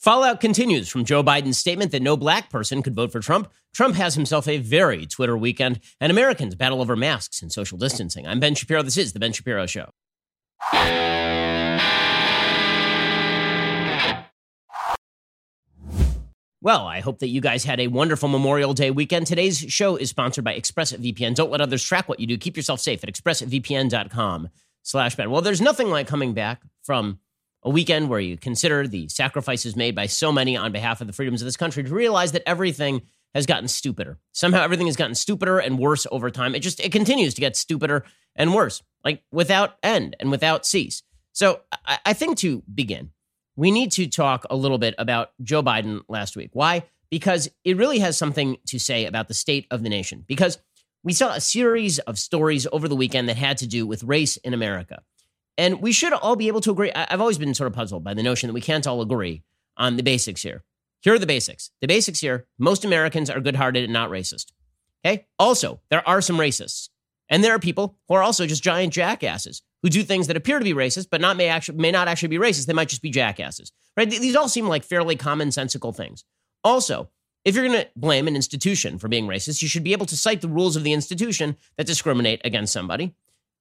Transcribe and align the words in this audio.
Fallout 0.00 0.40
continues 0.40 0.88
from 0.88 1.04
Joe 1.04 1.22
Biden's 1.22 1.58
statement 1.58 1.92
that 1.92 2.00
no 2.00 2.16
black 2.16 2.48
person 2.48 2.82
could 2.82 2.94
vote 2.94 3.12
for 3.12 3.20
Trump. 3.20 3.52
Trump 3.74 3.96
has 3.96 4.14
himself 4.14 4.48
a 4.48 4.56
very 4.56 5.04
Twitter 5.04 5.36
weekend, 5.36 5.78
and 6.00 6.10
Americans 6.10 6.54
battle 6.54 6.80
over 6.80 6.96
masks 6.96 7.42
and 7.42 7.52
social 7.52 7.76
distancing. 7.76 8.26
I'm 8.26 8.40
Ben 8.40 8.54
Shapiro. 8.54 8.80
This 8.80 8.96
is 8.96 9.12
The 9.12 9.20
Ben 9.20 9.34
Shapiro 9.34 9.66
Show. 9.66 9.90
Well, 16.62 16.86
I 16.86 17.00
hope 17.04 17.18
that 17.18 17.28
you 17.28 17.42
guys 17.42 17.64
had 17.64 17.78
a 17.78 17.88
wonderful 17.88 18.30
Memorial 18.30 18.72
Day 18.72 18.90
weekend. 18.90 19.26
Today's 19.26 19.58
show 19.58 19.96
is 19.96 20.08
sponsored 20.08 20.44
by 20.44 20.58
ExpressVPN. 20.58 21.34
Don't 21.34 21.50
let 21.50 21.60
others 21.60 21.84
track 21.84 22.08
what 22.08 22.20
you 22.20 22.26
do. 22.26 22.38
Keep 22.38 22.56
yourself 22.56 22.80
safe 22.80 23.04
at 23.04 23.12
expressvpn.com 23.12 24.48
slash 24.82 25.16
Ben. 25.16 25.30
Well, 25.30 25.42
there's 25.42 25.60
nothing 25.60 25.90
like 25.90 26.06
coming 26.06 26.32
back 26.32 26.62
from 26.82 27.18
a 27.62 27.70
weekend 27.70 28.08
where 28.08 28.20
you 28.20 28.36
consider 28.36 28.86
the 28.88 29.08
sacrifices 29.08 29.76
made 29.76 29.94
by 29.94 30.06
so 30.06 30.32
many 30.32 30.56
on 30.56 30.72
behalf 30.72 31.00
of 31.00 31.06
the 31.06 31.12
freedoms 31.12 31.42
of 31.42 31.46
this 31.46 31.56
country 31.56 31.82
to 31.82 31.94
realize 31.94 32.32
that 32.32 32.42
everything 32.48 33.02
has 33.34 33.46
gotten 33.46 33.68
stupider. 33.68 34.18
Somehow 34.32 34.62
everything 34.62 34.86
has 34.86 34.96
gotten 34.96 35.14
stupider 35.14 35.58
and 35.58 35.78
worse 35.78 36.06
over 36.10 36.30
time. 36.30 36.54
It 36.54 36.60
just 36.60 36.80
it 36.80 36.92
continues 36.92 37.34
to 37.34 37.40
get 37.40 37.56
stupider 37.56 38.04
and 38.34 38.54
worse, 38.54 38.82
like 39.04 39.22
without 39.30 39.76
end 39.82 40.16
and 40.18 40.30
without 40.30 40.66
cease. 40.66 41.02
So 41.32 41.60
I, 41.86 41.98
I 42.06 42.12
think 42.12 42.38
to 42.38 42.62
begin, 42.72 43.10
we 43.56 43.70
need 43.70 43.92
to 43.92 44.06
talk 44.08 44.46
a 44.50 44.56
little 44.56 44.78
bit 44.78 44.94
about 44.98 45.30
Joe 45.42 45.62
Biden 45.62 46.00
last 46.08 46.36
week. 46.36 46.50
Why? 46.54 46.84
Because 47.10 47.48
it 47.64 47.76
really 47.76 47.98
has 47.98 48.16
something 48.16 48.56
to 48.68 48.78
say 48.80 49.04
about 49.04 49.28
the 49.28 49.34
state 49.34 49.66
of 49.70 49.82
the 49.82 49.88
nation. 49.88 50.24
Because 50.26 50.58
we 51.02 51.12
saw 51.12 51.32
a 51.34 51.40
series 51.40 51.98
of 52.00 52.18
stories 52.18 52.66
over 52.72 52.88
the 52.88 52.96
weekend 52.96 53.28
that 53.28 53.36
had 53.36 53.58
to 53.58 53.66
do 53.66 53.86
with 53.86 54.02
race 54.02 54.38
in 54.38 54.54
America. 54.54 55.02
And 55.58 55.80
we 55.80 55.92
should 55.92 56.12
all 56.12 56.36
be 56.36 56.48
able 56.48 56.60
to 56.62 56.70
agree. 56.70 56.92
I've 56.92 57.20
always 57.20 57.38
been 57.38 57.54
sort 57.54 57.66
of 57.68 57.74
puzzled 57.74 58.04
by 58.04 58.14
the 58.14 58.22
notion 58.22 58.46
that 58.48 58.52
we 58.54 58.60
can't 58.60 58.86
all 58.86 59.00
agree 59.02 59.42
on 59.76 59.96
the 59.96 60.02
basics 60.02 60.42
here. 60.42 60.62
Here 61.02 61.14
are 61.14 61.18
the 61.18 61.26
basics. 61.26 61.70
The 61.80 61.86
basics 61.88 62.20
here 62.20 62.46
most 62.58 62.84
Americans 62.84 63.30
are 63.30 63.40
good 63.40 63.56
hearted 63.56 63.84
and 63.84 63.92
not 63.92 64.10
racist. 64.10 64.46
Okay. 65.04 65.26
Also, 65.38 65.80
there 65.90 66.06
are 66.06 66.20
some 66.20 66.36
racists. 66.38 66.88
And 67.28 67.44
there 67.44 67.54
are 67.54 67.60
people 67.60 67.96
who 68.08 68.14
are 68.14 68.22
also 68.22 68.46
just 68.46 68.62
giant 68.62 68.92
jackasses 68.92 69.62
who 69.82 69.88
do 69.88 70.02
things 70.02 70.26
that 70.26 70.36
appear 70.36 70.58
to 70.58 70.64
be 70.64 70.74
racist, 70.74 71.06
but 71.10 71.20
not 71.20 71.36
may 71.36 71.48
actually 71.48 71.78
may 71.78 71.90
not 71.92 72.08
actually 72.08 72.28
be 72.28 72.38
racist. 72.38 72.66
They 72.66 72.72
might 72.72 72.88
just 72.88 73.02
be 73.02 73.10
jackasses. 73.10 73.72
Right? 73.96 74.10
These 74.10 74.36
all 74.36 74.48
seem 74.48 74.66
like 74.66 74.84
fairly 74.84 75.16
commonsensical 75.16 75.94
things. 75.96 76.24
Also, 76.64 77.08
if 77.44 77.54
you're 77.54 77.66
going 77.66 77.80
to 77.80 77.88
blame 77.96 78.28
an 78.28 78.36
institution 78.36 78.98
for 78.98 79.08
being 79.08 79.26
racist, 79.26 79.62
you 79.62 79.68
should 79.68 79.84
be 79.84 79.92
able 79.92 80.06
to 80.06 80.16
cite 80.16 80.42
the 80.42 80.48
rules 80.48 80.76
of 80.76 80.84
the 80.84 80.92
institution 80.92 81.56
that 81.78 81.86
discriminate 81.86 82.40
against 82.44 82.72
somebody. 82.72 83.14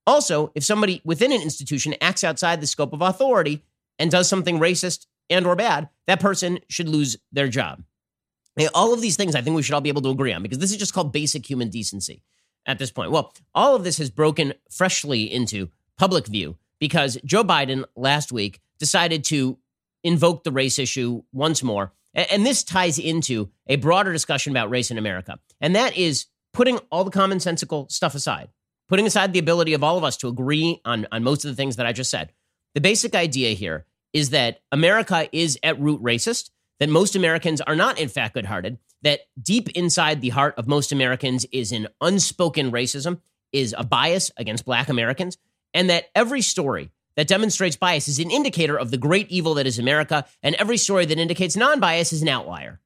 Also, 0.06 0.52
if 0.56 0.64
somebody 0.64 1.02
within 1.04 1.32
an 1.32 1.42
institution 1.42 1.96
acts 2.02 2.24
outside 2.24 2.62
the 2.62 2.68
scope 2.68 2.94
of 2.94 3.02
authority 3.02 3.64
and 3.98 4.10
does 4.12 4.28
something 4.28 4.60
racist 4.60 5.06
and 5.30 5.46
or 5.46 5.56
bad, 5.56 5.90
that 6.08 6.20
person 6.20 6.60
should 6.70 6.90
lose 6.90 7.18
their 7.32 7.48
job. 7.48 7.84
All 8.74 8.94
of 8.94 9.02
these 9.02 9.16
things 9.16 9.36
I 9.36 9.42
think 9.42 9.56
we 9.56 9.64
should 9.64 9.74
all 9.74 9.82
be 9.82 9.90
able 9.90 10.02
to 10.02 10.10
agree 10.10 10.34
on 10.34 10.44
because 10.44 10.58
this 10.60 10.72
is 10.72 10.78
just 10.78 10.94
called 10.94 11.14
basic 11.14 11.46
human 11.50 11.70
decency 11.70 12.24
at 12.66 12.78
this 12.78 12.92
point. 12.92 13.12
Well, 13.12 13.34
all 13.54 13.76
of 13.76 13.84
this 13.84 14.00
has 14.00 14.10
broken 14.10 14.54
freshly 14.70 15.32
into 15.32 15.70
public 15.98 16.28
view 16.28 16.58
because 16.80 17.18
Joe 17.24 17.44
Biden 17.44 17.86
last 17.96 18.32
week 18.32 18.60
decided 18.80 19.24
to 19.26 19.58
invoke 20.04 20.44
the 20.44 20.52
race 20.52 20.80
issue 20.80 21.24
once 21.32 21.62
more. 21.64 21.94
And 22.14 22.46
this 22.46 22.64
ties 22.64 22.98
into 22.98 23.50
a 23.68 23.76
broader 23.76 24.12
discussion 24.12 24.52
about 24.52 24.70
race 24.70 24.90
in 24.92 24.98
America. 24.98 25.40
And 25.62 25.76
that 25.76 25.96
is 25.96 26.26
putting 26.52 26.78
all 26.92 27.04
the 27.04 27.12
commonsensical 27.12 27.90
stuff 27.92 28.16
aside 28.16 28.50
putting 28.90 29.06
aside 29.08 29.32
the 29.32 29.40
ability 29.40 29.74
of 29.74 29.84
all 29.84 29.98
of 29.98 30.04
us 30.04 30.18
to 30.18 30.28
agree 30.28 30.82
on, 30.84 31.08
on 31.12 31.24
most 31.24 31.46
of 31.46 31.50
the 31.50 31.56
things 31.56 31.78
that 31.78 31.86
I 31.86 31.94
just 31.94 32.10
said, 32.10 32.34
the 32.74 32.82
basic 32.82 33.16
idea 33.16 33.52
here 33.54 33.86
is 34.12 34.32
that 34.32 34.60
America 34.72 35.30
is 35.32 35.58
at 35.64 35.80
root 35.80 36.02
racist, 36.02 36.50
that 36.80 36.90
most 36.90 37.16
Americans 37.16 37.62
are 37.62 37.76
not, 37.76 38.00
in 38.00 38.10
fact, 38.10 38.34
good 38.34 38.46
hearted, 38.48 38.80
that 39.04 39.22
deep 39.42 39.70
inside 39.72 40.20
the 40.22 40.30
heart 40.30 40.56
of 40.58 40.68
most 40.68 40.92
Americans 40.92 41.46
is 41.52 41.72
an 41.72 41.88
unspoken 42.02 42.72
racism, 42.72 43.22
is 43.54 43.74
a 43.78 43.84
bias 43.84 44.32
against 44.38 44.66
black 44.66 44.90
Americans, 44.90 45.38
and 45.74 45.90
that 45.92 46.06
every 46.16 46.42
story 46.42 46.90
that 47.16 47.28
demonstrates 47.28 47.76
bias 47.76 48.08
is 48.08 48.18
an 48.20 48.32
indicator 48.32 48.78
of 48.78 48.90
the 48.92 48.98
great 48.98 49.30
evil 49.30 49.54
that 49.54 49.68
is 49.68 49.78
America, 49.78 50.26
and 50.42 50.56
every 50.56 50.78
story 50.78 51.06
that 51.06 51.20
indicates 51.20 51.56
non 51.56 51.80
bias 51.80 52.12
is 52.12 52.24
an 52.24 52.28
outlier. 52.30 52.80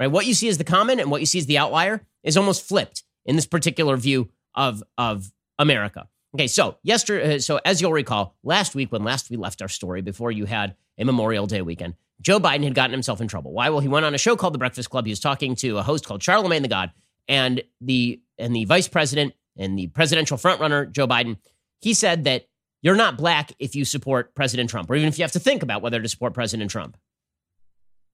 Right? 0.00 0.06
What 0.10 0.26
you 0.26 0.34
see 0.34 0.48
as 0.48 0.58
the 0.58 0.64
common 0.64 0.98
and 0.98 1.10
what 1.10 1.20
you 1.20 1.26
see 1.26 1.38
as 1.38 1.46
the 1.46 1.58
outlier 1.58 2.02
is 2.24 2.36
almost 2.36 2.66
flipped 2.66 3.04
in 3.24 3.36
this 3.36 3.46
particular 3.46 3.96
view 3.96 4.28
of, 4.54 4.82
of 4.98 5.32
America. 5.58 6.08
Okay, 6.34 6.46
so 6.46 6.76
yesterday, 6.82 7.36
uh, 7.36 7.38
so 7.38 7.58
as 7.64 7.80
you'll 7.80 7.92
recall, 7.92 8.36
last 8.42 8.74
week 8.74 8.92
when 8.92 9.02
last 9.04 9.30
we 9.30 9.36
left 9.36 9.62
our 9.62 9.68
story 9.68 10.02
before 10.02 10.30
you 10.30 10.44
had 10.44 10.74
a 10.98 11.04
Memorial 11.04 11.46
Day 11.46 11.62
weekend, 11.62 11.94
Joe 12.20 12.38
Biden 12.38 12.64
had 12.64 12.74
gotten 12.74 12.92
himself 12.92 13.20
in 13.20 13.28
trouble. 13.28 13.52
Why? 13.52 13.70
Well, 13.70 13.80
he 13.80 13.88
went 13.88 14.04
on 14.04 14.14
a 14.14 14.18
show 14.18 14.36
called 14.36 14.52
The 14.54 14.58
Breakfast 14.58 14.90
Club. 14.90 15.06
He 15.06 15.12
was 15.12 15.20
talking 15.20 15.54
to 15.56 15.78
a 15.78 15.82
host 15.82 16.06
called 16.06 16.22
Charlemagne 16.22 16.62
the 16.62 16.68
God, 16.68 16.90
and 17.28 17.62
the 17.80 18.20
and 18.38 18.54
the 18.54 18.64
vice 18.66 18.88
president 18.88 19.34
and 19.56 19.78
the 19.78 19.86
presidential 19.88 20.36
frontrunner 20.36 20.90
Joe 20.90 21.06
Biden. 21.06 21.38
He 21.80 21.94
said 21.94 22.24
that 22.24 22.46
you're 22.82 22.94
not 22.96 23.16
black 23.16 23.52
if 23.58 23.74
you 23.74 23.84
support 23.86 24.34
President 24.34 24.68
Trump, 24.68 24.90
or 24.90 24.96
even 24.96 25.08
if 25.08 25.16
you 25.18 25.24
have 25.24 25.32
to 25.32 25.40
think 25.40 25.62
about 25.62 25.80
whether 25.80 26.00
to 26.02 26.08
support 26.08 26.34
President 26.34 26.70
Trump. 26.70 26.96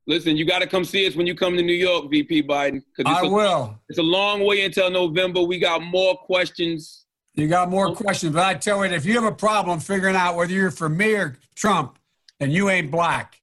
Listen, 0.06 0.36
you 0.36 0.44
got 0.44 0.60
to 0.60 0.66
come 0.66 0.84
see 0.84 1.06
us 1.06 1.14
when 1.16 1.26
you 1.28 1.34
come 1.34 1.56
to 1.56 1.62
New 1.62 1.74
York, 1.74 2.10
VP 2.10 2.42
Biden. 2.44 2.82
I 3.04 3.20
a, 3.22 3.28
will. 3.28 3.80
It's 3.88 4.00
a 4.00 4.04
long 4.04 4.44
way 4.44 4.64
until 4.64 4.90
November. 4.90 5.42
We 5.42 5.58
got 5.60 5.80
more 5.82 6.16
questions 6.16 7.01
you 7.34 7.48
got 7.48 7.70
more 7.70 7.94
questions, 7.94 8.34
but 8.34 8.44
I 8.44 8.54
tell 8.54 8.84
you, 8.84 8.92
if 8.92 9.06
you 9.06 9.14
have 9.14 9.24
a 9.24 9.34
problem 9.34 9.80
figuring 9.80 10.14
out 10.16 10.36
whether 10.36 10.52
you're 10.52 10.70
for 10.70 10.88
me 10.88 11.14
or 11.14 11.38
Trump, 11.54 11.98
and 12.40 12.52
you 12.52 12.68
ain't 12.68 12.90
black. 12.90 13.40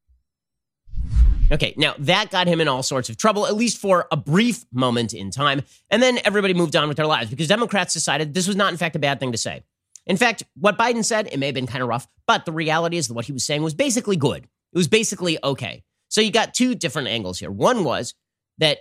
Okay, 1.51 1.73
now 1.77 1.95
that 2.00 2.29
got 2.29 2.47
him 2.47 2.59
in 2.61 2.67
all 2.67 2.83
sorts 2.83 3.09
of 3.09 3.17
trouble, 3.17 3.47
at 3.47 3.55
least 3.55 3.77
for 3.77 4.07
a 4.11 4.17
brief 4.17 4.66
moment 4.73 5.13
in 5.13 5.31
time. 5.31 5.61
And 5.89 6.03
then 6.03 6.19
everybody 6.23 6.53
moved 6.53 6.75
on 6.75 6.88
with 6.88 6.97
their 6.97 7.07
lives 7.07 7.29
because 7.31 7.47
Democrats 7.47 7.94
decided 7.94 8.33
this 8.33 8.45
was 8.47 8.55
not, 8.57 8.72
in 8.72 8.77
fact, 8.77 8.95
a 8.95 9.00
bad 9.00 9.19
thing 9.19 9.31
to 9.31 9.38
say. 9.38 9.63
In 10.06 10.17
fact, 10.17 10.44
what 10.56 10.77
Biden 10.77 11.03
said, 11.03 11.27
it 11.31 11.38
may 11.39 11.47
have 11.47 11.56
been 11.56 11.66
kind 11.66 11.81
of 11.81 11.88
rough, 11.88 12.07
but 12.27 12.45
the 12.45 12.51
reality 12.51 12.97
is 12.97 13.07
that 13.07 13.13
what 13.13 13.25
he 13.25 13.31
was 13.31 13.45
saying 13.45 13.63
was 13.63 13.73
basically 13.73 14.17
good. 14.17 14.44
It 14.44 14.77
was 14.77 14.88
basically 14.88 15.39
okay. 15.44 15.83
So 16.09 16.21
you 16.21 16.31
got 16.31 16.53
two 16.53 16.75
different 16.75 17.07
angles 17.07 17.39
here. 17.39 17.50
One 17.50 17.83
was 17.83 18.13
that 18.57 18.79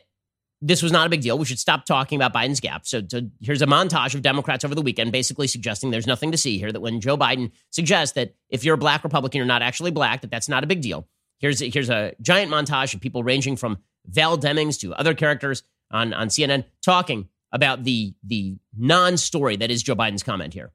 this 0.60 0.82
was 0.82 0.91
not 0.91 1.06
a 1.06 1.10
big 1.10 1.20
deal. 1.20 1.38
We 1.38 1.44
should 1.44 1.58
stop 1.58 1.84
talking 1.84 2.20
about 2.20 2.34
Biden's 2.34 2.60
gap. 2.60 2.86
So, 2.86 3.00
here's 3.41 3.62
a 3.62 3.66
montage 3.66 4.14
of 4.14 4.22
Democrats 4.22 4.64
over 4.64 4.74
the 4.74 4.82
weekend 4.82 5.12
basically 5.12 5.46
suggesting 5.46 5.91
there's 5.91 6.06
nothing 6.06 6.32
to 6.32 6.38
see 6.38 6.58
here. 6.58 6.72
That 6.72 6.80
when 6.80 7.00
Joe 7.00 7.16
Biden 7.16 7.52
suggests 7.70 8.14
that 8.16 8.34
if 8.48 8.64
you're 8.64 8.74
a 8.74 8.78
black 8.78 9.04
Republican, 9.04 9.38
you're 9.38 9.46
not 9.46 9.62
actually 9.62 9.91
black, 9.92 10.22
that 10.22 10.30
that's 10.30 10.48
not 10.48 10.64
a 10.64 10.66
big 10.66 10.80
deal. 10.80 11.06
Here's 11.38 11.62
a, 11.62 11.69
here's 11.70 11.91
a 11.91 12.14
giant 12.20 12.50
montage 12.50 12.94
of 12.94 13.00
people 13.00 13.22
ranging 13.22 13.54
from 13.56 13.78
Val 14.06 14.36
Demings 14.36 14.80
to 14.80 14.92
other 14.94 15.14
characters 15.14 15.62
on, 15.92 16.12
on 16.12 16.28
CNN 16.28 16.64
talking 16.82 17.28
about 17.52 17.84
the, 17.84 18.14
the 18.25 18.58
non 18.76 19.16
story 19.16 19.56
that 19.56 19.70
is 19.70 19.82
Joe 19.82 19.94
Biden's 19.94 20.25
comment 20.25 20.54
here. 20.54 20.72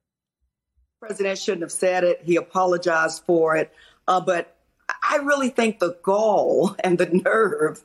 President 1.02 1.38
shouldn't 1.38 1.64
have 1.64 1.72
said 1.72 2.06
it. 2.06 2.22
He 2.24 2.38
apologized 2.38 3.24
for 3.26 3.58
it. 3.58 3.74
Uh, 4.08 4.22
but 4.22 4.56
I 5.02 5.18
really 5.18 5.50
think 5.50 5.80
the 5.80 5.98
gall 6.02 6.76
and 6.82 6.98
the 6.98 7.08
nerve 7.08 7.84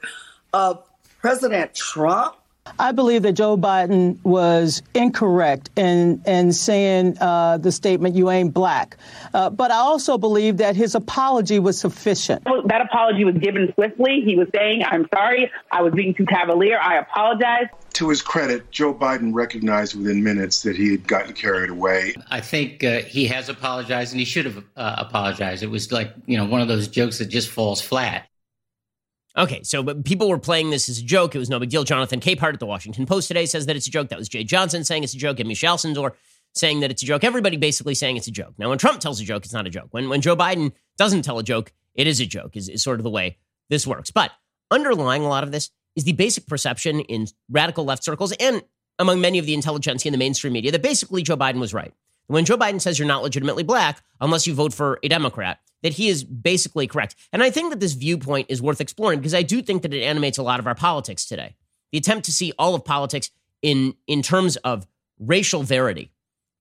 of 0.53 0.88
President 1.21 1.75
Trump? 1.75 2.37
I 2.79 2.93
believe 2.93 3.23
that 3.23 3.33
Joe 3.33 3.57
Biden 3.57 4.19
was 4.25 4.83
incorrect 4.95 5.71
in, 5.77 6.23
in 6.27 6.53
saying 6.53 7.17
uh, 7.19 7.57
the 7.57 7.73
statement, 7.73 8.15
you 8.15 8.31
ain't 8.31 8.53
black. 8.53 8.99
Uh, 9.33 9.49
but 9.49 9.71
I 9.71 9.77
also 9.77 10.19
believe 10.19 10.59
that 10.59 10.77
his 10.77 10.95
apology 10.95 11.59
was 11.61 11.79
sufficient. 11.81 12.45
That 12.45 12.83
apology 12.83 13.25
was 13.25 13.37
given 13.39 13.73
swiftly. 13.73 14.21
He 14.23 14.37
was 14.37 14.49
saying, 14.55 14.83
I'm 14.85 15.07
sorry, 15.15 15.51
I 15.73 15.81
was 15.81 15.95
being 15.95 16.13
too 16.15 16.27
cavalier, 16.27 16.79
I 16.79 16.99
apologize. 16.99 17.67
To 17.95 18.11
his 18.11 18.21
credit, 18.21 18.71
Joe 18.71 18.93
Biden 18.93 19.33
recognized 19.33 19.95
within 19.97 20.23
minutes 20.23 20.63
that 20.65 20.77
he 20.77 20.91
had 20.91 21.09
gotten 21.09 21.33
carried 21.33 21.71
away. 21.71 22.15
I 22.31 22.41
think 22.41 22.85
uh, 22.85 22.99
he 23.01 23.27
has 23.29 23.49
apologized 23.49 24.13
and 24.13 24.21
he 24.21 24.27
should 24.27 24.45
have 24.45 24.63
uh, 24.77 24.95
apologized. 24.99 25.63
It 25.63 25.71
was 25.71 25.91
like, 25.91 26.13
you 26.27 26.37
know, 26.37 26.45
one 26.45 26.61
of 26.61 26.69
those 26.69 26.87
jokes 26.87 27.19
that 27.19 27.27
just 27.31 27.49
falls 27.49 27.81
flat. 27.81 28.29
Okay, 29.39 29.63
so 29.63 29.85
but 29.85 30.05
people 30.05 30.29
were 30.29 30.39
playing 30.39 30.71
this 30.71 30.89
as 30.89 30.99
a 30.99 31.03
joke. 31.05 31.35
It 31.35 31.39
was 31.39 31.49
no 31.49 31.61
big 31.61 31.71
deal. 31.71 31.85
Jonathan 31.85 32.19
Capehart 32.19 32.55
at 32.55 32.61
the 32.61 32.67
Washington 32.67 33.07
Post 33.07 33.29
today 33.29 33.47
says 33.47 33.67
that 33.67 33.77
it's 33.77 33.87
a 33.87 33.91
joke. 33.91 34.09
That 34.09 34.19
was 34.19 34.29
Jeh 34.29 34.45
Johnson 34.45 34.83
saying 34.83 35.05
it's 35.05 35.15
a 35.15 35.19
joke, 35.19 35.39
and 35.39 35.47
Michelle 35.49 35.77
Sindor 35.77 36.11
saying 36.57 36.81
that 36.81 36.91
it's 36.91 37.05
a 37.05 37.07
joke. 37.07 37.23
Everybody 37.23 37.57
basically 37.57 37.95
saying 37.95 38.17
it's 38.17 38.27
a 38.27 38.33
joke. 38.33 38.55
Now, 38.59 38.69
when 38.69 38.79
Trump 38.79 38.99
tells 38.99 39.21
a 39.21 39.25
joke, 39.25 39.45
it's 39.45 39.55
not 39.55 39.65
a 39.67 39.71
joke. 39.71 39.89
When 39.93 40.09
when 40.09 40.21
Joe 40.23 40.37
Biden 40.37 40.73
doesn't 40.97 41.23
tell 41.23 41.39
a 41.39 41.45
joke, 41.45 41.73
it 41.95 42.09
is 42.09 42.19
a 42.21 42.27
joke. 42.27 42.57
Is, 42.57 42.69
is 42.69 42.83
sort 42.83 42.99
of 42.99 43.05
the 43.05 43.11
way 43.11 43.39
this 43.71 43.87
works. 43.87 44.11
But 44.11 44.33
underlying 44.73 45.23
a 45.23 45.29
lot 45.29 45.45
of 45.45 45.53
this 45.53 45.71
is 45.95 46.03
the 46.03 46.15
basic 46.15 46.49
perception 46.49 47.01
in 47.03 47.29
radical 47.49 47.85
left 47.85 48.03
circles 48.03 48.33
and 48.41 48.63
among 48.99 49.21
many 49.21 49.39
of 49.39 49.47
the 49.47 49.55
intelligentsia 49.55 50.11
in 50.11 50.13
the 50.13 50.19
mainstream 50.19 50.53
media 50.53 50.73
that 50.73 50.83
basically 50.83 51.23
Joe 51.23 51.37
Biden 51.37 51.61
was 51.61 51.73
right. 51.73 51.95
When 52.27 52.45
Joe 52.45 52.57
Biden 52.57 52.81
says 52.81 52.99
you're 52.99 53.07
not 53.09 53.23
legitimately 53.23 53.63
black 53.63 54.03
unless 54.21 54.49
you 54.49 54.55
vote 54.55 54.75
for 54.75 54.99
a 55.05 55.09
Democrat, 55.09 55.61
that 55.83 55.95
he 55.95 56.09
is 56.09 56.25
basically 56.25 56.87
correct. 56.87 57.15
And 57.33 57.43
I 57.43 57.51
think 57.51 57.71
that 57.71 57.81
this 57.81 57.93
viewpoint 57.93 58.47
is 58.51 58.61
worth 58.61 58.81
exploring 58.81 59.19
because 59.21 59.35
I 59.35 59.43
do 59.43 59.63
think 59.63 59.83
that 59.83 59.95
it 59.95 60.03
animates 60.03 60.39
a 60.39 60.43
lot 60.43 60.59
of 60.61 60.67
our 60.67 60.75
politics 60.75 61.25
today. 61.25 61.55
The 61.93 61.99
attempt 61.99 62.25
to 62.27 62.33
see 62.33 62.53
all 62.59 62.75
of 62.75 62.85
politics 62.85 63.31
in, 63.63 63.95
in 64.07 64.23
terms 64.23 64.57
of 64.59 64.87
racial 65.19 65.63
verity. 65.63 66.11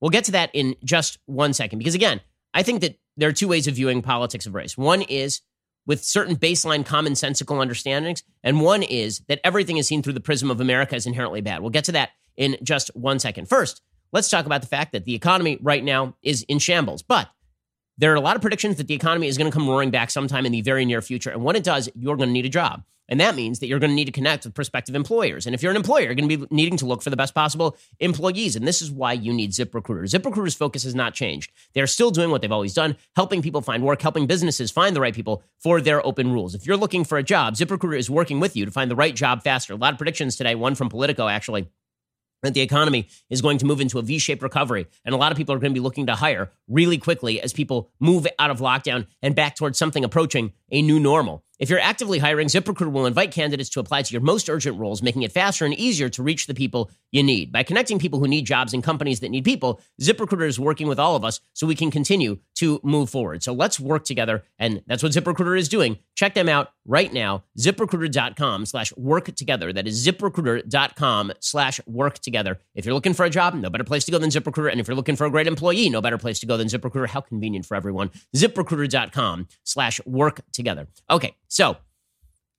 We'll 0.02 0.10
get 0.12 0.26
to 0.26 0.32
that 0.34 0.52
in 0.54 0.76
just 0.84 1.18
one 1.26 1.54
second 1.54 1.80
because, 1.80 1.96
again, 1.96 2.22
I 2.54 2.64
think 2.64 2.82
that 2.82 3.00
there 3.18 3.30
are 3.30 3.34
two 3.34 3.48
ways 3.48 3.68
of 3.68 3.76
viewing 3.76 4.02
politics 4.02 4.46
of 4.46 4.54
race. 4.56 4.78
One 4.78 5.02
is 5.02 5.42
with 5.88 6.04
certain 6.04 6.36
baseline 6.36 6.86
commonsensical 6.86 7.62
understandings, 7.62 8.24
and 8.44 8.62
one 8.62 8.84
is 8.84 9.20
that 9.28 9.40
everything 9.44 9.78
is 9.78 9.88
seen 9.88 10.04
through 10.04 10.14
the 10.14 10.20
prism 10.20 10.52
of 10.52 10.62
America 10.62 10.96
is 10.96 11.06
inherently 11.08 11.42
bad. 11.42 11.62
We'll 11.62 11.70
get 11.72 11.86
to 11.86 11.94
that 11.94 12.12
in 12.36 12.58
just 12.62 12.90
one 12.96 13.20
second. 13.20 13.48
First, 13.50 13.82
let's 14.12 14.30
talk 14.30 14.46
about 14.46 14.62
the 14.62 14.68
fact 14.68 14.92
that 14.92 15.06
the 15.06 15.16
economy 15.16 15.58
right 15.62 15.84
now 15.84 16.16
is 16.22 16.44
in 16.44 16.60
shambles, 16.60 17.02
but 17.02 17.28
there 17.98 18.12
are 18.12 18.16
a 18.16 18.22
lot 18.22 18.36
of 18.36 18.42
predictions 18.42 18.76
that 18.78 18.88
the 18.88 18.94
economy 18.94 19.28
is 19.28 19.38
going 19.38 19.50
to 19.50 19.56
come 19.58 19.68
roaring 19.68 19.90
back 19.92 20.10
sometime 20.12 20.46
in 20.46 20.52
the 20.52 20.62
very 20.62 20.86
near 20.86 21.02
future. 21.02 21.30
And 21.32 21.44
when 21.44 21.56
it 21.56 21.64
does, 21.64 21.90
you're 22.00 22.16
going 22.16 22.30
to 22.30 22.34
need 22.34 22.46
a 22.46 22.50
job. 22.50 22.84
And 23.10 23.22
that 23.22 23.36
means 23.36 23.60
that 23.60 23.68
you're 23.68 23.80
going 23.80 23.90
to 23.90 23.96
need 23.96 24.06
to 24.06 24.12
connect 24.12 24.44
with 24.44 24.54
prospective 24.54 24.94
employers. 24.94 25.46
And 25.46 25.56
if 25.56 25.64
you're 25.64 25.72
an 25.72 25.78
employer, 25.78 26.04
you're 26.04 26.14
going 26.16 26.28
to 26.28 26.38
be 26.40 26.48
needing 26.52 26.76
to 26.78 26.86
look 26.86 27.02
for 27.02 27.10
the 27.10 27.16
best 27.16 27.34
possible 27.34 27.78
employees. 28.02 28.58
And 28.58 28.68
this 28.68 28.82
is 28.82 28.92
why 28.92 29.14
you 29.14 29.32
need 29.32 29.52
ZipRecruiter. 29.54 30.04
ZipRecruiter's 30.04 30.56
focus 30.56 30.84
has 30.84 30.94
not 30.94 31.14
changed. 31.14 31.50
They're 31.74 31.88
still 31.88 32.12
doing 32.12 32.32
what 32.32 32.42
they've 32.42 32.52
always 32.52 32.74
done, 32.74 32.98
helping 33.16 33.42
people 33.42 33.62
find 33.62 33.82
work, 33.82 34.02
helping 34.02 34.28
businesses 34.28 34.72
find 34.72 34.94
the 34.94 35.00
right 35.00 35.16
people 35.16 35.42
for 35.58 35.80
their 35.80 36.06
open 36.06 36.34
rules. 36.34 36.54
If 36.54 36.66
you're 36.68 36.76
looking 36.78 37.06
for 37.06 37.18
a 37.18 37.24
job, 37.24 37.56
ZipRecruiter 37.56 37.98
is 37.98 38.10
working 38.10 38.42
with 38.42 38.58
you 38.58 38.66
to 38.66 38.72
find 38.72 38.92
the 38.92 38.96
right 38.96 39.16
job 39.16 39.42
faster. 39.42 39.74
A 39.74 39.78
lot 39.78 39.94
of 39.94 39.98
predictions 39.98 40.36
today, 40.36 40.54
one 40.54 40.76
from 40.76 40.90
Politico 40.90 41.30
actually 41.30 41.70
that 42.44 42.54
the 42.54 42.62
economy 42.62 43.08
is 43.30 43.42
going 43.42 43.58
to 43.58 43.66
move 43.66 43.82
into 43.82 44.00
a 44.00 44.02
V-shaped 44.02 44.42
recovery 44.44 44.88
and 45.04 45.14
a 45.14 45.18
lot 45.18 45.32
of 45.32 45.38
people 45.38 45.56
are 45.56 45.60
going 45.60 45.72
to 45.72 45.80
be 45.80 45.84
looking 45.84 46.06
to 46.06 46.16
hire 46.16 46.52
really 46.68 46.98
quickly 46.98 47.42
as 47.42 47.54
people 47.54 47.90
move 48.00 48.28
out 48.40 48.52
of 48.52 48.60
lockdown 48.60 49.08
and 49.22 49.36
back 49.36 49.56
towards 49.56 49.78
something 49.78 50.04
approaching 50.04 50.52
a 50.72 50.82
new 50.82 51.00
normal. 51.00 51.44
If 51.60 51.72
you're 51.72 51.80
actively 51.80 52.20
hiring, 52.20 52.50
ZipRecruiter 52.50 52.92
will 52.92 53.08
invite 53.08 53.32
candidates 53.32 53.70
to 53.72 53.80
apply 53.80 54.04
to 54.04 54.12
your 54.14 54.22
most 54.22 54.48
urgent 54.48 54.78
roles, 54.78 55.02
making 55.02 55.24
it 55.24 55.32
faster 55.32 55.66
and 55.66 55.74
easier 55.74 56.08
to 56.10 56.22
reach 56.22 56.46
the 56.46 56.54
people 56.54 56.92
you 57.12 57.24
need. 57.24 57.52
By 57.52 57.64
connecting 57.64 57.98
people 57.98 58.20
who 58.20 58.28
need 58.28 58.46
jobs 58.46 58.74
and 58.76 58.84
companies 58.84 59.22
that 59.22 59.30
need 59.30 59.44
people, 59.44 59.82
ZipRecruiter 60.00 60.48
is 60.48 60.60
working 60.60 60.88
with 60.88 61.00
all 61.00 61.16
of 61.16 61.26
us 61.26 61.40
so 61.54 61.66
we 61.66 61.74
can 61.74 61.90
continue 61.90 62.38
to 62.60 62.80
move 62.84 63.10
forward. 63.10 63.42
So 63.42 63.54
let's 63.54 63.80
work 63.80 64.04
together, 64.06 64.44
and 64.60 64.84
that's 64.86 65.02
what 65.02 65.14
ZipRecruiter 65.14 65.58
is 65.58 65.68
doing. 65.68 65.98
Check 66.16 66.34
them 66.36 66.48
out 66.50 66.74
right 66.86 67.12
now, 67.12 67.44
ziprecruiter.com 67.60 68.66
slash 68.68 68.96
work 68.96 69.36
together. 69.36 69.74
That 69.74 69.88
is 69.88 70.06
ziprecruiter.com 70.06 71.34
slash 71.40 71.80
work 71.88 72.20
together. 72.20 72.60
If 72.76 72.86
you're 72.86 72.94
looking 72.96 73.14
for 73.14 73.26
a 73.26 73.30
job, 73.30 73.56
no 73.56 73.70
better 73.70 73.84
place 73.84 74.04
to 74.06 74.12
go 74.12 74.20
than 74.20 74.30
ZipRecruiter. 74.30 74.72
And 74.72 74.80
if 74.80 74.88
you're 74.88 74.96
looking 74.96 75.16
for 75.16 75.26
a 75.26 75.30
great 75.32 75.48
employee, 75.48 75.90
no 75.90 76.02
better 76.02 76.18
place 76.20 76.40
to 76.40 76.46
go 76.46 76.56
than 76.56 76.68
ZipRecruiter. 76.68 77.10
How 77.10 77.22
convenient 77.22 77.66
for 77.66 77.76
everyone. 77.76 78.10
ZipRecruiter.com 78.36 79.48
slash 79.64 80.00
work 80.06 80.42
together. 80.54 80.88
Okay. 81.10 81.36
So 81.48 81.78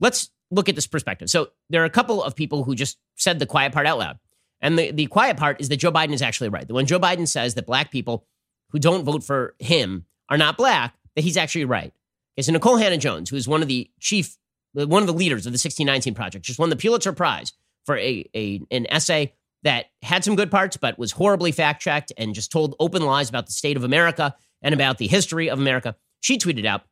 let's 0.01 0.31
look 0.51 0.69
at 0.69 0.75
this 0.75 0.87
perspective. 0.87 1.31
So 1.31 1.49
there 1.71 1.83
are 1.83 1.87
a 1.87 1.91
couple 1.91 2.23
of 2.23 2.35
people 2.35 2.65
who 2.65 2.75
just 2.75 2.99
said 3.17 3.39
the 3.39 3.47
quiet 3.47 3.73
part 3.73 3.87
out 3.87 3.99
loud. 3.99 4.19
And 4.61 4.79
the, 4.79 4.91
the 4.91 5.07
quiet 5.07 5.37
part 5.37 5.61
is 5.61 5.69
that 5.69 5.77
Joe 5.77 5.93
Biden 5.93 6.13
is 6.13 6.23
actually 6.23 6.49
right. 6.49 6.71
When 6.71 6.87
Joe 6.87 6.99
Biden 6.99 7.29
says 7.29 7.55
that 7.55 7.67
black 7.67 7.91
people 7.91 8.27
who 8.71 8.79
don't 8.79 9.05
vote 9.05 9.23
for 9.23 9.55
him 9.59 10.05
are 10.29 10.37
not 10.39 10.57
black, 10.57 10.95
that 11.15 11.23
he's 11.23 11.37
actually 11.37 11.65
right. 11.65 11.93
Okay, 12.37 12.43
so 12.43 12.53
Nikole 12.53 12.81
Hannah-Jones, 12.81 13.31
who 13.31 13.37
is 13.37 13.47
one 13.47 13.63
of 13.63 13.69
the 13.69 13.91
chief, 14.01 14.37
one 14.73 15.03
of 15.03 15.07
the 15.07 15.13
leaders 15.13 15.47
of 15.47 15.53
the 15.53 15.57
1619 15.59 16.15
Project, 16.15 16.45
just 16.45 16.59
won 16.59 16.71
the 16.71 16.77
Pulitzer 16.77 17.13
Prize 17.13 17.53
for 17.85 17.97
a, 17.97 18.25
a 18.37 18.61
an 18.71 18.87
essay 18.91 19.33
that 19.63 19.87
had 20.03 20.23
some 20.23 20.37
good 20.37 20.51
parts, 20.51 20.77
but 20.77 20.99
was 20.99 21.13
horribly 21.13 21.51
fact 21.51 21.81
checked 21.83 22.13
and 22.17 22.35
just 22.35 22.53
told 22.53 22.77
open 22.79 23.03
lies 23.03 23.29
about 23.29 23.47
the 23.47 23.53
state 23.53 23.77
of 23.77 23.83
America 23.83 24.37
and 24.63 24.73
about 24.75 24.99
the 24.99 25.07
history 25.09 25.49
of 25.51 25.59
America. 25.59 25.97
She 26.21 26.37
tweeted 26.39 26.65
out 26.65 26.83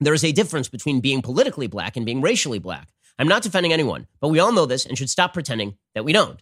there 0.00 0.14
is 0.14 0.24
a 0.24 0.32
difference 0.32 0.68
between 0.68 1.00
being 1.00 1.22
politically 1.22 1.66
black 1.66 1.96
and 1.96 2.06
being 2.06 2.20
racially 2.20 2.58
black. 2.58 2.88
I'm 3.18 3.28
not 3.28 3.42
defending 3.42 3.72
anyone, 3.72 4.06
but 4.20 4.28
we 4.28 4.38
all 4.38 4.52
know 4.52 4.66
this 4.66 4.86
and 4.86 4.96
should 4.96 5.10
stop 5.10 5.34
pretending 5.34 5.76
that 5.94 6.04
we 6.04 6.12
don't. 6.12 6.40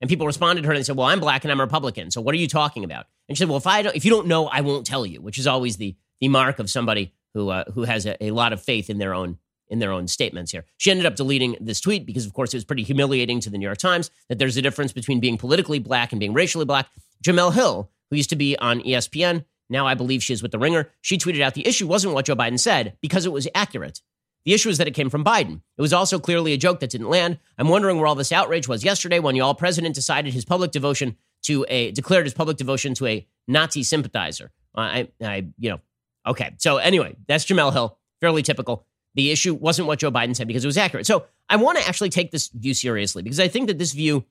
And 0.00 0.08
people 0.08 0.26
responded 0.26 0.62
to 0.62 0.68
her 0.68 0.74
and 0.74 0.84
said, 0.84 0.96
"Well, 0.96 1.06
I'm 1.06 1.20
black 1.20 1.44
and 1.44 1.52
I'm 1.52 1.60
Republican, 1.60 2.10
so 2.10 2.20
what 2.20 2.34
are 2.34 2.38
you 2.38 2.48
talking 2.48 2.82
about?" 2.84 3.06
And 3.28 3.36
she 3.36 3.42
said, 3.42 3.48
"Well, 3.48 3.58
if 3.58 3.66
I 3.66 3.82
don't, 3.82 3.94
if 3.96 4.04
you 4.04 4.10
don't 4.10 4.26
know, 4.26 4.46
I 4.48 4.60
won't 4.60 4.86
tell 4.86 5.04
you," 5.04 5.20
which 5.20 5.38
is 5.38 5.46
always 5.46 5.76
the 5.76 5.94
the 6.20 6.28
mark 6.28 6.58
of 6.58 6.70
somebody 6.70 7.12
who 7.34 7.50
uh, 7.50 7.64
who 7.72 7.84
has 7.84 8.06
a, 8.06 8.22
a 8.24 8.30
lot 8.30 8.52
of 8.52 8.62
faith 8.62 8.90
in 8.90 8.98
their 8.98 9.14
own 9.14 9.38
in 9.68 9.78
their 9.78 9.92
own 9.92 10.06
statements 10.08 10.52
here. 10.52 10.64
She 10.76 10.90
ended 10.90 11.06
up 11.06 11.16
deleting 11.16 11.56
this 11.60 11.80
tweet 11.80 12.04
because, 12.04 12.26
of 12.26 12.34
course, 12.34 12.52
it 12.52 12.56
was 12.58 12.64
pretty 12.66 12.82
humiliating 12.82 13.40
to 13.40 13.50
the 13.50 13.56
New 13.56 13.64
York 13.64 13.78
Times 13.78 14.10
that 14.28 14.38
there's 14.38 14.56
a 14.58 14.62
difference 14.62 14.92
between 14.92 15.20
being 15.20 15.38
politically 15.38 15.78
black 15.78 16.12
and 16.12 16.20
being 16.20 16.34
racially 16.34 16.66
black. 16.66 16.86
Jemele 17.24 17.54
Hill, 17.54 17.90
who 18.10 18.16
used 18.16 18.28
to 18.30 18.36
be 18.36 18.58
on 18.58 18.82
ESPN, 18.82 19.44
now 19.68 19.86
I 19.86 19.94
believe 19.94 20.22
she 20.22 20.32
is 20.32 20.42
with 20.42 20.52
The 20.52 20.58
Ringer. 20.58 20.90
She 21.00 21.18
tweeted 21.18 21.40
out 21.40 21.54
the 21.54 21.66
issue 21.66 21.86
wasn't 21.86 22.14
what 22.14 22.26
Joe 22.26 22.36
Biden 22.36 22.58
said 22.58 22.96
because 23.00 23.26
it 23.26 23.32
was 23.32 23.48
accurate. 23.54 24.00
The 24.44 24.52
issue 24.52 24.68
is 24.68 24.78
that 24.78 24.86
it 24.88 24.94
came 24.94 25.08
from 25.08 25.24
Biden. 25.24 25.62
It 25.78 25.82
was 25.82 25.92
also 25.94 26.18
clearly 26.18 26.52
a 26.52 26.58
joke 26.58 26.80
that 26.80 26.90
didn't 26.90 27.08
land. 27.08 27.38
I'm 27.56 27.68
wondering 27.68 27.96
where 27.96 28.06
all 28.06 28.14
this 28.14 28.32
outrage 28.32 28.68
was 28.68 28.84
yesterday 28.84 29.18
when 29.18 29.34
y'all 29.36 29.54
president 29.54 29.94
decided 29.94 30.34
his 30.34 30.44
public 30.44 30.70
devotion 30.70 31.16
to 31.44 31.64
a 31.68 31.92
declared 31.92 32.26
his 32.26 32.34
public 32.34 32.58
devotion 32.58 32.94
to 32.94 33.06
a 33.06 33.26
Nazi 33.48 33.82
sympathizer. 33.82 34.50
I, 34.76 35.08
I, 35.22 35.46
you 35.58 35.70
know, 35.70 35.80
okay. 36.26 36.54
So 36.58 36.76
anyway, 36.76 37.16
that's 37.26 37.44
Jemele 37.46 37.72
Hill. 37.72 37.98
Fairly 38.20 38.42
typical. 38.42 38.86
The 39.14 39.30
issue 39.30 39.54
wasn't 39.54 39.86
what 39.88 39.98
Joe 40.00 40.10
Biden 40.10 40.34
said 40.36 40.46
because 40.46 40.64
it 40.64 40.68
was 40.68 40.76
accurate. 40.78 41.06
So 41.06 41.24
I 41.48 41.56
want 41.56 41.78
to 41.78 41.86
actually 41.88 42.08
take 42.10 42.30
this 42.30 42.48
view 42.48 42.74
seriously 42.74 43.22
because 43.22 43.40
I 43.40 43.48
think 43.48 43.68
that 43.68 43.78
this 43.78 43.92
view 43.92 44.24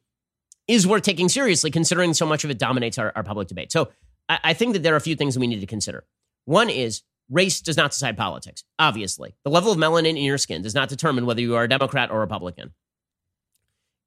is 0.67 0.85
worth 0.85 1.03
taking 1.03 1.29
seriously 1.29 1.71
considering 1.71 2.13
so 2.13 2.25
much 2.25 2.43
of 2.43 2.49
it 2.49 2.57
dominates 2.59 2.97
our, 2.97 3.11
our 3.15 3.23
public 3.23 3.47
debate. 3.47 3.71
So 3.71 3.89
I, 4.29 4.39
I 4.43 4.53
think 4.53 4.73
that 4.73 4.83
there 4.83 4.93
are 4.93 4.97
a 4.97 5.01
few 5.01 5.15
things 5.15 5.37
we 5.37 5.47
need 5.47 5.59
to 5.59 5.65
consider. 5.65 6.05
One 6.45 6.69
is 6.69 7.01
race 7.29 7.61
does 7.61 7.77
not 7.77 7.91
decide 7.91 8.17
politics, 8.17 8.63
obviously. 8.79 9.35
The 9.43 9.49
level 9.49 9.71
of 9.71 9.77
melanin 9.77 10.09
in 10.09 10.17
your 10.17 10.37
skin 10.37 10.61
does 10.61 10.75
not 10.75 10.89
determine 10.89 11.25
whether 11.25 11.41
you 11.41 11.55
are 11.55 11.63
a 11.63 11.69
Democrat 11.69 12.11
or 12.11 12.19
Republican. 12.19 12.73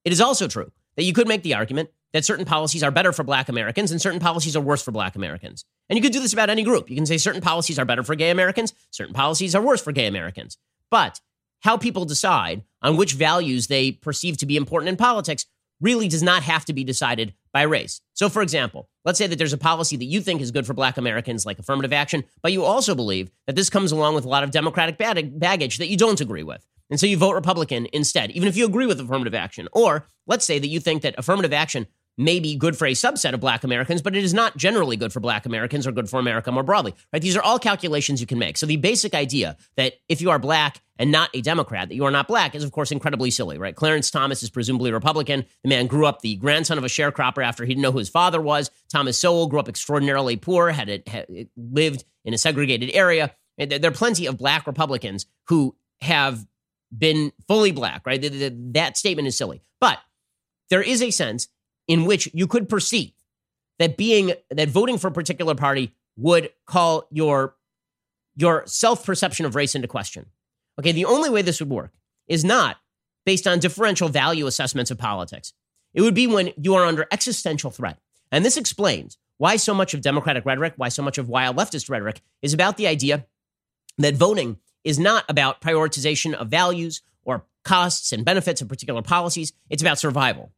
It 0.04 0.12
is 0.12 0.20
also 0.20 0.46
true 0.48 0.70
that 0.96 1.02
you 1.02 1.12
could 1.12 1.28
make 1.28 1.42
the 1.42 1.54
argument 1.54 1.90
that 2.12 2.24
certain 2.24 2.44
policies 2.44 2.82
are 2.82 2.90
better 2.90 3.12
for 3.12 3.24
black 3.24 3.48
Americans 3.48 3.90
and 3.90 4.00
certain 4.00 4.20
policies 4.20 4.54
are 4.56 4.60
worse 4.60 4.82
for 4.82 4.92
black 4.92 5.16
Americans. 5.16 5.64
And 5.88 5.96
you 5.96 6.02
could 6.02 6.12
do 6.12 6.20
this 6.20 6.32
about 6.32 6.48
any 6.48 6.62
group. 6.62 6.88
You 6.88 6.96
can 6.96 7.04
say 7.06 7.18
certain 7.18 7.40
policies 7.40 7.78
are 7.78 7.84
better 7.84 8.02
for 8.02 8.14
gay 8.14 8.30
Americans, 8.30 8.72
certain 8.90 9.12
policies 9.14 9.54
are 9.54 9.62
worse 9.62 9.82
for 9.82 9.92
gay 9.92 10.06
Americans. 10.06 10.56
But 10.90 11.20
how 11.60 11.76
people 11.76 12.04
decide 12.04 12.62
on 12.80 12.96
which 12.96 13.12
values 13.14 13.66
they 13.66 13.90
perceive 13.92 14.36
to 14.38 14.46
be 14.46 14.56
important 14.56 14.88
in 14.88 14.96
politics 14.96 15.46
really 15.80 16.08
does 16.08 16.22
not 16.22 16.42
have 16.42 16.64
to 16.66 16.72
be 16.72 16.84
decided 16.84 17.34
by 17.52 17.62
race. 17.62 18.00
So, 18.14 18.28
for 18.28 18.42
example, 18.42 18.88
let's 19.04 19.18
say 19.18 19.26
that 19.26 19.36
there's 19.36 19.52
a 19.52 19.58
policy 19.58 19.96
that 19.96 20.04
you 20.04 20.20
think 20.20 20.40
is 20.40 20.50
good 20.50 20.66
for 20.66 20.74
black 20.74 20.96
Americans, 20.96 21.46
like 21.46 21.58
affirmative 21.58 21.92
action, 21.92 22.24
but 22.42 22.52
you 22.52 22.64
also 22.64 22.94
believe 22.94 23.30
that 23.46 23.56
this 23.56 23.70
comes 23.70 23.92
along 23.92 24.14
with 24.14 24.24
a 24.24 24.28
lot 24.28 24.42
of 24.44 24.50
Democratic 24.50 24.98
baggage 24.98 25.78
that 25.78 25.88
you 25.88 25.96
don't 25.96 26.20
agree 26.20 26.42
with. 26.42 26.66
And 26.90 27.00
so 27.00 27.06
you 27.06 27.16
vote 27.16 27.32
Republican 27.32 27.88
instead, 27.92 28.30
even 28.30 28.48
if 28.48 28.56
you 28.56 28.64
agree 28.64 28.86
with 28.86 29.00
affirmative 29.00 29.34
action. 29.34 29.68
Or 29.72 30.06
let's 30.26 30.44
say 30.44 30.58
that 30.58 30.68
you 30.68 30.80
think 30.80 31.02
that 31.02 31.16
affirmative 31.18 31.52
action 31.52 31.86
may 32.18 32.40
be 32.40 32.56
good 32.56 32.76
for 32.76 32.86
a 32.86 32.92
subset 32.92 33.34
of 33.34 33.40
black 33.40 33.64
Americans, 33.64 34.00
but 34.00 34.16
it 34.16 34.24
is 34.24 34.32
not 34.32 34.56
generally 34.56 34.96
good 34.96 35.12
for 35.12 35.20
black 35.20 35.44
Americans 35.46 35.86
or 35.86 35.92
good 35.92 36.08
for 36.08 36.18
America 36.18 36.50
more 36.50 36.62
broadly. 36.62 36.94
Right? 37.12 37.20
These 37.22 37.36
are 37.36 37.42
all 37.42 37.58
calculations 37.58 38.20
you 38.20 38.26
can 38.26 38.38
make. 38.38 38.56
So 38.56 38.66
the 38.66 38.76
basic 38.76 39.14
idea 39.14 39.56
that 39.76 39.94
if 40.08 40.20
you 40.20 40.30
are 40.30 40.38
black 40.38 40.80
and 40.98 41.12
not 41.12 41.28
a 41.34 41.42
Democrat, 41.42 41.88
that 41.88 41.94
you 41.94 42.04
are 42.06 42.10
not 42.10 42.26
black 42.28 42.54
is 42.54 42.64
of 42.64 42.72
course 42.72 42.90
incredibly 42.90 43.30
silly, 43.30 43.58
right? 43.58 43.76
Clarence 43.76 44.10
Thomas 44.10 44.42
is 44.42 44.48
presumably 44.50 44.92
Republican. 44.92 45.44
The 45.62 45.68
man 45.68 45.86
grew 45.86 46.06
up 46.06 46.20
the 46.22 46.36
grandson 46.36 46.78
of 46.78 46.84
a 46.84 46.88
sharecropper 46.88 47.44
after 47.44 47.64
he 47.64 47.74
didn't 47.74 47.82
know 47.82 47.92
who 47.92 47.98
his 47.98 48.08
father 48.08 48.40
was. 48.40 48.70
Thomas 48.90 49.18
Sowell 49.18 49.46
grew 49.48 49.60
up 49.60 49.68
extraordinarily 49.68 50.36
poor, 50.36 50.70
had, 50.70 50.88
it, 50.88 51.08
had 51.08 51.26
lived 51.56 52.04
in 52.24 52.32
a 52.32 52.38
segregated 52.38 52.90
area. 52.94 53.32
There 53.58 53.88
are 53.88 53.90
plenty 53.90 54.26
of 54.26 54.38
black 54.38 54.66
Republicans 54.66 55.26
who 55.48 55.76
have 56.00 56.46
been 56.96 57.32
fully 57.46 57.72
black, 57.72 58.06
right? 58.06 58.20
That 58.74 58.96
statement 58.96 59.28
is 59.28 59.36
silly. 59.36 59.60
But 59.80 59.98
there 60.70 60.82
is 60.82 61.02
a 61.02 61.10
sense 61.10 61.48
in 61.88 62.04
which 62.04 62.28
you 62.34 62.46
could 62.46 62.68
perceive 62.68 63.12
that 63.78 63.96
being 63.96 64.32
that 64.50 64.68
voting 64.68 64.98
for 64.98 65.08
a 65.08 65.12
particular 65.12 65.54
party 65.54 65.92
would 66.16 66.50
call 66.66 67.06
your 67.10 67.54
your 68.36 68.64
self-perception 68.66 69.46
of 69.46 69.54
race 69.54 69.74
into 69.74 69.88
question. 69.88 70.26
Okay, 70.78 70.92
the 70.92 71.04
only 71.06 71.30
way 71.30 71.42
this 71.42 71.60
would 71.60 71.70
work 71.70 71.92
is 72.28 72.44
not 72.44 72.78
based 73.24 73.46
on 73.46 73.58
differential 73.58 74.08
value 74.08 74.46
assessments 74.46 74.90
of 74.90 74.98
politics. 74.98 75.52
It 75.94 76.02
would 76.02 76.14
be 76.14 76.26
when 76.26 76.52
you 76.58 76.74
are 76.74 76.84
under 76.84 77.06
existential 77.10 77.70
threat. 77.70 77.98
And 78.30 78.44
this 78.44 78.56
explains 78.58 79.16
why 79.38 79.56
so 79.56 79.72
much 79.72 79.94
of 79.94 80.02
democratic 80.02 80.44
rhetoric, 80.44 80.74
why 80.76 80.88
so 80.90 81.02
much 81.02 81.16
of 81.18 81.28
wild 81.28 81.56
leftist 81.56 81.88
rhetoric 81.88 82.20
is 82.42 82.52
about 82.52 82.76
the 82.76 82.86
idea 82.86 83.26
that 83.98 84.14
voting 84.14 84.58
is 84.84 84.98
not 84.98 85.24
about 85.28 85.60
prioritization 85.62 86.34
of 86.34 86.48
values 86.48 87.02
or 87.24 87.46
costs 87.64 88.12
and 88.12 88.24
benefits 88.24 88.60
of 88.60 88.68
particular 88.68 89.00
policies. 89.02 89.52
It's 89.70 89.82
about 89.82 89.98
survival. 89.98 90.52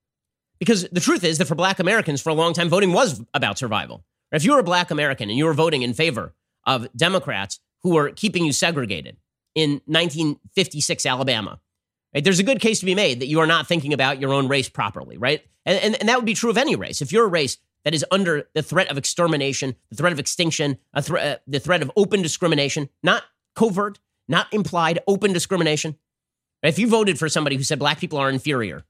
Because 0.58 0.88
the 0.90 1.00
truth 1.00 1.24
is 1.24 1.38
that 1.38 1.46
for 1.46 1.54
black 1.54 1.78
Americans, 1.78 2.20
for 2.20 2.30
a 2.30 2.34
long 2.34 2.52
time, 2.52 2.68
voting 2.68 2.92
was 2.92 3.22
about 3.32 3.58
survival. 3.58 4.04
If 4.32 4.44
you 4.44 4.52
were 4.52 4.58
a 4.60 4.64
black 4.64 4.90
American 4.90 5.28
and 5.30 5.38
you 5.38 5.44
were 5.46 5.54
voting 5.54 5.82
in 5.82 5.94
favor 5.94 6.34
of 6.66 6.88
Democrats 6.96 7.60
who 7.82 7.94
were 7.94 8.10
keeping 8.10 8.44
you 8.44 8.52
segregated 8.52 9.16
in 9.54 9.80
1956 9.86 11.06
Alabama, 11.06 11.60
right, 12.14 12.24
there's 12.24 12.40
a 12.40 12.44
good 12.44 12.60
case 12.60 12.80
to 12.80 12.86
be 12.86 12.94
made 12.94 13.20
that 13.20 13.26
you 13.28 13.40
are 13.40 13.46
not 13.46 13.66
thinking 13.66 13.92
about 13.92 14.20
your 14.20 14.32
own 14.32 14.48
race 14.48 14.68
properly, 14.68 15.16
right? 15.16 15.44
And, 15.64 15.78
and, 15.78 15.96
and 16.00 16.08
that 16.08 16.16
would 16.16 16.26
be 16.26 16.34
true 16.34 16.50
of 16.50 16.58
any 16.58 16.76
race. 16.76 17.00
If 17.00 17.12
you're 17.12 17.24
a 17.24 17.28
race 17.28 17.58
that 17.84 17.94
is 17.94 18.04
under 18.10 18.48
the 18.54 18.62
threat 18.62 18.88
of 18.88 18.98
extermination, 18.98 19.76
the 19.90 19.96
threat 19.96 20.12
of 20.12 20.18
extinction, 20.18 20.78
thre- 21.00 21.18
uh, 21.18 21.36
the 21.46 21.60
threat 21.60 21.82
of 21.82 21.90
open 21.96 22.20
discrimination, 22.20 22.88
not 23.02 23.22
covert, 23.54 24.00
not 24.26 24.52
implied, 24.52 24.98
open 25.06 25.32
discrimination, 25.32 25.96
if 26.64 26.78
you 26.78 26.88
voted 26.88 27.18
for 27.20 27.28
somebody 27.28 27.54
who 27.56 27.62
said 27.62 27.78
black 27.78 28.00
people 28.00 28.18
are 28.18 28.28
inferior, 28.28 28.82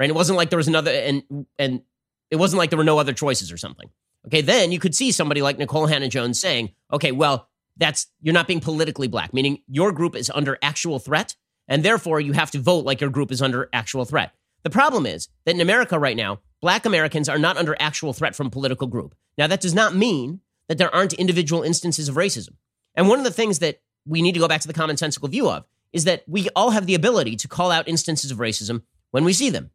right? 0.00 0.08
It 0.08 0.14
wasn't 0.14 0.38
like 0.38 0.50
there 0.50 0.56
was 0.56 0.66
another 0.66 0.90
and 0.90 1.22
and 1.58 1.82
it 2.30 2.36
wasn't 2.36 2.58
like 2.58 2.70
there 2.70 2.78
were 2.78 2.84
no 2.84 2.98
other 2.98 3.12
choices 3.12 3.52
or 3.52 3.56
something. 3.58 3.90
Okay, 4.26 4.40
then 4.40 4.72
you 4.72 4.80
could 4.80 4.94
see 4.94 5.12
somebody 5.12 5.40
like 5.42 5.58
Nikole 5.58 5.88
Hannah-Jones 5.88 6.40
saying, 6.40 6.70
"Okay, 6.92 7.12
well, 7.12 7.48
that's 7.76 8.06
you're 8.22 8.32
not 8.34 8.48
being 8.48 8.60
politically 8.60 9.08
black, 9.08 9.32
meaning 9.34 9.58
your 9.68 9.92
group 9.92 10.16
is 10.16 10.30
under 10.34 10.58
actual 10.62 10.98
threat, 10.98 11.36
and 11.68 11.82
therefore 11.84 12.18
you 12.20 12.32
have 12.32 12.50
to 12.52 12.58
vote 12.58 12.84
like 12.84 13.00
your 13.00 13.10
group 13.10 13.30
is 13.30 13.42
under 13.42 13.68
actual 13.72 14.04
threat." 14.06 14.32
The 14.62 14.70
problem 14.70 15.06
is 15.06 15.28
that 15.44 15.54
in 15.54 15.60
America 15.60 15.98
right 15.98 16.16
now, 16.16 16.40
black 16.60 16.84
Americans 16.86 17.28
are 17.28 17.38
not 17.38 17.56
under 17.56 17.76
actual 17.78 18.12
threat 18.12 18.34
from 18.36 18.50
political 18.50 18.86
group. 18.88 19.14
Now, 19.38 19.46
that 19.46 19.60
does 19.62 19.74
not 19.74 19.94
mean 19.94 20.40
that 20.68 20.76
there 20.78 20.94
aren't 20.94 21.14
individual 21.14 21.62
instances 21.62 22.08
of 22.08 22.16
racism. 22.16 22.50
And 22.94 23.08
one 23.08 23.18
of 23.18 23.24
the 23.24 23.30
things 23.30 23.58
that 23.60 23.80
we 24.06 24.20
need 24.22 24.32
to 24.32 24.40
go 24.40 24.48
back 24.48 24.60
to 24.62 24.68
the 24.68 24.74
commonsensical 24.74 25.30
view 25.30 25.48
of 25.50 25.64
is 25.94 26.04
that 26.04 26.24
we 26.26 26.48
all 26.54 26.70
have 26.70 26.84
the 26.86 26.94
ability 26.94 27.36
to 27.36 27.48
call 27.48 27.70
out 27.70 27.88
instances 27.88 28.30
of 28.30 28.38
racism 28.38 28.82
when 29.10 29.24
we 29.24 29.32
see 29.32 29.48
them. 29.48 29.70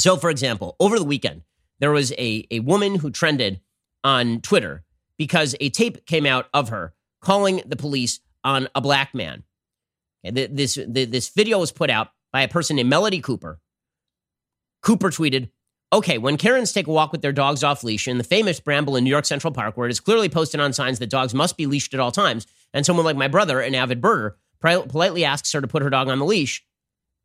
So, 0.00 0.16
for 0.16 0.30
example, 0.30 0.76
over 0.80 0.98
the 0.98 1.04
weekend, 1.04 1.42
there 1.78 1.90
was 1.90 2.10
a, 2.12 2.46
a 2.50 2.60
woman 2.60 2.94
who 2.96 3.10
trended 3.10 3.60
on 4.02 4.40
Twitter 4.40 4.82
because 5.18 5.54
a 5.60 5.68
tape 5.68 6.06
came 6.06 6.24
out 6.24 6.46
of 6.54 6.70
her 6.70 6.94
calling 7.20 7.60
the 7.66 7.76
police 7.76 8.20
on 8.42 8.66
a 8.74 8.80
black 8.80 9.14
man. 9.14 9.44
And 10.24 10.34
this, 10.36 10.78
this 10.88 11.28
video 11.28 11.58
was 11.58 11.70
put 11.70 11.90
out 11.90 12.08
by 12.32 12.40
a 12.42 12.48
person 12.48 12.76
named 12.76 12.88
Melody 12.88 13.20
Cooper. 13.20 13.60
Cooper 14.80 15.10
tweeted, 15.10 15.50
Okay, 15.92 16.16
when 16.18 16.38
Karens 16.38 16.72
take 16.72 16.86
a 16.86 16.90
walk 16.92 17.12
with 17.12 17.20
their 17.20 17.32
dogs 17.32 17.62
off 17.64 17.82
leash 17.84 18.06
in 18.08 18.16
the 18.16 18.24
famous 18.24 18.60
Ramble 18.64 18.96
in 18.96 19.04
New 19.04 19.10
York 19.10 19.24
Central 19.26 19.52
Park, 19.52 19.76
where 19.76 19.86
it 19.86 19.90
is 19.90 20.00
clearly 20.00 20.28
posted 20.30 20.60
on 20.60 20.72
signs 20.72 20.98
that 21.00 21.10
dogs 21.10 21.34
must 21.34 21.56
be 21.58 21.66
leashed 21.66 21.92
at 21.92 22.00
all 22.00 22.12
times, 22.12 22.46
and 22.72 22.86
someone 22.86 23.04
like 23.04 23.16
my 23.16 23.26
brother, 23.28 23.60
an 23.60 23.74
avid 23.74 24.00
birder, 24.00 24.32
politely 24.60 25.24
asks 25.26 25.50
her 25.52 25.60
to 25.60 25.66
put 25.68 25.82
her 25.82 25.90
dog 25.90 26.08
on 26.08 26.18
the 26.20 26.24
leash, 26.24 26.64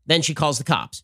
then 0.08 0.22
she 0.22 0.34
calls 0.34 0.58
the 0.58 0.64
cops. 0.66 1.04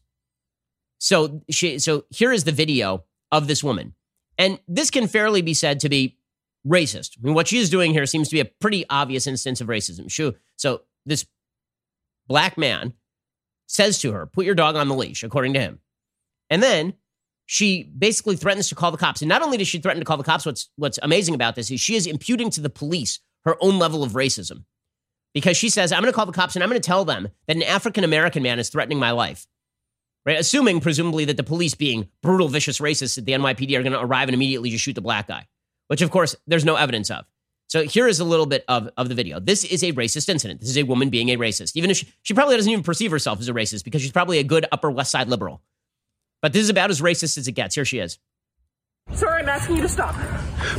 So 1.01 1.41
she, 1.50 1.79
so 1.79 2.05
here 2.12 2.31
is 2.31 2.43
the 2.43 2.51
video 2.51 3.05
of 3.31 3.48
this 3.48 3.63
woman. 3.63 3.96
And 4.38 4.60
this 4.67 4.91
can 4.91 5.08
fairly 5.08 5.41
be 5.41 5.55
said 5.55 5.79
to 5.79 5.89
be 5.89 6.20
racist. 6.65 7.17
I 7.17 7.25
mean, 7.25 7.34
what 7.34 7.48
she's 7.48 7.72
doing 7.72 7.91
here 7.91 8.05
seems 8.05 8.29
to 8.29 8.36
be 8.36 8.39
a 8.39 8.46
pretty 8.46 8.86
obvious 8.88 9.25
instance 9.25 9.62
of 9.62 9.67
racism. 9.67 10.12
She, 10.12 10.31
so 10.58 10.81
this 11.08 11.25
black 12.27 12.55
man 12.55 12.93
says 13.65 13.98
to 14.01 14.12
her, 14.12 14.27
put 14.27 14.46
your 14.46 14.53
dog 14.53 14.75
on 14.75 14.89
the 14.89 14.96
leash, 14.96 15.24
according 15.24 15.55
to 15.55 15.60
him. 15.60 15.79
And 16.51 16.62
then 16.62 16.93
she 17.48 17.81
basically 17.98 18.36
threatens 18.36 18.70
to 18.70 18.75
call 18.75 18.91
the 18.91 18.98
cops. 18.98 19.24
And 19.24 19.29
not 19.29 19.41
only 19.41 19.58
does 19.58 19.67
she 19.67 19.79
threaten 19.79 20.01
to 20.01 20.05
call 20.05 20.17
the 20.17 20.24
cops, 20.24 20.46
what's 20.46 20.70
what's 20.75 21.00
amazing 21.01 21.34
about 21.34 21.55
this 21.55 21.72
is 21.72 21.79
she 21.79 21.96
is 21.96 22.05
imputing 22.05 22.51
to 22.51 22.62
the 22.62 22.70
police 22.70 23.20
her 23.43 23.55
own 23.60 23.79
level 23.79 24.03
of 24.03 24.12
racism. 24.12 24.65
Because 25.34 25.58
she 25.58 25.70
says, 25.70 25.91
I'm 25.91 26.01
going 26.01 26.12
to 26.13 26.15
call 26.15 26.27
the 26.27 26.31
cops 26.31 26.55
and 26.55 26.62
I'm 26.62 26.70
going 26.70 26.79
to 26.79 26.86
tell 26.86 27.05
them 27.05 27.29
that 27.48 27.55
an 27.55 27.63
African 27.63 28.03
American 28.03 28.43
man 28.43 28.60
is 28.60 28.70
threatening 28.70 29.00
my 29.00 29.10
life 29.10 29.48
right? 30.25 30.39
Assuming, 30.39 30.79
presumably, 30.79 31.25
that 31.25 31.37
the 31.37 31.43
police, 31.43 31.75
being 31.75 32.07
brutal, 32.21 32.47
vicious 32.47 32.79
racists 32.79 33.17
at 33.17 33.25
the 33.25 33.31
NYPD, 33.33 33.77
are 33.77 33.83
going 33.83 33.93
to 33.93 33.99
arrive 34.01 34.27
and 34.29 34.33
immediately 34.35 34.69
just 34.69 34.83
shoot 34.83 34.93
the 34.93 35.01
black 35.01 35.27
guy, 35.27 35.47
which, 35.87 36.01
of 36.01 36.11
course, 36.11 36.35
there's 36.47 36.65
no 36.65 36.75
evidence 36.75 37.09
of. 37.09 37.25
So 37.67 37.83
here 37.83 38.07
is 38.07 38.19
a 38.19 38.25
little 38.25 38.45
bit 38.45 38.65
of, 38.67 38.89
of 38.97 39.07
the 39.07 39.15
video. 39.15 39.39
This 39.39 39.63
is 39.63 39.81
a 39.83 39.93
racist 39.93 40.27
incident. 40.27 40.59
This 40.59 40.69
is 40.69 40.77
a 40.77 40.83
woman 40.83 41.09
being 41.09 41.29
a 41.31 41.37
racist, 41.37 41.71
even 41.75 41.89
if 41.89 41.97
she, 41.97 42.07
she 42.21 42.33
probably 42.33 42.57
doesn't 42.57 42.71
even 42.71 42.83
perceive 42.83 43.11
herself 43.11 43.39
as 43.39 43.47
a 43.47 43.53
racist 43.53 43.85
because 43.85 44.01
she's 44.01 44.11
probably 44.11 44.39
a 44.39 44.43
good 44.43 44.65
Upper 44.73 44.91
West 44.91 45.09
Side 45.09 45.29
liberal. 45.29 45.61
But 46.41 46.51
this 46.51 46.63
is 46.63 46.69
about 46.69 46.89
as 46.89 47.01
racist 47.01 47.37
as 47.37 47.47
it 47.47 47.53
gets. 47.53 47.75
Here 47.75 47.85
she 47.85 47.99
is. 47.99 48.19
Sir, 49.13 49.29
I'm 49.29 49.47
asking 49.47 49.77
you 49.77 49.81
to 49.83 49.89
stop. 49.89 50.15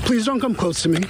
Please 0.05 0.27
don't 0.27 0.41
come 0.41 0.55
close 0.55 0.83
to 0.83 0.89
me. 0.91 1.01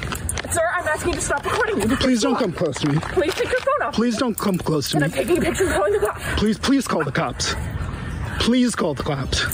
Sir, 0.51 0.61
I'm 0.75 0.87
asking 0.87 1.09
you 1.11 1.15
to 1.15 1.21
stop 1.21 1.45
recording 1.45 1.79
me. 1.89 1.97
Please, 1.97 2.23
don't 2.23 2.37
come 2.37 2.53
close 2.53 2.77
to 2.81 2.89
me. 2.89 2.99
Please 2.99 3.35
take 3.35 3.51
your 3.51 3.61
phone 3.61 3.83
off. 3.83 3.95
Please 3.95 4.17
don't 4.19 4.39
come 4.39 4.59
close 4.59 4.91
to 4.91 4.99
and 5.03 5.13
me. 5.13 5.21
I'm 5.21 5.27
taking 5.27 5.43
pictures. 5.43 5.73
calling 5.73 5.93
the 5.95 6.01
cops. 6.07 6.25
Please, 6.41 6.59
please 6.59 6.87
call 6.87 7.03
the 7.05 7.13
cops. 7.13 7.55
Please 8.43 8.75
call 8.75 8.93
the 8.93 9.05
cops. 9.05 9.45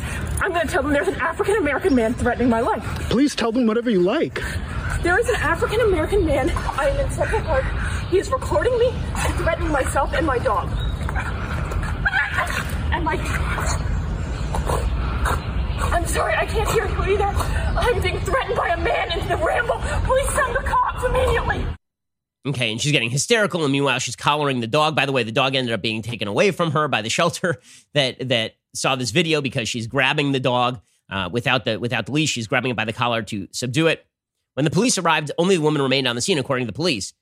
I'm 0.40 0.50
going 0.50 0.66
to 0.66 0.72
tell 0.72 0.82
them 0.82 0.94
there's 0.94 1.08
an 1.08 1.16
African 1.20 1.56
American 1.56 1.94
man 1.94 2.14
threatening 2.14 2.48
my 2.48 2.60
life. 2.60 2.82
Please 3.10 3.34
tell 3.34 3.52
them 3.52 3.66
whatever 3.66 3.90
you 3.90 4.00
like. 4.00 4.40
There 5.02 5.18
is 5.18 5.28
an 5.28 5.34
African 5.34 5.78
American 5.82 6.24
man. 6.24 6.48
I 6.48 6.88
am 6.88 7.00
in 7.04 7.10
Central 7.10 7.42
Park. 7.42 7.64
He 8.10 8.18
is 8.18 8.30
recording 8.30 8.78
me 8.78 8.88
and 8.88 9.34
threatening 9.34 9.70
myself 9.70 10.14
and 10.14 10.24
my 10.24 10.38
dog. 10.38 10.70
And 12.94 13.04
my. 13.04 13.16
I'm 15.92 16.06
sorry, 16.06 16.34
I 16.36 16.46
can't 16.46 16.70
hear 16.70 16.86
you 16.88 17.02
either. 17.12 17.24
I'm 17.24 18.00
being 18.00 18.18
threatened 18.20 18.56
by 18.56 18.68
a 18.70 18.80
man 18.82 19.12
in 19.12 19.28
the 19.28 19.36
ramble. 19.36 19.82
Please 20.06 20.28
send 20.30 20.54
the 20.56 20.62
cops 20.62 21.04
immediately. 21.04 21.66
Okay, 22.46 22.72
and 22.72 22.80
she's 22.80 22.92
getting 22.92 23.10
hysterical, 23.10 23.64
and 23.66 23.72
meanwhile 23.72 23.98
she's 23.98 24.16
collaring 24.16 24.60
the 24.60 24.66
dog. 24.66 24.96
By 24.96 25.04
the 25.04 25.12
way, 25.12 25.24
the 25.24 25.32
dog 25.32 25.54
ended 25.56 25.74
up 25.74 25.82
being 25.82 26.00
taken 26.00 26.26
away 26.26 26.52
from 26.52 26.70
her 26.70 26.88
by 26.88 27.02
the 27.02 27.10
shelter 27.10 27.56
that 27.92 28.28
that 28.30 28.54
saw 28.74 28.96
this 28.96 29.10
video 29.10 29.40
because 29.40 29.68
she's 29.68 29.86
grabbing 29.86 30.32
the 30.32 30.40
dog 30.40 30.80
uh, 31.10 31.28
without 31.32 31.64
the 31.64 31.78
without 31.80 32.06
the 32.06 32.12
leash. 32.12 32.30
She's 32.30 32.46
grabbing 32.46 32.70
it 32.70 32.76
by 32.76 32.84
the 32.84 32.92
collar 32.92 33.22
to 33.24 33.48
subdue 33.52 33.86
it. 33.86 34.06
When 34.54 34.64
the 34.64 34.70
police 34.70 34.98
arrived, 34.98 35.30
only 35.38 35.56
the 35.56 35.62
woman 35.62 35.82
remained 35.82 36.08
on 36.08 36.16
the 36.16 36.22
scene, 36.22 36.38
according 36.38 36.66
to 36.66 36.72
the 36.72 36.76
police. 36.76 37.12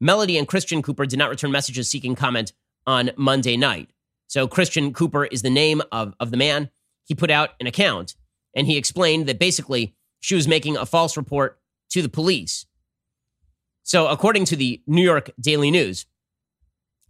Melody 0.00 0.36
and 0.38 0.48
Christian 0.48 0.82
Cooper 0.82 1.06
did 1.06 1.18
not 1.18 1.30
return 1.30 1.50
messages 1.50 1.90
seeking 1.90 2.14
comment 2.14 2.52
on 2.86 3.10
Monday 3.16 3.56
night. 3.56 3.90
So 4.28 4.48
Christian 4.48 4.92
Cooper 4.92 5.24
is 5.24 5.42
the 5.42 5.50
name 5.50 5.82
of, 5.92 6.14
of 6.20 6.30
the 6.30 6.36
man. 6.36 6.70
He 7.04 7.14
put 7.14 7.30
out 7.30 7.50
an 7.60 7.66
account 7.66 8.14
and 8.54 8.66
he 8.66 8.76
explained 8.76 9.26
that 9.26 9.38
basically 9.38 9.94
she 10.20 10.34
was 10.34 10.48
making 10.48 10.76
a 10.76 10.84
false 10.86 11.16
report 11.16 11.58
to 11.90 12.02
the 12.02 12.08
police. 12.08 12.66
So 13.84 14.08
according 14.08 14.44
to 14.46 14.56
the 14.56 14.82
New 14.86 15.02
York 15.02 15.30
Daily 15.40 15.70
News, 15.70 16.06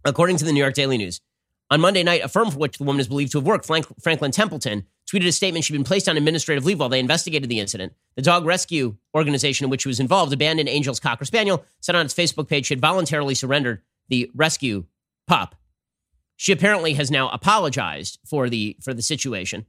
according 0.05 0.37
to 0.37 0.45
the 0.45 0.53
New 0.53 0.59
York 0.61 0.73
Daily 0.75 0.97
News, 0.97 1.21
on 1.69 1.81
Monday 1.81 2.03
night, 2.03 2.21
a 2.23 2.27
firm 2.29 2.49
for 2.49 2.57
which 2.59 2.77
the 2.77 2.83
woman 2.83 2.99
is 2.99 3.07
believed 3.07 3.31
to 3.33 3.39
have 3.39 3.45
worked, 3.45 3.65
Franklin 3.65 4.31
Templeton, 4.31 4.85
tweeted 5.11 5.27
a 5.27 5.31
statement 5.31 5.65
she'd 5.65 5.73
been 5.73 5.83
placed 5.83 6.07
on 6.07 6.15
administrative 6.17 6.65
leave 6.65 6.79
while 6.79 6.89
they 6.89 6.99
investigated 6.99 7.49
the 7.49 7.59
incident. 7.59 7.93
The 8.15 8.21
dog 8.21 8.45
rescue 8.45 8.95
organization 9.15 9.65
in 9.65 9.69
which 9.69 9.81
she 9.83 9.89
was 9.89 9.99
involved 9.99 10.31
Abandoned 10.33 10.69
Angels 10.69 10.99
Cocker 10.99 11.25
Spaniel, 11.25 11.63
said 11.81 11.95
on 11.95 12.05
its 12.05 12.13
Facebook 12.13 12.47
page 12.47 12.67
she 12.67 12.73
had 12.73 12.81
voluntarily 12.81 13.35
surrendered 13.35 13.81
the 14.09 14.29
rescue 14.33 14.85
pup. 15.27 15.55
She 16.37 16.51
apparently 16.51 16.93
has 16.93 17.11
now 17.11 17.29
apologized 17.29 18.19
for 18.25 18.49
the 18.49 18.77
for 18.81 18.93
the 18.93 19.01
situation. 19.01 19.65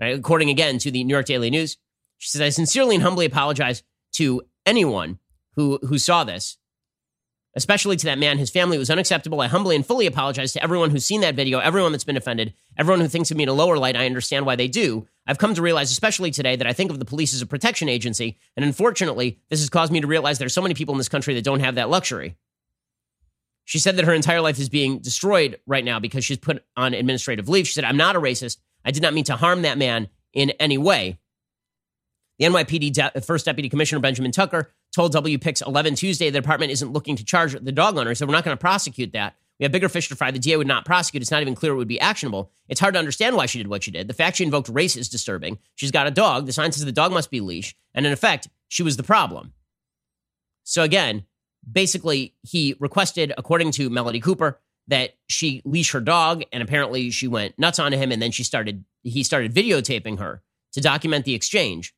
Right? 0.00 0.18
According 0.18 0.48
again 0.48 0.78
to 0.78 0.90
the 0.90 1.04
New 1.04 1.12
York 1.12 1.26
Daily 1.26 1.50
News, 1.50 1.76
she 2.18 2.28
says, 2.30 2.40
I 2.40 2.48
sincerely 2.50 2.94
and 2.94 3.04
humbly 3.04 3.26
apologize 3.26 3.82
to 4.12 4.42
anyone 4.64 5.18
who 5.56 5.78
who 5.82 5.98
saw 5.98 6.24
this 6.24 6.56
especially 7.54 7.96
to 7.96 8.06
that 8.06 8.18
man, 8.18 8.38
his 8.38 8.50
family 8.50 8.78
was 8.78 8.90
unacceptable. 8.90 9.40
I 9.40 9.46
humbly 9.48 9.76
and 9.76 9.84
fully 9.84 10.06
apologize 10.06 10.52
to 10.54 10.62
everyone 10.62 10.90
who's 10.90 11.04
seen 11.04 11.20
that 11.20 11.34
video, 11.34 11.58
everyone 11.58 11.92
that's 11.92 12.04
been 12.04 12.16
offended, 12.16 12.54
everyone 12.78 13.00
who 13.00 13.08
thinks 13.08 13.30
of 13.30 13.36
me 13.36 13.42
in 13.42 13.48
a 13.48 13.52
lower 13.54 13.78
light. 13.78 13.96
I 13.96 14.06
understand 14.06 14.46
why 14.46 14.56
they 14.56 14.68
do. 14.68 15.06
I've 15.26 15.38
come 15.38 15.54
to 15.54 15.62
realize, 15.62 15.90
especially 15.90 16.30
today, 16.30 16.56
that 16.56 16.66
I 16.66 16.72
think 16.72 16.90
of 16.90 16.98
the 16.98 17.04
police 17.04 17.34
as 17.34 17.42
a 17.42 17.46
protection 17.46 17.88
agency. 17.88 18.38
And 18.56 18.64
unfortunately, 18.64 19.38
this 19.50 19.60
has 19.60 19.70
caused 19.70 19.92
me 19.92 20.00
to 20.00 20.06
realize 20.06 20.38
there's 20.38 20.54
so 20.54 20.62
many 20.62 20.74
people 20.74 20.94
in 20.94 20.98
this 20.98 21.08
country 21.08 21.34
that 21.34 21.44
don't 21.44 21.60
have 21.60 21.74
that 21.74 21.90
luxury. 21.90 22.36
She 23.64 23.78
said 23.78 23.96
that 23.96 24.04
her 24.06 24.14
entire 24.14 24.40
life 24.40 24.58
is 24.58 24.68
being 24.68 24.98
destroyed 24.98 25.60
right 25.66 25.84
now 25.84 26.00
because 26.00 26.24
she's 26.24 26.38
put 26.38 26.64
on 26.76 26.94
administrative 26.94 27.48
leave. 27.48 27.66
She 27.66 27.74
said, 27.74 27.84
I'm 27.84 27.96
not 27.96 28.16
a 28.16 28.20
racist. 28.20 28.56
I 28.84 28.90
did 28.90 29.02
not 29.02 29.14
mean 29.14 29.24
to 29.24 29.36
harm 29.36 29.62
that 29.62 29.78
man 29.78 30.08
in 30.32 30.50
any 30.58 30.78
way. 30.78 31.18
The 32.42 32.48
NYPD 32.48 32.92
de- 32.94 33.16
uh, 33.18 33.20
First 33.20 33.44
Deputy 33.46 33.68
Commissioner 33.68 34.00
Benjamin 34.00 34.32
Tucker 34.32 34.72
told 34.92 35.14
WPIX 35.14 35.64
11 35.64 35.94
Tuesday 35.94 36.28
the 36.28 36.40
department 36.40 36.72
isn't 36.72 36.92
looking 36.92 37.14
to 37.14 37.24
charge 37.24 37.52
the 37.52 37.70
dog 37.72 37.96
owner. 37.96 38.08
He 38.10 38.16
said, 38.16 38.26
We're 38.26 38.34
not 38.34 38.44
going 38.44 38.56
to 38.56 38.60
prosecute 38.60 39.12
that. 39.12 39.36
We 39.60 39.64
have 39.64 39.70
bigger 39.70 39.88
fish 39.88 40.08
to 40.08 40.16
fry. 40.16 40.32
The 40.32 40.40
DA 40.40 40.56
would 40.56 40.66
not 40.66 40.84
prosecute. 40.84 41.22
It's 41.22 41.30
not 41.30 41.40
even 41.42 41.54
clear 41.54 41.70
it 41.70 41.76
would 41.76 41.86
be 41.86 42.00
actionable. 42.00 42.50
It's 42.68 42.80
hard 42.80 42.94
to 42.94 42.98
understand 42.98 43.36
why 43.36 43.46
she 43.46 43.58
did 43.58 43.68
what 43.68 43.84
she 43.84 43.92
did. 43.92 44.08
The 44.08 44.12
fact 44.14 44.38
she 44.38 44.44
invoked 44.44 44.68
race 44.70 44.96
is 44.96 45.08
disturbing. 45.08 45.58
She's 45.76 45.92
got 45.92 46.08
a 46.08 46.10
dog. 46.10 46.46
The 46.46 46.52
sign 46.52 46.72
says 46.72 46.84
the 46.84 46.90
dog 46.90 47.12
must 47.12 47.30
be 47.30 47.38
leash. 47.40 47.76
And 47.94 48.06
in 48.06 48.12
effect, 48.12 48.48
she 48.68 48.82
was 48.82 48.96
the 48.96 49.04
problem. 49.04 49.52
So 50.64 50.82
again, 50.82 51.24
basically, 51.70 52.34
he 52.42 52.74
requested, 52.80 53.32
according 53.38 53.70
to 53.72 53.88
Melody 53.88 54.18
Cooper, 54.18 54.58
that 54.88 55.12
she 55.28 55.62
leash 55.64 55.92
her 55.92 56.00
dog. 56.00 56.42
And 56.52 56.60
apparently 56.60 57.10
she 57.12 57.28
went 57.28 57.56
nuts 57.56 57.78
on 57.78 57.92
him. 57.92 58.10
And 58.10 58.20
then 58.20 58.32
she 58.32 58.42
started, 58.42 58.84
he 59.04 59.22
started 59.22 59.54
videotaping 59.54 60.18
her 60.18 60.42
to 60.72 60.80
document 60.80 61.24
the 61.24 61.34
exchange. 61.34 61.94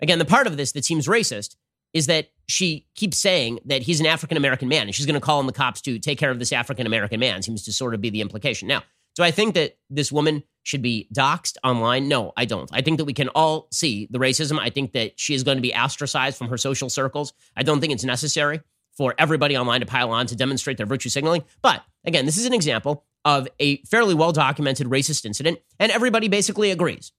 Again, 0.00 0.18
the 0.18 0.24
part 0.24 0.46
of 0.46 0.56
this 0.56 0.72
that 0.72 0.84
seems 0.84 1.06
racist 1.06 1.56
is 1.92 2.06
that 2.06 2.30
she 2.48 2.86
keeps 2.94 3.16
saying 3.18 3.60
that 3.64 3.82
he's 3.82 4.00
an 4.00 4.06
African 4.06 4.36
American 4.36 4.68
man 4.68 4.86
and 4.86 4.94
she's 4.94 5.06
going 5.06 5.14
to 5.18 5.20
call 5.20 5.38
on 5.38 5.46
the 5.46 5.52
cops 5.52 5.80
to 5.82 5.98
take 5.98 6.18
care 6.18 6.30
of 6.30 6.38
this 6.38 6.52
African 6.52 6.86
American 6.86 7.18
man, 7.20 7.42
seems 7.42 7.64
to 7.64 7.72
sort 7.72 7.94
of 7.94 8.00
be 8.00 8.10
the 8.10 8.20
implication. 8.20 8.68
Now, 8.68 8.82
do 9.14 9.22
I 9.22 9.30
think 9.30 9.54
that 9.54 9.78
this 9.88 10.12
woman 10.12 10.42
should 10.64 10.82
be 10.82 11.08
doxxed 11.16 11.56
online? 11.64 12.06
No, 12.08 12.32
I 12.36 12.44
don't. 12.44 12.68
I 12.72 12.82
think 12.82 12.98
that 12.98 13.06
we 13.06 13.14
can 13.14 13.28
all 13.28 13.68
see 13.72 14.06
the 14.10 14.18
racism. 14.18 14.58
I 14.58 14.68
think 14.68 14.92
that 14.92 15.18
she 15.18 15.32
is 15.32 15.42
going 15.42 15.56
to 15.56 15.62
be 15.62 15.72
ostracized 15.72 16.36
from 16.36 16.48
her 16.48 16.58
social 16.58 16.90
circles. 16.90 17.32
I 17.56 17.62
don't 17.62 17.80
think 17.80 17.92
it's 17.94 18.04
necessary 18.04 18.60
for 18.92 19.14
everybody 19.16 19.56
online 19.56 19.80
to 19.80 19.86
pile 19.86 20.10
on 20.10 20.26
to 20.26 20.36
demonstrate 20.36 20.76
their 20.76 20.86
virtue 20.86 21.08
signaling. 21.08 21.44
But 21.62 21.82
again, 22.04 22.26
this 22.26 22.36
is 22.36 22.44
an 22.44 22.52
example 22.52 23.04
of 23.24 23.48
a 23.58 23.78
fairly 23.84 24.14
well 24.14 24.32
documented 24.32 24.86
racist 24.88 25.24
incident, 25.24 25.60
and 25.80 25.90
everybody 25.90 26.28
basically 26.28 26.70
agrees 26.70 27.12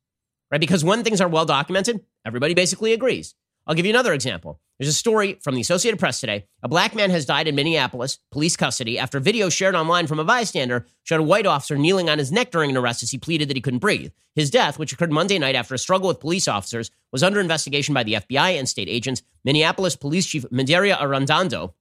right? 0.51 0.60
Because 0.62 0.84
when 0.84 1.04
things 1.04 1.22
are 1.22 1.27
well 1.27 1.46
documented, 1.46 2.04
everybody 2.25 2.54
basically 2.54 2.94
agrees. 2.94 3.36
I'll 3.66 3.75
give 3.75 3.86
you 3.86 3.89
another 3.92 4.13
example. 4.13 4.62
There's 4.80 4.88
a 4.88 4.94
story 4.94 5.34
from 5.42 5.56
the 5.56 5.62
Associated 5.62 6.00
Press 6.00 6.22
today. 6.22 6.46
A 6.63 6.70
black 6.70 6.96
man 6.96 7.10
has 7.10 7.25
died 7.25 7.50
in 7.50 7.56
Minneapolis, 7.56 8.20
police 8.32 8.56
custody, 8.56 8.98
after 8.98 9.20
video 9.20 9.50
shared 9.50 9.75
online 9.75 10.08
from 10.08 10.20
a 10.20 10.24
bystander 10.24 10.86
showed 11.04 11.20
a 11.20 11.24
white 11.24 11.46
officer 11.46 11.77
kneeling 11.77 12.10
on 12.10 12.18
his 12.18 12.32
neck 12.32 12.51
during 12.51 12.70
an 12.70 12.77
arrest 12.77 13.04
as 13.04 13.12
he 13.12 13.18
pleaded 13.18 13.50
that 13.50 13.58
he 13.58 13.62
couldn't 13.62 13.80
breathe. 13.80 14.12
His 14.36 14.50
death, 14.50 14.80
which 14.80 14.94
occurred 14.94 15.12
Monday 15.12 15.38
night 15.38 15.56
after 15.56 15.75
a 15.75 15.80
struggle 15.80 16.08
with 16.08 16.22
police 16.22 16.48
officers, 16.48 16.92
was 17.12 17.24
under 17.24 17.42
investigation 17.42 17.94
by 17.94 18.04
the 18.04 18.13
FBI 18.13 18.58
and 18.58 18.70
state 18.70 18.88
agents. 18.88 19.22
Minneapolis 19.44 19.96
Police 19.98 20.27
Chief 20.27 20.44
Medaria 20.50 20.98
Arradondo, 20.98 21.74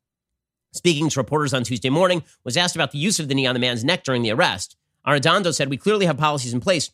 speaking 0.73 1.09
to 1.09 1.21
reporters 1.21 1.55
on 1.55 1.63
Tuesday 1.63 1.91
morning, 1.91 2.25
was 2.43 2.57
asked 2.57 2.75
about 2.75 2.91
the 2.91 2.99
use 2.99 3.21
of 3.21 3.29
the 3.29 3.35
knee 3.35 3.47
on 3.47 3.55
the 3.55 3.61
man's 3.61 3.85
neck 3.85 4.03
during 4.03 4.23
the 4.23 4.33
arrest. 4.33 4.75
Arradondo 5.07 5.55
said, 5.55 5.69
We 5.71 5.77
clearly 5.77 6.07
have 6.07 6.17
policies 6.19 6.55
in 6.55 6.59
place 6.61 6.91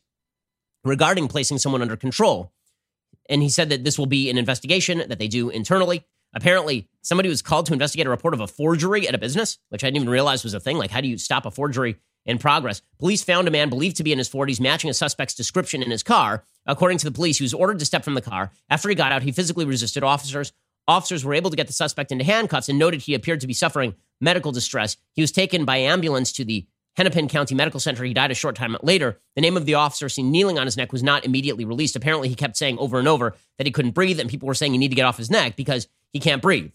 regarding 0.85 1.29
placing 1.29 1.59
someone 1.59 1.83
under 1.83 1.97
control. 1.97 2.53
And 3.29 3.43
he 3.43 3.49
said 3.49 3.69
that 3.71 3.85
this 3.85 3.99
will 3.99 4.07
be 4.07 4.29
an 4.31 4.39
investigation 4.39 4.99
that 5.09 5.19
they 5.19 5.29
do 5.29 5.49
internally. 5.49 6.05
Apparently, 6.35 6.89
somebody 7.03 7.29
was 7.29 7.43
called 7.43 7.67
to 7.67 7.73
investigate 7.73 8.07
a 8.07 8.11
report 8.11 8.35
of 8.35 8.41
a 8.41 8.47
forgery 8.49 9.07
at 9.07 9.15
a 9.15 9.19
business, 9.19 9.59
which 9.69 9.85
I 9.85 9.89
didn't 9.89 9.99
even 9.99 10.09
realize 10.11 10.43
was 10.43 10.55
a 10.55 10.61
thing. 10.61 10.79
Like, 10.79 10.91
how 10.91 11.01
do 11.01 11.09
you 11.09 11.19
stop 11.19 11.47
a 11.47 11.51
forgery 11.51 11.97
in 12.25 12.39
progress? 12.39 12.83
Police 12.99 13.23
found 13.23 13.47
a 13.47 13.51
man 13.51 13.69
believed 13.69 13.97
to 13.99 14.05
be 14.05 14.13
in 14.13 14.19
his 14.19 14.31
40s 14.31 14.61
matching 14.61 14.91
a 14.91 14.95
suspect's 14.95 15.35
description 15.35 15.83
in 15.83 15.91
his 15.91 16.03
car. 16.03 16.45
According 16.67 16.99
to 16.99 17.05
the 17.05 17.13
police, 17.13 17.39
he 17.39 17.45
was 17.45 17.55
ordered 17.55 17.79
to 17.81 17.85
step 17.85 18.03
from 18.03 18.15
the 18.15 18.23
car. 18.23 18.51
After 18.71 18.89
he 18.89 18.95
got 18.95 19.13
out, 19.13 19.23
he 19.23 19.31
physically 19.33 19.65
resisted 19.67 20.03
officers. 20.03 20.53
Officers 20.89 21.25
were 21.25 21.35
able 21.35 21.51
to 21.51 21.57
get 21.57 21.69
the 21.69 21.73
suspect 21.73 22.11
into 22.11 22.25
handcuffs 22.25 22.69
and 22.69 22.79
noted 22.79 23.03
he 23.03 23.15
appeared 23.15 23.41
to 23.43 23.47
be 23.47 23.53
suffering 23.53 23.95
medical 24.21 24.51
distress. 24.53 24.97
He 25.15 25.23
was 25.23 25.31
taken 25.33 25.65
by 25.65 25.77
ambulance 25.77 26.33
to 26.33 26.45
the 26.45 26.67
Hennepin 26.97 27.29
County 27.29 27.55
Medical 27.55 27.81
Center. 27.81 28.05
He 28.05 28.15
died 28.15 28.31
a 28.31 28.35
short 28.35 28.57
time 28.57 28.77
later. 28.83 29.19
The 29.35 29.41
name 29.43 29.57
of 29.57 29.65
the 29.67 29.75
officer 29.75 30.09
seen 30.09 30.31
kneeling 30.31 30.59
on 30.59 30.67
his 30.67 30.77
neck 30.77 30.93
was 30.93 31.03
not 31.03 31.25
immediately 31.25 31.65
released. 31.65 31.97
Apparently, 31.97 32.29
he 32.29 32.35
kept 32.35 32.57
saying 32.57 32.79
over 32.79 32.99
and 32.99 33.09
over 33.09 33.35
that 33.59 33.67
he 33.67 33.71
couldn't 33.73 33.95
breathe, 33.95 34.21
and 34.21 34.29
people 34.29 34.47
were 34.47 34.55
saying 34.55 34.75
you 34.75 34.79
need 34.81 34.91
to 34.91 34.95
get 34.95 35.07
off 35.07 35.17
his 35.17 35.31
neck 35.31 35.57
because 35.57 35.89
he 36.13 36.19
can't 36.21 36.43
breathe. 36.43 36.71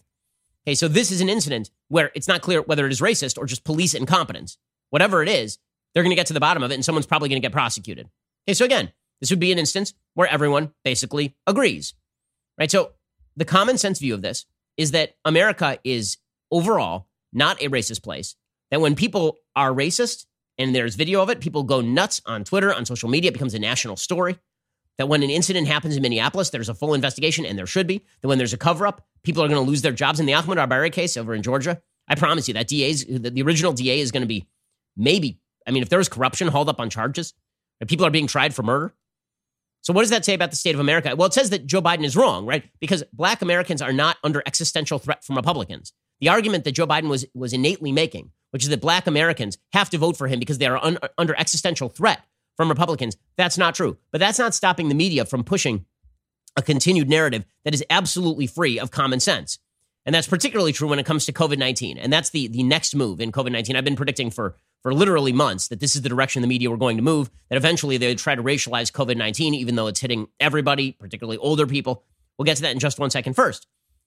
Okay, 0.66 0.74
so 0.74 0.88
this 0.88 1.10
is 1.10 1.20
an 1.20 1.28
incident 1.28 1.70
where 1.88 2.10
it's 2.14 2.28
not 2.28 2.42
clear 2.42 2.62
whether 2.62 2.84
it 2.86 2.92
is 2.92 3.00
racist 3.00 3.38
or 3.38 3.46
just 3.46 3.64
police 3.64 3.94
incompetence. 3.94 4.58
Whatever 4.90 5.22
it 5.22 5.28
is, 5.28 5.58
they're 5.94 6.02
going 6.02 6.10
to 6.10 6.16
get 6.16 6.26
to 6.26 6.34
the 6.34 6.40
bottom 6.40 6.62
of 6.62 6.70
it, 6.70 6.74
and 6.74 6.84
someone's 6.84 7.06
probably 7.06 7.28
going 7.28 7.40
to 7.40 7.44
get 7.46 7.52
prosecuted. 7.52 8.08
Okay, 8.46 8.54
so 8.54 8.64
again, 8.64 8.92
this 9.20 9.30
would 9.30 9.40
be 9.40 9.52
an 9.52 9.58
instance 9.58 9.94
where 10.14 10.28
everyone 10.28 10.72
basically 10.84 11.36
agrees, 11.46 11.94
right? 12.58 12.70
So 12.70 12.92
the 13.36 13.44
common 13.44 13.78
sense 13.78 13.98
view 13.98 14.14
of 14.14 14.22
this 14.22 14.46
is 14.76 14.90
that 14.92 15.16
America 15.24 15.78
is 15.84 16.18
overall 16.50 17.06
not 17.32 17.62
a 17.62 17.68
racist 17.68 18.02
place 18.02 18.36
that 18.70 18.80
when 18.80 18.94
people 18.94 19.38
are 19.56 19.72
racist 19.72 20.26
and 20.58 20.74
there's 20.74 20.94
video 20.94 21.22
of 21.22 21.30
it, 21.30 21.40
people 21.40 21.62
go 21.62 21.80
nuts 21.80 22.20
on 22.26 22.44
Twitter, 22.44 22.72
on 22.72 22.84
social 22.84 23.08
media, 23.08 23.30
it 23.30 23.32
becomes 23.32 23.54
a 23.54 23.58
national 23.58 23.96
story. 23.96 24.38
That 24.98 25.06
when 25.08 25.22
an 25.22 25.30
incident 25.30 25.68
happens 25.68 25.94
in 25.96 26.02
Minneapolis, 26.02 26.50
there's 26.50 26.68
a 26.68 26.74
full 26.74 26.92
investigation, 26.92 27.46
and 27.46 27.56
there 27.56 27.66
should 27.68 27.86
be. 27.86 28.04
That 28.20 28.26
when 28.28 28.38
there's 28.38 28.52
a 28.52 28.56
cover 28.58 28.84
up, 28.84 29.06
people 29.22 29.44
are 29.44 29.48
going 29.48 29.62
to 29.62 29.68
lose 29.68 29.82
their 29.82 29.92
jobs. 29.92 30.18
In 30.18 30.26
the 30.26 30.32
Ahmaud 30.32 30.56
Arbery 30.58 30.90
case 30.90 31.16
over 31.16 31.34
in 31.36 31.42
Georgia, 31.42 31.80
I 32.08 32.16
promise 32.16 32.48
you 32.48 32.54
that 32.54 32.66
DA's, 32.66 33.04
the, 33.04 33.30
the 33.30 33.42
original 33.42 33.72
DA 33.72 34.00
is 34.00 34.10
going 34.10 34.22
to 34.22 34.26
be 34.26 34.48
maybe, 34.96 35.38
I 35.68 35.70
mean, 35.70 35.84
if 35.84 35.88
there 35.88 36.00
was 36.00 36.08
corruption, 36.08 36.48
hauled 36.48 36.68
up 36.68 36.80
on 36.80 36.90
charges, 36.90 37.32
people 37.86 38.04
are 38.04 38.10
being 38.10 38.26
tried 38.26 38.56
for 38.56 38.64
murder. 38.64 38.92
So, 39.82 39.92
what 39.92 40.00
does 40.02 40.10
that 40.10 40.24
say 40.24 40.34
about 40.34 40.50
the 40.50 40.56
state 40.56 40.74
of 40.74 40.80
America? 40.80 41.14
Well, 41.14 41.28
it 41.28 41.32
says 41.34 41.50
that 41.50 41.64
Joe 41.64 41.80
Biden 41.80 42.02
is 42.04 42.16
wrong, 42.16 42.44
right? 42.44 42.64
Because 42.80 43.04
black 43.12 43.40
Americans 43.40 43.80
are 43.80 43.92
not 43.92 44.16
under 44.24 44.42
existential 44.46 44.98
threat 44.98 45.22
from 45.22 45.36
Republicans. 45.36 45.92
The 46.20 46.28
argument 46.28 46.64
that 46.64 46.72
Joe 46.72 46.86
Biden 46.86 47.08
was, 47.08 47.24
was 47.34 47.52
innately 47.52 47.92
making, 47.92 48.30
which 48.50 48.62
is 48.64 48.68
that 48.70 48.80
black 48.80 49.06
Americans 49.06 49.58
have 49.72 49.90
to 49.90 49.98
vote 49.98 50.16
for 50.16 50.26
him 50.26 50.38
because 50.40 50.58
they 50.58 50.66
are 50.66 50.82
un, 50.82 50.98
under 51.16 51.38
existential 51.38 51.88
threat 51.88 52.20
from 52.56 52.68
Republicans, 52.68 53.16
that's 53.36 53.58
not 53.58 53.74
true. 53.74 53.98
But 54.10 54.18
that's 54.18 54.38
not 54.38 54.54
stopping 54.54 54.88
the 54.88 54.94
media 54.94 55.24
from 55.24 55.44
pushing 55.44 55.84
a 56.56 56.62
continued 56.62 57.08
narrative 57.08 57.44
that 57.64 57.74
is 57.74 57.84
absolutely 57.88 58.48
free 58.48 58.80
of 58.80 58.90
common 58.90 59.20
sense. 59.20 59.58
And 60.04 60.14
that's 60.14 60.26
particularly 60.26 60.72
true 60.72 60.88
when 60.88 60.98
it 60.98 61.06
comes 61.06 61.26
to 61.26 61.32
COVID 61.32 61.58
19. 61.58 61.98
And 61.98 62.12
that's 62.12 62.30
the, 62.30 62.48
the 62.48 62.62
next 62.62 62.96
move 62.96 63.20
in 63.20 63.30
COVID 63.30 63.52
19. 63.52 63.76
I've 63.76 63.84
been 63.84 63.94
predicting 63.94 64.30
for, 64.30 64.56
for 64.82 64.92
literally 64.94 65.32
months 65.32 65.68
that 65.68 65.78
this 65.80 65.94
is 65.94 66.02
the 66.02 66.08
direction 66.08 66.40
the 66.42 66.48
media 66.48 66.70
were 66.70 66.78
going 66.78 66.96
to 66.96 67.02
move, 67.02 67.30
that 67.50 67.56
eventually 67.56 67.96
they 67.98 68.08
would 68.08 68.18
try 68.18 68.34
to 68.34 68.42
racialize 68.42 68.90
COVID 68.90 69.16
19, 69.16 69.54
even 69.54 69.76
though 69.76 69.86
it's 69.86 70.00
hitting 70.00 70.26
everybody, 70.40 70.92
particularly 70.92 71.36
older 71.36 71.66
people. 71.66 72.02
We'll 72.38 72.46
get 72.46 72.56
to 72.56 72.62
that 72.62 72.72
in 72.72 72.78
just 72.80 72.98
one 72.98 73.10
second. 73.10 73.34
First, 73.34 73.66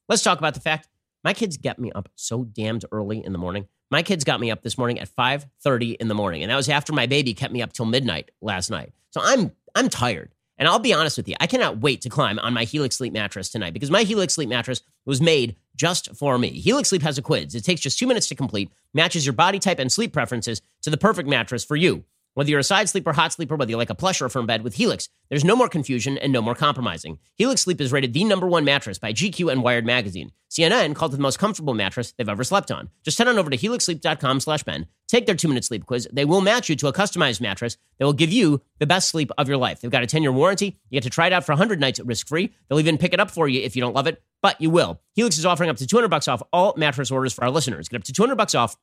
let's 0.09 0.23
talk 0.23 0.39
about 0.39 0.55
the 0.55 0.59
fact 0.61 0.89
my 1.23 1.33
kids 1.33 1.57
get 1.57 1.79
me 1.79 1.91
up 1.91 2.09
so 2.15 2.43
damned 2.43 2.85
early 2.91 3.23
in 3.23 3.31
the 3.31 3.37
morning. 3.37 3.67
My 3.91 4.01
kids 4.03 4.23
got 4.23 4.39
me 4.39 4.49
up 4.49 4.63
this 4.63 4.77
morning 4.77 4.99
at 4.99 5.09
5:30 5.09 5.97
in 5.99 6.07
the 6.07 6.15
morning, 6.15 6.41
and 6.41 6.51
that 6.51 6.55
was 6.55 6.69
after 6.69 6.93
my 6.93 7.05
baby 7.05 7.33
kept 7.33 7.53
me 7.53 7.61
up 7.61 7.73
till 7.73 7.85
midnight 7.85 8.31
last 8.41 8.69
night. 8.69 8.93
So 9.11 9.21
I'm 9.23 9.51
I'm 9.75 9.89
tired. 9.89 10.33
And 10.57 10.67
I'll 10.67 10.79
be 10.79 10.93
honest 10.93 11.17
with 11.17 11.27
you, 11.27 11.33
I 11.39 11.47
cannot 11.47 11.79
wait 11.79 12.01
to 12.01 12.09
climb 12.09 12.37
on 12.37 12.53
my 12.53 12.65
Helix 12.65 12.95
Sleep 12.97 13.13
mattress 13.13 13.49
tonight 13.49 13.73
because 13.73 13.89
my 13.89 14.03
Helix 14.03 14.35
Sleep 14.35 14.47
mattress 14.47 14.81
was 15.05 15.19
made 15.19 15.55
just 15.75 16.15
for 16.15 16.37
me. 16.37 16.49
Helix 16.51 16.89
Sleep 16.89 17.01
has 17.01 17.17
a 17.17 17.23
quiz. 17.23 17.55
It 17.55 17.63
takes 17.63 17.81
just 17.81 17.97
2 17.97 18.05
minutes 18.05 18.27
to 18.27 18.35
complete, 18.35 18.71
matches 18.93 19.25
your 19.25 19.33
body 19.33 19.57
type 19.57 19.79
and 19.79 19.91
sleep 19.91 20.13
preferences 20.13 20.61
to 20.83 20.91
the 20.91 20.97
perfect 20.97 21.27
mattress 21.27 21.65
for 21.65 21.75
you. 21.75 22.03
Whether 22.33 22.49
you're 22.51 22.59
a 22.59 22.63
side 22.63 22.87
sleeper, 22.87 23.11
hot 23.11 23.33
sleeper, 23.33 23.57
whether 23.57 23.69
you 23.71 23.75
like 23.77 23.89
a 23.89 23.95
plush 23.95 24.21
or 24.21 24.25
a 24.25 24.29
firm 24.29 24.45
bed, 24.45 24.63
with 24.63 24.75
Helix, 24.75 25.09
there's 25.27 25.43
no 25.43 25.53
more 25.53 25.67
confusion 25.67 26.17
and 26.17 26.31
no 26.31 26.41
more 26.41 26.55
compromising. 26.55 27.19
Helix 27.35 27.61
Sleep 27.61 27.81
is 27.81 27.91
rated 27.91 28.13
the 28.13 28.23
number 28.23 28.47
one 28.47 28.63
mattress 28.63 28.97
by 28.97 29.11
GQ 29.11 29.51
and 29.51 29.61
Wired 29.61 29.85
Magazine. 29.85 30.31
CNN 30.49 30.95
called 30.95 31.13
it 31.13 31.17
the 31.17 31.21
most 31.21 31.39
comfortable 31.39 31.73
mattress 31.73 32.13
they've 32.13 32.29
ever 32.29 32.45
slept 32.45 32.71
on. 32.71 32.89
Just 33.03 33.17
head 33.17 33.27
on 33.27 33.37
over 33.37 33.49
to 33.49 33.57
helixsleep.com 33.57 34.39
slash 34.39 34.63
Ben, 34.63 34.87
take 35.09 35.25
their 35.25 35.35
two-minute 35.35 35.65
sleep 35.65 35.85
quiz. 35.85 36.07
They 36.11 36.23
will 36.23 36.39
match 36.39 36.69
you 36.69 36.77
to 36.77 36.87
a 36.87 36.93
customized 36.93 37.41
mattress 37.41 37.77
that 37.99 38.05
will 38.05 38.13
give 38.13 38.31
you 38.31 38.61
the 38.79 38.87
best 38.87 39.09
sleep 39.09 39.29
of 39.37 39.49
your 39.49 39.57
life. 39.57 39.81
They've 39.81 39.91
got 39.91 40.03
a 40.03 40.07
10-year 40.07 40.31
warranty. 40.31 40.77
You 40.89 40.95
get 40.95 41.03
to 41.03 41.09
try 41.09 41.27
it 41.27 41.33
out 41.33 41.45
for 41.45 41.51
100 41.51 41.81
nights 41.81 41.99
risk-free. 41.99 42.53
They'll 42.69 42.79
even 42.79 42.97
pick 42.97 43.13
it 43.13 43.19
up 43.19 43.31
for 43.31 43.49
you 43.49 43.59
if 43.61 43.75
you 43.75 43.81
don't 43.81 43.95
love 43.95 44.07
it, 44.07 44.21
but 44.41 44.59
you 44.61 44.69
will. 44.69 45.01
Helix 45.15 45.37
is 45.37 45.45
offering 45.45 45.69
up 45.69 45.77
to 45.77 45.87
200 45.87 46.07
bucks 46.07 46.29
off 46.29 46.41
all 46.53 46.73
mattress 46.77 47.11
orders 47.11 47.33
for 47.33 47.43
our 47.43 47.51
listeners. 47.51 47.89
Get 47.89 47.97
up 47.97 48.03
to 48.05 48.13
200 48.13 48.35
bucks 48.35 48.55
off 48.55 48.77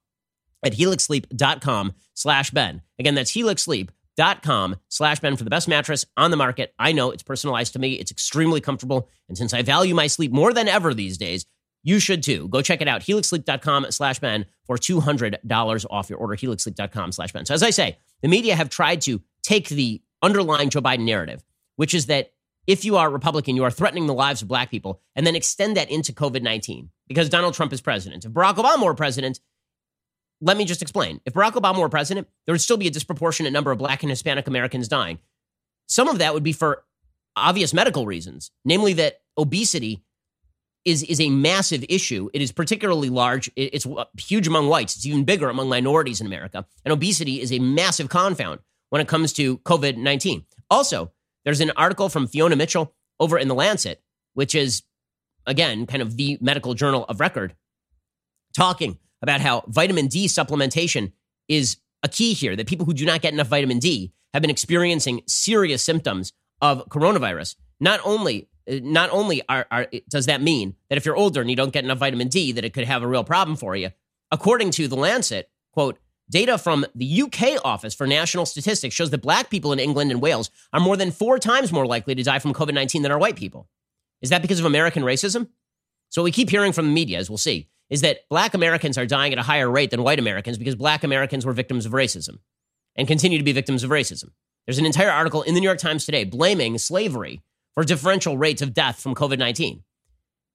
at 0.64 0.75
helixsleep.com 0.75 1.92
slash 2.14 2.51
Ben. 2.51 2.83
Again, 2.99 3.14
that's 3.14 3.33
helixsleep.com 3.33 4.77
slash 4.88 5.21
Ben 5.21 5.37
for 5.37 5.44
the 5.44 5.51
best 5.51 5.68
mattress 5.68 6.07
on 6.16 6.31
the 6.31 6.37
market. 6.37 6.75
I 6.79 6.92
know 6.92 7.11
it's 7.11 7.23
personalized 7.23 7.73
to 7.75 7.79
me. 7.79 7.94
It's 7.94 8.11
extremely 8.11 8.61
comfortable. 8.61 9.09
And 9.29 9.38
since 9.38 9.55
I 9.55 9.62
value 9.62 9.94
my 9.94 10.07
sleep 10.07 10.33
more 10.33 10.53
than 10.53 10.68
ever 10.68 10.94
these 10.94 11.18
days, 11.18 11.47
you 11.85 12.01
should 12.01 12.23
too. 12.23 12.49
Go 12.49 12.61
check 12.61 12.81
it 12.83 12.88
out, 12.88 13.03
helixsleep.com 13.03 13.87
slash 13.90 14.18
Ben 14.18 14.47
for 14.66 14.77
$200 14.77 15.87
off 15.90 16.11
your 16.11 16.18
order, 16.18 16.35
helixsleep.com 16.37 17.12
slash 17.12 17.33
Ben. 17.33 17.47
So 17.47 17.55
as 17.55 17.62
I 17.62 17.71
say, 17.71 17.99
the 18.21 18.29
media 18.29 18.57
have 18.57 18.68
tried 18.68 19.01
to 19.03 19.23
take 19.42 19.68
the 19.68 20.03
underlying 20.21 20.71
Joe 20.71 20.81
Biden 20.81 21.05
narrative, 21.07 21.42
which 21.77 21.94
is 21.94 22.07
that 22.07 22.33
if 22.66 22.85
you 22.85 22.97
are 22.99 23.07
a 23.07 23.11
Republican, 23.11 23.57
you 23.57 23.64
are 23.64 23.71
threatening 23.71 24.07
the 24.09 24.12
lives 24.12 24.42
of 24.42 24.49
black 24.49 24.71
people, 24.71 25.01
and 25.16 25.27
then 25.27 25.35
extend 25.37 25.79
that 25.79 25.90
into 25.90 26.12
COVID 26.12 26.42
19 26.42 26.90
because 27.07 27.31
Donald 27.31 27.55
Trump 27.55 27.73
is 27.73 27.81
president. 27.81 28.27
If 28.27 28.33
Barack 28.33 28.57
Obama 28.57 28.85
were 28.85 28.92
president, 28.94 29.40
let 30.40 30.57
me 30.57 30.64
just 30.64 30.83
explain. 30.83 31.20
If 31.24 31.35
Barack 31.35 31.53
Obama 31.53 31.81
were 31.81 31.88
president, 31.88 32.29
there 32.46 32.53
would 32.53 32.61
still 32.61 32.77
be 32.77 32.87
a 32.87 32.90
disproportionate 32.92 33.53
number 33.53 33.70
of 33.70 33.79
black 33.79 34.03
and 34.03 34.11
Hispanic 34.11 34.46
Americans 34.46 34.88
dying. 34.88 35.18
Some 35.88 36.09
of 36.09 36.18
that 36.18 36.35
would 36.35 36.42
be 36.42 36.53
for 36.53 36.85
obvious 37.37 37.72
medical 37.74 38.07
reasons, 38.07 38.51
namely 38.64 38.92
that 38.94 39.20
obesity 39.37 40.05
is 40.85 41.03
is 41.03 41.20
a 41.20 41.31
massive 41.31 41.85
issue. 41.88 42.29
It 42.33 42.40
is 42.40 42.53
particularly 42.53 43.09
large. 43.09 43.51
It's 43.57 43.87
huge 44.20 44.46
among 44.46 44.68
whites. 44.68 44.96
It's 44.96 45.07
even 45.07 45.24
bigger 45.24 45.48
among 45.48 45.68
minorities 45.68 46.20
in 46.20 46.27
America. 46.27 46.64
And 46.85 46.92
obesity 46.92 47.40
is 47.40 47.53
a 47.53 47.59
massive 47.59 48.09
confound 48.09 48.61
when 48.90 49.01
it 49.01 49.09
comes 49.09 49.33
to 49.35 49.59
COVID 49.59 49.96
nineteen. 49.96 50.44
Also, 50.70 51.11
there's 51.44 51.61
an 51.61 51.72
article 51.77 52.09
from 52.09 52.27
Fiona 52.29 52.55
Mitchell 52.55 52.94
over 53.18 53.38
in 53.38 53.48
the 53.48 53.55
Lancet, 53.55 54.03
which 54.35 54.55
is 54.55 54.83
again 55.46 55.85
kind 55.87 56.01
of 56.01 56.16
the 56.16 56.38
medical 56.40 56.74
journal 56.74 57.05
of 57.09 57.18
record, 57.20 57.57
talking 58.57 58.98
about 59.22 59.40
how 59.40 59.64
vitamin 59.68 60.07
D 60.07 60.26
supplementation 60.26 61.12
is 61.48 61.78
a 62.02 62.09
key 62.09 62.33
here, 62.33 62.54
that 62.57 62.66
people 62.66 62.87
who 62.87 62.94
do 62.94 63.04
not 63.04 63.20
get 63.20 63.33
enough 63.33 63.48
vitamin 63.48 63.78
D 63.78 64.12
have 64.33 64.42
been 64.42 64.50
experiencing 64.50 65.22
serious 65.26 65.83
symptoms 65.83 66.33
of 66.61 66.87
coronavirus. 66.88 67.57
Not 67.81 68.00
only 68.04 68.48
uh, 68.70 68.76
not 68.83 69.09
only 69.11 69.40
are, 69.48 69.66
are, 69.70 69.87
does 70.11 70.26
that 70.26 70.42
mean 70.42 70.76
that 70.90 70.98
if 70.98 71.07
you're 71.07 71.16
older 71.16 71.40
and 71.40 71.48
you 71.48 71.57
don't 71.57 71.72
get 71.72 71.85
enough 71.85 71.98
vitamin 71.98 72.28
D, 72.28 72.52
that 72.52 72.64
it 72.64 72.72
could 72.74 72.85
have 72.87 73.02
a 73.02 73.07
real 73.07 73.24
problem 73.24 73.57
for 73.57 73.74
you. 73.74 73.90
According 74.31 74.72
to 74.72 74.88
The 74.88 74.96
Lancet, 74.96 75.48
quote, 75.72 75.98
data 76.28 76.59
from 76.59 76.85
the 76.94 77.22
UK 77.22 77.64
Office 77.64 77.94
for 77.94 78.07
National 78.07 78.44
Statistics 78.44 78.94
shows 78.94 79.09
that 79.09 79.22
black 79.22 79.48
people 79.48 79.72
in 79.72 79.78
England 79.78 80.11
and 80.11 80.20
Wales 80.20 80.50
are 80.74 80.81
more 80.81 80.98
than 80.98 81.11
four 81.11 81.38
times 81.38 81.72
more 81.72 81.87
likely 81.87 82.14
to 82.14 82.22
die 82.22 82.38
from 82.40 82.52
COVID 82.52 82.74
19 82.74 83.02
than 83.02 83.12
are 83.12 83.18
white 83.18 83.37
people. 83.37 83.68
Is 84.20 84.31
that 84.31 84.42
because 84.42 84.61
of 84.61 84.66
American 84.66 85.02
racism? 85.02 85.48
So 86.11 86.22
we 86.22 86.31
keep 86.33 86.50
hearing 86.50 86.72
from 86.72 86.87
the 86.87 86.92
media, 86.92 87.18
as 87.18 87.31
we'll 87.31 87.38
see, 87.38 87.68
is 87.90 88.01
that 88.03 88.29
black 88.29 88.55
Americans 88.55 88.98
are 88.98 89.07
dying 89.07 89.33
at 89.33 89.38
a 89.38 89.42
higher 89.42 89.70
rate 89.70 89.90
than 89.90 90.03
white 90.03 90.18
Americans 90.18 90.59
because 90.59 90.74
black 90.74 91.05
Americans 91.05 91.46
were 91.46 91.53
victims 91.53 91.87
of 91.87 91.92
racism 91.92 92.38
and 92.96 93.09
continue 93.09 93.38
to 93.38 93.44
be 93.44 93.53
victims 93.53 93.83
of 93.83 93.90
racism. 93.90 94.31
There's 94.66 94.79
an 94.79 94.87
entire 94.87 95.11
article 95.11 95.42
in 95.42 95.55
the 95.55 95.61
New 95.61 95.64
York 95.66 95.79
Times 95.79 96.05
today 96.05 96.24
blaming 96.24 96.77
slavery 96.79 97.42
for 97.74 97.85
differential 97.85 98.37
rates 98.37 98.61
of 98.61 98.74
death 98.74 99.01
from 99.01 99.14
COVID 99.14 99.38
19. 99.38 99.83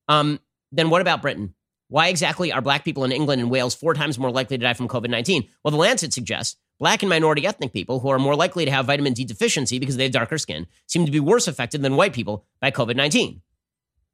Um, 0.07 0.39
then 0.71 0.89
what 0.89 1.01
about 1.01 1.21
Britain? 1.21 1.55
Why 1.87 2.07
exactly 2.09 2.51
are 2.51 2.61
black 2.61 2.83
people 2.85 3.03
in 3.03 3.11
England 3.11 3.41
and 3.41 3.49
Wales 3.51 3.75
four 3.75 3.93
times 3.93 4.17
more 4.19 4.31
likely 4.31 4.57
to 4.57 4.63
die 4.63 4.73
from 4.73 4.87
COVID 4.87 5.09
19? 5.09 5.47
Well, 5.63 5.71
The 5.71 5.77
Lancet 5.77 6.13
suggests 6.13 6.57
black 6.79 7.01
and 7.01 7.09
minority 7.09 7.47
ethnic 7.47 7.73
people 7.73 8.01
who 8.01 8.09
are 8.09 8.19
more 8.19 8.35
likely 8.35 8.65
to 8.65 8.71
have 8.71 8.85
vitamin 8.85 9.13
D 9.13 9.25
deficiency 9.25 9.79
because 9.79 9.97
they 9.97 10.03
have 10.03 10.11
darker 10.11 10.37
skin 10.37 10.67
seem 10.87 11.05
to 11.05 11.11
be 11.11 11.19
worse 11.19 11.47
affected 11.47 11.81
than 11.81 11.95
white 11.95 12.13
people 12.13 12.45
by 12.61 12.69
COVID 12.69 12.95
19. 12.95 13.41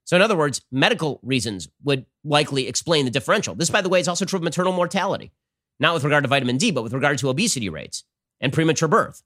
So, 0.09 0.15
in 0.15 0.23
other 0.23 0.35
words, 0.35 0.59
medical 0.71 1.19
reasons 1.21 1.67
would 1.83 2.03
likely 2.23 2.67
explain 2.67 3.05
the 3.05 3.11
differential. 3.11 3.53
This, 3.53 3.69
by 3.69 3.81
the 3.83 3.89
way, 3.89 3.99
is 3.99 4.07
also 4.07 4.25
true 4.25 4.37
of 4.37 4.43
maternal 4.43 4.73
mortality, 4.73 5.31
not 5.79 5.93
with 5.93 6.03
regard 6.03 6.23
to 6.23 6.27
vitamin 6.27 6.57
D, 6.57 6.71
but 6.71 6.81
with 6.81 6.93
regard 6.95 7.19
to 7.19 7.29
obesity 7.29 7.69
rates 7.69 8.05
and 8.41 8.51
premature 8.51 8.87
birth. 8.89 9.21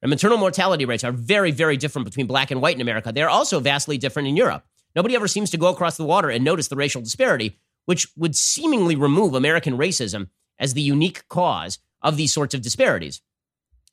And 0.00 0.10
maternal 0.10 0.38
mortality 0.38 0.84
rates 0.84 1.02
are 1.02 1.10
very, 1.10 1.50
very 1.50 1.76
different 1.76 2.06
between 2.06 2.28
black 2.28 2.52
and 2.52 2.62
white 2.62 2.76
in 2.76 2.80
America. 2.80 3.10
They're 3.10 3.28
also 3.28 3.58
vastly 3.58 3.98
different 3.98 4.28
in 4.28 4.36
Europe. 4.36 4.62
Nobody 4.94 5.16
ever 5.16 5.26
seems 5.26 5.50
to 5.50 5.56
go 5.56 5.66
across 5.70 5.96
the 5.96 6.04
water 6.04 6.30
and 6.30 6.44
notice 6.44 6.68
the 6.68 6.76
racial 6.76 7.02
disparity, 7.02 7.58
which 7.86 8.06
would 8.16 8.36
seemingly 8.36 8.94
remove 8.94 9.34
American 9.34 9.76
racism 9.76 10.28
as 10.60 10.72
the 10.72 10.82
unique 10.82 11.26
cause 11.28 11.80
of 12.00 12.16
these 12.16 12.32
sorts 12.32 12.54
of 12.54 12.62
disparities. 12.62 13.22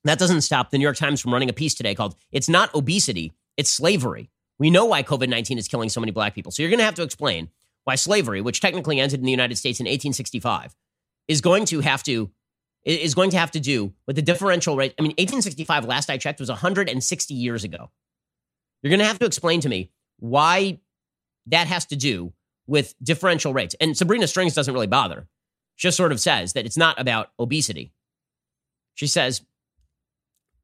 That 0.04 0.20
doesn't 0.20 0.42
stop 0.42 0.70
the 0.70 0.78
New 0.78 0.84
York 0.84 0.98
Times 0.98 1.20
from 1.22 1.34
running 1.34 1.50
a 1.50 1.54
piece 1.54 1.74
today 1.74 1.96
called 1.96 2.16
It's 2.32 2.48
Not 2.48 2.70
Obesity, 2.76 3.34
It's 3.58 3.72
Slavery 3.72 4.30
we 4.58 4.70
know 4.70 4.86
why 4.86 5.04
COVID 5.04 5.30
19 5.30 5.58
is 5.58 5.68
killing 5.68 5.90
so 5.90 6.00
many 6.00 6.12
black 6.12 6.34
people. 6.34 6.52
So 6.52 6.64
you're 6.64 6.70
going 6.70 6.80
to 6.80 6.86
have 6.86 6.96
to 6.96 7.04
explain 7.04 7.50
why 7.84 7.96
slavery, 7.96 8.42
which 8.42 8.62
technically 8.62 9.00
ended 9.00 9.20
in 9.20 9.26
the 9.26 9.32
United 9.32 9.58
States 9.58 9.80
in 9.80 9.84
1865, 9.86 10.76
is 11.28 11.42
going 11.42 11.66
to 11.66 11.82
have 11.82 12.04
to 12.04 12.32
is 12.84 13.16
going 13.16 13.32
to 13.32 13.38
have 13.38 13.50
to 13.50 13.60
do 13.60 13.92
with 14.06 14.16
the 14.16 14.22
differential 14.22 14.76
rate. 14.76 14.94
I 15.00 15.02
mean, 15.02 15.10
1865, 15.12 15.86
last 15.86 16.08
I 16.12 16.18
checked, 16.18 16.40
was 16.40 16.50
160 16.50 17.34
years 17.34 17.64
ago. 17.64 17.90
You're 18.84 18.92
going 18.92 19.00
to 19.00 19.08
have 19.08 19.18
to 19.20 19.26
explain 19.26 19.60
to 19.62 19.70
me 19.70 19.90
why 20.20 20.80
that 21.48 21.66
has 21.66 21.86
to 21.88 21.96
do 21.96 22.32
with 22.68 22.94
differential 23.02 23.54
rates. 23.54 23.76
And 23.82 23.98
Sabrina 23.98 24.28
Strings 24.28 24.54
doesn't 24.54 24.74
really 24.74 24.86
bother. 24.86 25.28
She 25.78 25.88
just 25.88 25.98
sort 25.98 26.12
of 26.12 26.20
says 26.20 26.54
that 26.54 26.68
it's 26.68 26.78
not 26.78 27.00
about 27.02 27.32
obesity. 27.40 27.92
She 28.94 29.08
says, 29.08 29.42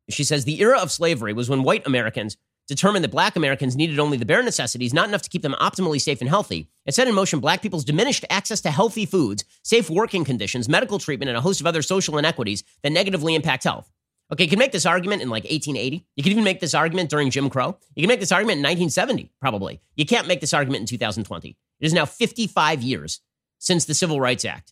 she 0.07 0.23
says 0.23 0.45
the 0.45 0.61
era 0.61 0.79
of 0.79 0.91
slavery 0.91 1.33
was 1.33 1.49
when 1.49 1.63
white 1.63 1.87
Americans 1.87 2.37
determined 2.71 3.03
that 3.03 3.09
black 3.11 3.35
Americans 3.35 3.75
needed 3.75 3.99
only 3.99 4.17
the 4.17 4.25
bare 4.25 4.41
necessities, 4.41 4.93
not 4.93 5.09
enough 5.09 5.21
to 5.23 5.29
keep 5.29 5.41
them 5.41 5.53
optimally 5.59 5.99
safe 5.99 6.21
and 6.21 6.29
healthy. 6.29 6.69
It 6.85 6.93
set 6.95 7.05
in 7.05 7.13
motion 7.13 7.41
black 7.41 7.61
people's 7.61 7.83
diminished 7.83 8.23
access 8.29 8.61
to 8.61 8.71
healthy 8.71 9.05
foods, 9.05 9.43
safe 9.61 9.89
working 9.89 10.23
conditions, 10.23 10.69
medical 10.69 10.97
treatment, 10.97 11.27
and 11.27 11.37
a 11.37 11.41
host 11.41 11.59
of 11.59 11.67
other 11.67 11.81
social 11.81 12.17
inequities 12.17 12.63
that 12.81 12.93
negatively 12.93 13.35
impact 13.35 13.65
health. 13.65 13.91
Okay, 14.31 14.45
you 14.45 14.49
can 14.49 14.57
make 14.57 14.71
this 14.71 14.85
argument 14.85 15.21
in 15.21 15.29
like 15.29 15.43
1880. 15.43 16.07
You 16.15 16.23
can 16.23 16.31
even 16.31 16.45
make 16.45 16.61
this 16.61 16.73
argument 16.73 17.09
during 17.09 17.29
Jim 17.29 17.49
Crow. 17.49 17.77
You 17.93 18.03
can 18.03 18.07
make 18.07 18.21
this 18.21 18.31
argument 18.31 18.59
in 18.59 18.63
1970, 18.63 19.33
probably. 19.41 19.81
You 19.97 20.05
can't 20.05 20.27
make 20.29 20.39
this 20.39 20.53
argument 20.53 20.79
in 20.79 20.85
2020. 20.85 21.49
It 21.81 21.85
is 21.85 21.91
now 21.91 22.05
55 22.05 22.81
years 22.81 23.19
since 23.59 23.83
the 23.83 23.93
Civil 23.93 24.21
Rights 24.21 24.45
Act. 24.45 24.71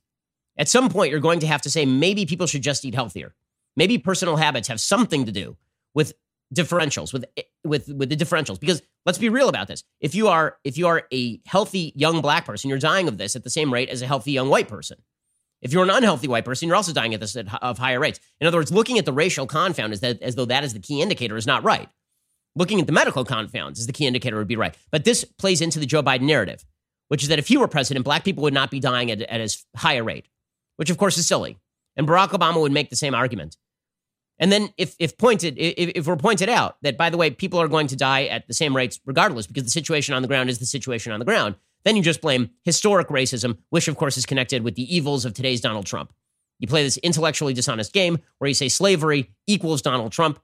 At 0.58 0.70
some 0.70 0.88
point, 0.88 1.12
you're 1.12 1.20
going 1.20 1.42
to 1.42 1.48
have 1.48 1.64
to 1.64 1.70
say 1.70 1.86
maybe 1.86 2.26
people 2.26 2.48
should 2.48 2.64
just 2.64 2.86
eat 2.86 2.96
healthier. 2.96 3.36
Maybe 3.76 3.98
personal 3.98 4.38
habits 4.38 4.70
have 4.70 4.80
something 4.80 5.26
to 5.26 5.34
do 5.34 5.58
with 5.94 6.14
differentials 6.54 7.14
with 7.14 7.26
with 7.64 7.88
with 7.90 8.10
the 8.10 8.16
differentials 8.16 8.60
because 8.60 8.82
let's 9.06 9.20
be 9.20 9.30
real 9.30 9.50
about 9.50 9.68
this 9.68 9.84
if 10.02 10.16
you 10.16 10.28
are 10.28 10.58
if 10.64 10.78
you 10.80 10.88
are 10.88 11.04
a 11.14 11.40
healthy 11.46 11.94
young 11.96 12.22
black 12.22 12.44
person 12.46 12.70
you're 12.72 12.80
dying 12.80 13.08
of 13.08 13.20
this 13.20 13.36
at 13.36 13.44
the 13.44 13.52
same 13.52 13.72
rate 13.72 13.88
as 13.88 14.02
a 14.02 14.08
healthy 14.08 14.32
young 14.32 14.50
white 14.50 14.68
person 14.68 14.98
if 15.62 15.72
you're 15.72 15.84
an 15.84 15.92
unhealthy 15.92 16.28
white 16.28 16.44
person 16.44 16.68
you're 16.68 16.76
also 16.76 16.92
dying 16.92 17.14
at 17.14 17.20
this 17.20 17.36
at, 17.36 17.62
of 17.62 17.78
higher 17.78 18.00
rates 18.00 18.20
in 18.42 18.48
other 18.48 18.58
words 18.58 18.72
looking 18.72 18.98
at 18.98 19.06
the 19.06 19.14
racial 19.14 19.46
confound 19.46 19.94
is 19.94 20.00
that 20.00 20.20
as 20.24 20.34
though 20.34 20.46
that 20.46 20.64
is 20.64 20.74
the 20.74 20.80
key 20.80 21.04
indicator 21.04 21.38
is 21.38 21.46
not 21.46 21.64
right 21.64 21.88
looking 22.56 22.80
at 22.82 22.88
the 22.88 22.94
medical 22.94 23.24
confounds 23.24 23.80
is 23.80 23.86
the 23.86 23.94
key 23.94 24.08
indicator 24.08 24.36
would 24.38 24.48
be 24.48 24.56
right 24.56 24.76
but 24.92 25.06
this 25.06 25.24
plays 25.24 25.62
into 25.62 25.78
the 25.80 25.86
joe 25.86 26.02
biden 26.02 26.22
narrative 26.22 26.66
which 27.10 27.22
is 27.22 27.30
that 27.30 27.38
if 27.38 27.48
he 27.48 27.58
were 27.58 27.68
president 27.68 28.04
black 28.04 28.24
people 28.24 28.42
would 28.42 28.56
not 28.56 28.72
be 28.72 28.80
dying 28.80 29.12
at, 29.12 29.22
at 29.22 29.40
as 29.40 29.66
high 29.76 29.94
a 29.94 30.04
rate 30.04 30.28
which 30.78 30.90
of 30.90 30.98
course 30.98 31.16
is 31.16 31.28
silly 31.28 31.60
and 31.96 32.08
barack 32.08 32.30
obama 32.30 32.60
would 32.60 32.72
make 32.72 32.90
the 32.90 32.96
same 32.96 33.14
argument 33.14 33.56
and 34.40 34.52
then 34.52 34.70
if 34.78 34.96
if 35.00 35.18
pointed 35.18 35.56
if, 35.58 35.90
if 35.96 36.08
we're 36.08 36.16
pointed 36.16 36.48
out 36.50 36.78
that 36.82 36.98
by 36.98 37.10
the 37.10 37.18
way 37.18 37.30
people 37.30 37.62
are 37.62 37.68
going 37.68 37.88
to 37.88 37.96
die 37.98 38.26
at 38.28 38.48
the 38.48 38.54
same 38.54 38.74
rates 38.76 39.00
regardless 39.06 39.46
because 39.46 39.66
the 39.66 39.70
situation 39.70 40.16
on 40.16 40.22
the 40.22 40.28
ground 40.30 40.50
is 40.50 40.60
the 40.60 40.66
situation 40.66 41.12
on 41.12 41.20
the 41.20 41.26
ground, 41.26 41.56
then 41.84 41.98
you 41.98 42.02
just 42.02 42.22
blame 42.22 42.50
historic 42.64 43.10
racism, 43.10 43.58
which 43.70 43.90
of 43.90 43.98
course 43.98 44.18
is 44.18 44.26
connected 44.26 44.64
with 44.64 44.76
the 44.76 44.96
evils 44.96 45.26
of 45.26 45.34
today's 45.34 45.60
Donald 45.62 45.86
Trump. 45.86 46.14
You 46.58 46.68
play 46.68 46.84
this 46.84 46.98
intellectually 46.98 47.54
dishonest 47.54 47.92
game 47.94 48.18
where 48.38 48.48
you 48.48 48.54
say 48.54 48.70
slavery 48.70 49.30
equals 49.46 49.82
Donald 49.82 50.12
Trump. 50.14 50.40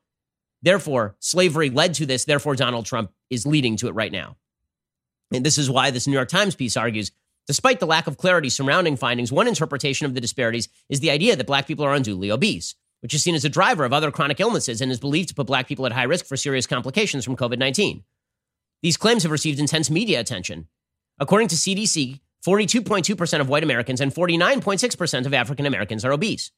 Therefore, 0.62 1.16
slavery 1.20 1.70
led 1.70 1.94
to 1.96 2.06
this, 2.06 2.26
therefore 2.26 2.56
Donald 2.56 2.86
Trump 2.86 3.12
is 3.30 3.46
leading 3.46 3.78
to 3.78 3.88
it 3.88 3.94
right 3.94 4.12
now. 4.12 4.36
And 5.34 5.46
this 5.46 5.58
is 5.58 5.70
why 5.70 5.92
this 5.92 6.08
New 6.08 6.14
York 6.14 6.30
Times 6.30 6.56
piece 6.56 6.78
argues 6.78 7.12
Despite 7.48 7.80
the 7.80 7.86
lack 7.86 8.08
of 8.08 8.18
clarity 8.18 8.50
surrounding 8.50 8.96
findings, 8.98 9.32
one 9.32 9.48
interpretation 9.48 10.08
of 10.08 10.16
the 10.16 10.22
disparities 10.22 10.68
is 10.90 11.00
the 11.00 11.12
idea 11.12 11.36
that 11.36 11.46
black 11.46 11.68
people 11.68 11.86
are 11.86 11.94
unduly 11.94 12.32
obese 12.32 12.74
which 13.06 13.14
is 13.14 13.22
seen 13.22 13.36
as 13.36 13.46
a 13.46 13.50
driver 13.50 13.86
of 13.86 13.94
other 13.94 14.10
chronic 14.10 14.40
illnesses 14.40 14.82
and 14.82 14.92
is 14.92 15.00
believed 15.00 15.30
to 15.30 15.36
put 15.36 15.46
black 15.46 15.68
people 15.68 15.86
at 15.86 15.92
high 15.92 16.02
risk 16.02 16.26
for 16.26 16.36
serious 16.36 16.66
complications 16.66 17.24
from 17.24 17.36
COVID 17.38 17.60
19. 17.60 18.04
These 18.82 18.98
claims 18.98 19.22
have 19.22 19.32
received 19.32 19.60
intense 19.60 19.92
media 19.92 20.20
attention. 20.20 20.66
According 21.20 21.50
to 21.50 21.56
CDC, 21.56 22.20
42.2% 22.44 23.42
of 23.42 23.48
white 23.48 23.64
Americans 23.64 24.02
and 24.02 24.12
49.6% 24.12 25.26
of 25.28 25.36
African 25.36 25.68
Americans 25.68 26.04
are 26.04 26.12
obese. 26.14 26.50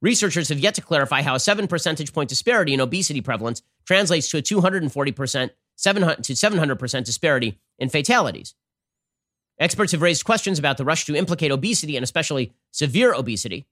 Researchers 0.00 0.50
have 0.50 0.60
yet 0.60 0.76
to 0.76 0.82
clarify 0.82 1.22
how 1.22 1.34
a 1.34 1.40
7 1.40 1.66
percentage 1.66 2.12
point 2.12 2.28
disparity 2.28 2.72
in 2.72 2.80
obesity 2.80 3.20
prevalence 3.20 3.60
translates 3.84 4.28
to 4.28 4.38
a 4.38 4.42
240% 4.42 5.50
700 5.74 6.22
to 6.22 6.32
700% 6.34 7.04
disparity 7.04 7.58
in 7.80 7.88
fatalities. 7.88 8.54
Experts 9.58 9.90
have 9.90 10.02
raised 10.02 10.24
questions 10.24 10.60
about 10.60 10.76
the 10.76 10.84
rush 10.84 11.06
to 11.06 11.16
implicate 11.16 11.50
obesity 11.50 11.96
and 11.96 12.04
especially 12.04 12.52
severe 12.70 13.12
obesity. 13.12 13.66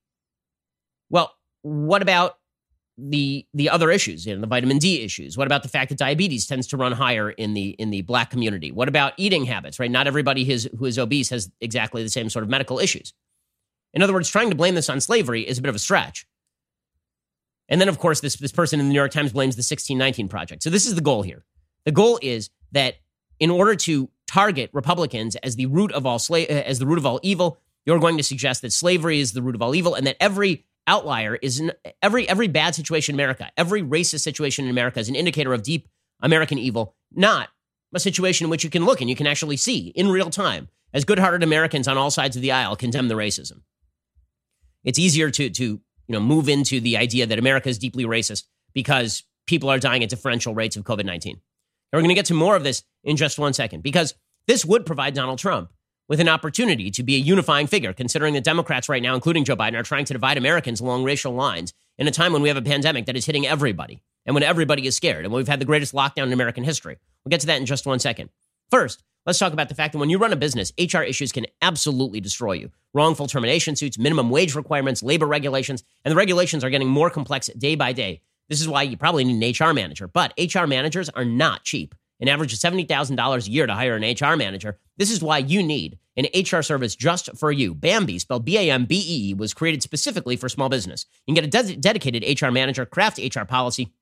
Well, 1.09 1.37
what 1.62 2.03
about 2.03 2.37
the 2.96 3.46
the 3.55 3.70
other 3.70 3.90
issues, 3.90 4.27
you 4.27 4.35
know, 4.35 4.40
the 4.40 4.46
vitamin 4.46 4.79
D 4.79 5.03
issues? 5.03 5.37
What 5.37 5.46
about 5.46 5.62
the 5.62 5.68
fact 5.68 5.88
that 5.90 5.99
diabetes 5.99 6.46
tends 6.46 6.66
to 6.68 6.77
run 6.77 6.92
higher 6.92 7.31
in 7.31 7.55
the 7.55 7.70
in 7.70 7.90
the 7.90 8.03
black 8.03 8.31
community? 8.31 8.70
What 8.73 8.88
about 8.88 9.12
eating 9.16 9.44
habits? 9.44 9.79
Right, 9.79 9.90
not 9.90 10.07
everybody 10.07 10.44
who 10.44 10.53
is, 10.53 10.68
who 10.79 10.85
is 10.87 10.99
obese 10.99 11.31
has 11.31 11.51
exactly 11.61 12.03
the 12.03 12.09
same 12.09 12.29
sort 12.31 12.42
of 12.42 12.49
medical 12.49 12.79
issues. 12.79 13.12
In 13.92 14.03
other 14.03 14.12
words, 14.12 14.29
trying 14.29 14.51
to 14.51 14.57
blame 14.57 14.75
this 14.75 14.88
on 14.90 15.01
slavery 15.01 15.42
is 15.42 15.59
a 15.59 15.62
bit 15.62 15.68
of 15.68 15.75
a 15.75 15.79
stretch. 15.81 16.27
And 17.68 17.81
then, 17.81 17.88
of 17.88 17.99
course, 17.99 18.20
this 18.20 18.37
this 18.37 18.53
person 18.53 18.81
in 18.81 18.87
the 18.87 18.92
New 18.92 18.99
York 18.99 19.12
Times 19.12 19.33
blames 19.33 19.57
the 19.57 19.61
1619 19.61 20.29
Project. 20.29 20.62
So 20.62 20.70
this 20.70 20.87
is 20.87 20.94
the 20.94 21.01
goal 21.01 21.23
here. 21.23 21.44
The 21.85 21.92
goal 21.92 22.18
is 22.23 22.51
that 22.73 22.96
in 23.38 23.51
order 23.51 23.75
to 23.75 24.11
target 24.27 24.70
Republicans 24.73 25.37
as 25.37 25.57
the 25.57 25.66
root 25.66 25.90
of 25.92 26.05
all 26.07 26.18
sla- 26.18 26.46
as 26.46 26.79
the 26.79 26.87
root 26.87 26.99
of 26.99 27.07
all 27.07 27.20
evil, 27.23 27.59
you're 27.87 27.99
going 27.99 28.16
to 28.18 28.23
suggest 28.23 28.61
that 28.62 28.73
slavery 28.75 29.20
is 29.20 29.33
the 29.33 29.40
root 29.42 29.55
of 29.55 29.62
all 29.62 29.75
evil, 29.75 29.94
and 29.94 30.07
that 30.07 30.16
every 30.20 30.64
outlier 30.87 31.37
is 31.37 31.61
in 31.61 31.73
every 32.03 32.29
every 32.29 32.49
bad 32.49 32.75
situation 32.75 33.14
in 33.14 33.16
America, 33.16 33.51
every 33.57 33.83
racist 33.83 34.21
situation 34.21 34.64
in 34.64 34.71
America 34.71 34.99
is 35.01 35.09
an 35.09 35.14
indicator 35.14 35.53
of 35.53 35.62
deep 35.62 35.88
American 36.23 36.59
evil, 36.59 36.95
not 37.12 37.49
a 37.95 38.01
situation 38.01 38.45
in 38.45 38.51
which 38.51 38.64
you 38.64 38.71
can 38.71 38.85
look 38.85 39.01
and 39.01 39.11
you 39.11 39.16
can 39.16 39.27
actually 39.27 39.57
see 39.57 39.88
in 39.88 40.09
real 40.09 40.31
time 40.31 40.69
as 40.93 41.05
good-hearted 41.05 41.43
Americans 41.43 41.88
on 41.88 41.97
all 41.97 42.11
sides 42.11 42.37
of 42.37 42.43
the 42.43 42.53
aisle 42.53 42.77
condemn 42.77 43.09
the 43.09 43.14
racism. 43.14 43.61
It's 44.85 44.99
easier 44.99 45.31
to 45.31 45.51
to 45.51 45.64
you 45.64 45.81
know 46.09 46.21
move 46.21 46.49
into 46.49 46.81
the 46.81 46.97
idea 46.97 47.27
that 47.27 47.38
America 47.38 47.69
is 47.69 47.79
deeply 47.79 48.05
racist 48.05 48.45
because 48.73 49.23
people 49.47 49.69
are 49.71 49.79
dying 49.79 50.03
at 50.03 50.11
differential 50.11 50.55
rates 50.55 50.77
of 50.77 50.85
COVID-19. 50.85 51.27
And 51.33 51.40
we're 51.93 52.01
going 52.03 52.09
to 52.11 52.14
get 52.14 52.27
to 52.27 52.35
more 52.35 52.55
of 52.55 52.62
this 52.62 52.85
in 53.03 53.16
just 53.16 53.38
one 53.38 53.53
second 53.53 53.83
because 53.83 54.14
this 54.47 54.64
would 54.64 54.87
provide 54.87 55.14
Donald 55.14 55.38
Trump 55.38 55.71
with 56.11 56.18
an 56.20 56.29
opportunity 56.29 56.90
to 56.90 57.05
be 57.05 57.14
a 57.14 57.18
unifying 57.20 57.68
figure, 57.68 57.92
considering 57.92 58.35
the 58.35 58.40
Democrats 58.40 58.88
right 58.88 59.01
now, 59.03 59.14
including 59.14 59.44
Joe 59.44 59.55
Biden, 59.55 59.79
are 59.79 59.85
trying 59.85 60.05
to 60.07 60.12
divide 60.12 60.37
Americans 60.37 60.81
along 60.81 61.05
racial 61.05 61.33
lines 61.33 61.73
in 61.99 62.09
a 62.09 62.11
time 62.11 62.33
when 62.33 62.42
we 62.42 62.49
have 62.49 62.57
a 62.57 62.62
pandemic 62.62 63.07
that 63.07 63.16
is 63.16 63.25
hitting 63.27 63.46
everybody 63.46 64.03
and 64.27 64.35
when 64.35 64.42
everybody 64.42 64.85
is 64.88 64.96
scared 64.96 65.25
and 65.25 65.33
when 65.33 65.38
we've 65.38 65.46
had 65.49 65.61
the 65.61 65.64
greatest 65.66 65.94
lockdown 65.94 66.25
in 66.27 66.33
American 66.33 66.64
history. 66.64 66.99
We'll 67.25 67.31
get 67.31 67.38
to 67.42 67.46
that 67.46 67.61
in 67.61 67.64
just 67.66 67.87
one 67.87 68.01
second. 68.01 68.31
First, 68.73 69.05
let's 69.25 69.38
talk 69.38 69.53
about 69.53 69.68
the 69.68 69.77
fact 69.77 69.92
that 69.92 69.99
when 69.99 70.11
you 70.11 70.18
run 70.18 70.33
a 70.33 70.37
business, 70.37 70.73
HR 70.81 71.03
issues 71.03 71.31
can 71.31 71.46
absolutely 71.62 72.20
destroy 72.20 72.55
you. 72.55 72.73
Wrongful 72.92 73.29
termination 73.29 73.77
suits, 73.77 73.96
minimum 73.96 74.31
wage 74.31 74.57
requirements, 74.57 75.05
labor 75.05 75.27
regulations, 75.27 75.85
and 76.05 76.11
the 76.11 76.16
regulations 76.16 76.64
are 76.64 76.70
getting 76.70 76.88
more 76.88 77.11
complex 77.11 77.46
day 77.57 77.77
by 77.77 77.92
day. 77.92 78.20
This 78.49 78.61
is 78.61 78.66
why 78.66 78.83
you 78.83 78.96
probably 78.96 79.23
need 79.23 79.61
an 79.61 79.66
HR 79.66 79.73
manager, 79.73 80.09
but 80.09 80.33
HR 80.37 80.66
managers 80.66 81.09
are 81.09 81.25
not 81.25 81.62
cheap 81.62 81.94
an 82.21 82.29
average 82.29 82.53
of 82.53 82.59
$70,000 82.59 83.47
a 83.47 83.51
year 83.51 83.67
to 83.67 83.75
hire 83.75 83.97
an 83.97 84.03
HR 84.03 84.37
manager. 84.37 84.79
This 84.97 85.11
is 85.11 85.23
why 85.23 85.39
you 85.39 85.63
need 85.63 85.99
an 86.17 86.27
HR 86.35 86.61
service 86.63 86.95
just 86.95 87.31
for 87.39 87.51
you. 87.51 87.75
Bambee, 87.75 88.19
spelled 88.21 88.45
B 88.45 88.59
A 88.59 88.71
M 88.71 88.85
B 88.85 89.31
E, 89.33 89.35
was 89.35 89.55
created 89.55 89.83
specifically 89.83 90.37
for 90.37 90.49
small 90.49 90.69
business. 90.69 91.07
You 91.27 91.35
can 91.35 91.45
get 91.49 91.59
a 91.63 91.67
de- 91.75 91.77
dedicated 91.77 92.41
HR 92.41 92.51
manager, 92.51 92.85
craft 92.85 93.19
HR 93.19 93.45
policy, 93.45 93.93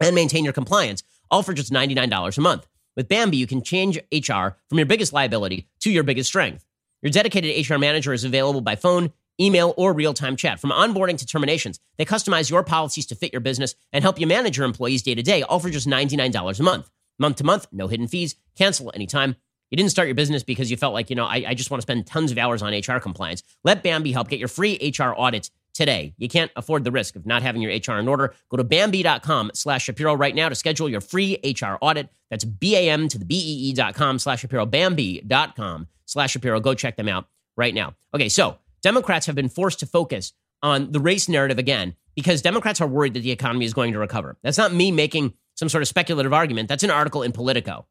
and 0.00 0.14
maintain 0.14 0.44
your 0.44 0.52
compliance, 0.52 1.02
all 1.30 1.42
for 1.42 1.52
just 1.54 1.72
$99 1.72 2.36
a 2.36 2.40
month. 2.40 2.66
With 2.96 3.08
Bambee, 3.08 3.36
you 3.36 3.46
can 3.46 3.62
change 3.62 3.98
HR 4.12 4.54
from 4.68 4.78
your 4.78 4.86
biggest 4.86 5.12
liability 5.12 5.68
to 5.80 5.90
your 5.90 6.02
biggest 6.04 6.28
strength. 6.28 6.64
Your 7.02 7.10
dedicated 7.12 7.68
HR 7.68 7.78
manager 7.78 8.12
is 8.12 8.24
available 8.24 8.60
by 8.62 8.76
phone, 8.76 9.12
email, 9.40 9.74
or 9.76 9.92
real 9.92 10.14
time 10.14 10.36
chat. 10.36 10.58
From 10.60 10.70
onboarding 10.70 11.18
to 11.18 11.26
terminations, 11.26 11.78
they 11.98 12.04
customize 12.04 12.50
your 12.50 12.64
policies 12.64 13.06
to 13.06 13.14
fit 13.14 13.32
your 13.32 13.40
business 13.40 13.74
and 13.92 14.02
help 14.02 14.18
you 14.18 14.26
manage 14.26 14.56
your 14.56 14.66
employees 14.66 15.02
day 15.02 15.14
to 15.14 15.22
day, 15.22 15.42
all 15.42 15.60
for 15.60 15.70
just 15.70 15.86
$99 15.86 16.58
a 16.58 16.62
month 16.62 16.90
month 17.18 17.36
to 17.36 17.44
month, 17.44 17.66
no 17.72 17.86
hidden 17.88 18.06
fees, 18.08 18.36
cancel 18.56 18.90
anytime. 18.94 19.36
You 19.70 19.76
didn't 19.76 19.90
start 19.90 20.08
your 20.08 20.14
business 20.14 20.42
because 20.42 20.70
you 20.70 20.76
felt 20.76 20.94
like, 20.94 21.10
you 21.10 21.16
know, 21.16 21.24
I, 21.24 21.44
I 21.48 21.54
just 21.54 21.70
want 21.70 21.78
to 21.80 21.82
spend 21.82 22.06
tons 22.06 22.30
of 22.30 22.38
hours 22.38 22.62
on 22.62 22.72
HR 22.72 22.98
compliance. 23.00 23.42
Let 23.64 23.82
Bambee 23.82 24.12
help 24.12 24.28
get 24.28 24.38
your 24.38 24.46
free 24.48 24.92
HR 24.96 25.12
audit 25.16 25.50
today. 25.72 26.14
You 26.18 26.28
can't 26.28 26.52
afford 26.54 26.84
the 26.84 26.92
risk 26.92 27.16
of 27.16 27.26
not 27.26 27.42
having 27.42 27.60
your 27.60 27.72
HR 27.72 27.98
in 27.98 28.06
order. 28.06 28.34
Go 28.50 28.56
to 28.56 28.64
Bambee.com 28.64 29.52
slash 29.54 29.84
Shapiro 29.84 30.14
right 30.14 30.34
now 30.34 30.48
to 30.48 30.54
schedule 30.54 30.88
your 30.88 31.00
free 31.00 31.38
HR 31.44 31.74
audit. 31.80 32.08
That's 32.30 32.44
B-A-M 32.44 33.08
to 33.08 33.18
the 33.18 33.24
B-E-E 33.24 33.72
dot 33.72 33.94
com 33.94 34.18
slash 34.20 34.40
Shapiro, 34.40 34.66
Bambee.com 34.66 35.88
slash 36.04 36.32
Shapiro. 36.32 36.60
Go 36.60 36.74
check 36.74 36.96
them 36.96 37.08
out 37.08 37.26
right 37.56 37.74
now. 37.74 37.94
Okay, 38.12 38.28
so 38.28 38.58
Democrats 38.82 39.26
have 39.26 39.34
been 39.34 39.48
forced 39.48 39.80
to 39.80 39.86
focus 39.86 40.34
on 40.62 40.92
the 40.92 41.00
race 41.00 41.28
narrative 41.28 41.58
again 41.58 41.96
because 42.14 42.42
Democrats 42.42 42.80
are 42.80 42.86
worried 42.86 43.14
that 43.14 43.20
the 43.20 43.32
economy 43.32 43.64
is 43.64 43.74
going 43.74 43.92
to 43.92 43.98
recover. 43.98 44.36
That's 44.42 44.58
not 44.58 44.72
me 44.72 44.92
making 44.92 45.32
some 45.54 45.68
sort 45.68 45.82
of 45.82 45.88
speculative 45.88 46.32
argument. 46.32 46.68
That's 46.68 46.82
an 46.82 46.90
article 46.90 47.22
in 47.22 47.32
Politico. 47.32 47.86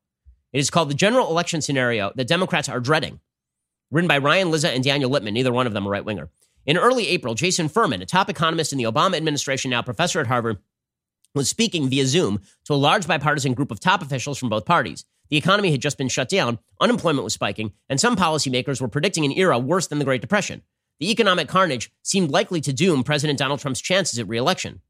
It 0.52 0.60
is 0.60 0.70
called 0.70 0.90
The 0.90 0.94
General 0.96 1.30
Election 1.30 1.62
Scenario 1.62 2.12
That 2.16 2.28
Democrats 2.28 2.70
Are 2.70 2.80
Dreading, 2.80 3.20
written 3.90 4.08
by 4.08 4.18
Ryan 4.18 4.52
Lizza 4.52 4.70
and 4.72 4.84
Daniel 4.84 5.10
Lippman, 5.10 5.34
neither 5.34 5.52
one 5.54 5.68
of 5.68 5.74
them 5.74 5.86
a 5.86 5.90
right 5.90 6.06
winger. 6.06 6.30
In 6.66 6.78
early 6.78 7.08
April, 7.10 7.34
Jason 7.34 7.68
Furman, 7.70 8.02
a 8.02 8.06
top 8.06 8.30
economist 8.30 8.72
in 8.72 8.78
the 8.78 8.86
Obama 8.86 9.18
administration, 9.18 9.72
now 9.72 9.82
professor 9.82 10.20
at 10.20 10.28
Harvard, 10.28 10.60
was 11.34 11.50
speaking 11.50 11.90
via 11.90 12.06
Zoom 12.06 12.40
to 12.66 12.74
a 12.74 12.76
large 12.76 13.08
bipartisan 13.08 13.54
group 13.54 13.72
of 13.72 13.80
top 13.80 14.02
officials 14.02 14.38
from 14.38 14.50
both 14.50 14.66
parties. 14.66 15.04
The 15.30 15.38
economy 15.38 15.72
had 15.72 15.82
just 15.82 15.98
been 15.98 16.10
shut 16.10 16.30
down, 16.30 16.60
unemployment 16.80 17.24
was 17.24 17.34
spiking, 17.34 17.74
and 17.90 18.00
some 18.00 18.16
policymakers 18.16 18.80
were 18.80 18.88
predicting 18.88 19.26
an 19.26 19.32
era 19.32 19.58
worse 19.58 19.88
than 19.88 20.00
the 20.00 20.06
Great 20.06 20.22
Depression. 20.22 20.62
The 21.00 21.10
economic 21.10 21.48
carnage 21.48 21.92
seemed 22.04 22.30
likely 22.30 22.62
to 22.62 22.72
doom 22.72 23.04
President 23.04 23.40
Donald 23.40 23.60
Trump's 23.60 23.82
chances 23.82 24.20
at 24.20 24.28
reelection. 24.28 24.82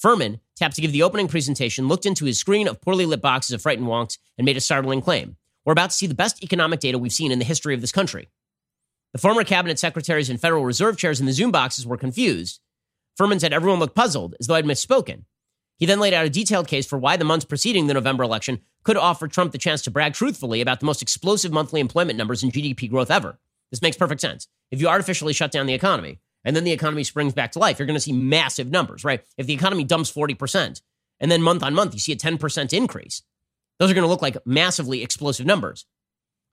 Furman 0.00 0.38
tapped 0.54 0.76
to 0.76 0.80
give 0.82 0.92
the 0.92 1.02
opening 1.02 1.26
presentation, 1.28 1.88
looked 1.88 2.06
into 2.06 2.24
his 2.24 2.38
screen 2.38 2.68
of 2.68 2.80
poorly 2.80 3.04
lit 3.04 3.20
boxes 3.20 3.52
of 3.52 3.62
frightened 3.62 3.88
wonks, 3.88 4.16
and 4.38 4.44
made 4.44 4.56
a 4.56 4.60
startling 4.60 5.02
claim. 5.02 5.36
We're 5.64 5.72
about 5.72 5.90
to 5.90 5.96
see 5.96 6.06
the 6.06 6.14
best 6.14 6.42
economic 6.42 6.80
data 6.80 6.98
we've 6.98 7.12
seen 7.12 7.32
in 7.32 7.38
the 7.40 7.44
history 7.44 7.74
of 7.74 7.80
this 7.80 7.90
country. 7.92 8.28
The 9.12 9.18
former 9.18 9.42
cabinet 9.42 9.78
secretaries 9.78 10.30
and 10.30 10.40
Federal 10.40 10.64
Reserve 10.64 10.96
chairs 10.96 11.18
in 11.18 11.26
the 11.26 11.32
Zoom 11.32 11.50
boxes 11.50 11.84
were 11.86 11.96
confused. 11.96 12.60
Furman 13.16 13.40
said 13.40 13.52
everyone 13.52 13.80
looked 13.80 13.96
puzzled, 13.96 14.36
as 14.38 14.46
though 14.46 14.54
I'd 14.54 14.64
misspoken. 14.64 15.24
He 15.78 15.86
then 15.86 15.98
laid 16.00 16.14
out 16.14 16.26
a 16.26 16.30
detailed 16.30 16.68
case 16.68 16.86
for 16.86 16.98
why 16.98 17.16
the 17.16 17.24
months 17.24 17.44
preceding 17.44 17.86
the 17.86 17.94
November 17.94 18.22
election 18.22 18.60
could 18.84 18.96
offer 18.96 19.26
Trump 19.26 19.50
the 19.52 19.58
chance 19.58 19.82
to 19.82 19.90
brag 19.90 20.12
truthfully 20.14 20.60
about 20.60 20.78
the 20.80 20.86
most 20.86 21.02
explosive 21.02 21.52
monthly 21.52 21.80
employment 21.80 22.16
numbers 22.18 22.42
and 22.42 22.52
GDP 22.52 22.88
growth 22.88 23.10
ever. 23.10 23.36
This 23.70 23.82
makes 23.82 23.96
perfect 23.96 24.20
sense. 24.20 24.48
If 24.70 24.80
you 24.80 24.88
artificially 24.88 25.32
shut 25.32 25.50
down 25.50 25.66
the 25.66 25.74
economy, 25.74 26.20
and 26.44 26.54
then 26.54 26.64
the 26.64 26.72
economy 26.72 27.04
springs 27.04 27.32
back 27.34 27.52
to 27.52 27.58
life, 27.58 27.78
you're 27.78 27.86
going 27.86 27.96
to 27.96 28.00
see 28.00 28.12
massive 28.12 28.70
numbers, 28.70 29.04
right? 29.04 29.24
If 29.36 29.46
the 29.46 29.52
economy 29.54 29.84
dumps 29.84 30.10
40%, 30.10 30.80
and 31.20 31.30
then 31.32 31.42
month 31.42 31.62
on 31.64 31.74
month, 31.74 31.94
you 31.94 32.00
see 32.00 32.12
a 32.12 32.16
10% 32.16 32.72
increase, 32.72 33.22
those 33.78 33.90
are 33.90 33.94
going 33.94 34.04
to 34.04 34.08
look 34.08 34.22
like 34.22 34.36
massively 34.46 35.02
explosive 35.02 35.46
numbers. 35.46 35.84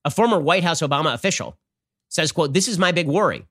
A 0.03 0.09
former 0.11 0.39
White 0.39 0.63
House 0.63 0.81
Obama 0.81 1.13
official 1.13 1.57
says, 2.09 2.31
quote, 2.31 2.53
this 2.53 2.67
is 2.67 2.77
my 2.79 2.91
big 2.91 3.07
worry. 3.07 3.45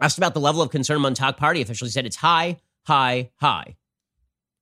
Asked 0.00 0.18
about 0.18 0.34
the 0.34 0.40
level 0.40 0.62
of 0.62 0.70
concern 0.70 1.00
Montauk 1.00 1.36
party 1.36 1.60
officials, 1.60 1.90
he 1.90 1.92
said 1.92 2.06
it's 2.06 2.16
high, 2.16 2.58
high, 2.86 3.30
high. 3.36 3.76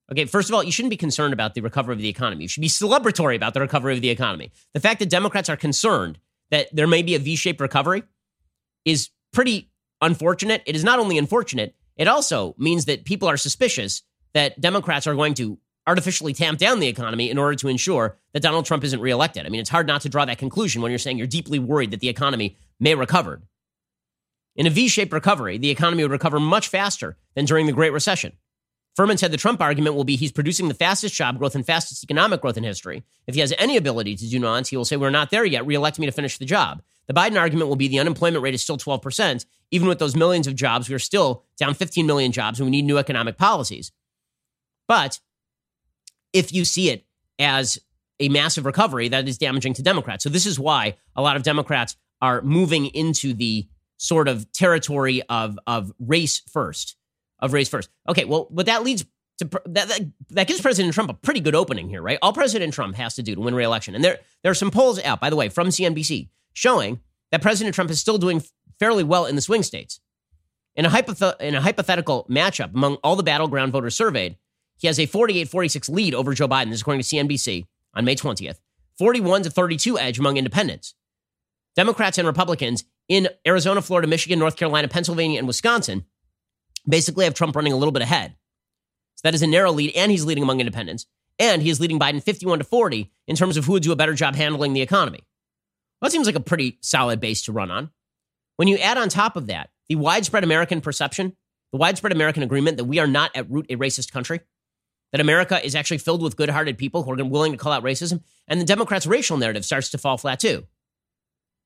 Okay, 0.09 0.23
first 0.25 0.49
of 0.49 0.55
all, 0.55 0.63
you 0.63 0.71
shouldn't 0.71 0.89
be 0.89 0.95
concerned 0.97 1.33
about 1.33 1.53
the 1.53 1.59
recovery 1.61 1.93
of 1.93 1.99
the 1.99 2.07
economy. 2.07 2.43
You 2.43 2.47
should 2.47 2.61
be 2.61 2.69
celebratory 2.69 3.35
about 3.35 3.53
the 3.53 3.59
recovery 3.59 3.93
of 3.93 4.01
the 4.01 4.09
economy. 4.09 4.51
The 4.73 4.79
fact 4.79 4.99
that 4.99 5.09
Democrats 5.09 5.49
are 5.49 5.57
concerned 5.57 6.17
that 6.49 6.73
there 6.73 6.87
may 6.87 7.01
be 7.01 7.13
a 7.15 7.19
V 7.19 7.35
shaped 7.35 7.59
recovery 7.59 8.03
is 8.85 9.09
pretty 9.33 9.69
unfortunate, 10.01 10.63
it 10.65 10.75
is 10.75 10.83
not 10.83 10.99
only 10.99 11.17
unfortunate, 11.17 11.75
it 11.95 12.07
also 12.07 12.55
means 12.57 12.85
that 12.85 13.05
people 13.05 13.27
are 13.27 13.37
suspicious 13.37 14.03
that 14.33 14.59
Democrats 14.59 15.07
are 15.07 15.15
going 15.15 15.33
to 15.35 15.57
artificially 15.87 16.33
tamp 16.33 16.59
down 16.59 16.79
the 16.79 16.87
economy 16.87 17.29
in 17.31 17.37
order 17.37 17.55
to 17.55 17.69
ensure 17.69 18.17
that 18.33 18.41
Donald 18.43 18.65
Trump 18.65 18.83
isn't 18.83 18.99
reelected. 18.99 19.45
I 19.45 19.49
mean, 19.49 19.61
it's 19.61 19.69
hard 19.69 19.87
not 19.87 20.01
to 20.01 20.09
draw 20.09 20.25
that 20.25 20.37
conclusion 20.37 20.81
when 20.81 20.91
you're 20.91 20.99
saying 20.99 21.17
you're 21.17 21.25
deeply 21.27 21.59
worried 21.59 21.91
that 21.91 22.01
the 22.01 22.09
economy 22.09 22.57
may 22.79 22.93
recover. 22.93 23.41
In 24.55 24.67
a 24.67 24.69
V 24.69 24.87
shaped 24.89 25.13
recovery, 25.13 25.57
the 25.57 25.69
economy 25.69 26.03
would 26.03 26.11
recover 26.11 26.39
much 26.39 26.67
faster 26.67 27.17
than 27.35 27.45
during 27.45 27.67
the 27.67 27.71
Great 27.71 27.93
Recession. 27.93 28.33
Furman 28.95 29.17
said 29.17 29.31
the 29.31 29.37
Trump 29.37 29.61
argument 29.61 29.95
will 29.95 30.03
be 30.03 30.15
he's 30.15 30.31
producing 30.31 30.67
the 30.67 30.73
fastest 30.73 31.15
job 31.15 31.37
growth 31.37 31.55
and 31.55 31.65
fastest 31.65 32.03
economic 32.03 32.41
growth 32.41 32.57
in 32.57 32.63
history. 32.63 33.03
If 33.27 33.35
he 33.35 33.41
has 33.41 33.53
any 33.57 33.77
ability 33.77 34.15
to 34.15 34.27
do 34.27 34.39
nuance, 34.39 34.69
he 34.69 34.77
will 34.77 34.85
say, 34.85 34.97
We're 34.97 35.11
not 35.11 35.29
there 35.29 35.45
yet. 35.45 35.67
Reelect 35.67 35.99
me 35.99 36.07
to 36.07 36.11
finish 36.11 36.39
the 36.39 36.45
job. 36.45 36.81
The 37.07 37.13
Biden 37.13 37.37
argument 37.39 37.69
will 37.69 37.75
be 37.75 37.87
the 37.87 37.99
unemployment 37.99 38.43
rate 38.43 38.53
is 38.53 38.61
still 38.61 38.77
12%. 38.77 39.45
Even 39.71 39.87
with 39.87 39.99
those 39.99 40.15
millions 40.15 40.47
of 40.47 40.55
jobs, 40.55 40.89
we're 40.89 40.99
still 40.99 41.43
down 41.57 41.73
15 41.73 42.05
million 42.05 42.31
jobs 42.31 42.59
and 42.59 42.67
we 42.67 42.71
need 42.71 42.85
new 42.85 42.97
economic 42.97 43.37
policies. 43.37 43.91
But 44.87 45.19
if 46.33 46.53
you 46.53 46.65
see 46.65 46.89
it 46.89 47.05
as 47.39 47.79
a 48.19 48.29
massive 48.29 48.65
recovery, 48.65 49.07
that 49.09 49.27
is 49.27 49.37
damaging 49.37 49.73
to 49.75 49.81
Democrats. 49.83 50.23
So 50.23 50.29
this 50.29 50.45
is 50.45 50.59
why 50.59 50.95
a 51.15 51.21
lot 51.21 51.35
of 51.35 51.43
Democrats 51.43 51.95
are 52.21 52.41
moving 52.41 52.87
into 52.87 53.33
the 53.33 53.67
sort 53.97 54.27
of 54.27 54.51
territory 54.53 55.21
of, 55.29 55.57
of 55.67 55.93
race 55.99 56.41
first, 56.51 56.95
of 57.39 57.53
race 57.53 57.69
first. 57.69 57.89
Okay, 58.09 58.25
well, 58.25 58.47
but 58.51 58.65
that 58.65 58.83
leads 58.83 59.05
to 59.39 59.45
that, 59.65 59.87
that, 59.87 60.01
that 60.31 60.47
gives 60.47 60.61
President 60.61 60.93
Trump 60.95 61.11
a 61.11 61.13
pretty 61.13 61.39
good 61.39 61.53
opening 61.53 61.87
here, 61.89 62.01
right? 62.01 62.17
All 62.23 62.33
President 62.33 62.73
Trump 62.73 62.95
has 62.95 63.13
to 63.15 63.23
do 63.23 63.35
to 63.35 63.41
win 63.41 63.53
re-election, 63.53 63.93
and 63.93 64.03
there 64.03 64.17
there 64.41 64.51
are 64.51 64.55
some 64.55 64.71
polls 64.71 64.99
out, 65.03 65.19
by 65.19 65.29
the 65.29 65.35
way, 65.35 65.47
from 65.47 65.67
CNBC 65.67 66.29
showing 66.57 66.99
that 67.31 67.39
President 67.41 67.75
Trump 67.75 67.91
is 67.91 67.99
still 67.99 68.17
doing 68.17 68.41
fairly 68.79 69.03
well 69.03 69.27
in 69.27 69.35
the 69.35 69.41
swing 69.41 69.61
states. 69.61 69.99
In 70.75 70.85
a, 70.87 70.89
hypoth 70.89 71.39
in 71.39 71.53
a 71.53 71.61
hypothetical 71.61 72.25
matchup 72.31 72.73
among 72.73 72.95
all 73.03 73.15
the 73.15 73.21
battleground 73.21 73.71
voters 73.71 73.95
surveyed, 73.95 74.37
he 74.79 74.87
has 74.87 74.99
a 74.99 75.05
48 75.05 75.47
46 75.47 75.87
lead 75.89 76.15
over 76.15 76.33
Joe 76.33 76.47
Biden, 76.47 76.65
this 76.69 76.75
is 76.75 76.81
according 76.81 77.03
to 77.03 77.07
CNBC 77.15 77.67
on 77.93 78.05
May 78.05 78.15
20th, 78.15 78.57
41 78.97 79.43
to 79.43 79.49
32 79.51 79.99
edge 79.99 80.17
among 80.17 80.37
independents. 80.37 80.95
Democrats 81.75 82.17
and 82.17 82.25
Republicans 82.27 82.83
in 83.07 83.27
Arizona, 83.45 83.79
Florida, 83.83 84.07
Michigan, 84.07 84.39
North 84.39 84.55
Carolina, 84.55 84.87
Pennsylvania, 84.87 85.37
and 85.37 85.45
Wisconsin 85.47 86.05
basically 86.89 87.25
have 87.25 87.35
Trump 87.35 87.55
running 87.55 87.73
a 87.73 87.77
little 87.77 87.91
bit 87.91 88.01
ahead. 88.01 88.35
So 89.13 89.21
that 89.23 89.35
is 89.35 89.43
a 89.43 89.47
narrow 89.47 89.71
lead, 89.71 89.93
and 89.95 90.11
he's 90.11 90.25
leading 90.25 90.43
among 90.43 90.59
independents. 90.59 91.05
And 91.37 91.61
he 91.61 91.69
is 91.69 91.79
leading 91.79 91.99
Biden 91.99 92.21
51 92.21 92.57
to 92.59 92.63
40 92.65 93.11
in 93.27 93.35
terms 93.35 93.57
of 93.57 93.65
who 93.65 93.73
would 93.73 93.83
do 93.83 93.91
a 93.91 93.95
better 93.95 94.15
job 94.15 94.35
handling 94.35 94.73
the 94.73 94.81
economy. 94.81 95.19
That 96.01 96.11
seems 96.11 96.27
like 96.27 96.35
a 96.35 96.39
pretty 96.39 96.77
solid 96.81 97.19
base 97.19 97.43
to 97.43 97.51
run 97.51 97.71
on. 97.71 97.89
When 98.57 98.67
you 98.67 98.77
add 98.77 98.97
on 98.97 99.09
top 99.09 99.35
of 99.37 99.47
that 99.47 99.69
the 99.89 99.95
widespread 99.95 100.43
American 100.43 100.81
perception, 100.81 101.35
the 101.71 101.77
widespread 101.77 102.11
American 102.11 102.43
agreement 102.43 102.77
that 102.77 102.85
we 102.85 102.99
are 102.99 103.07
not 103.07 103.31
at 103.35 103.49
root 103.49 103.65
a 103.69 103.75
racist 103.75 104.11
country, 104.11 104.41
that 105.11 105.21
America 105.21 105.63
is 105.65 105.75
actually 105.75 105.97
filled 105.99 106.21
with 106.21 106.35
good 106.35 106.49
hearted 106.49 106.77
people 106.77 107.03
who 107.03 107.11
are 107.11 107.23
willing 107.25 107.51
to 107.53 107.57
call 107.57 107.71
out 107.71 107.83
racism, 107.83 108.21
and 108.47 108.59
the 108.61 108.65
Democrats' 108.65 109.07
racial 109.07 109.37
narrative 109.37 109.63
starts 109.65 109.89
to 109.89 109.97
fall 109.97 110.17
flat 110.17 110.39
too. 110.39 110.65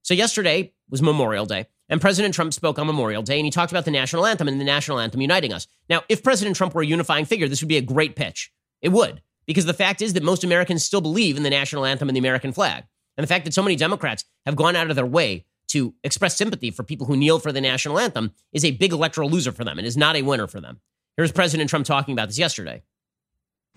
So, 0.03 0.13
yesterday 0.13 0.73
was 0.89 1.01
Memorial 1.01 1.45
Day, 1.45 1.67
and 1.89 2.01
President 2.01 2.33
Trump 2.33 2.53
spoke 2.53 2.77
on 2.79 2.87
Memorial 2.87 3.23
Day, 3.23 3.37
and 3.37 3.45
he 3.45 3.51
talked 3.51 3.71
about 3.71 3.85
the 3.85 3.91
national 3.91 4.25
anthem 4.25 4.47
and 4.47 4.59
the 4.59 4.65
national 4.65 4.99
anthem 4.99 5.21
uniting 5.21 5.53
us. 5.53 5.67
Now, 5.89 6.01
if 6.09 6.23
President 6.23 6.55
Trump 6.55 6.73
were 6.73 6.81
a 6.81 6.85
unifying 6.85 7.25
figure, 7.25 7.47
this 7.47 7.61
would 7.61 7.69
be 7.69 7.77
a 7.77 7.81
great 7.81 8.15
pitch. 8.15 8.51
It 8.81 8.89
would, 8.89 9.21
because 9.45 9.65
the 9.65 9.73
fact 9.75 10.01
is 10.01 10.13
that 10.13 10.23
most 10.23 10.43
Americans 10.43 10.83
still 10.83 11.01
believe 11.01 11.37
in 11.37 11.43
the 11.43 11.49
national 11.49 11.85
anthem 11.85 12.09
and 12.09 12.15
the 12.15 12.19
American 12.19 12.51
flag. 12.51 12.83
And 13.17 13.23
the 13.23 13.27
fact 13.27 13.45
that 13.45 13.53
so 13.53 13.63
many 13.63 13.75
Democrats 13.75 14.25
have 14.45 14.55
gone 14.55 14.75
out 14.75 14.89
of 14.89 14.95
their 14.95 15.05
way 15.05 15.45
to 15.69 15.93
express 16.03 16.35
sympathy 16.37 16.71
for 16.71 16.83
people 16.83 17.07
who 17.07 17.15
kneel 17.17 17.39
for 17.39 17.51
the 17.51 17.61
national 17.61 17.99
anthem 17.99 18.31
is 18.51 18.65
a 18.65 18.71
big 18.71 18.91
electoral 18.91 19.29
loser 19.29 19.51
for 19.51 19.63
them 19.63 19.77
and 19.77 19.87
is 19.87 19.97
not 19.97 20.15
a 20.15 20.21
winner 20.21 20.47
for 20.47 20.59
them. 20.59 20.79
Here's 21.17 21.31
President 21.31 21.69
Trump 21.69 21.85
talking 21.85 22.13
about 22.13 22.27
this 22.27 22.39
yesterday. 22.39 22.83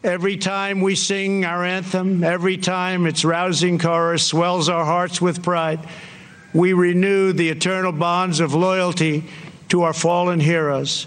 Every 0.03 0.37
time 0.37 0.81
we 0.81 0.97
sing 0.97 1.45
our 1.45 1.65
anthem, 1.65 2.23
every 2.25 2.57
time 2.59 3.07
its 3.07 3.25
rousing 3.25 3.79
chorus 3.79 4.25
swells 4.25 4.69
our 4.69 4.85
hearts 4.85 5.21
with 5.21 5.43
pride, 5.43 5.81
we 6.53 6.73
renew 6.73 7.33
the 7.33 7.49
eternal 7.49 7.93
bonds 7.93 8.39
of 8.41 8.55
loyalty 8.55 9.25
to 9.71 9.83
our 9.83 9.93
fallen 9.93 10.41
heroes. 10.41 11.07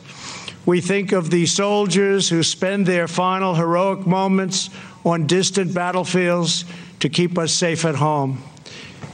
We 0.65 0.81
think 0.81 1.11
of 1.11 1.29
the 1.29 1.45
soldiers 1.45 2.27
who 2.27 2.43
spend 2.43 2.85
their 2.85 3.07
final 3.07 3.55
heroic 3.55 4.05
moments 4.07 4.69
on 5.05 5.27
distant 5.27 5.73
battlefields 5.73 6.65
to 6.99 7.09
keep 7.09 7.37
us 7.37 7.53
safe 7.53 7.85
at 7.85 7.95
home. 7.95 8.41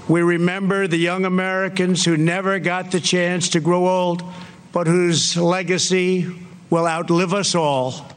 We 0.08 0.22
remember 0.22 0.88
the 0.88 0.98
young 0.98 1.26
Americans 1.26 2.04
who 2.06 2.18
never 2.18 2.60
got 2.60 2.92
the 2.92 3.00
chance 3.00 3.50
to 3.50 3.60
grow 3.60 3.88
old, 3.88 4.24
but 4.72 4.88
whose 4.88 5.38
legacy 5.38 6.28
will 6.70 6.88
outlive 6.88 7.34
us 7.34 7.56
all. 7.56 8.08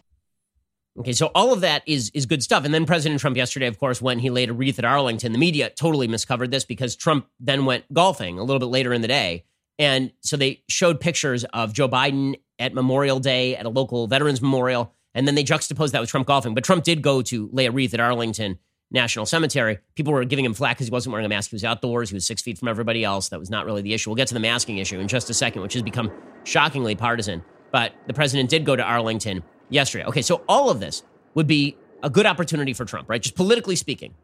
Okay, 0.98 1.12
so 1.12 1.26
all 1.34 1.52
of 1.52 1.60
that 1.60 1.82
is 1.86 2.10
is 2.14 2.24
good 2.24 2.42
stuff. 2.42 2.64
And 2.64 2.72
then 2.72 2.86
President 2.86 3.20
Trump 3.20 3.36
yesterday, 3.36 3.66
of 3.66 3.78
course, 3.78 4.00
when 4.00 4.18
he 4.18 4.30
laid 4.30 4.48
a 4.48 4.54
wreath 4.54 4.78
at 4.78 4.84
Arlington, 4.84 5.32
the 5.32 5.38
media 5.38 5.68
totally 5.68 6.08
miscovered 6.08 6.50
this 6.50 6.64
because 6.64 6.96
Trump 6.96 7.26
then 7.38 7.66
went 7.66 7.92
golfing 7.92 8.38
a 8.38 8.42
little 8.42 8.58
bit 8.60 8.66
later 8.66 8.94
in 8.94 9.02
the 9.02 9.08
day. 9.08 9.44
And 9.78 10.10
so 10.22 10.38
they 10.38 10.62
showed 10.70 10.98
pictures 11.00 11.44
of 11.52 11.74
Joe 11.74 11.86
Biden 11.88 12.36
at 12.58 12.72
Memorial 12.72 13.20
Day 13.20 13.56
at 13.56 13.66
a 13.66 13.68
local 13.68 14.06
veterans 14.06 14.40
memorial. 14.40 14.92
And 15.14 15.26
then 15.28 15.34
they 15.34 15.42
juxtaposed 15.44 15.92
that 15.92 16.00
with 16.00 16.08
Trump 16.08 16.26
golfing. 16.26 16.54
But 16.54 16.64
Trump 16.64 16.82
did 16.84 17.02
go 17.02 17.20
to 17.22 17.50
lay 17.52 17.66
a 17.66 17.70
wreath 17.70 17.92
at 17.92 18.00
Arlington 18.00 18.58
National 18.90 19.26
Cemetery. 19.26 19.78
People 19.94 20.12
were 20.12 20.24
giving 20.24 20.44
him 20.44 20.54
flack 20.54 20.76
because 20.76 20.86
he 20.86 20.90
wasn't 20.92 21.12
wearing 21.12 21.26
a 21.26 21.28
mask. 21.28 21.50
He 21.50 21.56
was 21.56 21.64
outdoors. 21.64 22.10
He 22.10 22.14
was 22.14 22.24
six 22.26 22.42
feet 22.42 22.58
from 22.58 22.68
everybody 22.68 23.02
else. 23.04 23.30
That 23.30 23.40
was 23.40 23.50
not 23.50 23.66
really 23.66 23.82
the 23.82 23.92
issue. 23.94 24.10
We'll 24.10 24.14
get 24.16 24.28
to 24.28 24.34
the 24.34 24.40
masking 24.40 24.78
issue 24.78 25.00
in 25.00 25.08
just 25.08 25.28
a 25.28 25.34
second, 25.34 25.62
which 25.62 25.72
has 25.74 25.82
become 25.82 26.10
shockingly 26.44 26.94
partisan. 26.94 27.42
But 27.72 27.92
the 28.06 28.14
president 28.14 28.48
did 28.48 28.64
go 28.64 28.76
to 28.76 28.82
Arlington 28.82 29.42
yesterday. 29.70 30.04
Okay, 30.04 30.22
so 30.22 30.42
all 30.48 30.70
of 30.70 30.78
this 30.80 31.02
would 31.34 31.48
be 31.48 31.76
a 32.02 32.10
good 32.10 32.26
opportunity 32.26 32.72
for 32.72 32.84
Trump, 32.84 33.10
right? 33.10 33.20
Just 33.20 33.34
politically 33.34 33.74
speaking, 33.74 34.14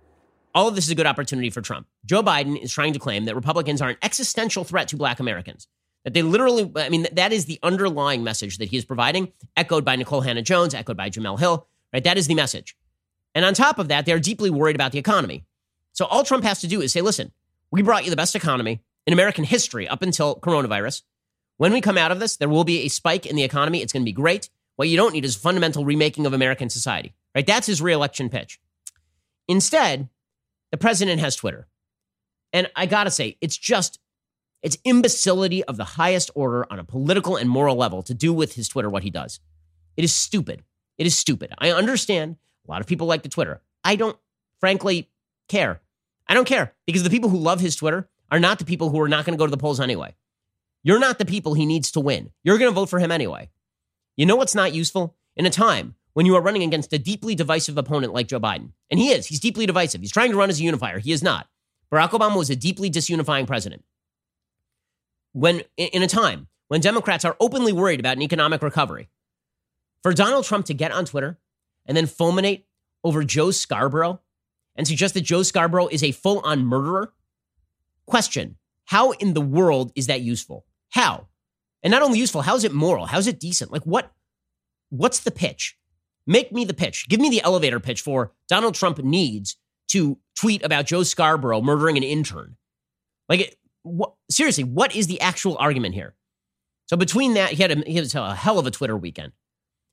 all 0.55 0.69
of 0.69 0.77
this 0.77 0.85
is 0.85 0.91
a 0.91 0.95
good 0.95 1.07
opportunity 1.07 1.51
for 1.51 1.61
Trump. 1.61 1.89
Joe 2.05 2.23
Biden 2.23 2.63
is 2.63 2.73
trying 2.73 2.93
to 2.93 2.99
claim 2.99 3.25
that 3.25 3.35
Republicans 3.35 3.83
are 3.83 3.91
an 3.91 3.97
existential 4.03 4.63
threat 4.63 4.87
to 4.89 4.97
black 4.97 5.19
Americans. 5.19 5.67
That 6.05 6.15
they 6.15 6.23
literally, 6.23 6.71
I 6.77 6.89
mean, 6.89 7.07
that 7.13 7.33
is 7.33 7.47
the 7.47 7.59
underlying 7.63 8.23
message 8.25 8.59
that 8.59 8.67
he 8.69 8.77
is 8.77 8.85
providing, 8.85 9.33
echoed 9.57 9.85
by 9.85 9.97
Nikole 9.97 10.25
Hannah-Jones, 10.25 10.75
echoed 10.75 10.97
by 10.97 11.11
Jemele 11.11 11.39
Hill, 11.39 11.67
right? 11.93 12.03
That 12.03 12.19
is 12.19 12.27
the 12.27 12.35
message 12.35 12.77
and 13.35 13.45
on 13.45 13.55
top 13.55 13.79
of 13.79 13.89
that, 13.89 14.07
they're 14.07 14.21
deeply 14.21 14.51
worried 14.51 14.77
about 14.77 14.93
the 14.93 14.99
economy. 14.99 15.45
So 15.93 16.05
all 16.07 16.25
Trump 16.25 16.45
has 16.45 16.61
to 16.61 16.67
do 16.67 16.81
is 16.81 16.93
say, 16.93 17.01
listen, 17.01 17.33
we 17.71 17.83
brought 17.83 18.05
you 18.05 18.11
the 18.11 18.17
best 18.17 18.37
economy 18.37 18.83
in 19.07 19.13
American 19.13 19.45
history 19.45 19.89
up 19.89 20.03
until 20.03 20.37
coronavirus. 20.37 21.03
When 21.57 21.73
we 21.73 21.81
come 21.81 21.99
out 21.99 22.13
of 22.13 22.21
this, 22.21 22.37
there 22.37 22.49
will 22.49 22.65
be 22.65 22.81
a 22.81 22.89
spike 22.89 23.27
in 23.27 23.37
the 23.37 23.43
economy. 23.45 23.83
It's 23.83 23.93
going 23.93 24.03
to 24.03 24.09
be 24.09 24.13
great. 24.13 24.49
What 24.77 24.89
you 24.89 24.97
don't 24.97 25.13
need 25.13 25.25
is 25.25 25.37
fundamental 25.37 25.85
remaking 25.85 26.27
of 26.27 26.33
American 26.33 26.69
society, 26.71 27.15
right? 27.35 27.47
That's 27.47 27.67
his 27.67 27.81
reelection 27.83 28.29
pitch. 28.31 28.59
Instead, 29.49 30.09
the 30.71 30.79
president 30.79 31.21
has 31.21 31.37
Twitter. 31.37 31.67
And 32.53 32.71
I 32.77 32.87
got 32.87 33.05
to 33.05 33.11
say, 33.11 33.37
it's 33.41 33.57
just, 33.57 33.99
it's 34.63 34.77
imbecility 34.85 35.65
of 35.65 35.77
the 35.77 35.85
highest 35.85 36.31
order 36.35 36.71
on 36.71 36.79
a 36.79 36.85
political 36.85 37.37
and 37.37 37.49
moral 37.49 37.77
level 37.77 38.03
to 38.03 38.15
do 38.15 38.33
with 38.33 38.55
his 38.55 38.69
Twitter 38.69 38.89
what 38.89 39.03
he 39.03 39.11
does. 39.11 39.41
It 39.97 40.05
is 40.05 40.15
stupid. 40.15 40.63
It 40.99 41.07
is 41.07 41.17
stupid. 41.17 41.53
I 41.59 41.71
understand 41.71 42.37
a 42.69 42.71
lot 42.71 42.81
of 42.81 42.87
people 42.87 43.07
like 43.07 43.23
the 43.23 43.29
Twitter. 43.29 43.61
I 43.85 43.97
don't, 43.97 44.17
frankly, 44.61 45.11
care. 45.49 45.81
I 46.29 46.35
don't 46.35 46.47
care 46.47 46.75
because 46.87 47.03
the 47.03 47.11
people 47.11 47.31
who 47.31 47.39
love 47.39 47.61
his 47.61 47.75
Twitter 47.77 48.09
are 48.31 48.41
not 48.41 48.59
the 48.59 48.65
people 48.65 48.91
who 48.91 49.01
are 49.01 49.09
not 49.09 49.25
going 49.25 49.37
to 49.37 49.39
go 49.41 49.47
to 49.47 49.51
the 49.51 49.57
polls 49.57 49.81
anyway. 49.81 50.15
You're 50.83 50.99
not 51.01 51.19
the 51.19 51.25
people 51.25 51.55
he 51.55 51.67
needs 51.67 51.91
to 51.93 52.01
win. 52.01 52.31
You're 52.43 52.59
going 52.59 52.71
to 52.71 52.75
vote 52.75 52.89
for 52.89 52.99
him 52.99 53.11
anyway. 53.13 53.51
You 54.17 54.27
know 54.27 54.37
what's 54.37 54.55
not 54.55 54.73
useful? 54.75 55.17
In 55.37 55.47
a 55.47 55.51
time 55.51 55.95
when 56.13 56.27
you 56.27 56.37
are 56.37 56.43
running 56.43 56.63
against 56.63 56.93
a 56.93 56.99
deeply 56.99 57.35
divisive 57.35 57.79
opponent 57.79 58.13
like 58.13 58.29
Joe 58.29 58.41
Biden, 58.41 58.73
and 58.91 59.01
he 59.01 59.11
is, 59.11 59.27
he's 59.27 59.41
deeply 59.41 59.65
divisive. 59.67 60.01
He's 60.03 60.13
trying 60.13 60.31
to 60.31 60.37
run 60.37 60.51
as 60.51 60.61
a 60.61 60.63
unifier. 60.63 60.99
He 60.99 61.13
is 61.13 61.23
not. 61.23 61.49
Barack 61.91 62.11
Obama 62.11 62.37
was 62.37 62.51
a 62.51 62.57
deeply 62.57 62.91
disunifying 62.91 63.47
president. 63.47 63.85
When 65.33 65.63
in 65.79 66.03
a 66.03 66.07
time 66.09 66.49
when 66.69 66.81
Democrats 66.83 67.25
are 67.25 67.37
openly 67.41 67.73
worried 67.73 68.01
about 68.01 68.17
an 68.17 68.23
economic 68.23 68.63
recovery, 68.63 69.09
for 70.03 70.13
Donald 70.13 70.45
Trump 70.45 70.67
to 70.67 70.75
get 70.75 70.93
on 70.93 71.05
Twitter 71.07 71.39
and 71.87 71.97
then 71.97 72.07
fulminate 72.07 72.67
over 73.05 73.25
Joe 73.25 73.51
Scarborough 73.51 74.21
and 74.77 74.87
suggest 74.87 75.15
that 75.15 75.23
Joe 75.23 75.43
Scarborough 75.43 75.89
is 75.89 76.03
a 76.03 76.13
full 76.13 76.41
on 76.41 76.65
murderer? 76.65 77.13
Question 78.07 78.57
How 78.87 79.13
in 79.13 79.35
the 79.35 79.41
world 79.41 79.93
is 79.95 80.07
that 80.07 80.21
useful? 80.21 80.67
How? 80.91 81.29
And 81.83 81.91
not 81.91 82.03
only 82.03 82.19
useful, 82.19 82.43
how 82.43 82.55
is 82.55 82.65
it 82.65 82.73
moral? 82.73 83.07
How 83.07 83.19
is 83.19 83.27
it 83.27 83.41
decent? 83.41 83.73
Like, 83.73 83.83
what? 83.83 84.13
What's 84.91 85.21
the 85.21 85.31
pitch? 85.31 85.77
Make 86.27 86.53
me 86.53 86.65
the 86.65 86.75
pitch. 86.75 87.09
Give 87.09 87.19
me 87.19 87.31
the 87.31 87.43
elevator 87.43 87.81
pitch 87.81 88.01
for 88.03 88.33
Donald 88.49 88.75
Trump 88.75 88.99
needs 88.99 89.57
to 89.89 90.19
tweet 90.39 90.63
about 90.65 90.87
Joe 90.87 91.03
Scarborough 91.03 91.63
murdering 91.63 91.97
an 91.97 92.03
intern. 92.05 92.57
Like, 93.29 93.59
seriously, 94.31 94.63
what 94.65 94.95
is 94.95 95.07
the 95.09 95.21
actual 95.21 95.57
argument 95.59 95.95
here? 95.95 96.15
So 96.87 96.97
between 96.97 97.35
that, 97.35 97.53
he 97.53 97.63
had, 97.63 97.73
a, 97.73 97.83
he 97.85 97.97
had 97.97 98.15
a 98.15 98.35
hell 98.35 98.59
of 98.59 98.67
a 98.67 98.71
Twitter 98.71 98.97
weekend. 98.97 99.33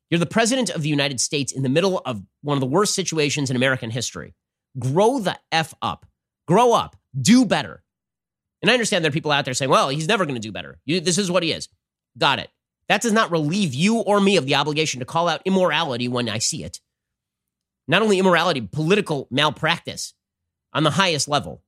You're 0.09 0.19
the 0.19 0.25
president 0.25 0.69
of 0.71 0.81
the 0.81 0.89
United 0.89 1.19
States 1.21 1.51
in 1.51 1.61
the 1.63 1.69
middle 1.69 1.99
of 2.03 2.23
one 2.41 2.57
of 2.57 2.61
the 2.61 2.65
worst 2.67 2.95
situations 2.95 3.49
in 3.49 3.55
American 3.55 3.91
history. 3.91 4.33
Grow 4.77 5.19
the 5.19 5.37
F 5.51 5.73
up. 5.81 6.05
Grow 6.47 6.73
up. 6.73 6.95
Do 7.19 7.45
better. 7.45 7.83
And 8.61 8.69
I 8.69 8.73
understand 8.73 9.03
there 9.05 9.09
are 9.09 9.13
people 9.13 9.31
out 9.31 9.45
there 9.45 9.53
saying, 9.53 9.69
well, 9.69 9.89
he's 9.89 10.07
never 10.07 10.25
going 10.25 10.35
to 10.35 10.41
do 10.45 10.51
better. 10.51 10.79
You, 10.85 10.99
this 10.99 11.17
is 11.17 11.29
what 11.29 11.43
he 11.43 11.51
is. 11.51 11.69
Got 12.17 12.39
it. 12.39 12.49
That 12.87 13.01
does 13.01 13.11
not 13.13 13.31
relieve 13.31 13.73
you 13.73 13.99
or 13.99 14.19
me 14.19 14.35
of 14.37 14.45
the 14.47 14.55
obligation 14.55 14.99
to 14.99 15.05
call 15.05 15.27
out 15.29 15.41
immorality 15.45 16.07
when 16.07 16.27
I 16.27 16.39
see 16.39 16.63
it. 16.63 16.79
Not 17.87 18.01
only 18.01 18.17
immorality, 18.19 18.61
political 18.61 19.27
malpractice 19.29 20.13
on 20.73 20.83
the 20.83 20.91
highest 20.91 21.27
level. 21.27 21.63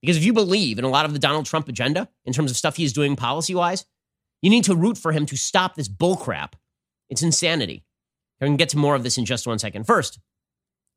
Because 0.00 0.16
if 0.16 0.24
you 0.24 0.32
believe 0.32 0.78
in 0.78 0.84
a 0.84 0.88
lot 0.88 1.04
of 1.04 1.12
the 1.12 1.18
Donald 1.18 1.46
Trump 1.46 1.68
agenda 1.68 2.08
in 2.24 2.32
terms 2.32 2.50
of 2.52 2.56
stuff 2.56 2.76
he's 2.76 2.92
doing 2.92 3.16
policy 3.16 3.54
wise, 3.54 3.84
you 4.42 4.48
need 4.48 4.64
to 4.64 4.76
root 4.76 4.96
for 4.96 5.10
him 5.12 5.26
to 5.26 5.36
stop 5.36 5.74
this 5.74 5.88
bullcrap 5.88 6.52
it's 7.10 7.22
insanity. 7.24 7.84
I 8.40 8.46
can 8.46 8.56
get 8.56 8.70
to 8.70 8.78
more 8.78 8.94
of 8.94 9.02
this 9.02 9.18
in 9.18 9.24
just 9.26 9.46
one 9.46 9.58
second. 9.58 9.84
First, 9.86 10.18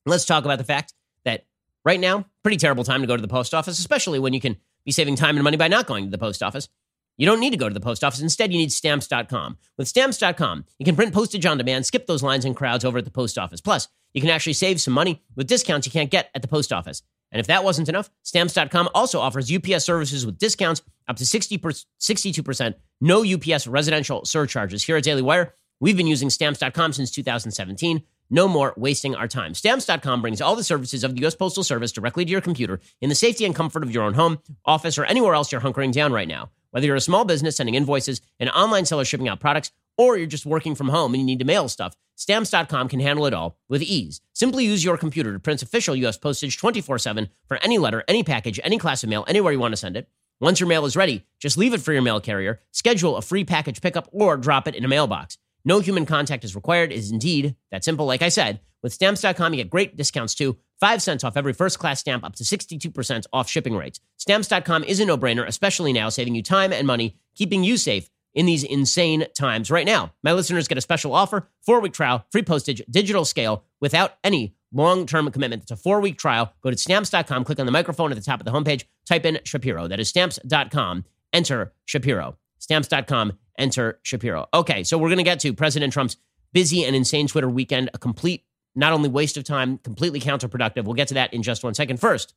let's 0.05 0.25
talk 0.25 0.45
about 0.45 0.59
the 0.59 0.63
fact 0.63 0.93
that 1.25 1.45
right 1.83 1.99
now, 1.99 2.27
pretty 2.43 2.55
terrible 2.57 2.85
time 2.85 3.01
to 3.01 3.07
go 3.07 3.17
to 3.17 3.21
the 3.21 3.27
post 3.27 3.53
office, 3.53 3.79
especially 3.79 4.19
when 4.19 4.31
you 4.33 4.39
can 4.39 4.55
be 4.85 4.91
saving 4.91 5.15
time 5.15 5.35
and 5.35 5.43
money 5.43 5.57
by 5.57 5.67
not 5.67 5.87
going 5.87 6.05
to 6.05 6.11
the 6.11 6.17
post 6.17 6.41
office. 6.43 6.69
You 7.17 7.25
don't 7.25 7.39
need 7.39 7.51
to 7.51 7.57
go 7.57 7.67
to 7.67 7.73
the 7.73 7.79
post 7.79 8.03
office. 8.03 8.21
Instead, 8.21 8.51
you 8.51 8.57
need 8.57 8.71
stamps.com. 8.71 9.57
With 9.77 9.87
stamps.com, 9.87 10.65
you 10.79 10.85
can 10.85 10.95
print 10.95 11.13
postage 11.13 11.45
on 11.45 11.57
demand, 11.57 11.85
skip 11.85 12.07
those 12.07 12.23
lines 12.23 12.45
and 12.45 12.55
crowds 12.55 12.85
over 12.85 12.97
at 12.99 13.05
the 13.05 13.11
post 13.11 13.37
office. 13.37 13.61
Plus, 13.61 13.87
you 14.13 14.21
can 14.21 14.29
actually 14.31 14.53
save 14.53 14.79
some 14.81 14.93
money 14.93 15.21
with 15.35 15.47
discounts 15.47 15.85
you 15.87 15.91
can't 15.91 16.09
get 16.09 16.29
at 16.33 16.41
the 16.41 16.47
post 16.47 16.71
office. 16.73 17.01
And 17.31 17.39
if 17.39 17.47
that 17.47 17.63
wasn't 17.63 17.89
enough, 17.89 18.09
stamps.com 18.23 18.89
also 18.93 19.19
offers 19.19 19.51
UPS 19.51 19.83
services 19.83 20.25
with 20.25 20.37
discounts 20.37 20.81
up 21.07 21.17
to 21.17 21.25
60 21.25 21.57
per, 21.59 21.71
62%, 21.99 22.75
no 23.01 23.23
UPS 23.25 23.67
residential 23.67 24.23
surcharges. 24.25 24.83
Here 24.83 24.97
at 24.97 25.03
Daily 25.03 25.21
Wire, 25.23 25.53
We've 25.83 25.97
been 25.97 26.07
using 26.07 26.29
stamps.com 26.29 26.93
since 26.93 27.11
2017. 27.11 28.03
No 28.29 28.47
more 28.47 28.73
wasting 28.77 29.15
our 29.15 29.27
time. 29.27 29.53
Stamps.com 29.53 30.21
brings 30.21 30.39
all 30.39 30.55
the 30.55 30.63
services 30.63 31.03
of 31.03 31.11
the 31.13 31.19
U.S. 31.23 31.35
Postal 31.35 31.61
Service 31.61 31.91
directly 31.91 32.23
to 32.23 32.31
your 32.31 32.39
computer 32.39 32.79
in 33.01 33.09
the 33.09 33.15
safety 33.15 33.43
and 33.43 33.53
comfort 33.53 33.83
of 33.83 33.91
your 33.91 34.03
own 34.03 34.13
home, 34.13 34.39
office, 34.65 34.97
or 34.97 35.03
anywhere 35.03 35.33
else 35.33 35.51
you're 35.51 35.59
hunkering 35.59 35.91
down 35.91 36.13
right 36.13 36.25
now. 36.29 36.51
Whether 36.71 36.87
you're 36.87 36.95
a 36.95 37.01
small 37.01 37.25
business 37.25 37.57
sending 37.57 37.75
invoices, 37.75 38.21
an 38.39 38.47
online 38.47 38.85
seller 38.85 39.03
shipping 39.03 39.27
out 39.27 39.41
products, 39.41 39.73
or 39.97 40.15
you're 40.15 40.25
just 40.25 40.45
working 40.45 40.73
from 40.73 40.87
home 40.87 41.13
and 41.13 41.19
you 41.19 41.25
need 41.25 41.39
to 41.39 41.45
mail 41.45 41.67
stuff, 41.67 41.97
stamps.com 42.15 42.87
can 42.87 43.01
handle 43.01 43.25
it 43.25 43.33
all 43.33 43.57
with 43.67 43.81
ease. 43.81 44.21
Simply 44.31 44.63
use 44.63 44.85
your 44.85 44.95
computer 44.97 45.33
to 45.33 45.39
print 45.41 45.61
official 45.61 45.97
U.S. 45.97 46.15
postage 46.17 46.57
24 46.57 46.97
7 46.97 47.27
for 47.45 47.57
any 47.57 47.77
letter, 47.77 48.05
any 48.07 48.23
package, 48.23 48.57
any 48.63 48.77
class 48.77 49.03
of 49.03 49.09
mail, 49.09 49.25
anywhere 49.27 49.51
you 49.51 49.59
want 49.59 49.73
to 49.73 49.77
send 49.77 49.97
it. 49.97 50.07
Once 50.39 50.61
your 50.61 50.69
mail 50.69 50.85
is 50.85 50.95
ready, 50.95 51.25
just 51.39 51.57
leave 51.57 51.73
it 51.73 51.81
for 51.81 51.91
your 51.91 52.01
mail 52.01 52.21
carrier, 52.21 52.61
schedule 52.71 53.17
a 53.17 53.21
free 53.21 53.43
package 53.43 53.81
pickup, 53.81 54.07
or 54.13 54.37
drop 54.37 54.65
it 54.65 54.75
in 54.75 54.85
a 54.85 54.87
mailbox. 54.87 55.37
No 55.65 55.79
human 55.79 56.05
contact 56.05 56.43
is 56.43 56.55
required. 56.55 56.91
It 56.91 56.95
is 56.97 57.11
indeed 57.11 57.55
that 57.71 57.83
simple. 57.83 58.05
Like 58.05 58.21
I 58.21 58.29
said, 58.29 58.59
with 58.81 58.91
stamps.com, 58.93 59.53
you 59.53 59.63
get 59.63 59.69
great 59.69 59.95
discounts 59.95 60.35
too 60.35 60.57
5 60.79 61.01
cents 61.01 61.23
off 61.23 61.37
every 61.37 61.53
first 61.53 61.79
class 61.79 61.99
stamp, 62.01 62.23
up 62.25 62.35
to 62.35 62.43
62% 62.43 63.25
off 63.31 63.47
shipping 63.49 63.75
rates. 63.77 64.01
Stamps.com 64.17 64.83
is 64.83 64.99
a 64.99 65.05
no 65.05 65.17
brainer, 65.17 65.47
especially 65.47 65.93
now, 65.93 66.09
saving 66.09 66.35
you 66.35 66.43
time 66.43 66.73
and 66.73 66.85
money, 66.85 67.17
keeping 67.35 67.63
you 67.63 67.77
safe 67.77 68.09
in 68.33 68.45
these 68.47 68.63
insane 68.63 69.25
times 69.37 69.69
right 69.71 69.85
now. 69.85 70.11
My 70.23 70.33
listeners 70.33 70.67
get 70.67 70.77
a 70.77 70.81
special 70.81 71.13
offer 71.13 71.47
four 71.65 71.79
week 71.79 71.93
trial, 71.93 72.25
free 72.31 72.43
postage, 72.43 72.81
digital 72.89 73.23
scale 73.23 73.63
without 73.79 74.15
any 74.23 74.55
long 74.73 75.05
term 75.05 75.31
commitment. 75.31 75.61
It's 75.63 75.71
a 75.71 75.77
four 75.77 76.01
week 76.01 76.17
trial. 76.17 76.51
Go 76.61 76.71
to 76.71 76.77
stamps.com, 76.77 77.45
click 77.45 77.59
on 77.59 77.65
the 77.65 77.71
microphone 77.71 78.11
at 78.11 78.17
the 78.17 78.23
top 78.23 78.41
of 78.41 78.45
the 78.45 78.51
homepage, 78.51 78.83
type 79.07 79.25
in 79.25 79.39
Shapiro. 79.45 79.87
That 79.87 80.01
is 80.01 80.09
stamps.com. 80.09 81.05
Enter 81.31 81.71
Shapiro. 81.85 82.37
Stamps.com 82.59 83.37
Enter 83.57 83.99
Shapiro. 84.03 84.47
Okay, 84.53 84.83
so 84.83 84.97
we're 84.97 85.09
going 85.09 85.17
to 85.17 85.23
get 85.23 85.39
to 85.41 85.53
President 85.53 85.93
Trump's 85.93 86.17
busy 86.53 86.83
and 86.83 86.95
insane 86.95 87.27
Twitter 87.27 87.49
weekend, 87.49 87.89
a 87.93 87.97
complete, 87.97 88.45
not 88.75 88.93
only 88.93 89.09
waste 89.09 89.37
of 89.37 89.43
time, 89.43 89.77
completely 89.79 90.19
counterproductive. 90.19 90.83
We'll 90.85 90.93
get 90.95 91.09
to 91.09 91.13
that 91.15 91.33
in 91.33 91.43
just 91.43 91.63
one 91.63 91.73
second. 91.73 91.97
First, 91.99 92.33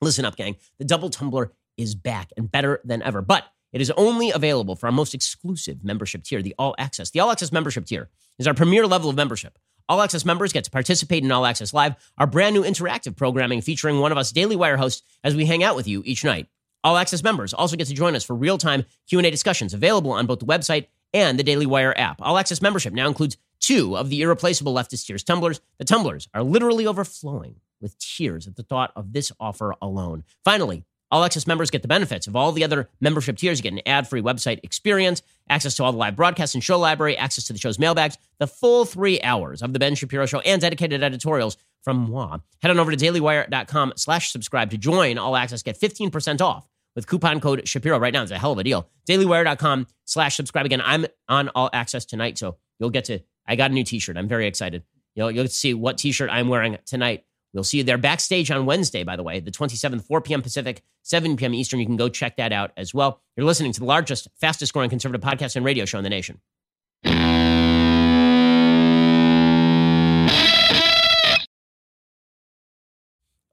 listen 0.00 0.24
up, 0.24 0.36
gang. 0.36 0.56
The 0.78 0.84
double 0.84 1.10
tumbler 1.10 1.52
is 1.76 1.94
back 1.94 2.30
and 2.36 2.50
better 2.50 2.80
than 2.84 3.02
ever, 3.02 3.22
but 3.22 3.44
it 3.72 3.80
is 3.80 3.90
only 3.92 4.30
available 4.30 4.76
for 4.76 4.86
our 4.86 4.92
most 4.92 5.14
exclusive 5.14 5.84
membership 5.84 6.24
tier, 6.24 6.42
the 6.42 6.54
All 6.58 6.74
Access. 6.78 7.10
The 7.10 7.20
All 7.20 7.30
Access 7.30 7.52
membership 7.52 7.86
tier 7.86 8.08
is 8.38 8.46
our 8.46 8.54
premier 8.54 8.86
level 8.86 9.10
of 9.10 9.16
membership. 9.16 9.58
All 9.88 10.02
Access 10.02 10.24
members 10.24 10.52
get 10.52 10.64
to 10.64 10.70
participate 10.70 11.24
in 11.24 11.32
All 11.32 11.46
Access 11.46 11.72
Live, 11.72 11.94
our 12.16 12.26
brand 12.26 12.54
new 12.54 12.62
interactive 12.62 13.16
programming 13.16 13.60
featuring 13.60 14.00
one 14.00 14.12
of 14.12 14.18
us 14.18 14.32
Daily 14.32 14.56
Wire 14.56 14.76
hosts 14.76 15.02
as 15.24 15.34
we 15.34 15.46
hang 15.46 15.62
out 15.64 15.76
with 15.76 15.88
you 15.88 16.02
each 16.04 16.24
night. 16.24 16.46
All 16.84 16.96
Access 16.96 17.22
members 17.22 17.52
also 17.52 17.76
get 17.76 17.88
to 17.88 17.94
join 17.94 18.14
us 18.14 18.24
for 18.24 18.34
real-time 18.36 18.84
Q&A 19.08 19.30
discussions 19.30 19.74
available 19.74 20.12
on 20.12 20.26
both 20.26 20.38
the 20.40 20.46
website 20.46 20.86
and 21.12 21.38
the 21.38 21.42
Daily 21.42 21.66
Wire 21.66 21.94
app. 21.98 22.20
All 22.22 22.38
Access 22.38 22.62
membership 22.62 22.92
now 22.92 23.08
includes 23.08 23.36
two 23.60 23.96
of 23.96 24.08
the 24.10 24.22
irreplaceable 24.22 24.74
leftist 24.74 25.06
tears 25.06 25.24
tumblers. 25.24 25.60
The 25.78 25.84
tumblers 25.84 26.28
are 26.34 26.42
literally 26.44 26.86
overflowing 26.86 27.56
with 27.80 27.98
tears 27.98 28.46
at 28.46 28.56
the 28.56 28.62
thought 28.62 28.92
of 28.94 29.12
this 29.12 29.32
offer 29.40 29.74
alone. 29.82 30.24
Finally, 30.44 30.84
all 31.10 31.24
Access 31.24 31.46
members 31.46 31.70
get 31.70 31.82
the 31.82 31.88
benefits 31.88 32.26
of 32.26 32.36
all 32.36 32.52
the 32.52 32.62
other 32.62 32.88
membership 33.00 33.38
tiers. 33.38 33.58
You 33.58 33.62
get 33.62 33.72
an 33.72 33.80
ad-free 33.86 34.20
website 34.22 34.60
experience, 34.62 35.22
access 35.48 35.74
to 35.76 35.84
all 35.84 35.90
the 35.92 35.98
live 35.98 36.14
broadcasts 36.14 36.54
and 36.54 36.62
show 36.62 36.78
library, 36.78 37.16
access 37.16 37.44
to 37.46 37.52
the 37.54 37.58
show's 37.58 37.78
mailbags, 37.78 38.18
the 38.38 38.46
full 38.46 38.84
three 38.84 39.20
hours 39.22 39.62
of 39.62 39.72
the 39.72 39.78
Ben 39.78 39.94
Shapiro 39.94 40.26
Show, 40.26 40.40
and 40.40 40.60
dedicated 40.60 41.02
editorials 41.02 41.56
from 41.88 42.10
moi. 42.10 42.36
Head 42.60 42.68
on 42.70 42.78
over 42.78 42.90
to 42.90 42.96
dailywire.com 42.98 43.94
slash 43.96 44.30
subscribe 44.30 44.70
to 44.72 44.76
join 44.76 45.16
All 45.16 45.34
Access. 45.34 45.62
Get 45.62 45.80
15% 45.80 46.42
off 46.42 46.68
with 46.94 47.06
coupon 47.06 47.40
code 47.40 47.66
Shapiro 47.66 47.98
right 47.98 48.12
now. 48.12 48.20
It's 48.22 48.30
a 48.30 48.36
hell 48.38 48.52
of 48.52 48.58
a 48.58 48.64
deal. 48.64 48.90
Dailywire.com 49.08 49.86
slash 50.04 50.36
subscribe. 50.36 50.66
Again, 50.66 50.82
I'm 50.84 51.06
on 51.30 51.48
All 51.54 51.70
Access 51.72 52.04
tonight, 52.04 52.36
so 52.36 52.58
you'll 52.78 52.90
get 52.90 53.06
to, 53.06 53.20
I 53.46 53.56
got 53.56 53.70
a 53.70 53.74
new 53.74 53.84
t-shirt. 53.84 54.18
I'm 54.18 54.28
very 54.28 54.46
excited. 54.46 54.82
You'll, 55.14 55.30
you'll 55.30 55.48
see 55.48 55.72
what 55.72 55.96
t-shirt 55.96 56.28
I'm 56.30 56.48
wearing 56.48 56.76
tonight. 56.84 57.24
We'll 57.54 57.64
see 57.64 57.78
you 57.78 57.84
there 57.84 57.96
backstage 57.96 58.50
on 58.50 58.66
Wednesday, 58.66 59.02
by 59.02 59.16
the 59.16 59.22
way, 59.22 59.40
the 59.40 59.50
27th, 59.50 60.02
4 60.04 60.20
p.m. 60.20 60.42
Pacific, 60.42 60.82
7 61.04 61.36
p.m. 61.38 61.54
Eastern. 61.54 61.80
You 61.80 61.86
can 61.86 61.96
go 61.96 62.10
check 62.10 62.36
that 62.36 62.52
out 62.52 62.72
as 62.76 62.92
well. 62.92 63.22
You're 63.34 63.46
listening 63.46 63.72
to 63.72 63.80
the 63.80 63.86
largest, 63.86 64.28
fastest 64.38 64.74
growing 64.74 64.90
conservative 64.90 65.26
podcast 65.26 65.56
and 65.56 65.64
radio 65.64 65.86
show 65.86 65.96
in 65.96 66.04
the 66.04 66.10
nation. 66.10 66.42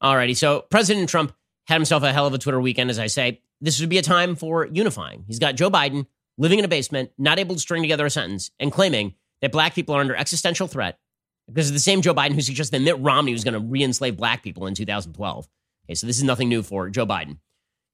Alrighty, 0.06 0.38
so 0.38 0.62
President 0.70 1.10
Trump 1.10 1.34
had 1.68 1.78
himself 1.78 2.04
a 2.04 2.14
hell 2.14 2.28
of 2.28 2.34
a 2.36 2.38
Twitter 2.38 2.62
weekend, 2.62 2.92
as 2.92 3.00
I 3.00 3.08
say. 3.08 3.42
This 3.60 3.80
would 3.82 3.90
be 3.90 3.98
a 3.98 4.04
time 4.04 4.36
for 4.36 4.68
unifying. 4.68 5.24
He's 5.26 5.40
got 5.40 5.56
Joe 5.56 5.72
Biden 5.72 6.06
living 6.38 6.60
in 6.60 6.66
a 6.66 6.68
basement, 6.68 7.10
not 7.18 7.40
able 7.40 7.56
to 7.56 7.60
string 7.60 7.82
together 7.82 8.06
a 8.06 8.12
sentence, 8.12 8.52
and 8.60 8.72
claiming 8.72 9.16
that 9.42 9.52
black 9.52 9.74
people 9.74 9.96
are 9.96 10.02
under 10.02 10.16
existential 10.16 10.68
threat 10.68 11.00
because 11.48 11.70
of 11.70 11.74
the 11.74 11.80
same 11.80 12.04
Joe 12.04 12.14
Biden 12.14 12.34
who 12.34 12.42
suggested 12.42 12.74
that 12.78 12.84
Mitt 12.86 13.00
Romney 13.04 13.32
was 13.32 13.44
going 13.44 13.56
to 13.56 13.60
re-enslave 13.60 14.16
black 14.16 14.44
people 14.44 14.68
in 14.68 14.76
2012. 14.76 15.48
Okay, 15.88 15.96
so 15.96 16.06
this 16.06 16.18
is 16.20 16.24
nothing 16.24 16.50
new 16.50 16.62
for 16.62 16.88
Joe 16.92 17.08
Biden. 17.08 17.38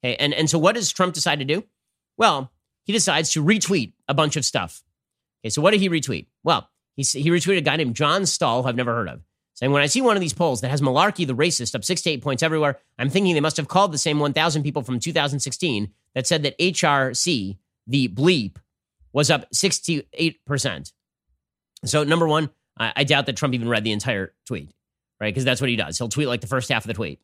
Okay, 0.03 0.17
and, 0.17 0.33
and 0.33 0.49
so 0.49 0.59
what 0.59 0.75
does 0.75 0.91
Trump 0.91 1.13
decide 1.13 1.39
to 1.39 1.45
do? 1.45 1.63
Well, 2.17 2.51
he 2.83 2.91
decides 2.91 3.31
to 3.31 3.43
retweet 3.43 3.93
a 4.09 4.13
bunch 4.13 4.35
of 4.35 4.43
stuff. 4.43 4.83
Okay, 5.45 5.49
so 5.49 5.61
what 5.61 5.71
did 5.71 5.79
he 5.79 5.89
retweet? 5.89 6.25
Well, 6.43 6.69
he, 6.97 7.03
he 7.03 7.29
retweeted 7.31 7.59
a 7.59 7.61
guy 7.61 7.77
named 7.77 7.95
John 7.95 8.25
Stahl, 8.25 8.63
who 8.63 8.67
I've 8.67 8.75
never 8.75 8.93
heard 8.93 9.07
of. 9.07 9.21
And 9.61 9.71
when 9.71 9.83
I 9.83 9.85
see 9.85 10.01
one 10.01 10.17
of 10.17 10.21
these 10.21 10.33
polls 10.33 10.61
that 10.61 10.71
has 10.71 10.81
Malarkey 10.81 11.27
the 11.27 11.35
racist 11.35 11.75
up 11.75 11.85
six 11.85 12.01
to 12.01 12.09
eight 12.09 12.23
points 12.23 12.41
everywhere, 12.41 12.79
I'm 12.97 13.09
thinking 13.11 13.35
they 13.35 13.39
must 13.41 13.57
have 13.57 13.67
called 13.67 13.91
the 13.91 13.99
same 13.99 14.19
1,000 14.19 14.63
people 14.63 14.81
from 14.81 14.99
2016 14.99 15.91
that 16.15 16.25
said 16.25 16.41
that 16.43 16.57
HRC, 16.57 17.57
the 17.85 18.07
bleep, 18.09 18.55
was 19.13 19.29
up 19.29 19.45
68%. 19.53 20.91
So, 21.85 22.03
number 22.03 22.27
one, 22.27 22.49
I, 22.79 22.93
I 22.97 23.03
doubt 23.03 23.27
that 23.27 23.37
Trump 23.37 23.53
even 23.53 23.69
read 23.69 23.83
the 23.83 23.91
entire 23.91 24.33
tweet, 24.47 24.71
right? 25.19 25.31
Because 25.31 25.45
that's 25.45 25.61
what 25.61 25.69
he 25.69 25.75
does. 25.75 25.97
He'll 25.97 26.09
tweet 26.09 26.27
like 26.27 26.41
the 26.41 26.47
first 26.47 26.69
half 26.71 26.83
of 26.83 26.87
the 26.87 26.93
tweet. 26.95 27.19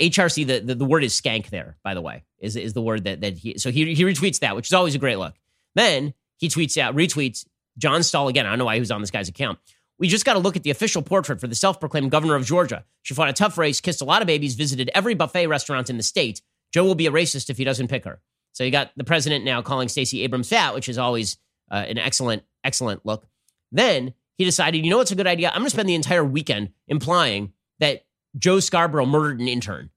HRC, 0.00 0.46
the, 0.46 0.60
the, 0.60 0.74
the, 0.76 0.84
word 0.86 1.04
is 1.04 1.18
skank 1.20 1.50
there, 1.50 1.76
by 1.84 1.92
the 1.92 2.00
way, 2.00 2.24
is, 2.38 2.56
is 2.56 2.72
the 2.72 2.80
word 2.82 3.04
that, 3.04 3.20
that 3.20 3.36
he, 3.36 3.58
so 3.58 3.70
he, 3.70 3.94
he 3.94 4.04
retweets 4.04 4.38
that, 4.40 4.56
which 4.56 4.68
is 4.68 4.72
always 4.72 4.94
a 4.94 4.98
great 4.98 5.16
look. 5.16 5.34
Then 5.74 6.14
he 6.38 6.48
tweets 6.48 6.78
out, 6.80 6.94
retweets 6.96 7.46
John 7.76 8.02
Stahl 8.02 8.28
again. 8.28 8.46
I 8.46 8.50
don't 8.50 8.58
know 8.58 8.64
why 8.64 8.74
he 8.74 8.80
was 8.80 8.90
on 8.92 9.00
this 9.02 9.10
guy's 9.10 9.28
account 9.28 9.58
we 9.98 10.06
just 10.08 10.24
got 10.24 10.34
to 10.34 10.38
look 10.38 10.56
at 10.56 10.62
the 10.62 10.70
official 10.70 11.02
portrait 11.02 11.40
for 11.40 11.48
the 11.48 11.54
self 11.54 11.80
proclaimed 11.80 12.10
governor 12.10 12.36
of 12.36 12.44
Georgia. 12.46 12.84
She 13.02 13.14
fought 13.14 13.28
a 13.28 13.32
tough 13.32 13.58
race, 13.58 13.80
kissed 13.80 14.00
a 14.00 14.04
lot 14.04 14.22
of 14.22 14.26
babies, 14.26 14.54
visited 14.54 14.90
every 14.94 15.14
buffet 15.14 15.48
restaurant 15.48 15.90
in 15.90 15.96
the 15.96 16.02
state. 16.02 16.40
Joe 16.72 16.84
will 16.84 16.94
be 16.94 17.06
a 17.06 17.10
racist 17.10 17.50
if 17.50 17.58
he 17.58 17.64
doesn't 17.64 17.88
pick 17.88 18.04
her. 18.04 18.20
So 18.52 18.62
you 18.64 18.70
got 18.70 18.92
the 18.96 19.04
president 19.04 19.44
now 19.44 19.60
calling 19.62 19.88
Stacey 19.88 20.22
Abrams 20.22 20.48
fat, 20.48 20.74
which 20.74 20.88
is 20.88 20.98
always 20.98 21.36
uh, 21.70 21.76
an 21.88 21.98
excellent, 21.98 22.44
excellent 22.62 23.04
look. 23.04 23.26
Then 23.72 24.14
he 24.36 24.44
decided, 24.44 24.84
you 24.84 24.90
know 24.90 24.98
what's 24.98 25.10
a 25.10 25.14
good 25.16 25.26
idea? 25.26 25.48
I'm 25.48 25.56
going 25.60 25.66
to 25.66 25.70
spend 25.70 25.88
the 25.88 25.94
entire 25.94 26.24
weekend 26.24 26.70
implying 26.86 27.52
that 27.80 28.06
Joe 28.38 28.60
Scarborough 28.60 29.06
murdered 29.06 29.40
an 29.40 29.48
intern. 29.48 29.90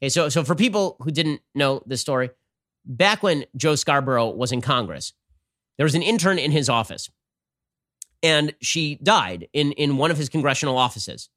Okay, 0.00 0.08
so, 0.08 0.28
so 0.28 0.42
for 0.44 0.54
people 0.54 0.96
who 1.00 1.10
didn't 1.10 1.40
know 1.54 1.82
this 1.86 2.00
story, 2.00 2.30
back 2.84 3.22
when 3.22 3.44
Joe 3.56 3.74
Scarborough 3.74 4.30
was 4.30 4.52
in 4.52 4.60
Congress, 4.60 5.12
there 5.76 5.84
was 5.84 5.94
an 5.94 6.02
intern 6.02 6.38
in 6.38 6.50
his 6.50 6.68
office 6.68 7.08
and 8.22 8.54
she 8.60 8.96
died 8.96 9.48
in, 9.52 9.72
in 9.72 9.96
one 9.96 10.10
of 10.10 10.16
his 10.16 10.28
congressional 10.28 10.76
offices. 10.76 11.28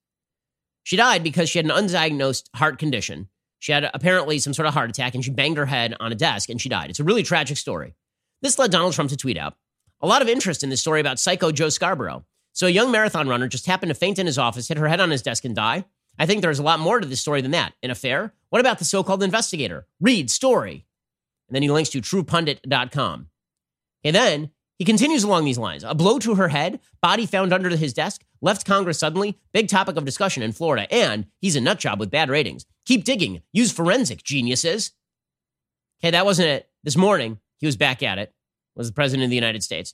She 0.84 0.96
died 0.98 1.24
because 1.24 1.50
she 1.50 1.60
had 1.60 1.66
an 1.66 1.72
undiagnosed 1.72 2.46
heart 2.56 2.80
condition. 2.80 3.30
She 3.60 3.72
had 3.72 3.90
apparently 3.94 4.40
some 4.40 4.54
sort 4.54 4.68
of 4.68 4.74
heart 4.74 4.90
attack 4.90 5.14
and 5.14 5.24
she 5.24 5.30
banged 5.30 5.58
her 5.58 5.68
head 5.68 5.96
on 6.00 6.12
a 6.12 6.16
desk 6.16 6.50
and 6.50 6.60
she 6.60 6.70
died. 6.70 6.90
It's 6.90 7.00
a 7.00 7.04
really 7.04 7.24
tragic 7.24 7.58
story. 7.58 7.94
This 8.42 8.58
led 8.58 8.72
Donald 8.72 8.94
Trump 8.94 9.12
to 9.12 9.18
tweet 9.18 9.38
out 9.38 9.56
a 10.02 10.08
lot 10.08 10.24
of 10.24 10.28
interest 10.28 10.64
in 10.64 10.70
this 10.72 10.82
story 10.82 11.00
about 11.00 11.20
psycho 11.20 11.52
Joe 11.52 11.70
Scarborough. 11.70 12.26
So, 12.54 12.66
a 12.68 12.72
young 12.72 12.92
marathon 12.92 13.28
runner 13.30 13.48
just 13.48 13.68
happened 13.68 13.92
to 13.92 13.94
faint 13.94 14.18
in 14.20 14.26
his 14.26 14.40
office, 14.40 14.68
hit 14.68 14.78
her 14.78 14.88
head 14.88 15.00
on 15.00 15.12
his 15.12 15.22
desk, 15.22 15.46
and 15.46 15.56
die. 15.56 15.86
I 16.20 16.26
think 16.26 16.42
there's 16.42 16.60
a 16.60 16.64
lot 16.64 16.80
more 16.80 17.00
to 17.00 17.06
this 17.08 17.22
story 17.22 17.40
than 17.40 17.52
that. 17.52 17.74
An 17.82 17.92
affair? 17.92 18.34
What 18.50 18.60
about 18.60 18.80
the 18.80 18.84
so 18.84 19.04
called 19.04 19.22
investigator? 19.24 19.86
Read 20.02 20.30
story. 20.32 20.86
And 21.48 21.56
then 21.56 21.62
he 21.62 21.72
links 21.72 21.90
to 21.92 22.02
truepundit.com. 22.02 23.28
And 24.04 24.16
then 24.16 24.52
he 24.82 24.86
continues 24.86 25.24
along 25.24 25.46
these 25.46 25.60
lines 25.60 25.84
a 25.84 25.94
blow 25.94 26.18
to 26.18 26.34
her 26.34 26.48
head, 26.48 26.80
body 27.04 27.28
found 27.28 27.54
under 27.54 27.70
his 27.70 27.94
desk, 27.94 28.24
left 28.42 28.66
Congress 28.66 28.98
suddenly, 28.98 29.38
big 29.54 29.68
topic 29.68 29.96
of 29.96 30.06
discussion 30.06 30.42
in 30.42 30.54
Florida, 30.54 30.92
and 30.92 31.28
he's 31.38 31.56
a 31.56 31.62
nut 31.62 31.78
job 31.78 32.00
with 32.00 32.10
bad 32.10 32.32
ratings. 32.32 32.66
Keep 32.88 33.04
digging, 33.04 33.44
use 33.52 33.72
forensic 33.72 34.24
geniuses. 34.24 34.90
Okay, 36.00 36.10
that 36.10 36.26
wasn't 36.26 36.48
it. 36.48 36.68
This 36.84 36.98
morning, 36.98 37.38
he 37.60 37.68
was 37.68 37.78
back 37.78 38.02
at 38.02 38.18
it, 38.18 38.34
was 38.76 38.88
the 38.88 38.94
president 38.96 39.26
of 39.26 39.30
the 39.30 39.36
United 39.36 39.62
States. 39.62 39.94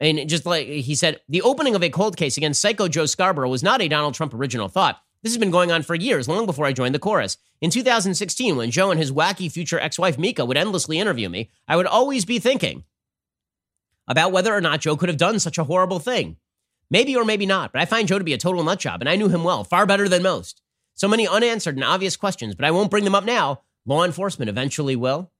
And 0.00 0.26
just 0.26 0.46
like 0.46 0.66
he 0.66 0.94
said, 0.94 1.20
the 1.28 1.42
opening 1.42 1.74
of 1.74 1.82
a 1.82 1.90
cold 1.90 2.16
case 2.16 2.38
against 2.38 2.62
Psycho 2.62 2.88
Joe 2.88 3.04
Scarborough 3.04 3.50
was 3.50 3.62
not 3.62 3.82
a 3.82 3.88
Donald 3.88 4.14
Trump 4.14 4.32
original 4.32 4.68
thought. 4.68 5.02
This 5.22 5.34
has 5.34 5.38
been 5.38 5.50
going 5.50 5.70
on 5.70 5.82
for 5.82 5.94
years, 5.94 6.28
long 6.28 6.46
before 6.46 6.64
I 6.64 6.72
joined 6.72 6.94
the 6.94 6.98
chorus. 6.98 7.36
In 7.60 7.68
2016, 7.68 8.56
when 8.56 8.70
Joe 8.70 8.90
and 8.90 8.98
his 8.98 9.12
wacky 9.12 9.52
future 9.52 9.78
ex 9.78 9.98
wife 9.98 10.16
Mika 10.16 10.46
would 10.46 10.56
endlessly 10.56 10.98
interview 10.98 11.28
me, 11.28 11.50
I 11.68 11.76
would 11.76 11.84
always 11.86 12.24
be 12.24 12.38
thinking, 12.38 12.84
about 14.10 14.32
whether 14.32 14.52
or 14.52 14.60
not 14.60 14.80
Joe 14.80 14.96
could 14.96 15.08
have 15.08 15.16
done 15.16 15.38
such 15.38 15.56
a 15.56 15.64
horrible 15.64 16.00
thing. 16.00 16.36
Maybe 16.90 17.14
or 17.16 17.24
maybe 17.24 17.46
not, 17.46 17.72
but 17.72 17.80
I 17.80 17.84
find 17.84 18.08
Joe 18.08 18.18
to 18.18 18.24
be 18.24 18.32
a 18.32 18.38
total 18.38 18.64
nutjob, 18.64 18.98
and 18.98 19.08
I 19.08 19.14
knew 19.14 19.28
him 19.28 19.44
well, 19.44 19.62
far 19.62 19.86
better 19.86 20.08
than 20.08 20.24
most. 20.24 20.60
So 20.94 21.06
many 21.06 21.28
unanswered 21.28 21.76
and 21.76 21.84
obvious 21.84 22.16
questions, 22.16 22.56
but 22.56 22.64
I 22.64 22.72
won't 22.72 22.90
bring 22.90 23.04
them 23.04 23.14
up 23.14 23.22
now. 23.24 23.62
Law 23.86 24.04
enforcement 24.04 24.48
eventually 24.48 24.96
will. 24.96 25.30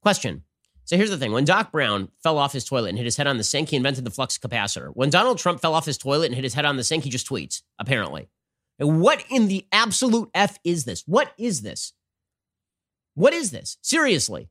Question. 0.00 0.44
So 0.84 0.96
here's 0.96 1.10
the 1.10 1.18
thing. 1.18 1.32
When 1.32 1.44
Doc 1.44 1.70
Brown 1.72 2.08
fell 2.22 2.38
off 2.38 2.54
his 2.54 2.64
toilet 2.64 2.88
and 2.88 2.98
hit 2.98 3.04
his 3.04 3.18
head 3.18 3.26
on 3.26 3.36
the 3.36 3.44
sink, 3.44 3.68
he 3.68 3.76
invented 3.76 4.04
the 4.06 4.10
flux 4.10 4.38
capacitor. 4.38 4.88
When 4.94 5.10
Donald 5.10 5.36
Trump 5.36 5.60
fell 5.60 5.74
off 5.74 5.84
his 5.84 5.98
toilet 5.98 6.26
and 6.26 6.34
hit 6.34 6.44
his 6.44 6.54
head 6.54 6.64
on 6.64 6.78
the 6.78 6.84
sink, 6.84 7.04
he 7.04 7.10
just 7.10 7.28
tweets, 7.28 7.60
apparently. 7.78 8.30
What 8.78 9.22
in 9.28 9.48
the 9.48 9.66
absolute 9.72 10.30
F 10.32 10.58
is 10.64 10.86
this? 10.86 11.02
What 11.06 11.32
is 11.36 11.60
this? 11.60 11.92
What 13.14 13.34
is 13.34 13.50
this? 13.50 13.76
Seriously. 13.82 14.48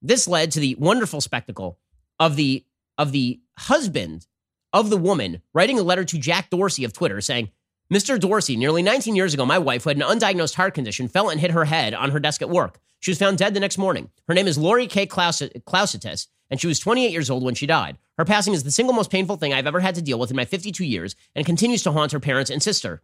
This 0.00 0.26
led 0.28 0.52
to 0.52 0.60
the 0.60 0.74
wonderful 0.76 1.20
spectacle 1.20 1.78
of 2.18 2.36
the 2.36 2.64
of 2.98 3.12
the 3.12 3.40
husband 3.58 4.26
of 4.72 4.90
the 4.90 4.96
woman 4.96 5.42
writing 5.52 5.78
a 5.78 5.82
letter 5.82 6.04
to 6.04 6.18
Jack 6.18 6.50
Dorsey 6.50 6.84
of 6.84 6.92
Twitter 6.92 7.20
saying, 7.20 7.50
Mr. 7.92 8.18
Dorsey, 8.18 8.56
nearly 8.56 8.82
19 8.82 9.14
years 9.14 9.32
ago, 9.34 9.44
my 9.46 9.58
wife, 9.58 9.84
who 9.84 9.90
had 9.90 9.96
an 9.98 10.02
undiagnosed 10.02 10.54
heart 10.54 10.74
condition, 10.74 11.06
fell 11.08 11.28
and 11.28 11.40
hit 11.40 11.50
her 11.52 11.66
head 11.66 11.94
on 11.94 12.10
her 12.10 12.18
desk 12.18 12.42
at 12.42 12.50
work. 12.50 12.80
She 13.00 13.10
was 13.10 13.18
found 13.18 13.38
dead 13.38 13.54
the 13.54 13.60
next 13.60 13.78
morning. 13.78 14.10
Her 14.26 14.34
name 14.34 14.46
is 14.48 14.58
Lori 14.58 14.86
K. 14.86 15.06
Klausutis, 15.06 16.26
and 16.50 16.60
she 16.60 16.66
was 16.66 16.78
28 16.80 17.10
years 17.12 17.30
old 17.30 17.42
when 17.44 17.54
she 17.54 17.66
died. 17.66 17.98
Her 18.18 18.24
passing 18.24 18.54
is 18.54 18.62
the 18.64 18.70
single 18.72 18.94
most 18.94 19.10
painful 19.10 19.36
thing 19.36 19.52
I've 19.54 19.66
ever 19.68 19.80
had 19.80 19.94
to 19.96 20.02
deal 20.02 20.18
with 20.18 20.30
in 20.30 20.36
my 20.36 20.44
52 20.46 20.84
years 20.84 21.14
and 21.36 21.46
continues 21.46 21.82
to 21.84 21.92
haunt 21.92 22.12
her 22.12 22.18
parents 22.20 22.50
and 22.50 22.62
sister. 22.62 23.02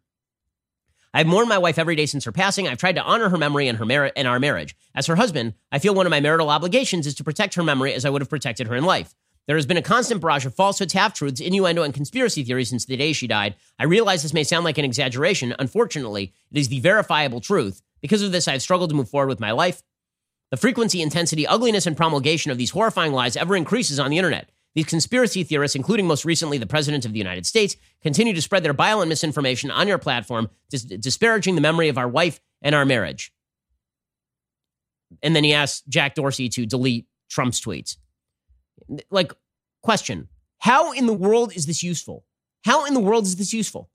I've 1.15 1.27
mourned 1.27 1.51
my 1.51 1.59
wife 1.59 1.79
every 1.79 1.95
day 1.95 2.07
since 2.07 2.25
her 2.25 2.33
passing. 2.33 2.67
I've 2.67 2.79
tried 2.79 2.95
to 2.95 3.03
honor 3.03 3.29
her 3.29 3.37
memory 3.37 3.69
and 3.69 3.77
her 3.77 3.85
merit 3.85 4.15
and 4.17 4.27
our 4.27 4.41
marriage. 4.41 4.75
As 4.95 5.07
her 5.07 5.17
husband, 5.17 5.53
I 5.71 5.79
feel 5.79 5.95
one 5.95 6.07
of 6.07 6.11
my 6.11 6.21
marital 6.21 6.49
obligations 6.49 7.07
is 7.07 7.15
to 7.17 7.25
protect 7.25 7.55
her 7.55 7.63
memory 7.63 7.93
as 7.93 8.07
I 8.07 8.11
would 8.11 8.23
have 8.23 8.31
protected 8.31 8.67
her 8.69 8.75
in 8.77 8.85
life. 8.85 9.15
There 9.47 9.57
has 9.57 9.67
been 9.67 9.77
a 9.77 9.83
constant 9.83 10.23
barrage 10.23 10.47
of 10.47 10.55
falsehoods, 10.55 10.95
half 10.95 11.13
truths, 11.13 11.39
innuendo, 11.41 11.83
and 11.83 11.93
conspiracy 11.93 12.43
theories 12.45 12.71
since 12.71 12.87
the 12.87 12.97
day 12.97 13.13
she 13.13 13.27
died. 13.27 13.57
I 13.79 13.85
realize 13.85 14.23
this 14.23 14.33
may 14.33 14.43
sound 14.45 14.65
like 14.65 14.79
an 14.79 14.87
exaggeration. 14.87 15.55
Unfortunately, 15.59 16.33
it 16.51 16.57
is 16.59 16.69
the 16.69 16.81
verifiable 16.81 17.41
truth. 17.43 17.83
Because 18.01 18.23
of 18.23 18.33
this, 18.33 18.49
I 18.49 18.53
have 18.53 18.63
struggled 18.63 18.89
to 18.89 18.97
move 18.97 19.11
forward 19.11 19.29
with 19.29 19.41
my 19.41 19.51
life. 19.51 19.83
The 20.51 20.57
frequency, 20.57 21.03
intensity, 21.03 21.47
ugliness, 21.47 21.87
and 21.87 21.97
promulgation 21.97 22.51
of 22.51 22.57
these 22.57 22.71
horrifying 22.71 23.13
lies 23.13 23.37
ever 23.37 23.55
increases 23.55 24.01
on 24.01 24.11
the 24.11 24.17
internet. 24.19 24.49
These 24.75 24.87
conspiracy 24.87 25.45
theorists, 25.45 25.77
including 25.77 26.07
most 26.07 26.25
recently 26.25 26.59
the 26.59 26.67
President 26.67 27.05
of 27.05 27.13
the 27.13 27.19
United 27.19 27.45
States, 27.45 27.77
continue 28.03 28.33
to 28.33 28.41
spread 28.43 28.63
their 28.65 28.73
bile 28.73 29.03
and 29.03 29.09
misinformation 29.09 29.71
on 29.71 29.87
your 29.87 29.99
platform, 29.99 30.49
dis- 30.71 30.85
disparaging 30.85 31.57
the 31.57 31.61
memory 31.61 31.89
of 31.89 31.99
our 31.99 32.09
wife 32.09 32.41
and 32.63 32.75
our 32.75 32.85
marriage. 32.87 33.33
And 35.23 35.37
then 35.37 35.45
he 35.45 35.53
asked 35.53 35.89
Jack 35.89 36.15
Dorsey 36.15 36.49
to 36.51 36.65
delete 36.65 37.07
Trump's 37.29 37.61
tweets. 37.61 37.97
Like, 39.11 39.33
question 39.83 40.29
How 40.59 40.93
in 40.93 41.07
the 41.07 41.13
world 41.13 41.55
is 41.55 41.67
this 41.67 41.83
useful? 41.83 42.25
How 42.65 42.87
in 42.87 42.95
the 42.95 43.01
world 43.01 43.25
is 43.25 43.37
this 43.37 43.53
useful? 43.53 43.91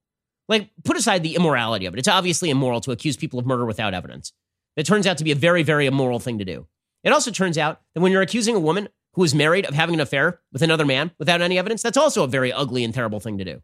Like, 0.47 0.69
put 0.84 0.95
aside 0.95 1.23
the 1.23 1.36
immorality 1.36 1.88
of 1.88 1.95
it. 1.95 1.99
It's 1.99 2.07
obviously 2.07 2.51
immoral 2.51 2.82
to 2.82 2.91
accuse 2.91 3.17
people 3.17 3.39
of 3.39 3.45
murder 3.47 3.65
without 3.65 3.93
evidence. 3.93 4.32
It 4.75 4.86
turns 4.86 5.07
out 5.07 5.17
to 5.17 5.23
be 5.23 5.32
a 5.32 5.36
very, 5.36 5.63
very 5.63 5.88
immoral 5.88 6.19
thing 6.19 6.38
to 6.38 6.45
do. 6.45 6.67
It 7.03 7.09
also 7.11 7.32
turns 7.32 7.57
out 7.57 7.82
that 7.95 8.01
when 8.01 8.11
you're 8.11 8.21
accusing 8.21 8.55
a 8.55 8.59
woman 8.59 8.88
who 9.18 9.24
is 9.24 9.34
married 9.34 9.65
of 9.65 9.74
having 9.74 9.95
an 9.95 9.99
affair 9.99 10.39
with 10.53 10.61
another 10.61 10.86
man 10.86 11.09
without 11.18 11.41
any 11.41 11.57
evidence, 11.57 11.82
that's 11.82 11.97
also 11.97 12.24
a 12.24 12.28
very 12.28 12.53
ugly 12.53 12.84
and 12.84 12.93
terrible 12.93 13.20
thing 13.20 13.39
to 13.39 13.43
do. 13.43 13.63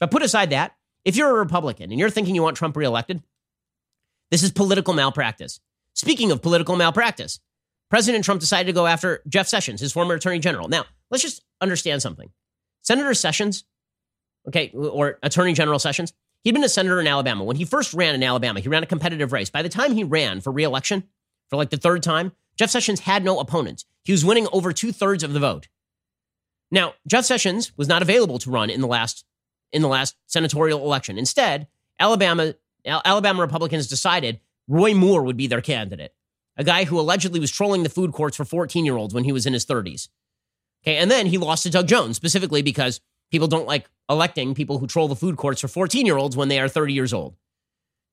But 0.00 0.10
put 0.10 0.22
aside 0.22 0.48
that, 0.48 0.74
if 1.04 1.14
you're 1.14 1.28
a 1.28 1.34
Republican 1.40 1.90
and 1.90 2.00
you're 2.00 2.08
thinking 2.08 2.34
you 2.34 2.42
want 2.42 2.56
Trump 2.56 2.74
reelected, 2.74 3.22
this 4.30 4.42
is 4.42 4.50
political 4.50 4.94
malpractice. 4.94 5.60
Speaking 5.92 6.32
of 6.32 6.40
political 6.40 6.74
malpractice, 6.74 7.38
President 7.90 8.24
Trump 8.24 8.40
decided 8.40 8.64
to 8.66 8.72
go 8.72 8.86
after 8.86 9.20
Jeff 9.28 9.46
Sessions, 9.46 9.82
his 9.82 9.92
former 9.92 10.14
attorney 10.14 10.38
general. 10.38 10.68
Now, 10.68 10.86
let's 11.10 11.22
just 11.22 11.42
understand 11.60 12.00
something. 12.00 12.30
Senator 12.80 13.12
Sessions, 13.12 13.64
okay, 14.46 14.70
or 14.72 15.18
Attorney 15.22 15.52
General 15.52 15.78
Sessions, 15.78 16.14
he'd 16.44 16.52
been 16.52 16.64
a 16.64 16.68
senator 16.68 16.98
in 16.98 17.06
Alabama. 17.06 17.44
When 17.44 17.56
he 17.56 17.66
first 17.66 17.92
ran 17.92 18.14
in 18.14 18.22
Alabama, 18.22 18.60
he 18.60 18.70
ran 18.70 18.82
a 18.82 18.86
competitive 18.86 19.34
race. 19.34 19.50
By 19.50 19.60
the 19.60 19.68
time 19.68 19.92
he 19.92 20.04
ran 20.04 20.40
for 20.40 20.50
reelection, 20.50 21.04
for 21.50 21.56
like 21.56 21.68
the 21.68 21.76
third 21.76 22.02
time, 22.02 22.32
Jeff 22.58 22.70
Sessions 22.70 23.00
had 23.00 23.24
no 23.24 23.38
opponent. 23.38 23.84
He 24.04 24.12
was 24.12 24.24
winning 24.24 24.48
over 24.52 24.72
two 24.72 24.90
thirds 24.90 25.22
of 25.22 25.32
the 25.32 25.40
vote. 25.40 25.68
Now, 26.70 26.94
Jeff 27.06 27.24
Sessions 27.24 27.72
was 27.78 27.88
not 27.88 28.02
available 28.02 28.38
to 28.40 28.50
run 28.50 28.68
in 28.68 28.80
the 28.80 28.86
last 28.88 29.24
in 29.72 29.80
the 29.82 29.88
last 29.88 30.16
senatorial 30.26 30.82
election. 30.82 31.16
Instead, 31.16 31.68
Alabama 32.00 32.54
Alabama 32.84 33.40
Republicans 33.40 33.86
decided 33.86 34.40
Roy 34.66 34.92
Moore 34.92 35.22
would 35.22 35.36
be 35.36 35.46
their 35.46 35.60
candidate, 35.60 36.14
a 36.56 36.64
guy 36.64 36.84
who 36.84 36.98
allegedly 36.98 37.38
was 37.38 37.50
trolling 37.52 37.82
the 37.84 37.88
food 37.88 38.12
courts 38.12 38.36
for 38.36 38.44
14-year-olds 38.44 39.14
when 39.14 39.24
he 39.24 39.32
was 39.32 39.46
in 39.46 39.52
his 39.52 39.64
30s. 39.64 40.08
Okay, 40.82 40.96
and 40.96 41.10
then 41.10 41.26
he 41.26 41.38
lost 41.38 41.62
to 41.62 41.70
Doug 41.70 41.86
Jones 41.86 42.16
specifically 42.16 42.60
because 42.62 43.00
people 43.30 43.48
don't 43.48 43.66
like 43.66 43.88
electing 44.10 44.54
people 44.54 44.78
who 44.78 44.86
troll 44.86 45.08
the 45.08 45.16
food 45.16 45.36
courts 45.36 45.60
for 45.62 45.66
14-year-olds 45.86 46.36
when 46.36 46.48
they 46.48 46.60
are 46.60 46.68
30 46.68 46.92
years 46.92 47.12
old. 47.14 47.36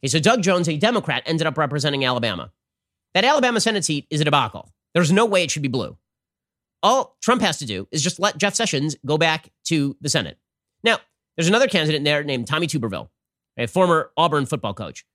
Okay, 0.02 0.10
so 0.10 0.20
Doug 0.20 0.43
Jones, 0.43 0.70
a 0.70 0.78
Democrat, 0.78 1.24
ended 1.26 1.48
up 1.48 1.58
representing 1.58 2.06
Alabama. 2.06 2.52
That 3.16 3.24
Alabama 3.24 3.61
Senate 3.61 3.86
seat 3.86 4.05
is 4.09 4.20
a 4.20 4.26
debacle. 4.26 4.70
There's 4.93 5.11
no 5.11 5.26
way 5.26 5.41
it 5.43 5.49
should 5.49 5.61
be 5.61 5.70
blue. 5.70 5.97
All 6.84 7.18
Trump 7.22 7.41
has 7.43 7.57
to 7.59 7.66
do 7.66 7.88
is 7.89 8.03
just 8.03 8.20
let 8.20 8.38
Jeff 8.38 8.53
Sessions 8.55 8.97
go 9.05 9.18
back 9.18 9.49
to 9.68 9.95
the 10.01 10.09
Senate. 10.09 10.38
Now, 10.84 10.97
there's 11.38 11.47
another 11.47 11.68
candidate 11.70 11.95
in 11.95 12.03
there 12.03 12.26
named 12.26 12.45
Tommy 12.47 12.68
Tuberville, 12.68 13.07
a 13.57 13.68
former 13.68 14.11
Auburn 14.18 14.45
football 14.45 14.74
coach. 14.74 15.05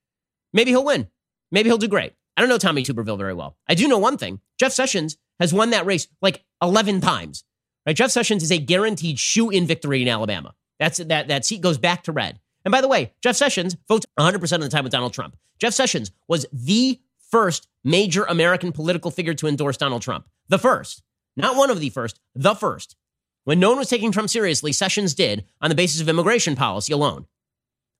Maybe 0.51 0.71
he'll 0.71 0.83
win. 0.83 1.09
Maybe 1.51 1.69
he'll 1.69 1.77
do 1.77 1.87
great. 1.87 2.13
I 2.35 2.41
don't 2.41 2.49
know 2.49 2.57
Tommy 2.57 2.81
Tuberville 2.83 3.19
very 3.19 3.35
well. 3.35 3.55
I 3.69 3.75
do 3.75 3.87
know 3.87 3.99
one 3.99 4.17
thing 4.17 4.39
Jeff 4.59 4.71
Sessions 4.71 5.17
has 5.39 5.53
won 5.53 5.69
that 5.69 5.85
race 5.85 6.07
like 6.23 6.43
11 6.63 7.01
times. 7.01 7.43
Right? 7.85 7.95
Jeff 7.95 8.09
Sessions 8.09 8.41
is 8.41 8.51
a 8.51 8.57
guaranteed 8.57 9.19
shoe 9.19 9.51
in 9.51 9.67
victory 9.67 10.01
in 10.01 10.07
Alabama. 10.07 10.55
That's, 10.79 10.97
that, 10.97 11.27
that 11.27 11.45
seat 11.45 11.61
goes 11.61 11.77
back 11.77 12.03
to 12.03 12.11
red. 12.11 12.39
And 12.65 12.71
by 12.71 12.81
the 12.81 12.87
way, 12.87 13.13
Jeff 13.21 13.35
Sessions 13.35 13.77
votes 13.87 14.07
100% 14.19 14.51
of 14.53 14.61
the 14.61 14.69
time 14.69 14.83
with 14.85 14.91
Donald 14.91 15.13
Trump. 15.13 15.37
Jeff 15.59 15.73
Sessions 15.73 16.09
was 16.27 16.47
the 16.51 16.99
first 17.31 17.67
major 17.83 18.25
American 18.25 18.71
political 18.71 19.09
figure 19.09 19.33
to 19.33 19.47
endorse 19.47 19.77
Donald 19.77 20.01
Trump. 20.03 20.27
The 20.49 20.59
first. 20.59 21.01
Not 21.37 21.55
one 21.55 21.71
of 21.71 21.79
the 21.79 21.89
first, 21.89 22.19
the 22.35 22.53
first. 22.53 22.97
When 23.45 23.59
no 23.59 23.69
one 23.69 23.79
was 23.79 23.89
taking 23.89 24.11
Trump 24.11 24.29
seriously, 24.29 24.73
Sessions 24.73 25.15
did 25.15 25.45
on 25.61 25.69
the 25.69 25.75
basis 25.75 26.01
of 26.01 26.09
immigration 26.09 26.55
policy 26.57 26.91
alone. 26.93 27.25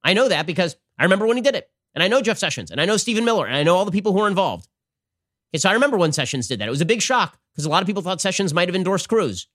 I 0.03 0.13
know 0.13 0.27
that 0.27 0.45
because 0.45 0.75
I 0.99 1.03
remember 1.03 1.25
when 1.25 1.37
he 1.37 1.41
did 1.41 1.55
it. 1.55 1.69
And 1.95 2.03
I 2.03 2.07
know 2.09 2.21
Jeff 2.21 2.37
Sessions, 2.37 2.71
and 2.71 2.79
I 2.79 2.85
know 2.85 2.95
Stephen 2.97 3.25
Miller, 3.25 3.45
and 3.45 3.55
I 3.55 3.63
know 3.63 3.75
all 3.75 3.83
the 3.85 3.91
people 3.91 4.13
who 4.13 4.19
are 4.21 4.27
involved. 4.27 4.67
Okay, 5.53 5.59
so 5.59 5.69
I 5.69 5.73
remember 5.73 5.97
when 5.97 6.11
Sessions 6.13 6.47
did 6.47 6.59
that. 6.59 6.67
It 6.67 6.71
was 6.71 6.79
a 6.81 6.85
big 6.85 7.01
shock 7.01 7.37
because 7.53 7.65
a 7.65 7.69
lot 7.69 7.81
of 7.83 7.87
people 7.87 8.01
thought 8.01 8.21
Sessions 8.21 8.53
might 8.53 8.67
have 8.69 8.75
endorsed 8.77 9.09
Cruz. 9.09 9.47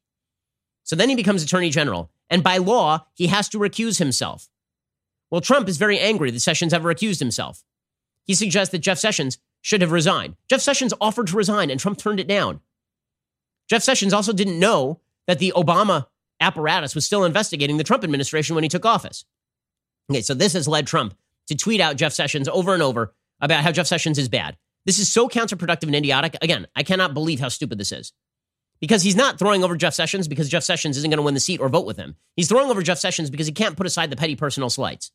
So 0.85 0.95
then 0.97 1.09
he 1.09 1.15
becomes 1.15 1.43
attorney 1.43 1.71
general. 1.71 2.11
And 2.31 2.43
by 2.43 2.59
law, 2.59 3.07
he 3.15 3.27
has 3.29 3.49
to 3.51 3.59
recuse 3.59 3.99
himself. 3.99 4.49
Well, 5.31 5.41
Trump 5.41 5.67
is 5.69 5.79
very 5.79 5.99
angry 5.99 6.31
that 6.31 6.41
Sessions 6.41 6.73
ever 6.75 6.91
accused 6.91 7.21
himself. 7.21 7.65
He 8.25 8.35
suggests 8.35 8.71
that 8.73 8.79
Jeff 8.81 8.99
Sessions 8.99 9.39
should 9.67 9.81
have 9.81 9.91
resigned. 9.91 10.37
Jeff 10.49 10.61
Sessions 10.61 10.95
offered 11.01 11.27
to 11.27 11.37
resign 11.37 11.71
and 11.71 11.81
Trump 11.81 11.99
turned 11.99 12.21
it 12.21 12.29
down. 12.29 12.61
Jeff 13.69 13.83
Sessions 13.83 14.13
also 14.13 14.33
didn't 14.33 14.61
know 14.61 15.01
that 15.27 15.41
the 15.41 15.53
Obama 15.57 16.07
apparatus 16.41 16.95
was 16.95 17.05
still 17.05 17.25
investigating 17.25 17.77
the 17.77 17.83
Trump 17.83 18.05
administration 18.05 18.55
when 18.55 18.63
he 18.63 18.69
took 18.69 18.87
office. 18.87 19.25
Okay, 20.09 20.21
so 20.23 20.35
this 20.35 20.53
has 20.53 20.69
led 20.69 20.87
Trump 20.87 21.19
to 21.49 21.57
tweet 21.57 21.81
out 21.81 21.97
Jeff 21.97 22.13
Sessions 22.13 22.47
over 22.47 22.75
and 22.75 22.83
over 22.83 23.13
about 23.41 23.65
how 23.65 23.73
Jeff 23.73 23.89
Sessions 23.89 24.19
is 24.19 24.29
bad. 24.29 24.57
This 24.85 25.01
is 25.01 25.13
so 25.13 25.29
counterproductive 25.29 25.89
and 25.89 25.97
idiotic. 25.97 26.37
Again, 26.43 26.69
I 26.77 26.85
cannot 26.85 27.13
believe 27.13 27.41
how 27.41 27.49
stupid 27.49 27.77
this 27.77 27.91
is. 27.91 28.13
Because 28.81 29.03
he's 29.03 29.17
not 29.17 29.37
throwing 29.37 29.65
over 29.65 29.77
Jeff 29.77 29.95
Sessions 29.95 30.29
because 30.29 30.49
Jeff 30.49 30.63
Sessions 30.63 30.97
isn't 30.97 31.11
going 31.11 31.19
to 31.19 31.25
win 31.25 31.35
the 31.35 31.41
seat 31.41 31.59
or 31.61 31.69
vote 31.69 31.87
with 31.87 31.97
him. 31.97 32.15
He's 32.37 32.49
throwing 32.49 32.71
over 32.71 32.83
Jeff 32.85 32.99
Sessions 32.99 33.31
because 33.31 33.49
he 33.49 33.53
can't 33.53 33.77
put 33.77 33.85
aside 33.89 34.11
the 34.11 34.17
petty 34.17 34.37
personal 34.37 34.71
slights. 34.71 35.11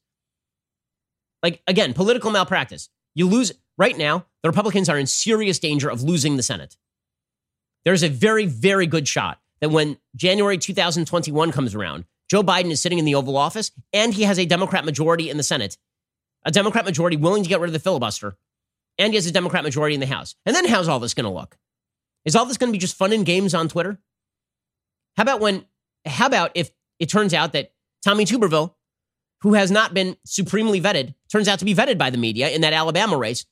Like, 1.42 1.62
again, 1.70 1.94
political 1.94 2.32
malpractice. 2.32 2.90
You 3.14 3.28
lose 3.28 3.52
right 3.78 3.98
now, 3.98 4.26
the 4.44 4.50
Republicans 4.50 4.90
are 4.90 4.98
in 4.98 5.08
serious 5.08 5.60
danger 5.60 5.90
of 5.90 6.02
losing 6.04 6.38
the 6.38 6.44
Senate. 6.44 6.78
There's 7.84 8.04
a 8.04 8.10
very, 8.10 8.46
very 8.46 8.88
good 8.88 9.08
shot 9.08 9.40
that 9.60 9.70
when 9.70 9.98
January 10.16 10.58
2021 10.58 11.52
comes 11.52 11.76
around, 11.76 12.06
Joe 12.30 12.44
Biden 12.44 12.72
is 12.72 12.80
sitting 12.82 13.00
in 13.00 13.06
the 13.06 13.16
Oval 13.16 13.38
Office 13.38 13.72
and 13.92 14.14
he 14.14 14.24
has 14.24 14.40
a 14.40 14.46
Democrat 14.46 14.86
majority 14.86 15.30
in 15.30 15.38
the 15.38 15.44
Senate, 15.44 15.78
a 16.46 16.52
Democrat 16.52 16.86
majority 16.86 17.18
willing 17.18 17.44
to 17.44 17.50
get 17.50 17.60
rid 17.60 17.68
of 17.70 17.74
the 17.74 17.80
filibuster, 17.80 18.38
and 18.98 19.14
he 19.14 19.18
has 19.18 19.26
a 19.26 19.32
Democrat 19.32 19.64
majority 19.64 19.94
in 19.94 20.00
the 20.00 20.06
House. 20.08 20.36
And 20.46 20.56
then 20.56 20.66
how's 20.68 20.88
all 20.88 21.00
this 21.00 21.14
going 21.14 21.26
to 21.26 21.30
look? 21.32 21.58
Is 22.24 22.36
all 22.36 22.46
this 22.46 22.58
going 22.58 22.70
to 22.70 22.76
be 22.76 22.80
just 22.80 22.96
fun 22.96 23.12
and 23.14 23.26
games 23.26 23.54
on 23.54 23.68
Twitter? 23.68 24.00
How 25.18 25.24
about 25.24 25.40
when, 25.40 25.66
how 26.06 26.28
about 26.28 26.52
if 26.56 26.72
it 27.00 27.10
turns 27.10 27.34
out 27.34 27.54
that 27.54 27.74
Tommy 28.04 28.26
Tuberville 28.26 28.74
who 29.42 29.54
has 29.56 29.72
not 29.72 29.94
been 29.94 30.18
supremely 30.26 30.80
vetted, 30.80 31.14
turns 31.32 31.48
out 31.48 31.60
to 31.60 31.66
be 31.66 31.76
vetted 31.76 31.98
by 31.98 32.10
the 32.10 32.18
media 32.18 32.50
in 32.50 32.62
that 32.62 32.74
Alabama 32.74 33.18
race, 33.18 33.46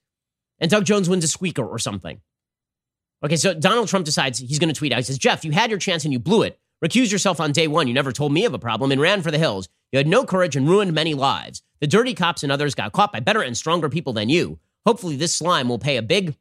and 0.59 0.69
Doug 0.69 0.85
Jones 0.85 1.09
wins 1.09 1.23
a 1.23 1.27
squeaker 1.27 1.65
or 1.65 1.79
something. 1.79 2.21
Okay, 3.23 3.35
so 3.35 3.53
Donald 3.53 3.87
Trump 3.87 4.05
decides 4.05 4.39
he's 4.39 4.59
going 4.59 4.73
to 4.73 4.77
tweet 4.77 4.93
out. 4.93 4.97
He 4.99 5.03
says, 5.03 5.17
Jeff, 5.17 5.43
you 5.43 5.51
had 5.51 5.69
your 5.69 5.79
chance 5.79 6.03
and 6.05 6.13
you 6.13 6.19
blew 6.19 6.43
it. 6.43 6.59
Recuse 6.83 7.11
yourself 7.11 7.41
on 7.41 7.51
day 7.51 7.67
one. 7.67 7.87
You 7.87 7.93
never 7.93 8.13
told 8.13 8.31
me 8.31 8.45
of 8.45 8.53
a 8.53 8.59
problem 8.59 8.91
and 8.91 9.01
ran 9.01 9.21
for 9.21 9.31
the 9.31 9.37
hills. 9.37 9.67
You 9.91 9.97
had 9.97 10.07
no 10.07 10.25
courage 10.25 10.55
and 10.55 10.69
ruined 10.69 10.93
many 10.93 11.13
lives. 11.13 11.61
The 11.81 11.87
dirty 11.87 12.13
cops 12.13 12.43
and 12.43 12.51
others 12.51 12.75
got 12.75 12.93
caught 12.93 13.11
by 13.11 13.19
better 13.19 13.41
and 13.41 13.57
stronger 13.57 13.89
people 13.89 14.13
than 14.13 14.29
you. 14.29 14.59
Hopefully, 14.85 15.17
this 15.17 15.35
slime 15.35 15.67
will 15.67 15.79
pay 15.79 15.97
a 15.97 16.01
big 16.01 16.35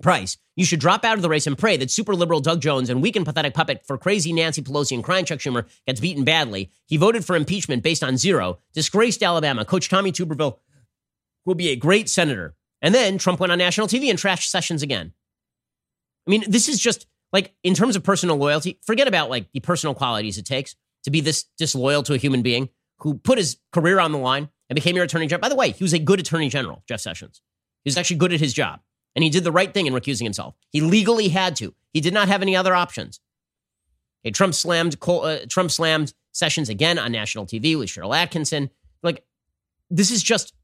Price, 0.00 0.36
you 0.56 0.64
should 0.64 0.80
drop 0.80 1.04
out 1.04 1.16
of 1.16 1.22
the 1.22 1.28
race 1.28 1.46
and 1.46 1.56
pray 1.58 1.76
that 1.76 1.90
super 1.90 2.14
liberal 2.14 2.40
Doug 2.40 2.62
Jones 2.62 2.88
and 2.88 3.02
weak 3.02 3.14
and 3.14 3.26
pathetic 3.26 3.52
puppet 3.52 3.84
for 3.86 3.98
crazy 3.98 4.32
Nancy 4.32 4.62
Pelosi 4.62 4.92
and 4.92 5.04
crying 5.04 5.24
Chuck 5.24 5.38
Schumer 5.40 5.66
gets 5.86 6.00
beaten 6.00 6.24
badly. 6.24 6.70
He 6.86 6.96
voted 6.96 7.24
for 7.24 7.36
impeachment 7.36 7.82
based 7.82 8.02
on 8.02 8.16
zero. 8.16 8.58
Disgraced 8.72 9.22
Alabama. 9.22 9.64
Coach 9.64 9.88
Tommy 9.88 10.10
Tuberville 10.12 10.58
will 11.44 11.54
be 11.54 11.68
a 11.68 11.76
great 11.76 12.08
senator. 12.08 12.54
And 12.80 12.94
then 12.94 13.18
Trump 13.18 13.38
went 13.38 13.52
on 13.52 13.58
national 13.58 13.86
TV 13.86 14.08
and 14.08 14.18
trashed 14.18 14.48
Sessions 14.48 14.82
again. 14.82 15.12
I 16.26 16.30
mean, 16.30 16.44
this 16.48 16.68
is 16.68 16.78
just 16.80 17.06
like 17.32 17.54
in 17.62 17.74
terms 17.74 17.94
of 17.96 18.02
personal 18.02 18.36
loyalty, 18.36 18.78
forget 18.84 19.08
about 19.08 19.30
like 19.30 19.50
the 19.52 19.60
personal 19.60 19.94
qualities 19.94 20.38
it 20.38 20.46
takes 20.46 20.74
to 21.04 21.10
be 21.10 21.20
this 21.20 21.44
disloyal 21.58 22.02
to 22.04 22.14
a 22.14 22.18
human 22.18 22.42
being 22.42 22.68
who 23.00 23.14
put 23.14 23.38
his 23.38 23.58
career 23.72 23.98
on 24.00 24.12
the 24.12 24.18
line 24.18 24.48
and 24.70 24.74
became 24.74 24.96
your 24.96 25.04
attorney 25.04 25.26
general. 25.26 25.42
By 25.42 25.48
the 25.48 25.54
way, 25.54 25.70
he 25.72 25.84
was 25.84 25.92
a 25.92 25.98
good 25.98 26.18
attorney 26.20 26.48
general, 26.48 26.82
Jeff 26.88 27.00
Sessions. 27.00 27.40
He 27.84 27.88
was 27.88 27.98
actually 27.98 28.16
good 28.16 28.32
at 28.32 28.40
his 28.40 28.54
job. 28.54 28.80
And 29.14 29.22
he 29.22 29.30
did 29.30 29.44
the 29.44 29.52
right 29.52 29.72
thing 29.72 29.86
in 29.86 29.92
recusing 29.92 30.22
himself. 30.24 30.54
He 30.70 30.80
legally 30.80 31.28
had 31.28 31.56
to. 31.56 31.74
He 31.92 32.00
did 32.00 32.14
not 32.14 32.28
have 32.28 32.42
any 32.42 32.56
other 32.56 32.74
options. 32.74 33.20
Okay, 34.24 34.32
Trump 34.32 34.54
slammed 34.54 35.00
Col- 35.00 35.22
uh, 35.24 35.38
Trump 35.48 35.70
slammed 35.70 36.14
Sessions 36.34 36.68
again 36.70 36.98
on 36.98 37.12
national 37.12 37.44
TV 37.46 37.78
with 37.78 37.90
Sharyl 37.90 38.14
Attkisson. 38.14 38.70
Like, 39.02 39.22
this 39.90 40.10
is 40.10 40.22
just. 40.22 40.54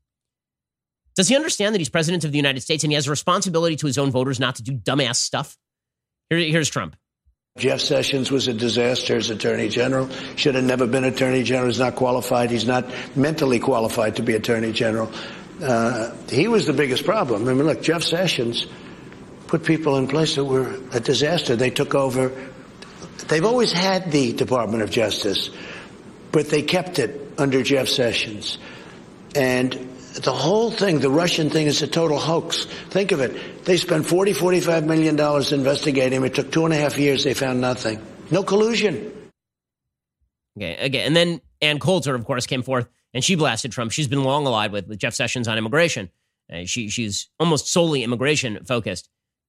Does 1.15 1.29
he 1.29 1.37
understand 1.37 1.75
that 1.75 1.79
he's 1.81 1.89
president 1.91 2.25
of 2.25 2.31
the 2.33 2.39
United 2.39 2.61
States 2.63 2.85
and 2.85 2.91
he 2.91 2.95
has 2.95 3.07
a 3.07 3.11
responsibility 3.11 3.75
to 3.77 3.87
his 3.87 3.99
own 3.99 4.11
voters 4.11 4.39
not 4.41 4.55
to 4.57 4.63
do 4.63 4.73
dumbass 4.73 5.17
stuff? 5.17 5.59
Here, 6.31 6.39
here's 6.39 6.71
Trump. 6.71 6.97
Jeff 7.59 7.81
Sessions 7.81 8.31
was 8.31 8.47
a 8.49 8.55
disaster 8.55 9.17
as 9.17 9.29
Attorney 9.29 9.69
General. 9.69 10.09
Should 10.37 10.55
have 10.55 10.63
never 10.65 10.87
been 10.87 11.03
Attorney 11.05 11.43
General. 11.43 11.67
He's 11.67 11.81
not 11.81 11.97
qualified. 11.97 12.51
He's 12.53 12.67
not 12.67 12.87
mentally 13.17 13.59
qualified 13.59 14.15
to 14.17 14.23
be 14.23 14.37
Attorney 14.37 14.71
General 14.73 15.11
uh, 15.63 16.13
he 16.29 16.49
was 16.49 16.67
the 16.67 16.73
biggest 16.73 17.05
problem. 17.05 17.49
I 17.49 17.55
mean, 17.55 17.65
look, 17.65 17.83
Jeff 17.83 18.03
Sessions 18.03 18.67
put 19.49 19.65
people 19.65 19.97
in 19.97 20.07
place 20.09 20.37
that 20.37 20.45
were 20.45 20.79
a 20.93 21.01
disaster. 21.01 21.57
They 21.57 21.71
took 21.71 21.95
over. 21.95 22.31
They've 23.27 23.45
always 23.45 23.73
had 23.73 24.11
the 24.13 24.33
Department 24.33 24.83
of 24.83 24.91
Justice, 24.91 25.51
but 26.33 26.49
they 26.49 26.63
kept 26.63 26.99
it 26.99 27.33
under 27.39 27.63
Jeff 27.63 27.89
Sessions. 27.89 28.59
And 29.35 29.73
the 30.15 30.33
whole 30.33 30.71
thing, 30.71 31.01
the 31.01 31.11
Russian 31.11 31.51
thing 31.51 31.67
is 31.67 31.83
a 31.83 31.87
total 31.87 32.19
hoax. 32.19 32.65
Think 32.91 33.13
of 33.13 33.21
it. 33.21 33.65
They 33.65 33.77
spent 33.77 34.07
40, 34.07 34.33
45 34.33 34.87
million 34.87 35.17
dollars 35.17 35.53
investigating 35.53 36.25
It 36.25 36.35
took 36.35 36.51
two 36.51 36.65
and 36.65 36.73
a 36.73 36.77
half 36.77 36.99
years. 36.99 37.25
They 37.25 37.35
found 37.35 37.61
nothing. 37.61 38.05
No 38.31 38.43
collusion. 38.43 39.13
Okay. 40.57 40.77
Again, 40.81 41.09
and 41.09 41.17
then 41.17 41.41
Ann 41.63 41.79
Coulter, 41.79 42.15
of 42.15 42.25
course, 42.25 42.47
came 42.47 42.63
forth 42.63 42.89
and 43.15 43.25
she 43.25 43.35
blasted 43.35 43.73
Trump. 43.73 43.93
She's 43.93 44.09
been 44.09 44.25
long 44.25 44.47
allied 44.47 44.73
with, 44.73 44.87
with 44.87 44.99
Jeff 44.99 45.15
Sessions 45.15 45.49
on 45.49 45.59
immigration. 45.59 46.11
Uh, 46.53 46.65
she, 46.65 46.89
she's 46.89 47.29
almost 47.39 47.67
solely 47.71 48.03
immigration 48.03 48.65
focused. 48.65 49.09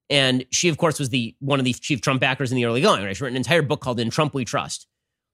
And 0.10 0.46
she, 0.52 0.70
of 0.70 0.78
course, 0.78 1.00
was 1.00 1.10
the 1.10 1.36
one 1.40 1.60
of 1.60 1.66
the 1.66 1.74
chief 1.74 2.02
Trump 2.02 2.22
backers 2.22 2.52
in 2.52 2.56
the 2.56 2.66
early 2.66 2.82
going. 2.82 3.04
Right? 3.04 3.16
She 3.16 3.24
wrote 3.24 3.32
an 3.32 3.38
entire 3.38 3.62
book 3.62 3.80
called 3.80 4.00
"In 4.00 4.10
Trump 4.10 4.34
We 4.34 4.44
Trust," 4.44 4.88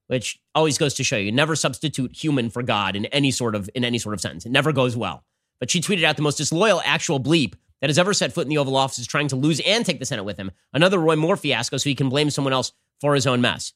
which 0.07 0.39
always 0.53 0.77
goes 0.77 0.93
to 0.95 1.03
show 1.03 1.15
you 1.17 1.31
never 1.31 1.55
substitute 1.55 2.15
human 2.15 2.49
for 2.49 2.61
God 2.61 2.95
in 2.95 3.05
any 3.05 3.31
sort 3.31 3.55
of 3.55 3.69
in 3.73 3.85
any 3.85 3.97
sort 3.97 4.13
of 4.13 4.21
sentence. 4.21 4.45
It 4.45 4.51
never 4.51 4.73
goes 4.73 4.97
well. 4.97 5.23
But 5.59 5.71
she 5.71 5.79
tweeted 5.79 6.03
out 6.03 6.17
the 6.17 6.21
most 6.23 6.37
disloyal 6.37 6.81
actual 6.83 7.21
bleep 7.21 7.55
that 7.79 7.89
has 7.89 7.97
ever 7.97 8.13
set 8.13 8.33
foot 8.33 8.43
in 8.43 8.49
the 8.49 8.57
Oval 8.57 8.75
Office 8.75 8.99
is 8.99 9.07
trying 9.07 9.29
to 9.29 9.37
lose 9.37 9.61
and 9.61 9.85
take 9.85 9.99
the 9.99 10.05
Senate 10.05 10.25
with 10.25 10.35
him. 10.37 10.51
Another 10.73 10.97
Roy 10.97 11.15
Moore 11.15 11.37
fiasco, 11.37 11.77
so 11.77 11.89
he 11.89 11.95
can 11.95 12.09
blame 12.09 12.29
someone 12.29 12.51
else 12.51 12.73
for 12.99 13.15
his 13.15 13.25
own 13.25 13.39
mess. 13.39 13.71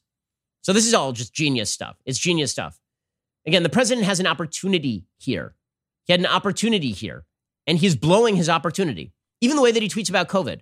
So 0.60 0.74
this 0.74 0.86
is 0.86 0.92
all 0.92 1.12
just 1.12 1.32
genius 1.32 1.70
stuff. 1.70 1.96
It's 2.04 2.18
genius 2.18 2.50
stuff. 2.50 2.78
Again, 3.46 3.62
the 3.62 3.68
president 3.70 4.06
has 4.06 4.20
an 4.20 4.26
opportunity 4.26 5.06
here. 5.18 5.54
He 6.06 6.12
had 6.12 6.20
an 6.20 6.26
opportunity 6.26 6.92
here, 6.92 7.24
and 7.66 7.78
he's 7.78 7.96
blowing 7.96 8.36
his 8.36 8.48
opportunity. 8.48 9.12
Even 9.40 9.56
the 9.56 9.62
way 9.62 9.72
that 9.72 9.82
he 9.82 9.88
tweets 9.88 10.10
about 10.10 10.28
COVID. 10.28 10.60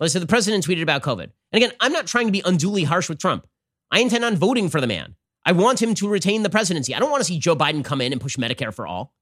Let's 0.00 0.12
say 0.12 0.20
the 0.20 0.26
president 0.26 0.64
tweeted 0.66 0.82
about 0.82 1.02
COVID. 1.02 1.22
And 1.52 1.64
again, 1.64 1.72
I'm 1.80 1.92
not 1.92 2.06
trying 2.06 2.26
to 2.26 2.32
be 2.32 2.42
unduly 2.44 2.84
harsh 2.84 3.08
with 3.08 3.18
Trump. 3.18 3.46
I 3.90 4.00
intend 4.00 4.24
on 4.24 4.36
voting 4.36 4.68
for 4.68 4.80
the 4.80 4.86
man. 4.86 5.16
I 5.46 5.52
want 5.52 5.80
him 5.82 5.94
to 5.94 6.08
retain 6.08 6.42
the 6.42 6.50
presidency. 6.50 6.94
I 6.94 6.98
don't 7.00 7.10
want 7.10 7.20
to 7.20 7.24
see 7.24 7.38
Joe 7.38 7.56
Biden 7.56 7.82
come 7.84 8.00
in 8.00 8.12
and 8.12 8.20
push 8.20 8.36
Medicare 8.36 8.72
for 8.72 8.86
all. 8.86 9.14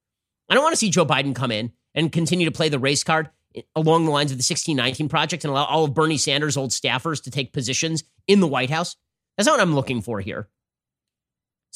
I 0.50 0.54
don't 0.54 0.62
want 0.64 0.72
to 0.74 0.78
see 0.78 0.90
Joe 0.90 1.06
Biden 1.06 1.34
come 1.34 1.50
in 1.52 1.72
and 1.94 2.10
continue 2.12 2.44
to 2.46 2.50
play 2.52 2.68
the 2.68 2.78
race 2.80 3.04
card 3.04 3.30
along 3.74 4.04
the 4.04 4.10
lines 4.10 4.32
of 4.32 4.38
the 4.38 4.42
1619 4.42 5.08
project 5.08 5.44
and 5.44 5.50
allow 5.50 5.64
all 5.64 5.84
of 5.84 5.94
Bernie 5.94 6.18
Sanders' 6.18 6.56
old 6.56 6.70
staffers 6.72 7.22
to 7.22 7.30
take 7.30 7.52
positions 7.52 8.02
in 8.26 8.40
the 8.40 8.46
White 8.48 8.70
House. 8.70 8.96
That's 9.36 9.46
not 9.46 9.54
what 9.54 9.60
I'm 9.60 9.74
looking 9.74 10.02
for 10.02 10.20
here. 10.20 10.48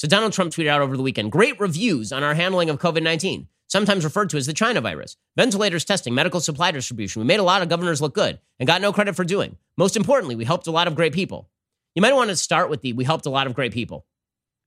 So 0.01 0.09
Donald 0.09 0.33
Trump 0.33 0.51
tweeted 0.51 0.69
out 0.69 0.81
over 0.81 0.97
the 0.97 1.03
weekend 1.03 1.31
great 1.31 1.61
reviews 1.61 2.11
on 2.11 2.23
our 2.23 2.33
handling 2.33 2.71
of 2.71 2.79
COVID 2.79 3.03
19, 3.03 3.49
sometimes 3.67 4.03
referred 4.03 4.31
to 4.31 4.39
as 4.39 4.47
the 4.47 4.55
China 4.55 4.81
virus. 4.81 5.19
Ventilators, 5.37 5.85
testing, 5.85 6.15
medical 6.15 6.41
supply 6.41 6.71
distribution. 6.71 7.21
We 7.21 7.27
made 7.27 7.39
a 7.39 7.43
lot 7.43 7.61
of 7.61 7.69
governors 7.69 8.01
look 8.01 8.15
good 8.15 8.41
and 8.59 8.67
got 8.67 8.81
no 8.81 8.95
credit 8.95 9.15
for 9.15 9.25
doing. 9.25 9.59
Most 9.77 9.99
importantly, 9.99 10.37
we 10.37 10.47
helped 10.47 10.67
a 10.67 10.71
lot 10.71 10.87
of 10.87 10.95
great 10.95 11.13
people. 11.13 11.51
You 11.95 12.01
might 12.01 12.15
want 12.15 12.31
to 12.31 12.37
start 12.37 12.71
with 12.71 12.81
the 12.81 12.95
we 12.95 13.05
helped 13.05 13.27
a 13.27 13.31
lot 13.31 13.47
of 13.47 13.53
great 13.53 13.75
people 13.75 14.07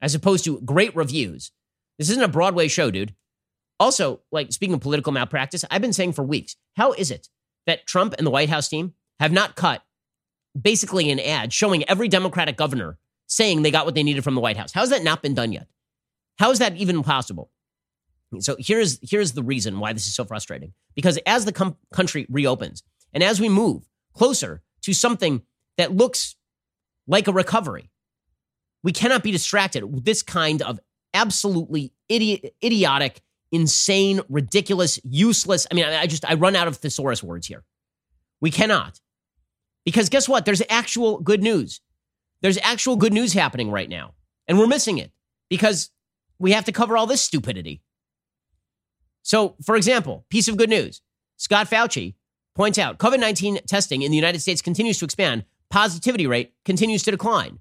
as 0.04 0.14
opposed 0.14 0.46
to 0.46 0.62
great 0.62 0.96
reviews. 0.96 1.50
This 1.98 2.12
isn't 2.12 2.24
a 2.24 2.28
Broadway 2.28 2.68
show, 2.68 2.92
dude. 2.92 3.16
Also, 3.80 4.20
like 4.32 4.52
speaking 4.52 4.76
of 4.76 4.82
political 4.82 5.12
malpractice, 5.12 5.66
I've 5.72 5.82
been 5.82 5.94
saying 5.94 6.14
for 6.14 6.22
weeks 6.22 6.58
how 6.76 6.92
is 6.92 7.10
it 7.10 7.30
that 7.66 7.88
Trump 7.88 8.14
and 8.20 8.28
the 8.28 8.32
White 8.32 8.50
House 8.50 8.68
team 8.70 8.94
have 9.20 9.32
not 9.32 9.56
cut 9.56 9.82
basically 10.62 11.10
an 11.10 11.20
ad 11.20 11.52
showing 11.54 11.90
every 11.90 12.08
Democratic 12.08 12.56
governor 12.56 13.00
saying 13.34 13.62
they 13.64 13.72
got 13.72 13.86
what 13.86 13.96
they 13.96 14.04
needed 14.04 14.24
from 14.24 14.36
the 14.36 14.42
White 14.42 14.58
House. 14.58 14.72
How 14.72 14.82
has 14.82 14.92
that 14.92 15.04
not 15.04 15.22
been 15.24 15.34
done 15.34 15.52
yet? 15.52 15.68
How 16.38 16.52
is 16.52 16.60
that 16.60 16.76
even 16.78 17.02
possible? 17.04 17.50
So 18.40 18.56
here's 18.60 19.00
here's 19.08 19.34
the 19.34 19.44
reason 19.44 19.80
why 19.80 19.94
this 19.94 20.08
is 20.08 20.14
so 20.16 20.24
frustrating. 20.26 20.74
Because 20.96 21.20
as 21.26 21.46
the 21.46 21.52
com- 21.52 21.78
country 21.92 22.26
reopens 22.30 22.84
and 23.14 23.24
as 23.24 23.40
we 23.40 23.50
move 23.50 23.88
closer 24.14 24.62
to 24.84 24.94
something 24.94 25.42
that 25.78 25.92
looks 25.96 26.36
like 27.08 27.28
a 27.28 27.34
recovery, 27.34 27.90
we 28.84 28.92
cannot 28.92 29.24
be 29.24 29.32
distracted 29.32 29.84
with 29.86 30.06
this 30.06 30.22
kind 30.24 30.62
of 30.62 30.80
absolutely 31.14 31.92
idiot, 32.10 32.56
idiotic, 32.64 33.22
insane, 33.52 34.20
ridiculous, 34.30 35.00
useless. 35.04 35.68
I 35.72 35.76
mean, 35.76 35.86
I 35.86 36.08
just 36.08 36.26
I 36.26 36.34
run 36.36 36.56
out 36.56 36.68
of 36.68 36.78
thesaurus 36.78 37.22
words 37.24 37.46
here. 37.48 37.64
We 38.42 38.50
cannot. 38.50 39.00
Because 39.86 40.10
guess 40.10 40.28
what? 40.30 40.46
There's 40.46 40.64
actual 40.70 41.20
good 41.20 41.44
news. 41.44 41.82
There's 42.44 42.60
actual 42.62 42.98
good 42.98 43.14
news 43.14 43.32
happening 43.34 43.72
right 43.72 43.88
now, 43.88 44.14
and 44.48 44.60
we're 44.60 44.68
missing 44.68 44.98
it 44.98 45.12
because 45.50 45.89
we 46.39 46.52
have 46.52 46.66
to 46.66 46.74
cover 46.74 46.98
all 46.98 47.08
this 47.08 47.22
stupidity. 47.22 47.82
So, 49.24 49.56
for 49.66 49.78
example, 49.78 50.26
piece 50.30 50.50
of 50.50 50.58
good 50.58 50.70
news 50.70 51.02
Scott 51.38 51.70
Fauci 51.70 52.16
points 52.54 52.78
out 52.78 52.98
COVID 52.98 53.22
19 53.22 53.60
testing 53.66 54.02
in 54.02 54.12
the 54.12 54.18
United 54.18 54.41
States 54.41 54.62
continues 54.62 55.00
to 55.00 55.06
expand, 55.06 55.46
positivity 55.70 56.28
rate 56.28 56.54
continues 56.66 57.02
to 57.04 57.12
decline. 57.12 57.60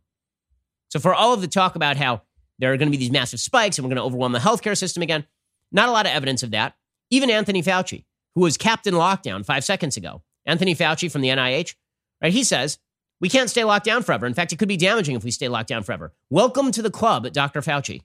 So, 0.89 0.99
for 0.99 1.15
all 1.15 1.33
of 1.33 1.41
the 1.41 1.49
talk 1.49 1.77
about 1.77 1.97
how 1.97 2.23
there 2.59 2.73
are 2.73 2.77
going 2.77 2.89
to 2.89 2.99
be 2.99 3.03
these 3.03 3.13
massive 3.13 3.39
spikes 3.39 3.79
and 3.79 3.85
we're 3.87 3.91
going 3.95 4.03
to 4.03 4.03
overwhelm 4.03 4.33
the 4.33 4.41
healthcare 4.41 4.77
system 4.77 5.01
again, 5.05 5.25
not 5.71 5.89
a 5.89 5.93
lot 5.93 6.07
of 6.07 6.13
evidence 6.13 6.43
of 6.43 6.51
that. 6.51 6.75
Even 7.11 7.31
Anthony 7.31 7.63
Fauci, 7.63 8.05
who 8.35 8.41
was 8.41 8.57
Captain 8.57 8.95
Lockdown 8.95 9.47
five 9.47 9.63
seconds 9.63 9.97
ago, 9.97 10.25
Anthony 10.45 10.75
Fauci 10.75 11.09
from 11.09 11.21
the 11.21 11.29
NIH, 11.29 11.77
right? 12.21 12.33
He 12.33 12.43
says 12.43 12.79
we 13.23 13.29
can't 13.29 13.49
stay 13.49 13.63
locked 13.63 13.85
down 13.85 14.03
forever. 14.03 14.27
In 14.27 14.35
fact, 14.35 14.53
it 14.53 14.59
could 14.59 14.67
be 14.67 14.77
damaging 14.77 15.15
if 15.15 15.23
we 15.23 15.31
stay 15.31 15.47
locked 15.47 15.69
down 15.69 15.85
forever. 15.85 16.13
Welcome 16.29 16.73
to 16.73 16.83
the 16.83 16.91
club, 16.91 17.25
Dr. 17.33 17.61
Fauci. 17.61 18.03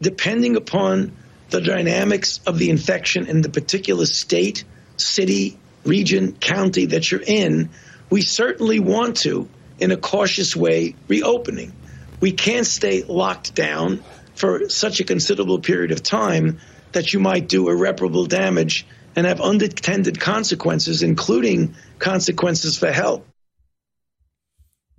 Depending 0.00 0.54
upon 0.54 1.10
the 1.50 1.60
dynamics 1.60 2.38
of 2.46 2.56
the 2.56 2.70
infection 2.70 3.26
in 3.26 3.42
the 3.42 3.48
particular 3.48 4.06
state, 4.06 4.62
city, 4.98 5.58
region, 5.84 6.32
county 6.36 6.86
that 6.86 7.10
you're 7.10 7.24
in, 7.26 7.70
we 8.08 8.22
certainly 8.22 8.78
want 8.78 9.16
to, 9.18 9.48
in 9.80 9.90
a 9.90 9.96
cautious 9.96 10.54
way, 10.54 10.94
reopening. 11.08 11.72
We 12.20 12.30
can't 12.30 12.66
stay 12.68 13.02
locked 13.02 13.52
down 13.56 13.98
for 14.36 14.68
such 14.68 15.00
a 15.00 15.04
considerable 15.04 15.58
period 15.58 15.90
of 15.90 16.04
time 16.04 16.60
that 16.92 17.12
you 17.12 17.18
might 17.18 17.48
do 17.48 17.68
irreparable 17.68 18.26
damage 18.26 18.86
and 19.16 19.26
have 19.26 19.40
unintended 19.40 20.20
consequences, 20.20 21.02
including 21.02 21.74
consequences 21.98 22.78
for 22.78 22.92
health. 22.92 23.24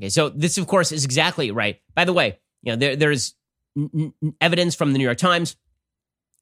Okay, 0.01 0.09
so 0.09 0.29
this, 0.29 0.57
of 0.57 0.65
course, 0.65 0.91
is 0.91 1.05
exactly 1.05 1.51
right. 1.51 1.79
By 1.95 2.05
the 2.05 2.13
way, 2.13 2.39
you 2.63 2.71
know 2.71 2.75
there 2.75 2.95
there's 2.95 3.35
n- 3.77 4.11
n- 4.23 4.33
evidence 4.41 4.73
from 4.73 4.93
the 4.93 4.97
New 4.97 5.03
York 5.03 5.19
Times 5.19 5.55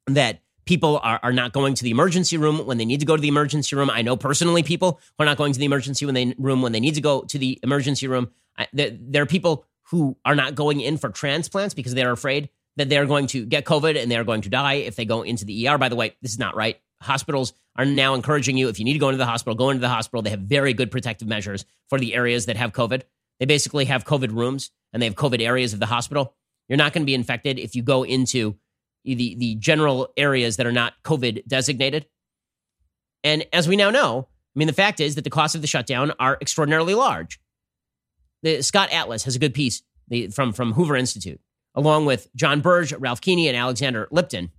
that 0.08 0.40
people 0.66 0.98
are, 1.04 1.20
are 1.22 1.34
not 1.34 1.52
going 1.52 1.74
to 1.74 1.84
the 1.84 1.90
emergency 1.90 2.38
room 2.38 2.66
when 2.66 2.78
they 2.78 2.86
need 2.86 3.02
to 3.02 3.06
go 3.06 3.18
to 3.18 3.22
the 3.22 3.28
emergency 3.28 3.76
room. 3.76 3.90
I 3.90 4.02
know 4.02 4.16
personally 4.16 4.64
people 4.64 5.02
who 5.18 5.24
are 5.24 5.26
not 5.26 5.36
going 5.36 5.52
to 5.52 5.60
the 5.60 5.66
emergency 5.66 6.06
when 6.06 6.16
they, 6.16 6.34
room 6.38 6.62
when 6.62 6.72
they 6.72 6.80
need 6.80 6.96
to 6.96 7.02
go 7.02 7.22
to 7.24 7.38
the 7.38 7.60
emergency 7.62 8.08
room. 8.08 8.30
I, 8.58 8.68
there, 8.72 8.92
there 8.98 9.24
are 9.24 9.26
people 9.26 9.66
who 9.88 10.16
are 10.24 10.36
not 10.36 10.56
going 10.56 10.80
in 10.80 10.98
for 10.98 11.10
transplants 11.10 11.74
because 11.74 11.94
they're 11.94 12.12
afraid 12.12 12.48
that 12.78 12.88
they're 12.88 13.06
going 13.08 13.28
to 13.28 13.46
get 13.46 13.66
COVID 13.66 14.02
and 14.02 14.10
they're 14.10 14.24
going 14.24 14.42
to 14.44 14.50
die 14.50 14.76
if 14.76 14.96
they 14.96 15.04
go 15.04 15.22
into 15.24 15.44
the 15.44 15.68
ER. 15.68 15.78
By 15.78 15.90
the 15.90 15.96
way, 15.98 16.16
this 16.22 16.32
is 16.32 16.40
not 16.40 16.56
right. 16.56 16.80
Hospitals 17.02 17.54
are 17.76 17.86
now 17.86 18.14
encouraging 18.14 18.56
you 18.58 18.70
if 18.70 18.80
you 18.80 18.86
need 18.86 18.94
to 18.94 19.00
go 19.00 19.10
into 19.10 19.18
the 19.18 19.26
hospital, 19.26 19.56
go 19.56 19.70
into 19.70 19.82
the 19.82 19.90
hospital. 19.90 20.22
They 20.22 20.30
have 20.30 20.42
very 20.42 20.74
good 20.74 20.92
protective 20.92 21.28
measures 21.28 21.66
for 21.90 22.00
the 22.00 22.14
areas 22.16 22.46
that 22.46 22.56
have 22.56 22.72
COVID. 22.72 23.02
They 23.40 23.46
basically 23.46 23.86
have 23.86 24.04
COVID 24.04 24.36
rooms 24.36 24.72
and 24.94 25.02
they 25.02 25.06
have 25.08 25.16
COVID 25.16 25.42
areas 25.42 25.74
of 25.74 25.80
the 25.80 25.86
hospital. 25.86 26.36
You're 26.68 26.78
not 26.78 26.94
going 26.94 27.04
to 27.04 27.06
be 27.06 27.14
infected 27.14 27.58
if 27.58 27.76
you 27.76 27.82
go 27.82 28.04
into 28.04 28.58
the, 29.06 29.36
the 29.36 29.56
general 29.56 30.10
areas 30.18 30.58
that 30.58 30.66
are 30.68 30.72
not 30.72 30.94
COVID 31.04 31.46
designated. 31.48 32.06
And 33.24 33.46
as 33.54 33.68
we 33.68 33.76
now 33.76 33.90
know, 33.90 34.28
I 34.56 34.60
mean, 34.60 34.68
the 34.68 34.74
fact 34.74 35.00
is 35.00 35.16
that 35.16 35.24
the 35.24 35.30
costs 35.30 35.56
of 35.56 35.62
the 35.62 35.68
shutdown 35.68 36.12
are 36.20 36.38
extraordinarily 36.42 36.94
large. 36.96 37.40
The, 38.44 38.62
Scott 38.62 38.92
Atlas 38.92 39.24
has 39.24 39.36
a 39.36 39.40
good 39.40 39.54
piece 39.54 39.82
the, 40.10 40.28
from, 40.28 40.54
from 40.54 40.74
Hoover 40.74 40.96
Institute, 40.96 41.40
along 41.76 42.06
with 42.06 42.30
John 42.36 42.62
Birge, 42.62 42.94
Ralph 43.00 43.22
Keeney, 43.22 43.48
and 43.48 43.56
Alexander 43.56 44.08
Lipton 44.12 44.52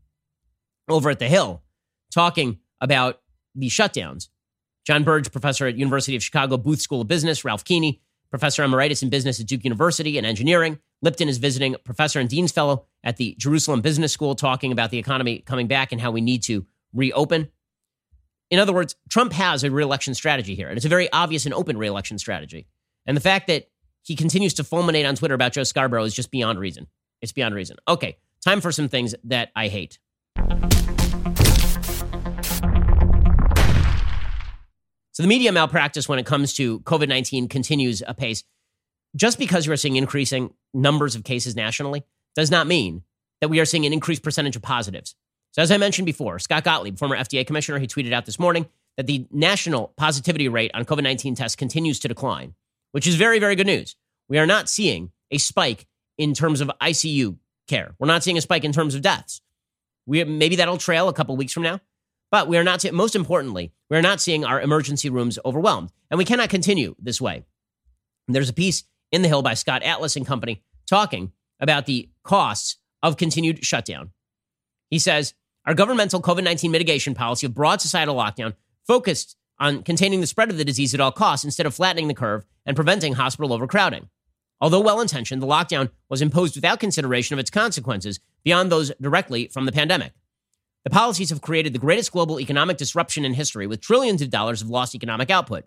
over 0.89 1.11
at 1.11 1.19
The 1.19 1.29
Hill, 1.29 1.63
talking 2.13 2.59
about 2.81 3.21
the 3.55 3.69
shutdowns. 3.69 4.29
John 4.87 5.05
Birge, 5.05 5.31
professor 5.31 5.67
at 5.67 5.77
University 5.77 6.17
of 6.17 6.23
Chicago 6.23 6.57
Booth 6.57 6.81
School 6.81 7.01
of 7.01 7.09
Business, 7.09 7.45
Ralph 7.45 7.65
Keeney, 7.65 8.01
professor 8.31 8.63
emeritus 8.63 9.03
in 9.03 9.11
business 9.11 9.41
at 9.41 9.47
Duke 9.47 9.65
University 9.65 10.17
and 10.17 10.27
engineering. 10.27 10.79
Lipton 11.03 11.29
is 11.29 11.39
visiting 11.39 11.77
professor 11.85 12.21
and 12.21 12.29
dean's 12.29 12.53
fellow 12.53 12.87
at 13.03 13.17
the 13.17 13.35
Jerusalem 13.39 13.81
Business 13.81 14.13
School, 14.13 14.35
talking 14.35 14.73
about 14.73 14.91
the 14.91 14.99
economy 14.99 15.41
coming 15.41 15.67
back 15.67 15.93
and 15.93 16.01
how 16.01 16.11
we 16.11 16.21
need 16.21 16.43
to 16.45 16.65
reopen. 16.93 17.49
In 18.51 18.59
other 18.59 18.73
words, 18.73 18.97
Trump 19.09 19.33
has 19.33 19.63
a 19.65 19.71
reelection 19.71 20.15
strategy 20.15 20.55
here, 20.55 20.69
and 20.69 20.77
it's 20.77 20.85
a 20.87 20.91
very 20.91 21.11
obvious 21.13 21.45
and 21.45 21.55
open 21.55 21.77
reelection 21.79 22.19
strategy. 22.19 22.67
And 23.07 23.17
the 23.17 23.21
fact 23.21 23.47
that 23.49 23.69
he 24.03 24.17
continues 24.17 24.55
to 24.55 24.65
fulminate 24.65 25.07
on 25.07 25.15
Twitter 25.15 25.35
about 25.35 25.53
Joe 25.53 25.63
Scarborough 25.63 26.05
is 26.05 26.15
just 26.15 26.31
beyond 26.31 26.59
reason. 26.59 26.87
It's 27.21 27.33
beyond 27.33 27.55
reason. 27.55 27.77
Okay, 27.87 28.17
time 28.45 28.61
for 28.61 28.73
some 28.73 28.89
things 28.89 29.15
that 29.25 29.51
I 29.55 29.69
hate. 29.69 29.99
So 35.21 35.23
the 35.23 35.29
media 35.29 35.53
malpractice 35.53 36.09
when 36.09 36.19
it 36.19 36.25
comes 36.25 36.55
to 36.55 36.81
COVID 36.81 37.07
19 37.07 37.49
continues 37.49 38.03
apace. 38.07 38.43
Just 39.15 39.39
because 39.39 39.67
you 39.67 39.73
are 39.73 39.77
seeing 39.77 39.97
increasing 39.97 40.55
numbers 40.73 41.15
of 41.15 41.25
cases 41.25 41.55
nationally 41.55 42.05
does 42.35 42.51
not 42.51 42.67
mean 42.67 43.03
that 43.43 43.49
we 43.49 43.61
are 43.61 43.67
seeing 43.67 43.85
an 43.85 43.93
increased 43.93 44.23
percentage 44.23 44.57
of 44.57 44.63
positives. 44.63 45.15
So, 45.53 45.61
as 45.61 45.71
I 45.71 45.77
mentioned 45.77 46.07
before, 46.07 46.39
Scott 46.39 46.65
Gottlieb, 46.65 46.97
former 46.99 47.19
FDA 47.19 47.47
commissioner, 47.47 47.79
he 47.79 47.87
tweeted 47.87 48.15
out 48.15 48.25
this 48.25 48.39
morning 48.39 48.67
that 48.97 49.07
the 49.07 49.27
national 49.31 49.89
positivity 49.99 50.49
rate 50.49 50.71
on 50.73 50.87
COVID 50.87 51.03
19 51.03 51.35
tests 51.35 51.55
continues 51.55 51.99
to 51.99 52.09
decline, 52.09 52.55
which 52.93 53.07
is 53.07 53.17
very, 53.17 53.39
very 53.39 53.57
good 53.57 53.67
news. 53.67 53.97
We 54.27 54.39
are 54.39 54.47
not 54.47 54.71
seeing 54.71 55.13
a 55.31 55.37
spike 55.37 55.87
in 56.17 56.33
terms 56.33 56.63
of 56.63 56.71
ICU 56.81 57.37
care. 57.69 57.95
We're 57.99 58.07
not 58.09 58.23
seeing 58.23 58.39
a 58.39 58.41
spike 58.41 58.65
in 58.65 58.73
terms 58.73 58.95
of 58.95 59.03
deaths. 59.03 59.43
We, 60.07 60.25
maybe 60.25 60.57
that'll 60.57 60.79
trail 60.79 61.11
a 61.11 61.13
couple 61.13 61.37
weeks 61.37 61.53
from 61.53 61.65
now. 61.65 61.81
But 62.31 62.47
we 62.49 62.57
are 62.59 62.65
not, 62.65 62.81
see- 62.81 62.91
most 62.93 63.17
importantly, 63.17 63.73
we 63.89 63.97
are 63.97 64.03
not 64.03 64.21
seeing 64.21 64.45
our 64.45 64.61
emergency 64.61 65.11
rooms 65.11 65.39
overwhelmed. 65.45 65.91
And 66.11 66.19
we 66.19 66.25
cannot 66.25 66.49
continue 66.51 66.95
this 66.99 67.21
way. 67.21 67.45
there's 68.29 68.49
a 68.49 68.53
piece 68.55 68.85
in 69.13 69.23
The 69.23 69.29
Hill 69.29 69.43
by 69.43 69.55
Scott 69.55 69.83
Atlas 69.83 70.15
and 70.17 70.25
Company 70.27 70.63
talking 70.87 71.33
about 71.59 71.87
the 71.87 72.11
costs 72.23 72.77
of 73.03 73.17
continued 73.17 73.65
shutdown. 73.65 74.11
He 74.89 74.99
says, 75.01 75.35
Our 75.67 75.75
governmental 75.75 76.23
COVID 76.23 76.45
19 76.45 76.71
mitigation 76.71 77.15
policy 77.15 77.47
of 77.47 77.55
broad 77.55 77.81
societal 77.81 78.15
lockdown 78.17 78.55
focused 78.87 79.37
on 79.59 79.83
containing 79.83 80.21
the 80.21 80.27
spread 80.27 80.51
of 80.51 80.57
the 80.59 80.65
disease 80.65 80.95
at 80.95 81.01
all 81.01 81.13
costs 81.13 81.45
instead 81.45 81.67
of 81.67 81.75
flattening 81.75 82.09
the 82.09 82.15
curve 82.15 82.45
and 82.65 82.77
preventing 82.77 83.15
hospital 83.15 83.53
overcrowding. 83.53 84.09
Although 84.61 84.81
well 84.81 85.01
intentioned, 85.01 85.43
the 85.43 85.47
lockdown 85.47 85.91
was 86.09 86.23
imposed 86.23 86.55
without 86.55 86.81
consideration 86.81 87.35
of 87.35 87.41
its 87.41 87.51
consequences 87.51 88.21
beyond 88.45 88.71
those 88.71 88.93
directly 89.01 89.49
from 89.49 89.67
the 89.67 89.73
pandemic. 89.73 90.13
The 90.85 90.91
policies 90.91 91.31
have 91.31 91.43
created 91.43 91.73
the 91.75 91.79
greatest 91.79 92.13
global 92.13 92.41
economic 92.41 92.79
disruption 92.79 93.25
in 93.25 93.35
history, 93.35 93.67
with 93.67 93.81
trillions 93.81 94.23
of 94.23 94.31
dollars 94.31 94.63
of 94.63 94.69
lost 94.71 94.95
economic 94.95 95.31
output. 95.31 95.65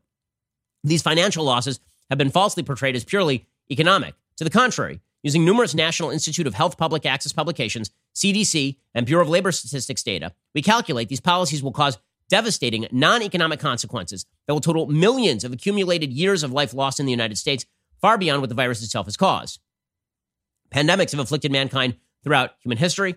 These 0.83 1.03
financial 1.03 1.43
losses 1.45 1.79
have 2.09 2.17
been 2.17 2.31
falsely 2.31 2.63
portrayed 2.63 2.95
as 2.95 3.03
purely 3.03 3.45
economic. 3.71 4.15
To 4.37 4.43
the 4.43 4.49
contrary, 4.49 5.01
using 5.21 5.45
numerous 5.45 5.75
National 5.75 6.09
Institute 6.09 6.47
of 6.47 6.55
Health 6.55 6.77
public 6.77 7.05
access 7.05 7.31
publications, 7.31 7.91
CDC, 8.15 8.77
and 8.95 9.05
Bureau 9.05 9.23
of 9.23 9.29
Labor 9.29 9.51
Statistics 9.51 10.01
data, 10.03 10.33
we 10.55 10.61
calculate 10.61 11.09
these 11.09 11.21
policies 11.21 11.61
will 11.61 11.71
cause 11.71 11.99
devastating 12.29 12.87
non 12.91 13.21
economic 13.21 13.59
consequences 13.59 14.25
that 14.47 14.53
will 14.53 14.61
total 14.61 14.87
millions 14.87 15.43
of 15.43 15.53
accumulated 15.53 16.11
years 16.11 16.41
of 16.41 16.51
life 16.51 16.73
lost 16.73 16.99
in 16.99 17.05
the 17.05 17.11
United 17.11 17.37
States, 17.37 17.65
far 18.01 18.17
beyond 18.17 18.41
what 18.41 18.49
the 18.49 18.55
virus 18.55 18.83
itself 18.83 19.05
has 19.05 19.15
caused. 19.17 19.59
Pandemics 20.71 21.11
have 21.11 21.19
afflicted 21.19 21.51
mankind 21.51 21.95
throughout 22.23 22.51
human 22.61 22.77
history, 22.79 23.15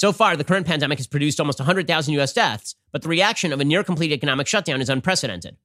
so 0.00 0.12
far, 0.14 0.34
the 0.34 0.44
current 0.44 0.66
pandemic 0.66 0.98
has 0.98 1.06
produced 1.06 1.40
almost 1.40 1.58
100,000 1.58 2.14
US 2.14 2.32
deaths, 2.32 2.74
but 2.90 3.02
the 3.02 3.08
reaction 3.10 3.52
of 3.52 3.60
a 3.60 3.66
near 3.66 3.84
complete 3.84 4.12
economic 4.12 4.46
shutdown 4.46 4.80
is 4.80 4.88
unprecedented. 4.88 5.58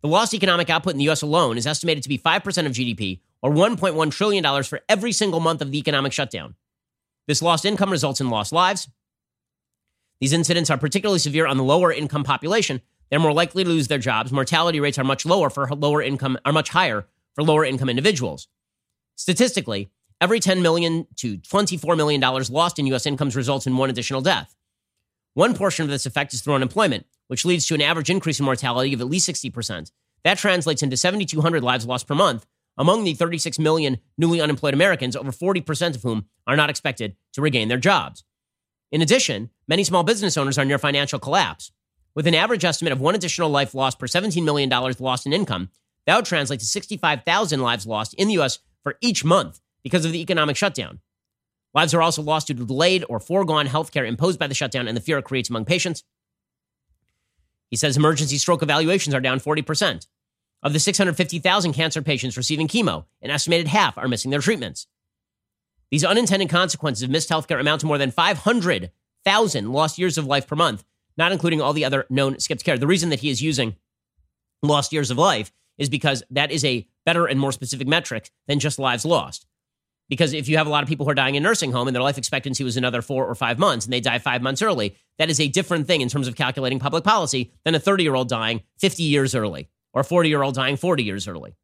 The 0.00 0.06
lost 0.06 0.32
economic 0.32 0.70
output 0.70 0.92
in 0.92 0.98
the 0.98 1.08
US 1.08 1.22
alone 1.22 1.58
is 1.58 1.66
estimated 1.66 2.04
to 2.04 2.08
be 2.08 2.16
5% 2.16 2.66
of 2.66 2.70
GDP, 2.72 3.18
or 3.42 3.50
$1.1 3.50 4.12
trillion 4.12 4.62
for 4.62 4.80
every 4.88 5.10
single 5.10 5.40
month 5.40 5.60
of 5.60 5.72
the 5.72 5.78
economic 5.80 6.12
shutdown. 6.12 6.54
This 7.26 7.42
lost 7.42 7.64
income 7.64 7.90
results 7.90 8.20
in 8.20 8.30
lost 8.30 8.52
lives. 8.52 8.86
These 10.20 10.32
incidents 10.34 10.70
are 10.70 10.78
particularly 10.78 11.18
severe 11.18 11.48
on 11.48 11.56
the 11.56 11.64
lower 11.64 11.92
income 11.92 12.22
population. 12.22 12.80
They're 13.10 13.18
more 13.18 13.32
likely 13.32 13.64
to 13.64 13.70
lose 13.70 13.88
their 13.88 13.98
jobs. 13.98 14.30
Mortality 14.30 14.78
rates 14.78 14.98
are 15.00 15.04
much 15.12 15.26
lower 15.26 15.50
for 15.50 15.66
lower 15.74 16.00
income 16.00 16.38
are 16.44 16.52
much 16.52 16.68
higher 16.68 17.06
for 17.34 17.42
lower 17.42 17.64
income 17.64 17.88
individuals. 17.90 18.46
Statistically, 19.16 19.90
Every 20.20 20.40
$10 20.40 20.62
million 20.62 21.06
to 21.16 21.38
$24 21.38 21.96
million 21.96 22.20
lost 22.20 22.78
in 22.78 22.86
U.S. 22.88 23.06
incomes 23.06 23.36
results 23.36 23.66
in 23.66 23.76
one 23.76 23.90
additional 23.90 24.20
death. 24.20 24.56
One 25.34 25.54
portion 25.54 25.82
of 25.84 25.90
this 25.90 26.06
effect 26.06 26.32
is 26.32 26.40
through 26.40 26.54
unemployment, 26.54 27.06
which 27.26 27.44
leads 27.44 27.66
to 27.66 27.74
an 27.74 27.82
average 27.82 28.10
increase 28.10 28.38
in 28.38 28.44
mortality 28.44 28.94
of 28.94 29.00
at 29.00 29.08
least 29.08 29.28
60%. 29.28 29.90
That 30.22 30.38
translates 30.38 30.82
into 30.82 30.96
7,200 30.96 31.62
lives 31.64 31.84
lost 31.86 32.06
per 32.06 32.14
month 32.14 32.46
among 32.76 33.04
the 33.04 33.14
36 33.14 33.58
million 33.58 33.98
newly 34.18 34.40
unemployed 34.40 34.74
Americans, 34.74 35.14
over 35.16 35.30
40% 35.30 35.94
of 35.94 36.02
whom 36.02 36.26
are 36.46 36.56
not 36.56 36.70
expected 36.70 37.14
to 37.32 37.40
regain 37.42 37.68
their 37.68 37.78
jobs. 37.78 38.24
In 38.90 39.02
addition, 39.02 39.50
many 39.68 39.84
small 39.84 40.02
business 40.04 40.36
owners 40.36 40.58
are 40.58 40.64
near 40.64 40.78
financial 40.78 41.18
collapse. 41.18 41.72
With 42.14 42.26
an 42.28 42.34
average 42.34 42.64
estimate 42.64 42.92
of 42.92 43.00
one 43.00 43.14
additional 43.16 43.50
life 43.50 43.74
lost 43.74 43.98
per 43.98 44.06
$17 44.06 44.44
million 44.44 44.68
lost 44.70 45.26
in 45.26 45.32
income, 45.32 45.68
that 46.06 46.14
would 46.16 46.24
translate 46.24 46.60
to 46.60 46.66
65,000 46.66 47.60
lives 47.60 47.86
lost 47.86 48.14
in 48.14 48.28
the 48.28 48.34
U.S. 48.34 48.60
for 48.82 48.96
each 49.00 49.24
month 49.24 49.60
because 49.84 50.04
of 50.04 50.10
the 50.10 50.20
economic 50.20 50.56
shutdown. 50.56 50.98
Lives 51.74 51.94
are 51.94 52.02
also 52.02 52.22
lost 52.22 52.46
due 52.48 52.54
to 52.54 52.64
delayed 52.64 53.04
or 53.08 53.20
foregone 53.20 53.66
health 53.66 53.92
care 53.92 54.04
imposed 54.06 54.40
by 54.40 54.46
the 54.48 54.54
shutdown 54.54 54.88
and 54.88 54.96
the 54.96 55.00
fear 55.00 55.18
it 55.18 55.24
creates 55.26 55.50
among 55.50 55.66
patients. 55.66 56.02
He 57.70 57.76
says 57.76 57.96
emergency 57.96 58.38
stroke 58.38 58.62
evaluations 58.62 59.14
are 59.14 59.20
down 59.20 59.38
40%. 59.38 60.06
Of 60.62 60.72
the 60.72 60.80
650,000 60.80 61.74
cancer 61.74 62.00
patients 62.00 62.36
receiving 62.38 62.68
chemo, 62.68 63.04
an 63.20 63.30
estimated 63.30 63.68
half 63.68 63.98
are 63.98 64.08
missing 64.08 64.30
their 64.30 64.40
treatments. 64.40 64.86
These 65.90 66.04
unintended 66.04 66.48
consequences 66.48 67.02
of 67.02 67.10
missed 67.10 67.28
healthcare 67.28 67.60
amount 67.60 67.82
to 67.82 67.86
more 67.86 67.98
than 67.98 68.10
500,000 68.10 69.72
lost 69.72 69.98
years 69.98 70.16
of 70.16 70.24
life 70.26 70.46
per 70.46 70.56
month, 70.56 70.84
not 71.18 71.32
including 71.32 71.60
all 71.60 71.74
the 71.74 71.84
other 71.84 72.06
known 72.08 72.38
skipped 72.38 72.64
care. 72.64 72.78
The 72.78 72.86
reason 72.86 73.10
that 73.10 73.20
he 73.20 73.28
is 73.28 73.42
using 73.42 73.76
lost 74.62 74.92
years 74.92 75.10
of 75.10 75.18
life 75.18 75.52
is 75.76 75.90
because 75.90 76.22
that 76.30 76.50
is 76.50 76.64
a 76.64 76.88
better 77.04 77.26
and 77.26 77.38
more 77.38 77.52
specific 77.52 77.86
metric 77.86 78.30
than 78.46 78.60
just 78.60 78.78
lives 78.78 79.04
lost. 79.04 79.46
Because 80.08 80.34
if 80.34 80.48
you 80.48 80.58
have 80.58 80.66
a 80.66 80.70
lot 80.70 80.82
of 80.82 80.88
people 80.88 81.06
who 81.06 81.10
are 81.10 81.14
dying 81.14 81.34
in 81.34 81.42
nursing 81.42 81.72
home 81.72 81.88
and 81.88 81.94
their 81.94 82.02
life 82.02 82.18
expectancy 82.18 82.62
was 82.62 82.76
another 82.76 83.00
four 83.02 83.26
or 83.26 83.34
five 83.34 83.58
months 83.58 83.86
and 83.86 83.92
they 83.92 84.00
die 84.00 84.18
five 84.18 84.42
months 84.42 84.60
early, 84.60 84.96
that 85.18 85.30
is 85.30 85.40
a 85.40 85.48
different 85.48 85.86
thing 85.86 86.02
in 86.02 86.08
terms 86.08 86.28
of 86.28 86.36
calculating 86.36 86.78
public 86.78 87.04
policy 87.04 87.52
than 87.64 87.74
a 87.74 87.80
30 87.80 88.02
year 88.02 88.14
old 88.14 88.28
dying 88.28 88.62
50 88.78 89.02
years 89.02 89.34
early 89.34 89.68
or 89.94 90.02
a 90.02 90.04
40 90.04 90.28
year 90.28 90.42
old 90.42 90.54
dying 90.54 90.76
40 90.76 91.02
years 91.04 91.26
early. 91.26 91.54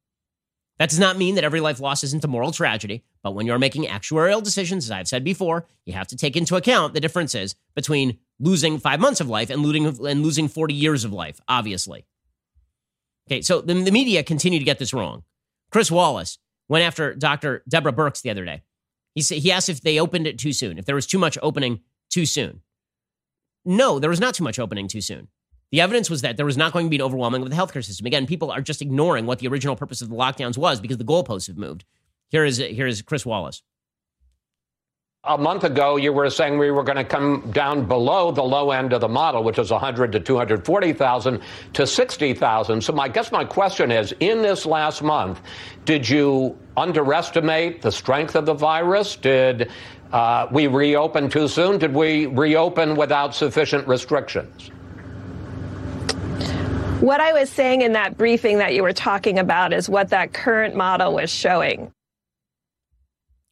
That 0.78 0.88
does 0.88 0.98
not 0.98 1.18
mean 1.18 1.34
that 1.34 1.44
every 1.44 1.60
life 1.60 1.78
loss 1.80 2.02
isn't 2.04 2.24
a 2.24 2.28
moral 2.28 2.52
tragedy, 2.52 3.04
but 3.22 3.34
when 3.34 3.44
you're 3.44 3.58
making 3.58 3.84
actuarial 3.84 4.42
decisions, 4.42 4.86
as 4.86 4.90
I've 4.90 5.08
said 5.08 5.22
before, 5.22 5.66
you 5.84 5.92
have 5.92 6.08
to 6.08 6.16
take 6.16 6.36
into 6.36 6.56
account 6.56 6.94
the 6.94 7.00
differences 7.00 7.54
between 7.74 8.16
losing 8.38 8.78
five 8.78 8.98
months 8.98 9.20
of 9.20 9.28
life 9.28 9.50
and 9.50 9.60
losing, 9.62 9.84
and 10.06 10.22
losing 10.22 10.48
40 10.48 10.72
years 10.72 11.04
of 11.04 11.12
life, 11.12 11.38
obviously. 11.46 12.06
Okay, 13.28 13.42
so 13.42 13.60
the, 13.60 13.74
the 13.74 13.90
media 13.92 14.22
continue 14.22 14.58
to 14.58 14.64
get 14.64 14.78
this 14.78 14.94
wrong. 14.94 15.24
Chris 15.70 15.90
Wallace, 15.90 16.38
went 16.70 16.84
after 16.84 17.14
Dr. 17.14 17.62
Deborah 17.68 17.92
Birx 17.92 18.22
the 18.22 18.30
other 18.30 18.44
day. 18.46 18.62
He 19.14 19.20
said 19.22 19.38
he 19.38 19.50
asked 19.52 19.68
if 19.68 19.82
they 19.82 19.98
opened 20.00 20.26
it 20.28 20.38
too 20.38 20.52
soon, 20.52 20.78
if 20.78 20.86
there 20.86 20.94
was 20.94 21.06
too 21.06 21.18
much 21.18 21.36
opening 21.42 21.80
too 22.08 22.24
soon. 22.24 22.62
No, 23.64 23.98
there 23.98 24.08
was 24.08 24.20
not 24.20 24.34
too 24.34 24.44
much 24.44 24.58
opening 24.58 24.86
too 24.88 25.00
soon. 25.02 25.28
The 25.72 25.80
evidence 25.80 26.08
was 26.08 26.22
that 26.22 26.36
there 26.36 26.46
was 26.46 26.56
not 26.56 26.72
going 26.72 26.86
to 26.86 26.90
be 26.90 26.96
an 26.96 27.02
overwhelming 27.02 27.42
of 27.42 27.50
the 27.50 27.56
healthcare 27.56 27.84
system. 27.84 28.06
Again, 28.06 28.24
people 28.26 28.50
are 28.52 28.60
just 28.62 28.80
ignoring 28.82 29.26
what 29.26 29.40
the 29.40 29.48
original 29.48 29.76
purpose 29.76 30.00
of 30.00 30.08
the 30.10 30.16
lockdowns 30.16 30.56
was 30.56 30.80
because 30.80 30.96
the 30.96 31.04
goalposts 31.04 31.48
have 31.48 31.56
moved. 31.58 31.84
Here 32.28 32.44
is 32.44 32.58
here 32.58 32.86
is 32.86 33.02
Chris 33.02 33.26
Wallace 33.26 33.62
a 35.24 35.36
month 35.36 35.64
ago, 35.64 35.96
you 35.96 36.14
were 36.14 36.30
saying 36.30 36.56
we 36.56 36.70
were 36.70 36.82
going 36.82 36.96
to 36.96 37.04
come 37.04 37.50
down 37.52 37.84
below 37.86 38.30
the 38.30 38.42
low 38.42 38.70
end 38.70 38.94
of 38.94 39.02
the 39.02 39.08
model, 39.08 39.42
which 39.44 39.58
is 39.58 39.70
100 39.70 40.12
to 40.12 40.20
240,000 40.20 41.40
to 41.74 41.86
60,000. 41.86 42.80
So, 42.82 42.92
my 42.94 43.00
I 43.10 43.12
guess 43.12 43.30
my 43.30 43.44
question 43.44 43.90
is: 43.90 44.14
In 44.20 44.40
this 44.40 44.64
last 44.64 45.02
month, 45.02 45.40
did 45.84 46.08
you 46.08 46.56
underestimate 46.76 47.82
the 47.82 47.90
strength 47.92 48.34
of 48.34 48.46
the 48.46 48.54
virus? 48.54 49.16
Did 49.16 49.70
uh, 50.12 50.46
we 50.50 50.68
reopen 50.68 51.28
too 51.28 51.48
soon? 51.48 51.76
Did 51.76 51.92
we 51.92 52.26
reopen 52.26 52.94
without 52.94 53.34
sufficient 53.34 53.86
restrictions? 53.88 54.68
What 57.02 57.20
I 57.20 57.32
was 57.34 57.50
saying 57.50 57.82
in 57.82 57.92
that 57.92 58.16
briefing 58.16 58.58
that 58.58 58.72
you 58.74 58.82
were 58.82 58.92
talking 58.94 59.38
about 59.38 59.72
is 59.74 59.86
what 59.88 60.08
that 60.10 60.32
current 60.32 60.76
model 60.76 61.12
was 61.14 61.28
showing. 61.30 61.92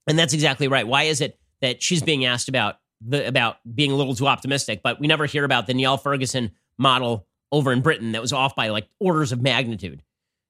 And 0.07 0.19
that's 0.19 0.33
exactly 0.33 0.69
right. 0.69 0.87
Why 0.87 1.05
is 1.05 1.21
it 1.21 1.39
that 1.61 1.83
she's 1.83 2.03
being 2.03 2.25
asked 2.25 2.49
about 2.49 2.77
the, 3.01 3.27
about 3.27 3.59
being 3.75 3.93
a 3.93 3.95
little 3.97 4.15
too 4.15 4.27
optimistic, 4.27 4.81
but 4.83 5.01
we 5.01 5.07
never 5.07 5.27
hear 5.27 5.45
about 5.45 5.67
the 5.67 5.75
Neil 5.75 5.97
Ferguson 5.97 6.53
model 6.79 7.27
over 7.53 7.73
in 7.73 7.81
Britain 7.81 8.13
that 8.13 8.23
was 8.23 8.33
off 8.33 8.55
by 8.57 8.69
like 8.69 8.89
orders 9.01 9.33
of 9.33 9.41
magnitude. 9.41 10.03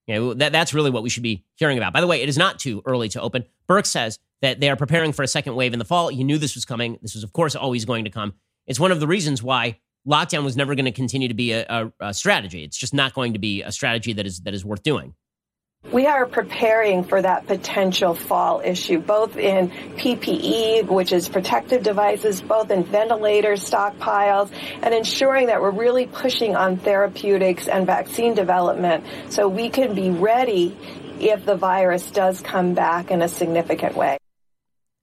You 0.06 0.14
know, 0.14 0.34
that, 0.34 0.52
that's 0.52 0.72
really 0.72 0.90
what 0.90 1.02
we 1.02 1.10
should 1.10 1.22
be 1.22 1.44
hearing 1.56 1.76
about. 1.76 1.92
By 1.92 2.00
the 2.00 2.06
way, 2.06 2.22
it 2.22 2.28
is 2.28 2.38
not 2.38 2.58
too 2.58 2.82
early 2.86 3.10
to 3.10 3.20
open. 3.20 3.44
Burke 3.66 3.84
says 3.84 4.18
that 4.40 4.60
they 4.60 4.70
are 4.70 4.76
preparing 4.76 5.12
for 5.12 5.22
a 5.22 5.28
second 5.28 5.54
wave 5.54 5.72
in 5.74 5.78
the 5.78 5.84
fall. 5.84 6.10
You 6.10 6.24
knew 6.24 6.38
this 6.38 6.54
was 6.54 6.64
coming. 6.64 6.98
This 7.02 7.14
was, 7.14 7.24
of 7.24 7.32
course, 7.34 7.54
always 7.54 7.84
going 7.84 8.04
to 8.04 8.10
come. 8.10 8.32
It's 8.66 8.80
one 8.80 8.90
of 8.90 9.00
the 9.00 9.06
reasons 9.06 9.42
why 9.42 9.78
lockdown 10.08 10.44
was 10.44 10.56
never 10.56 10.74
going 10.74 10.86
to 10.86 10.92
continue 10.92 11.28
to 11.28 11.34
be 11.34 11.52
a, 11.52 11.66
a, 11.68 11.92
a 12.08 12.14
strategy. 12.14 12.64
It's 12.64 12.78
just 12.78 12.94
not 12.94 13.12
going 13.12 13.34
to 13.34 13.38
be 13.38 13.62
a 13.62 13.70
strategy 13.70 14.14
that 14.14 14.26
is 14.26 14.40
that 14.40 14.54
is 14.54 14.64
worth 14.64 14.82
doing. 14.82 15.14
We 15.92 16.06
are 16.06 16.26
preparing 16.26 17.04
for 17.04 17.22
that 17.22 17.46
potential 17.46 18.12
fall 18.12 18.60
issue, 18.62 18.98
both 18.98 19.36
in 19.36 19.70
PPE, 19.70 20.84
which 20.86 21.12
is 21.12 21.28
protective 21.28 21.82
devices, 21.84 22.42
both 22.42 22.70
in 22.72 22.82
ventilators, 22.84 23.64
stockpiles, 23.70 24.50
and 24.82 24.92
ensuring 24.92 25.46
that 25.46 25.62
we're 25.62 25.70
really 25.70 26.06
pushing 26.06 26.56
on 26.56 26.76
therapeutics 26.78 27.68
and 27.68 27.86
vaccine 27.86 28.34
development 28.34 29.04
so 29.30 29.48
we 29.48 29.68
can 29.70 29.94
be 29.94 30.10
ready 30.10 30.76
if 31.20 31.46
the 31.46 31.54
virus 31.56 32.10
does 32.10 32.40
come 32.42 32.74
back 32.74 33.10
in 33.10 33.22
a 33.22 33.28
significant 33.28 33.96
way. 33.96 34.18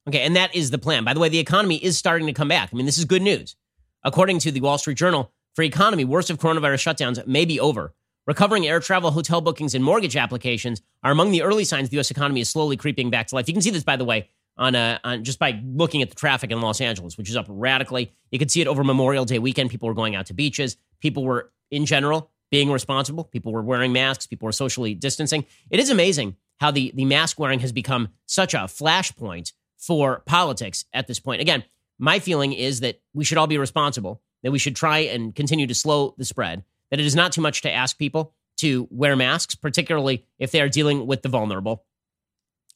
Okay, 0.07 0.19
and 0.21 0.36
that 0.36 0.53
is 0.55 0.69
the 0.71 0.78
plan. 0.78 1.03
By 1.03 1.13
the 1.15 1.19
way, 1.19 1.30
the 1.30 1.39
economy 1.39 1.78
is 1.78 1.97
starting 1.97 2.28
to 2.28 2.34
come 2.34 2.49
back. 2.49 2.69
I 2.71 2.76
mean, 2.76 2.86
this 2.86 2.99
is 2.99 3.05
good 3.05 3.23
news. 3.23 3.55
According 4.03 4.39
to 4.39 4.51
the 4.51 4.61
Wall 4.61 4.78
Street 4.78 4.97
Journal, 4.97 5.32
for 5.55 5.63
economy, 5.63 6.03
worst 6.05 6.30
of 6.30 6.38
coronavirus 6.38 6.95
shutdowns 6.95 7.26
may 7.26 7.45
be 7.45 7.59
over 7.61 7.93
Recovering 8.28 8.65
air 8.65 8.80
travel, 8.80 9.11
hotel 9.11 9.39
bookings, 9.39 9.76
and 9.76 9.84
mortgage 9.84 10.15
applications 10.15 10.82
are 11.03 11.11
among 11.11 11.30
the 11.32 11.43
early 11.43 11.63
signs 11.63 11.89
the 11.89 11.97
U.S. 11.97 12.09
economy 12.09 12.41
is 12.41 12.49
slowly 12.49 12.76
creeping 12.76 13.11
back 13.11 13.28
to 13.28 13.36
life. 13.36 13.47
You 13.47 13.53
can 13.53 13.61
see 13.61 13.69
this, 13.69 13.84
by 13.84 13.97
the 13.97 14.05
way, 14.05 14.30
on, 14.57 14.73
a, 14.73 14.99
uh, 15.03 15.07
on 15.09 15.23
just 15.23 15.38
by 15.38 15.61
looking 15.63 16.01
at 16.01 16.09
the 16.09 16.15
traffic 16.15 16.49
in 16.49 16.59
Los 16.59 16.82
Angeles, 16.82 17.19
which 17.19 17.30
is 17.30 17.38
up 17.38 17.45
radically. 17.47 18.11
You 18.32 18.39
can 18.39 18.49
see 18.49 18.61
it 18.61 18.67
over 18.67 18.84
Memorial 18.84 19.26
Day 19.26 19.38
weekend. 19.38 19.69
People 19.69 19.88
were 19.89 19.93
going 19.93 20.15
out 20.15 20.26
to 20.28 20.34
beaches. 20.34 20.76
People 21.01 21.23
were, 21.23 21.51
in 21.69 21.86
general, 21.86 22.32
being 22.49 22.71
responsible. 22.71 23.26
People 23.26 23.51
were 23.53 23.61
wearing 23.61 23.93
masks. 23.93 24.26
People 24.26 24.47
were 24.47 24.51
socially 24.51 24.95
distancing. 24.95 25.45
It 25.69 25.80
is 25.80 25.91
amazing 25.91 26.36
how 26.59 26.71
the, 26.71 26.91
the 26.95 27.05
mask 27.05 27.38
wearing 27.38 27.59
has 27.59 27.71
become 27.71 28.07
such 28.26 28.55
a 28.55 28.59
flashpoint 28.59 29.51
for 29.78 30.23
politics 30.26 30.84
at 30.95 31.05
this 31.05 31.19
point. 31.19 31.41
Again, 31.41 31.63
my 31.99 32.17
feeling 32.17 32.53
is 32.53 32.80
that 32.80 33.01
we 33.13 33.23
should 33.23 33.38
all 33.38 33.45
be 33.45 33.59
responsible, 33.59 34.23
that 34.41 34.51
we 34.51 34.57
should 34.57 34.76
try 34.76 34.99
and 34.99 35.36
continue 35.36 35.67
to 35.67 35.76
slow 35.76 36.15
the 36.17 36.26
spread 36.26 36.63
that 36.98 37.02
it 37.02 37.06
is 37.06 37.16
not 37.16 37.34
too 37.34 37.41
much 37.41 37.62
to 37.62 37.70
ask 37.70 37.98
people 37.98 38.32
to 38.56 38.88
wear 38.89 39.18
masks, 39.18 39.54
particularly 39.54 40.24
if 40.39 40.52
they 40.52 40.62
are 40.62 40.70
dealing 40.70 41.06
with 41.08 41.22
the 41.24 41.28
vulnerable. 41.28 41.84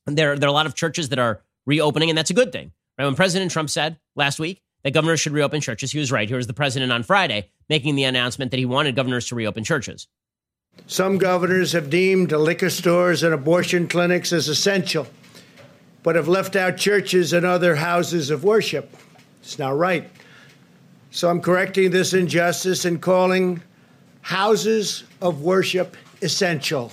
And 0.05 0.17
there, 0.17 0.37
there 0.37 0.49
are 0.49 0.51
a 0.51 0.53
lot 0.53 0.65
of 0.65 0.75
churches 0.75 1.07
that 1.07 1.19
are 1.19 1.41
reopening, 1.65 2.09
and 2.09 2.17
that's 2.17 2.29
a 2.29 2.33
good 2.33 2.51
thing. 2.51 2.73
Right? 2.97 3.05
When 3.05 3.15
President 3.15 3.49
Trump 3.49 3.69
said 3.69 3.97
last 4.17 4.37
week 4.37 4.61
that 4.83 4.91
governors 4.91 5.21
should 5.21 5.31
reopen 5.31 5.61
churches, 5.61 5.93
he 5.93 5.99
was 5.99 6.11
right. 6.11 6.27
Here 6.27 6.35
was 6.35 6.47
the 6.47 6.53
president 6.53 6.91
on 6.91 7.03
Friday 7.03 7.49
making 7.69 7.95
the 7.95 8.03
announcement 8.03 8.51
that 8.51 8.57
he 8.57 8.65
wanted 8.65 8.93
governors 8.97 9.27
to 9.27 9.35
reopen 9.35 9.63
churches. 9.63 10.09
Some 10.85 11.17
governors 11.17 11.71
have 11.71 11.89
deemed 11.89 12.33
liquor 12.33 12.69
stores 12.69 13.23
and 13.23 13.33
abortion 13.33 13.87
clinics 13.87 14.33
as 14.33 14.49
essential, 14.49 15.07
but 16.03 16.17
have 16.17 16.27
left 16.27 16.57
out 16.57 16.75
churches 16.75 17.31
and 17.31 17.45
other 17.45 17.75
houses 17.77 18.31
of 18.31 18.43
worship. 18.43 18.93
It's 19.41 19.57
not 19.57 19.77
right. 19.77 20.09
So 21.09 21.29
I'm 21.29 21.39
correcting 21.39 21.91
this 21.91 22.11
injustice 22.13 22.83
and 22.83 23.01
calling 23.01 23.63
houses 24.21 25.03
of 25.21 25.41
worship 25.41 25.95
essential. 26.21 26.91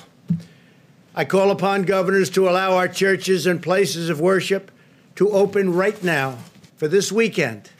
I 1.15 1.25
call 1.25 1.51
upon 1.51 1.83
governors 1.83 2.31
to 2.31 2.49
allow 2.49 2.73
our 2.73 2.89
churches 2.89 3.47
and 3.47 3.63
places 3.63 4.09
of 4.09 4.21
worship 4.21 4.71
to 5.17 5.31
open 5.31 5.73
right 5.73 6.03
now 6.05 6.39
for 6.77 6.89
this 6.89 7.11
weekend. 7.11 7.71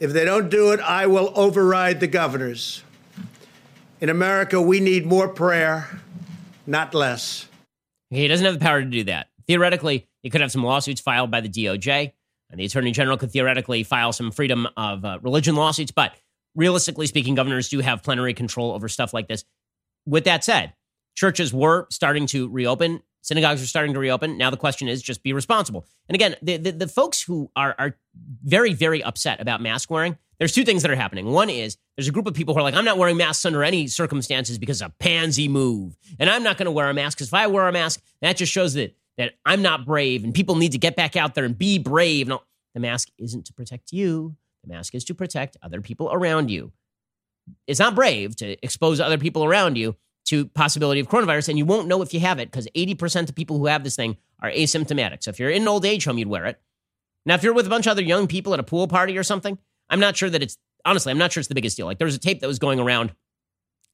If 0.00 0.12
they 0.12 0.24
don't 0.24 0.48
do 0.48 0.72
it, 0.72 0.80
I 0.80 1.06
will 1.06 1.32
override 1.34 2.00
the 2.00 2.06
governors. 2.06 2.82
In 4.00 4.08
America, 4.08 4.60
we 4.60 4.80
need 4.80 5.06
more 5.06 5.28
prayer, 5.28 6.00
not 6.66 6.94
less. 6.94 7.46
he 8.10 8.26
doesn't 8.26 8.44
have 8.44 8.54
the 8.58 8.64
power 8.64 8.80
to 8.80 8.86
do 8.88 9.04
that. 9.04 9.28
Theoretically, 9.46 10.06
he 10.22 10.30
could 10.30 10.40
have 10.40 10.52
some 10.52 10.64
lawsuits 10.64 11.00
filed 11.00 11.30
by 11.30 11.42
the 11.42 11.48
DOJ, 11.48 12.12
and 12.50 12.60
the 12.60 12.64
Attorney 12.64 12.92
General 12.92 13.16
could 13.18 13.30
theoretically 13.30 13.82
file 13.82 14.12
some 14.12 14.30
freedom 14.30 14.66
of 14.76 15.04
uh, 15.04 15.18
religion 15.22 15.54
lawsuits, 15.54 15.90
but 15.90 16.14
realistically 16.54 17.06
speaking, 17.06 17.34
governors 17.34 17.68
do 17.68 17.80
have 17.80 18.02
plenary 18.02 18.34
control 18.34 18.72
over 18.72 18.88
stuff 18.88 19.12
like 19.14 19.28
this. 19.28 19.44
With 20.06 20.24
that 20.24 20.44
said, 20.44 20.72
churches 21.14 21.52
were 21.52 21.86
starting 21.90 22.26
to 22.28 22.48
reopen, 22.48 23.02
synagogues 23.22 23.60
were 23.60 23.66
starting 23.66 23.94
to 23.94 23.98
reopen. 23.98 24.38
Now 24.38 24.50
the 24.50 24.56
question 24.56 24.86
is 24.88 25.02
just 25.02 25.22
be 25.22 25.32
responsible. 25.32 25.84
And 26.08 26.14
again, 26.14 26.36
the, 26.42 26.56
the, 26.58 26.70
the, 26.72 26.88
folks 26.88 27.22
who 27.22 27.50
are, 27.56 27.74
are 27.78 27.96
very, 28.44 28.74
very 28.74 29.02
upset 29.02 29.40
about 29.40 29.60
mask 29.62 29.90
wearing, 29.90 30.18
there's 30.38 30.52
two 30.52 30.64
things 30.64 30.82
that 30.82 30.90
are 30.90 30.94
happening. 30.96 31.26
One 31.26 31.48
is 31.48 31.78
there's 31.96 32.08
a 32.08 32.12
group 32.12 32.26
of 32.26 32.34
people 32.34 32.54
who 32.54 32.60
are 32.60 32.64
like, 32.64 32.74
I'm 32.74 32.84
not 32.84 32.98
wearing 32.98 33.16
masks 33.16 33.44
under 33.46 33.64
any 33.64 33.86
circumstances 33.86 34.58
because 34.58 34.82
a 34.82 34.90
pansy 34.98 35.48
move. 35.48 35.96
And 36.18 36.28
I'm 36.28 36.42
not 36.42 36.58
going 36.58 36.66
to 36.66 36.72
wear 36.72 36.90
a 36.90 36.94
mask 36.94 37.18
because 37.18 37.28
if 37.28 37.34
I 37.34 37.46
wear 37.46 37.66
a 37.68 37.72
mask, 37.72 38.02
that 38.20 38.36
just 38.36 38.52
shows 38.52 38.74
that, 38.74 38.94
that 39.16 39.34
I'm 39.46 39.62
not 39.62 39.86
brave 39.86 40.22
and 40.24 40.34
people 40.34 40.56
need 40.56 40.72
to 40.72 40.78
get 40.78 40.96
back 40.96 41.16
out 41.16 41.34
there 41.34 41.44
and 41.44 41.56
be 41.56 41.78
brave. 41.78 42.28
No, 42.28 42.42
the 42.74 42.80
mask 42.80 43.08
isn't 43.16 43.46
to 43.46 43.52
protect 43.54 43.92
you. 43.92 44.36
The 44.64 44.72
mask 44.72 44.94
is 44.94 45.04
to 45.04 45.14
protect 45.14 45.56
other 45.62 45.80
people 45.80 46.10
around 46.12 46.50
you. 46.50 46.72
It's 47.66 47.78
not 47.80 47.94
brave 47.94 48.34
to 48.36 48.56
expose 48.64 49.00
other 49.00 49.18
people 49.18 49.44
around 49.44 49.76
you 49.76 49.96
to 50.26 50.46
possibility 50.46 51.00
of 51.00 51.08
coronavirus, 51.08 51.50
and 51.50 51.58
you 51.58 51.66
won't 51.66 51.86
know 51.86 52.00
if 52.00 52.14
you 52.14 52.20
have 52.20 52.38
it 52.38 52.50
because 52.50 52.66
80% 52.74 53.28
of 53.28 53.34
people 53.34 53.58
who 53.58 53.66
have 53.66 53.84
this 53.84 53.94
thing 53.96 54.16
are 54.40 54.50
asymptomatic. 54.50 55.22
So 55.22 55.28
if 55.30 55.38
you're 55.38 55.50
in 55.50 55.62
an 55.62 55.68
old 55.68 55.84
age 55.84 56.06
home, 56.06 56.16
you'd 56.16 56.28
wear 56.28 56.46
it. 56.46 56.58
Now, 57.26 57.34
if 57.34 57.42
you're 57.42 57.52
with 57.54 57.66
a 57.66 57.70
bunch 57.70 57.86
of 57.86 57.90
other 57.92 58.02
young 58.02 58.26
people 58.26 58.54
at 58.54 58.60
a 58.60 58.64
pool 58.64 58.88
party 58.88 59.18
or 59.18 59.22
something, 59.22 59.58
I'm 59.90 60.00
not 60.00 60.16
sure 60.16 60.30
that 60.30 60.42
it's 60.42 60.56
honestly, 60.84 61.10
I'm 61.10 61.18
not 61.18 61.32
sure 61.32 61.40
it's 61.42 61.48
the 61.48 61.54
biggest 61.54 61.76
deal. 61.76 61.86
Like 61.86 61.98
there 61.98 62.06
was 62.06 62.14
a 62.14 62.18
tape 62.20 62.40
that 62.40 62.46
was 62.46 62.58
going 62.58 62.80
around 62.80 63.14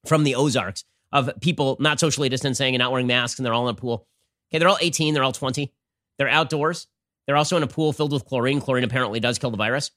from 0.07 0.23
the 0.25 0.37
Ozarks 0.37 0.85
of 1.13 1.31
people 1.41 1.77
not 1.81 1.99
socially 1.99 2.29
distancing 2.29 2.75
and 2.75 2.81
not 2.81 2.93
wearing 2.93 3.09
masks, 3.09 3.39
and 3.41 3.45
they're 3.47 3.53
all 3.53 3.69
in 3.69 3.73
a 3.73 3.77
pool. 3.79 4.07
Okay, 4.51 4.59
they're 4.61 4.69
all 4.69 4.79
18, 4.81 5.15
they're 5.15 5.25
all 5.25 5.33
20, 5.33 5.73
they're 6.19 6.29
outdoors, 6.29 6.87
they're 7.27 7.37
also 7.37 7.57
in 7.57 7.65
a 7.65 7.69
pool 7.69 7.93
filled 7.93 8.13
with 8.13 8.25
chlorine. 8.25 8.61
Chlorine 8.61 8.85
apparently 8.85 9.19
does 9.19 9.39
kill 9.39 9.51
the 9.51 9.57
virus. 9.57 9.91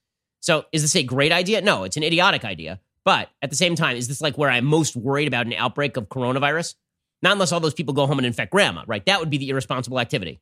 So 0.44 0.66
is 0.74 0.82
this 0.82 0.94
a 0.98 1.04
great 1.04 1.32
idea? 1.32 1.62
No, 1.62 1.86
it's 1.86 1.96
an 1.96 2.04
idiotic 2.04 2.44
idea. 2.44 2.82
But 3.06 3.30
at 3.42 3.50
the 3.50 3.56
same 3.56 3.76
time, 3.76 3.96
is 3.96 4.10
this 4.10 4.20
like 4.20 4.38
where 4.38 4.50
I'm 4.50 4.66
most 4.66 4.94
worried 4.96 5.30
about 5.30 5.46
an 5.46 5.54
outbreak 5.54 5.96
of 5.96 6.10
coronavirus? 6.10 6.76
Not 7.22 7.32
unless 7.32 7.54
all 7.54 7.62
those 7.62 7.74
people 7.74 7.94
go 7.94 8.06
home 8.06 8.20
and 8.20 8.26
infect 8.26 8.52
grandma, 8.52 8.84
right? 8.86 9.06
That 9.06 9.22
would 9.22 9.30
be 9.30 9.38
the 9.38 9.50
irresponsible 9.50 10.02
activity. 10.02 10.42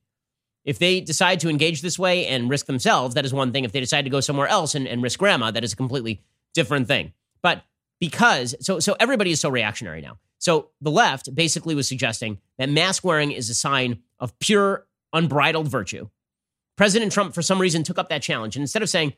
If 0.66 0.80
they 0.80 1.02
decide 1.02 1.40
to 1.42 1.50
engage 1.50 1.82
this 1.84 2.00
way 2.00 2.26
and 2.26 2.50
risk 2.50 2.66
themselves, 2.66 3.14
that 3.14 3.26
is 3.26 3.34
one 3.34 3.52
thing. 3.52 3.64
If 3.64 3.74
they 3.74 3.80
decide 3.80 4.04
to 4.06 4.10
go 4.10 4.22
somewhere 4.22 4.48
else 4.48 4.74
and, 4.74 4.88
and 4.88 5.04
risk 5.04 5.20
grandma, 5.20 5.52
that 5.52 5.64
is 5.64 5.74
a 5.74 5.78
completely 5.78 6.24
different 6.56 6.88
thing. 6.88 7.14
But 7.44 7.64
because 8.00 8.56
so 8.60 8.80
so 8.80 8.96
everybody 9.00 9.30
is 9.30 9.40
so 9.40 9.50
reactionary 9.50 10.02
now. 10.02 10.18
So 10.40 10.70
the 10.82 10.90
left 10.90 11.34
basically 11.36 11.76
was 11.76 11.88
suggesting 11.88 12.40
that 12.58 12.70
mask 12.70 13.04
wearing 13.04 13.32
is 13.32 13.52
a 13.52 13.56
sign 13.56 14.00
of 14.20 14.38
pure 14.40 14.88
unbridled 15.14 15.68
virtue. 15.68 16.10
President 16.76 17.12
Trump, 17.12 17.36
for 17.36 17.44
some 17.44 17.62
reason, 17.62 17.84
took 17.84 18.00
up 18.00 18.10
that 18.10 18.24
challenge. 18.24 18.56
And 18.56 18.62
instead 18.64 18.82
of 18.82 18.90
saying, 18.90 19.14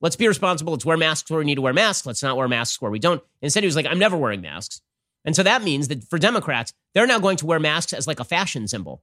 Let's 0.00 0.16
be 0.16 0.28
responsible. 0.28 0.72
Let's 0.72 0.84
wear 0.84 0.96
masks 0.96 1.30
where 1.30 1.38
we 1.38 1.46
need 1.46 1.54
to 1.54 1.62
wear 1.62 1.72
masks. 1.72 2.06
Let's 2.06 2.22
not 2.22 2.36
wear 2.36 2.48
masks 2.48 2.80
where 2.82 2.90
we 2.90 2.98
don't. 2.98 3.22
Instead, 3.40 3.62
he 3.62 3.66
was 3.66 3.76
like, 3.76 3.86
I'm 3.86 3.98
never 3.98 4.16
wearing 4.16 4.42
masks. 4.42 4.82
And 5.24 5.34
so 5.34 5.42
that 5.42 5.62
means 5.62 5.88
that 5.88 6.04
for 6.04 6.18
Democrats, 6.18 6.72
they're 6.94 7.06
now 7.06 7.18
going 7.18 7.36
to 7.38 7.46
wear 7.46 7.58
masks 7.58 7.92
as 7.92 8.06
like 8.06 8.20
a 8.20 8.24
fashion 8.24 8.68
symbol. 8.68 9.02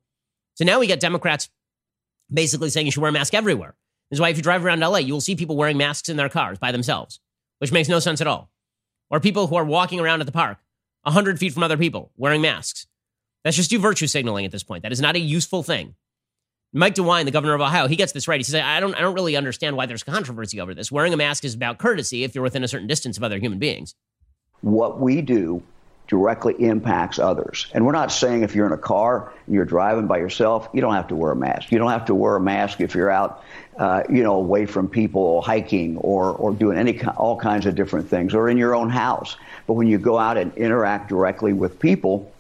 So 0.56 0.66
now 0.66 0.80
we 0.80 0.88
get 0.88 1.00
Democrats 1.00 1.50
basically 2.32 2.70
saying 2.70 2.86
you 2.86 2.92
should 2.92 3.02
wear 3.02 3.10
a 3.10 3.14
mask 3.14 3.34
everywhere. 3.34 3.76
This 4.10 4.18
is 4.18 4.22
why 4.22 4.30
if 4.30 4.38
you 4.38 4.44
drive 4.44 4.64
around 4.64 4.80
LA, 4.82 4.98
you 5.00 5.14
will 5.14 5.22
see 5.22 5.36
people 5.36 5.58
wearing 5.58 5.78
masks 5.78 6.10
in 6.10 6.18
their 6.18 6.30
cars 6.30 6.60
by 6.60 6.72
themselves, 6.72 7.20
which 7.58 7.72
makes 7.72 7.90
no 7.90 8.00
sense 8.00 8.22
at 8.22 8.28
all. 8.28 8.52
Or 9.10 9.20
people 9.20 9.48
who 9.48 9.56
are 9.56 9.66
walking 9.66 10.00
around 10.00 10.20
at 10.20 10.26
the 10.28 10.32
park, 10.32 10.60
100 11.02 11.40
feet 11.40 11.54
from 11.54 11.64
other 11.64 11.78
people, 11.78 12.12
wearing 12.16 12.42
masks. 12.42 12.88
That's 13.44 13.58
just 13.58 13.72
you 13.72 13.80
virtue 13.80 14.08
signaling 14.08 14.46
at 14.46 14.52
this 14.52 14.64
point. 14.64 14.84
That 14.84 14.92
is 14.92 15.02
not 15.02 15.16
a 15.16 15.20
useful 15.20 15.64
thing. 15.64 15.96
Mike 16.76 16.96
DeWine, 16.96 17.26
the 17.26 17.32
governor 17.32 17.54
of 17.54 17.62
Ohio, 17.62 17.88
he 17.88 17.96
gets 17.96 18.14
this 18.14 18.28
right. 18.28 18.40
He 18.40 18.44
says, 18.44 18.56
I 18.56 18.80
don't, 18.80 18.96
I 18.96 19.02
don't 19.02 19.14
really 19.14 19.36
understand 19.36 19.78
why 19.78 19.86
there's 19.86 20.02
controversy 20.02 20.60
over 20.60 20.74
this. 20.74 20.92
Wearing 20.92 21.14
a 21.14 21.18
mask 21.18 21.46
is 21.46 21.54
about 21.54 21.78
courtesy 21.78 22.24
if 22.24 22.34
you're 22.34 22.44
within 22.44 22.64
a 22.64 22.68
certain 22.68 22.88
distance 22.88 23.16
of 23.16 23.24
other 23.24 23.38
human 23.38 23.60
beings. 23.60 23.94
What 24.62 25.00
we 25.00 25.22
do 25.22 25.62
directly 26.08 26.56
impacts 26.60 27.20
others. 27.20 27.68
And 27.74 27.86
we're 27.86 27.92
not 27.94 28.12
saying 28.12 28.42
if 28.44 28.56
you're 28.56 28.66
in 28.66 28.72
a 28.72 28.78
car 28.78 29.32
and 29.46 29.54
you're 29.54 29.66
driving 29.66 30.08
by 30.08 30.18
yourself, 30.18 30.68
you 30.74 30.82
don't 30.82 30.94
have 30.96 31.08
to 31.10 31.16
wear 31.16 31.32
a 31.32 31.36
mask. 31.36 31.72
You 31.72 31.78
don't 31.78 31.92
have 31.92 32.06
to 32.06 32.16
wear 32.16 32.36
a 32.38 32.42
mask 32.42 32.82
if 32.82 32.96
you're 32.96 33.12
out, 33.12 33.44
uh, 33.78 34.02
you 34.10 34.24
know, 34.24 34.34
away 34.36 34.66
from 34.66 34.88
people, 34.90 35.42
hiking, 35.44 35.98
or 35.98 36.32
or 36.32 36.52
doing 36.54 36.78
any 36.78 37.02
all 37.12 37.38
kinds 37.38 37.66
of 37.68 37.76
different 37.76 38.10
things, 38.10 38.34
or 38.34 38.50
in 38.50 38.58
your 38.58 38.74
own 38.76 38.90
house. 38.90 39.38
But 39.68 39.74
when 39.74 39.88
you 39.88 39.98
go 40.00 40.18
out 40.18 40.38
and 40.38 40.52
interact 40.58 41.08
directly 41.10 41.54
with 41.54 41.80
people, 41.80 42.32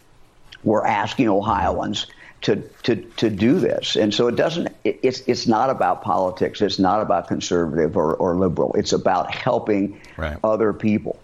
we're 0.64 0.86
asking 0.86 1.30
Ohioans 1.30 2.08
to 2.44 2.58
to 2.84 2.96
to 2.96 3.30
do 3.30 3.60
this. 3.60 3.96
And 3.96 4.14
so 4.14 4.28
it 4.28 4.36
doesn't. 4.36 4.68
It, 4.84 5.00
it's 5.02 5.22
it's 5.22 5.48
not 5.48 5.70
about 5.70 6.04
politics. 6.04 6.62
It's 6.62 6.78
not 6.78 7.02
about 7.02 7.28
conservative 7.28 7.98
or, 7.98 8.16
or 8.16 8.36
liberal. 8.36 8.74
It's 8.78 8.94
about 8.94 9.34
helping 9.34 10.00
right. 10.18 10.38
other 10.44 10.72
people. 10.74 11.20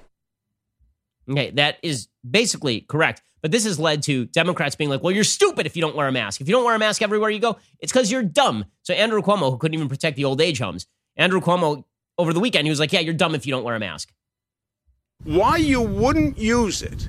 Okay, 1.30 1.52
that 1.52 1.78
is 1.84 2.08
basically 2.30 2.82
correct. 2.82 3.22
But 3.42 3.52
this 3.52 3.64
has 3.64 3.80
led 3.80 4.04
to 4.04 4.26
Democrats 4.26 4.76
being 4.76 4.90
like, 4.90 5.02
well, 5.04 5.14
you're 5.14 5.24
stupid 5.24 5.66
if 5.66 5.76
you 5.78 5.82
don't 5.82 5.96
wear 5.96 6.08
a 6.08 6.12
mask. 6.12 6.42
If 6.42 6.48
you 6.50 6.54
don't 6.56 6.66
wear 6.66 6.76
a 6.76 6.80
mask 6.80 7.02
everywhere 7.02 7.30
you 7.30 7.40
go, 7.40 7.58
it's 7.80 7.92
because 7.92 8.12
you're 8.12 8.24
dumb. 8.24 8.66
So 8.82 8.94
Andrew 8.94 9.22
Cuomo, 9.22 9.52
who 9.52 9.58
couldn't 9.58 9.76
even 9.76 9.88
protect 9.88 10.18
the 10.18 10.26
old 10.26 10.42
age 10.42 10.60
homes, 10.60 10.88
Andrew 11.16 11.40
Cuomo 11.40 11.86
over 12.18 12.34
the 12.34 12.40
weekend, 12.42 12.66
he 12.66 12.70
was 12.70 12.82
like, 12.82 12.92
yeah, 12.92 13.00
you're 13.00 13.14
dumb 13.14 13.36
if 13.36 13.46
you 13.46 13.52
don't 13.52 13.64
wear 13.64 13.76
a 13.76 13.80
mask. 13.80 14.10
Why 15.24 15.56
you 15.58 15.82
wouldn't 15.82 16.38
use 16.38 16.82
it 16.82 17.08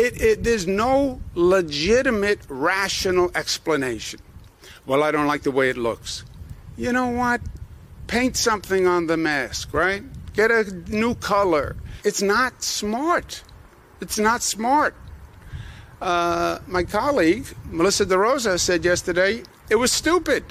it, 0.00 0.22
it, 0.22 0.44
there's 0.44 0.66
no 0.66 1.20
legitimate, 1.34 2.38
rational 2.48 3.30
explanation. 3.34 4.18
Well, 4.86 5.02
I 5.02 5.10
don't 5.10 5.26
like 5.26 5.42
the 5.42 5.50
way 5.50 5.68
it 5.68 5.76
looks. 5.76 6.24
You 6.78 6.90
know 6.94 7.08
what? 7.08 7.42
Paint 8.06 8.34
something 8.38 8.86
on 8.86 9.08
the 9.08 9.18
mask, 9.18 9.74
right? 9.74 10.02
Get 10.32 10.50
a 10.50 10.64
new 10.88 11.16
color. 11.16 11.76
It's 12.02 12.22
not 12.22 12.62
smart. 12.62 13.42
It's 14.00 14.18
not 14.18 14.40
smart. 14.42 14.94
Uh, 16.00 16.60
my 16.66 16.84
colleague, 16.84 17.44
Melissa 17.70 18.06
DeRosa, 18.06 18.58
said 18.58 18.86
yesterday 18.86 19.42
it 19.68 19.74
was 19.76 19.92
stupid. 19.92 20.50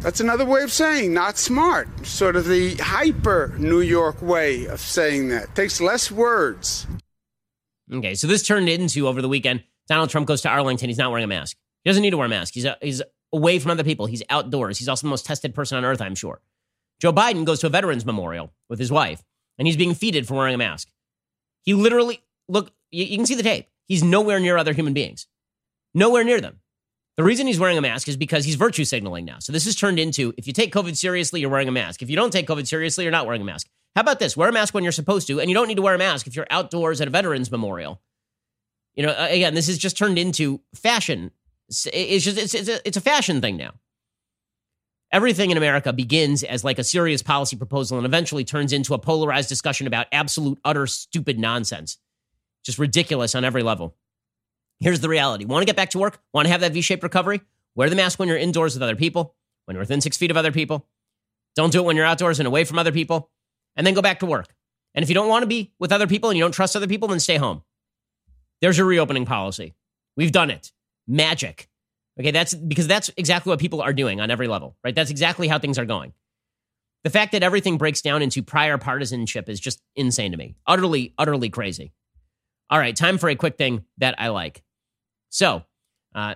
That's 0.00 0.20
another 0.20 0.46
way 0.46 0.62
of 0.62 0.72
saying 0.72 1.12
not 1.12 1.36
smart, 1.36 2.06
sort 2.06 2.36
of 2.36 2.48
the 2.48 2.74
hyper 2.76 3.54
New 3.58 3.80
York 3.82 4.22
way 4.22 4.64
of 4.64 4.80
saying 4.80 5.28
that. 5.28 5.44
It 5.44 5.54
takes 5.54 5.78
less 5.82 6.10
words. 6.10 6.86
Okay, 7.92 8.14
so 8.14 8.26
this 8.26 8.42
turned 8.46 8.68
into 8.68 9.06
over 9.06 9.20
the 9.20 9.28
weekend. 9.28 9.64
Donald 9.88 10.08
Trump 10.10 10.26
goes 10.26 10.40
to 10.42 10.48
Arlington. 10.48 10.88
He's 10.88 10.96
not 10.98 11.10
wearing 11.10 11.24
a 11.24 11.28
mask. 11.28 11.56
He 11.84 11.90
doesn't 11.90 12.02
need 12.02 12.10
to 12.10 12.16
wear 12.16 12.26
a 12.26 12.30
mask. 12.30 12.54
He's, 12.54 12.64
a, 12.64 12.72
uh, 12.72 12.76
he's 12.80 13.02
away 13.32 13.58
from 13.58 13.70
other 13.70 13.84
people. 13.84 14.06
He's 14.06 14.22
outdoors. 14.30 14.78
He's 14.78 14.88
also 14.88 15.06
the 15.06 15.10
most 15.10 15.26
tested 15.26 15.54
person 15.54 15.76
on 15.76 15.84
earth, 15.84 16.00
I'm 16.00 16.14
sure. 16.14 16.40
Joe 17.00 17.12
Biden 17.12 17.44
goes 17.44 17.58
to 17.60 17.66
a 17.66 17.70
veterans 17.70 18.06
memorial 18.06 18.52
with 18.70 18.78
his 18.78 18.90
wife, 18.90 19.22
and 19.58 19.66
he's 19.66 19.76
being 19.76 19.94
feted 19.94 20.26
for 20.26 20.34
wearing 20.34 20.54
a 20.54 20.58
mask. 20.58 20.88
He 21.62 21.74
literally, 21.74 22.22
look, 22.48 22.72
you, 22.90 23.04
you 23.04 23.16
can 23.18 23.26
see 23.26 23.34
the 23.34 23.42
tape. 23.42 23.66
He's 23.86 24.02
nowhere 24.02 24.40
near 24.40 24.56
other 24.56 24.72
human 24.72 24.94
beings, 24.94 25.26
nowhere 25.92 26.24
near 26.24 26.40
them. 26.40 26.60
The 27.16 27.22
reason 27.24 27.46
he's 27.46 27.60
wearing 27.60 27.76
a 27.76 27.80
mask 27.82 28.08
is 28.08 28.16
because 28.16 28.44
he's 28.46 28.54
virtue 28.54 28.84
signaling 28.84 29.26
now. 29.26 29.38
So 29.40 29.52
this 29.52 29.66
has 29.66 29.76
turned 29.76 29.98
into 29.98 30.32
if 30.38 30.46
you 30.46 30.52
take 30.52 30.72
COVID 30.72 30.96
seriously, 30.96 31.40
you're 31.40 31.50
wearing 31.50 31.68
a 31.68 31.72
mask. 31.72 32.00
If 32.00 32.08
you 32.10 32.16
don't 32.16 32.32
take 32.32 32.48
COVID 32.48 32.66
seriously, 32.66 33.04
you're 33.04 33.12
not 33.12 33.26
wearing 33.26 33.42
a 33.42 33.44
mask. 33.44 33.68
How 33.94 34.00
about 34.00 34.18
this? 34.18 34.36
Wear 34.36 34.48
a 34.48 34.52
mask 34.52 34.74
when 34.74 34.82
you're 34.82 34.92
supposed 34.92 35.26
to, 35.28 35.40
and 35.40 35.48
you 35.48 35.54
don't 35.54 35.68
need 35.68 35.76
to 35.76 35.82
wear 35.82 35.94
a 35.94 35.98
mask 35.98 36.26
if 36.26 36.34
you're 36.34 36.46
outdoors 36.50 37.00
at 37.00 37.08
a 37.08 37.10
veterans 37.10 37.50
memorial. 37.50 38.00
You 38.94 39.06
know, 39.06 39.14
again, 39.18 39.54
this 39.54 39.68
has 39.68 39.78
just 39.78 39.96
turned 39.96 40.18
into 40.18 40.60
fashion. 40.74 41.30
It's 41.68 42.24
just 42.24 42.36
it's 42.38 42.54
it's 42.54 42.68
a, 42.68 42.86
it's 42.86 42.96
a 42.96 43.00
fashion 43.00 43.40
thing 43.40 43.56
now. 43.56 43.72
Everything 45.12 45.52
in 45.52 45.56
America 45.56 45.92
begins 45.92 46.42
as 46.42 46.64
like 46.64 46.78
a 46.78 46.84
serious 46.84 47.22
policy 47.22 47.54
proposal 47.56 47.96
and 47.98 48.06
eventually 48.06 48.44
turns 48.44 48.72
into 48.72 48.94
a 48.94 48.98
polarized 48.98 49.48
discussion 49.48 49.86
about 49.86 50.06
absolute 50.10 50.58
utter 50.64 50.88
stupid 50.88 51.38
nonsense. 51.38 51.98
Just 52.64 52.78
ridiculous 52.78 53.34
on 53.36 53.44
every 53.44 53.62
level. 53.62 53.96
Here's 54.80 55.00
the 55.00 55.08
reality. 55.08 55.44
Want 55.44 55.62
to 55.62 55.66
get 55.66 55.76
back 55.76 55.90
to 55.90 55.98
work? 55.98 56.18
Want 56.32 56.46
to 56.46 56.52
have 56.52 56.62
that 56.62 56.72
V-shaped 56.72 57.02
recovery? 57.02 57.42
Wear 57.76 57.88
the 57.90 57.94
mask 57.96 58.18
when 58.18 58.26
you're 58.28 58.36
indoors 58.36 58.74
with 58.74 58.82
other 58.82 58.96
people, 58.96 59.36
when 59.66 59.76
you're 59.76 59.82
within 59.82 60.00
6 60.00 60.16
feet 60.16 60.32
of 60.32 60.36
other 60.36 60.50
people. 60.50 60.88
Don't 61.54 61.70
do 61.70 61.78
it 61.78 61.84
when 61.84 61.94
you're 61.94 62.04
outdoors 62.06 62.40
and 62.40 62.46
away 62.48 62.64
from 62.64 62.78
other 62.80 62.90
people 62.90 63.30
and 63.76 63.86
then 63.86 63.94
go 63.94 64.02
back 64.02 64.20
to 64.20 64.26
work. 64.26 64.48
And 64.94 65.02
if 65.02 65.08
you 65.08 65.14
don't 65.14 65.28
want 65.28 65.42
to 65.42 65.46
be 65.46 65.72
with 65.78 65.92
other 65.92 66.06
people 66.06 66.30
and 66.30 66.38
you 66.38 66.44
don't 66.44 66.52
trust 66.52 66.76
other 66.76 66.86
people, 66.86 67.08
then 67.08 67.20
stay 67.20 67.36
home. 67.36 67.62
There's 68.60 68.78
your 68.78 68.86
reopening 68.86 69.24
policy. 69.26 69.74
We've 70.16 70.32
done 70.32 70.50
it. 70.50 70.72
Magic. 71.08 71.68
Okay, 72.18 72.30
that's 72.30 72.54
because 72.54 72.86
that's 72.86 73.10
exactly 73.16 73.50
what 73.50 73.58
people 73.58 73.80
are 73.82 73.92
doing 73.92 74.20
on 74.20 74.30
every 74.30 74.46
level, 74.46 74.76
right? 74.84 74.94
That's 74.94 75.10
exactly 75.10 75.48
how 75.48 75.58
things 75.58 75.78
are 75.78 75.84
going. 75.84 76.12
The 77.02 77.10
fact 77.10 77.32
that 77.32 77.42
everything 77.42 77.76
breaks 77.76 78.00
down 78.00 78.22
into 78.22 78.42
prior 78.42 78.78
partisanship 78.78 79.48
is 79.48 79.58
just 79.60 79.82
insane 79.96 80.30
to 80.30 80.38
me. 80.38 80.54
Utterly, 80.66 81.12
utterly 81.18 81.50
crazy. 81.50 81.92
All 82.70 82.78
right, 82.78 82.94
time 82.96 83.18
for 83.18 83.28
a 83.28 83.34
quick 83.34 83.58
thing 83.58 83.84
that 83.98 84.14
I 84.18 84.28
like. 84.28 84.62
So, 85.30 85.64
uh, 86.14 86.34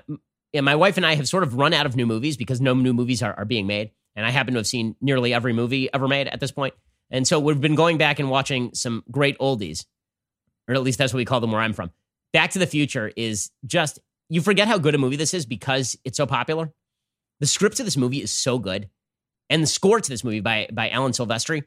yeah, 0.53 0.61
my 0.63 0.75
wife 0.75 0.97
and 0.97 1.07
I 1.07 1.15
have 1.15 1.29
sort 1.29 1.45
of 1.45 1.55
run 1.55 1.73
out 1.73 1.87
of 1.87 1.95
new 1.95 2.07
movies 2.07 2.37
because 2.37 2.61
no 2.61 2.75
new 2.75 2.93
movies 2.93 3.23
are, 3.23 3.33
are 3.35 3.45
being 3.45 3.67
made. 3.67 3.93
And 4.17 4.27
I 4.27 4.31
happen 4.31 4.53
to 4.55 4.59
have 4.59 4.67
seen 4.67 4.97
nearly 5.01 5.33
every 5.33 5.53
movie 5.53 5.89
ever 5.95 6.09
made 6.09 6.27
at 6.27 6.41
this 6.41 6.51
point. 6.51 6.75
And 7.11 7.27
so 7.27 7.41
we've 7.41 7.61
been 7.61 7.75
going 7.75 7.99
back 7.99 8.19
and 8.19 8.31
watching 8.31 8.73
some 8.75 9.03
great 9.11 9.39
oldies, 9.39 9.85
or 10.69 10.75
at 10.75 10.83
least 10.83 10.99
that's 10.99 11.13
what 11.13 11.19
we 11.19 11.25
call 11.25 11.41
them 11.41 11.53
where 11.53 11.61
I'm 11.61 11.73
from. 11.73 11.91
Back 12.33 12.51
to 12.51 12.59
the 12.59 12.67
Future 12.67 13.11
is 13.17 13.51
just, 13.67 13.99
you 14.29 14.41
forget 14.43 14.69
how 14.69 14.79
good 14.79 14.95
a 14.95 14.99
movie 14.99 15.17
this 15.17 15.33
is 15.33 15.47
because 15.47 15.97
it's 16.05 16.17
so 16.19 16.27
popular. 16.27 16.73
The 17.41 17.47
script 17.47 17.79
to 17.79 17.85
this 17.85 17.97
movie 17.97 18.23
is 18.23 18.31
so 18.31 18.59
good. 18.59 18.91
And 19.49 19.63
the 19.63 19.67
score 19.67 20.01
to 20.01 20.09
this 20.11 20.23
movie 20.23 20.41
by, 20.41 20.69
by 20.71 20.91
Alan 20.91 21.13
Silvestri 21.13 21.65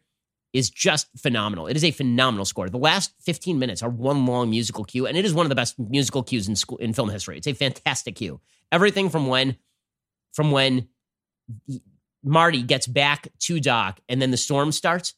is 0.54 0.70
just 0.70 1.08
phenomenal. 1.18 1.66
It 1.66 1.76
is 1.78 1.84
a 1.84 1.92
phenomenal 1.92 2.46
score. 2.46 2.70
The 2.70 2.78
last 2.78 3.14
15 3.22 3.58
minutes 3.58 3.82
are 3.82 3.90
one 3.90 4.26
long 4.26 4.50
musical 4.50 4.84
cue, 4.84 5.08
and 5.08 5.18
it 5.18 5.26
is 5.26 5.34
one 5.34 5.46
of 5.46 5.50
the 5.50 5.56
best 5.56 5.80
musical 5.80 6.22
cues 6.22 6.48
in 6.48 6.56
school, 6.56 6.78
in 6.78 6.94
film 6.94 7.10
history. 7.10 7.38
It's 7.38 7.48
a 7.48 7.54
fantastic 7.54 8.16
cue. 8.18 8.40
Everything 8.72 9.10
from 9.10 9.28
when 9.28 9.56
from 10.34 10.52
when 10.52 10.88
Marty 12.24 12.62
gets 12.64 12.86
back 12.88 13.28
to 13.40 13.60
Doc 13.60 14.00
and 14.08 14.22
then 14.22 14.32
the 14.32 14.38
storm 14.38 14.72
starts 14.72 15.14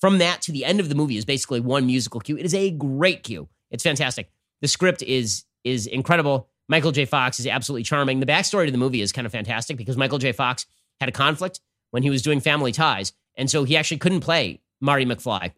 from 0.00 0.18
that 0.18 0.42
to 0.42 0.52
the 0.52 0.64
end 0.64 0.78
of 0.80 0.88
the 0.88 0.94
movie 0.94 1.16
is 1.16 1.24
basically 1.24 1.60
one 1.60 1.86
musical 1.86 2.20
cue. 2.20 2.36
It 2.36 2.46
is 2.46 2.54
a 2.54 2.70
great 2.70 3.24
cue. 3.24 3.48
It's 3.70 3.82
fantastic. 3.82 4.30
The 4.60 4.68
script 4.68 5.02
is 5.02 5.44
is 5.64 5.86
incredible. 5.86 6.48
Michael 6.68 6.92
J. 6.92 7.04
Fox 7.04 7.40
is 7.40 7.46
absolutely 7.46 7.82
charming. 7.82 8.20
The 8.20 8.26
backstory 8.26 8.66
to 8.66 8.70
the 8.70 8.78
movie 8.78 9.00
is 9.00 9.10
kind 9.10 9.26
of 9.26 9.32
fantastic 9.32 9.76
because 9.76 9.96
Michael 9.96 10.18
J. 10.18 10.32
Fox 10.32 10.66
had 11.00 11.08
a 11.08 11.12
conflict 11.12 11.60
when 11.90 12.02
he 12.02 12.10
was 12.10 12.22
doing 12.22 12.40
Family 12.40 12.70
Ties, 12.72 13.12
and 13.36 13.50
so 13.50 13.64
he 13.64 13.76
actually 13.76 13.96
couldn't 13.96 14.20
play 14.20 14.60
Marty 14.80 15.04
McFly. 15.04 15.52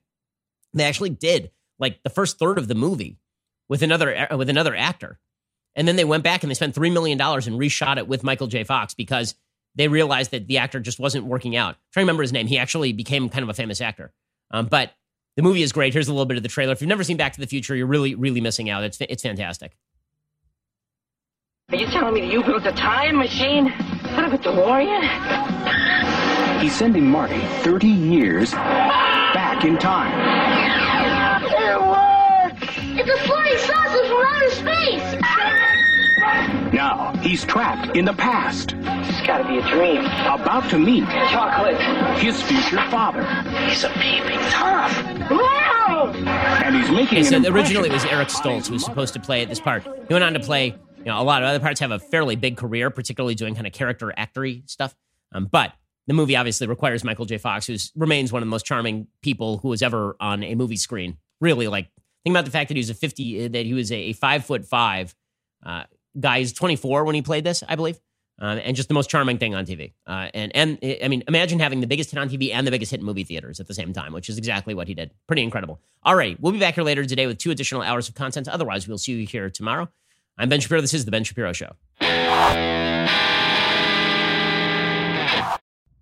They 0.73 0.85
actually 0.85 1.11
did 1.11 1.51
like 1.79 2.03
the 2.03 2.11
first 2.11 2.39
third 2.39 2.57
of 2.57 2.67
the 2.69 2.75
movie 2.75 3.19
with 3.69 3.83
another 3.83 4.33
uh, 4.33 4.39
with 4.39 4.49
another 4.49 4.75
actor, 4.75 5.19
and 5.75 5.87
then 5.87 5.97
they 5.97 6.05
went 6.05 6.25
back 6.25 6.43
and 6.43 6.49
they 6.51 6.55
spent 6.55 6.75
three 6.75 6.91
million 6.91 7.19
dollars 7.19 7.47
and 7.47 7.61
reshot 7.61 7.99
it 7.99 8.09
with 8.09 8.25
Michael 8.25 8.47
J. 8.47 8.65
Fox 8.65 8.95
because 8.95 9.35
they 9.75 9.89
realized 9.89 10.31
that 10.31 10.47
the 10.47 10.59
actor 10.59 10.81
just 10.81 10.99
wasn't 10.99 11.27
working 11.27 11.57
out. 11.57 11.75
I'm 11.75 11.91
trying 11.93 12.05
to 12.05 12.07
remember 12.07 12.23
his 12.23 12.33
name, 12.33 12.47
he 12.49 12.57
actually 12.59 12.93
became 12.95 13.29
kind 13.29 13.43
of 13.45 13.51
a 13.51 13.55
famous 13.55 13.81
actor. 13.83 14.13
Um, 14.51 14.67
but 14.67 14.93
the 15.37 15.43
movie 15.43 15.63
is 15.63 15.73
great. 15.73 15.93
Here's 15.93 16.09
a 16.09 16.13
little 16.13 16.27
bit 16.27 16.37
of 16.37 16.43
the 16.43 16.49
trailer. 16.49 16.73
If 16.73 16.81
you've 16.81 16.89
never 16.89 17.05
seen 17.05 17.17
Back 17.17 17.33
to 17.35 17.41
the 17.41 17.47
Future, 17.47 17.75
you're 17.75 17.87
really, 17.87 18.15
really 18.15 18.41
missing 18.41 18.69
out. 18.69 18.83
It's, 18.85 19.01
it's 19.01 19.23
fantastic. 19.23 19.77
Are 21.71 21.77
you 21.77 21.87
telling 21.87 22.15
me 22.15 22.31
you 22.31 22.43
built 22.43 22.67
a 22.67 22.73
time 22.73 23.17
machine 23.17 23.69
out 23.69 24.25
of 24.25 24.33
a 24.33 24.39
DeLorean? 24.39 25.01
He's 26.61 26.75
sending 26.77 27.09
Marty 27.09 27.41
30 27.63 27.87
years 27.87 28.51
back 28.53 29.65
in 29.65 29.79
time. 29.79 30.13
It 31.43 31.81
works. 32.61 32.75
It's 32.79 33.09
a 33.29 33.29
Now 36.81 37.13
he's 37.19 37.45
trapped 37.45 37.95
in 37.95 38.07
the 38.07 38.15
past. 38.15 38.73
It's 38.75 39.27
gotta 39.27 39.47
be 39.47 39.59
a 39.59 39.69
dream. 39.69 39.99
About 40.01 40.71
to 40.71 40.79
meet 40.79 41.05
chocolate. 41.05 41.79
His 42.25 42.43
future 42.43 42.79
father. 42.91 43.23
He's 43.69 43.85
a 43.85 43.91
peeping 43.91 44.39
tom. 44.49 44.91
Wow! 45.29 46.11
And 46.65 46.75
he's 46.75 46.91
making. 46.91 47.19
Okay, 47.19 47.23
so 47.23 47.53
originally 47.53 47.91
it 47.91 47.93
was 47.93 48.07
Eric 48.07 48.29
Stoltz 48.29 48.69
who 48.69 48.73
was 48.73 48.83
supposed 48.83 49.13
to 49.13 49.21
play 49.21 49.45
this 49.45 49.61
part. 49.61 49.83
He 50.09 50.15
went 50.15 50.25
on 50.25 50.33
to 50.33 50.41
play. 50.41 50.75
You 51.01 51.05
know, 51.05 51.21
a 51.21 51.23
lot 51.23 51.43
of 51.43 51.51
other 51.51 51.61
parts 51.61 51.81
have 51.81 51.91
a 51.91 51.99
fairly 51.99 52.35
big 52.35 52.57
career, 52.57 52.89
particularly 52.89 53.35
doing 53.35 53.55
kind 53.55 53.67
of 53.67 53.75
character 53.75 54.11
actory 54.17 54.67
stuff. 54.67 54.95
Um, 55.33 55.49
but 55.53 55.75
the 56.07 56.15
movie 56.15 56.35
obviously 56.37 56.67
requires 56.67 57.05
Michael 57.05 57.27
J. 57.27 57.37
Fox, 57.37 57.67
who 57.67 57.77
remains 57.95 58.33
one 58.33 58.41
of 58.41 58.49
the 58.49 58.51
most 58.51 58.65
charming 58.65 59.07
people 59.21 59.59
who 59.59 59.69
was 59.69 59.83
ever 59.83 60.17
on 60.19 60.43
a 60.43 60.55
movie 60.55 60.77
screen. 60.79 61.19
Really, 61.43 61.69
like 61.69 61.91
think 62.25 62.33
about 62.35 62.47
the 62.47 62.51
fact 62.51 62.69
that 62.69 62.75
he 62.75 62.81
was 62.81 62.89
a 62.89 62.95
fifty, 62.95 63.49
that 63.49 63.67
he 63.67 63.75
was 63.75 63.93
a, 63.93 63.97
a 64.01 64.13
five 64.15 64.47
foot 64.47 64.65
five, 64.65 65.15
uh, 65.63 65.85
guys 66.19 66.53
24 66.53 67.05
when 67.05 67.15
he 67.15 67.23
played 67.23 67.45
this, 67.45 67.63
I 67.69 67.77
believe. 67.77 67.99
Uh, 68.41 68.55
and 68.57 68.75
just 68.75 68.89
the 68.89 68.95
most 68.95 69.11
charming 69.11 69.37
thing 69.37 69.55
on 69.55 69.67
TV. 69.67 69.93
Uh, 70.07 70.29
and 70.33 70.57
and 70.57 70.79
I 71.05 71.09
mean, 71.09 71.23
imagine 71.29 71.59
having 71.59 71.81
the 71.81 71.87
biggest 71.87 72.11
hit 72.11 72.19
on 72.19 72.31
TV 72.31 72.55
and 72.55 72.67
the 72.67 72.71
biggest 72.71 72.91
hit 72.91 73.01
in 73.01 73.05
movie 73.07 73.23
theaters 73.25 73.61
at 73.61 73.69
the 73.69 73.75
same 73.75 73.93
time, 73.93 74.15
which 74.15 74.31
is 74.31 74.39
exactly 74.39 74.73
what 74.73 74.89
he 74.89 74.95
did. 74.95 75.11
Pretty 75.27 75.43
incredible. 75.43 75.79
All 76.05 76.15
right, 76.15 76.39
we'll 76.41 76.53
be 76.53 76.59
back 76.59 76.75
here 76.75 76.85
later 76.85 77.05
today 77.05 77.27
with 77.27 77.37
two 77.37 77.51
additional 77.51 77.83
hours 77.83 78.09
of 78.09 78.15
content. 78.15 78.49
Otherwise, 78.49 78.89
we'll 78.89 78.97
see 78.97 79.13
you 79.13 79.27
here 79.27 79.51
tomorrow. 79.51 79.91
I'm 80.39 80.49
Ben 80.49 80.59
Shapiro. 80.59 80.81
This 80.81 80.95
is 80.95 81.05
the 81.05 81.11
Ben 81.11 81.23
Shapiro 81.23 81.53
Show. 81.53 81.73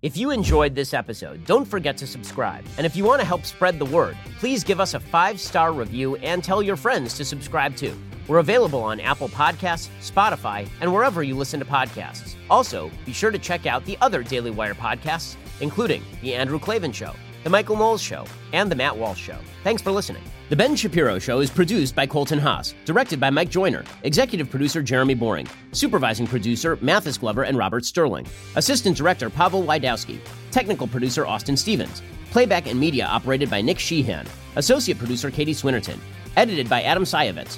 If 0.01 0.15
you 0.15 0.31
enjoyed 0.31 0.75
this 0.75 0.93
episode, 0.93 1.45
don't 1.45 1.65
forget 1.65 1.97
to 1.97 2.07
subscribe. 2.07 2.63
And 2.77 2.85
if 2.85 2.95
you 2.95 3.03
want 3.03 3.19
to 3.19 3.27
help 3.27 3.43
spread 3.43 3.79
the 3.79 3.85
word, 3.85 4.15
please 4.37 4.63
give 4.63 4.79
us 4.79 4.93
a 4.93 4.99
five 5.01 5.41
star 5.41 5.73
review 5.73 6.15
and 6.15 6.41
tell 6.41 6.63
your 6.63 6.77
friends 6.77 7.15
to 7.17 7.25
subscribe 7.25 7.75
too. 7.75 7.93
We're 8.29 8.37
available 8.37 8.81
on 8.83 8.99
Apple 8.99 9.27
Podcasts, 9.27 9.89
Spotify, 10.01 10.69
and 10.81 10.93
wherever 10.93 11.23
you 11.23 11.33
listen 11.33 11.59
to 11.61 11.65
podcasts. 11.65 12.35
Also, 12.47 12.91
be 13.03 13.11
sure 13.11 13.31
to 13.31 13.39
check 13.39 13.65
out 13.65 13.83
the 13.85 13.97
other 14.01 14.21
Daily 14.21 14.51
Wire 14.51 14.75
podcasts, 14.75 15.35
including 15.61 16.03
The 16.21 16.35
Andrew 16.35 16.59
Klavan 16.59 16.91
Show, 16.91 17.13
The 17.43 17.49
Michael 17.49 17.75
Knowles 17.75 18.03
Show, 18.03 18.25
and 18.53 18.71
The 18.71 18.75
Matt 18.75 18.95
Walsh 18.95 19.17
Show. 19.19 19.39
Thanks 19.63 19.81
for 19.81 19.89
listening. 19.89 20.21
The 20.49 20.55
Ben 20.55 20.75
Shapiro 20.75 21.17
Show 21.17 21.39
is 21.39 21.49
produced 21.49 21.95
by 21.95 22.05
Colton 22.05 22.37
Haas, 22.37 22.75
directed 22.85 23.19
by 23.19 23.31
Mike 23.31 23.49
Joyner, 23.49 23.83
executive 24.03 24.49
producer 24.51 24.83
Jeremy 24.83 25.15
Boring, 25.15 25.47
supervising 25.71 26.27
producer 26.27 26.77
Mathis 26.81 27.17
Glover 27.17 27.43
and 27.45 27.57
Robert 27.57 27.83
Sterling, 27.83 28.27
assistant 28.55 28.95
director 28.95 29.31
Pavel 29.31 29.63
Wydowski, 29.63 30.19
technical 30.51 30.85
producer 30.87 31.25
Austin 31.25 31.57
Stevens, 31.57 32.03
playback 32.29 32.67
and 32.67 32.79
media 32.79 33.05
operated 33.07 33.49
by 33.49 33.61
Nick 33.61 33.79
Sheehan, 33.79 34.27
associate 34.55 34.99
producer 34.99 35.31
Katie 35.31 35.53
Swinnerton, 35.55 35.97
edited 36.35 36.69
by 36.69 36.83
Adam 36.83 37.03
Sayevitz, 37.05 37.57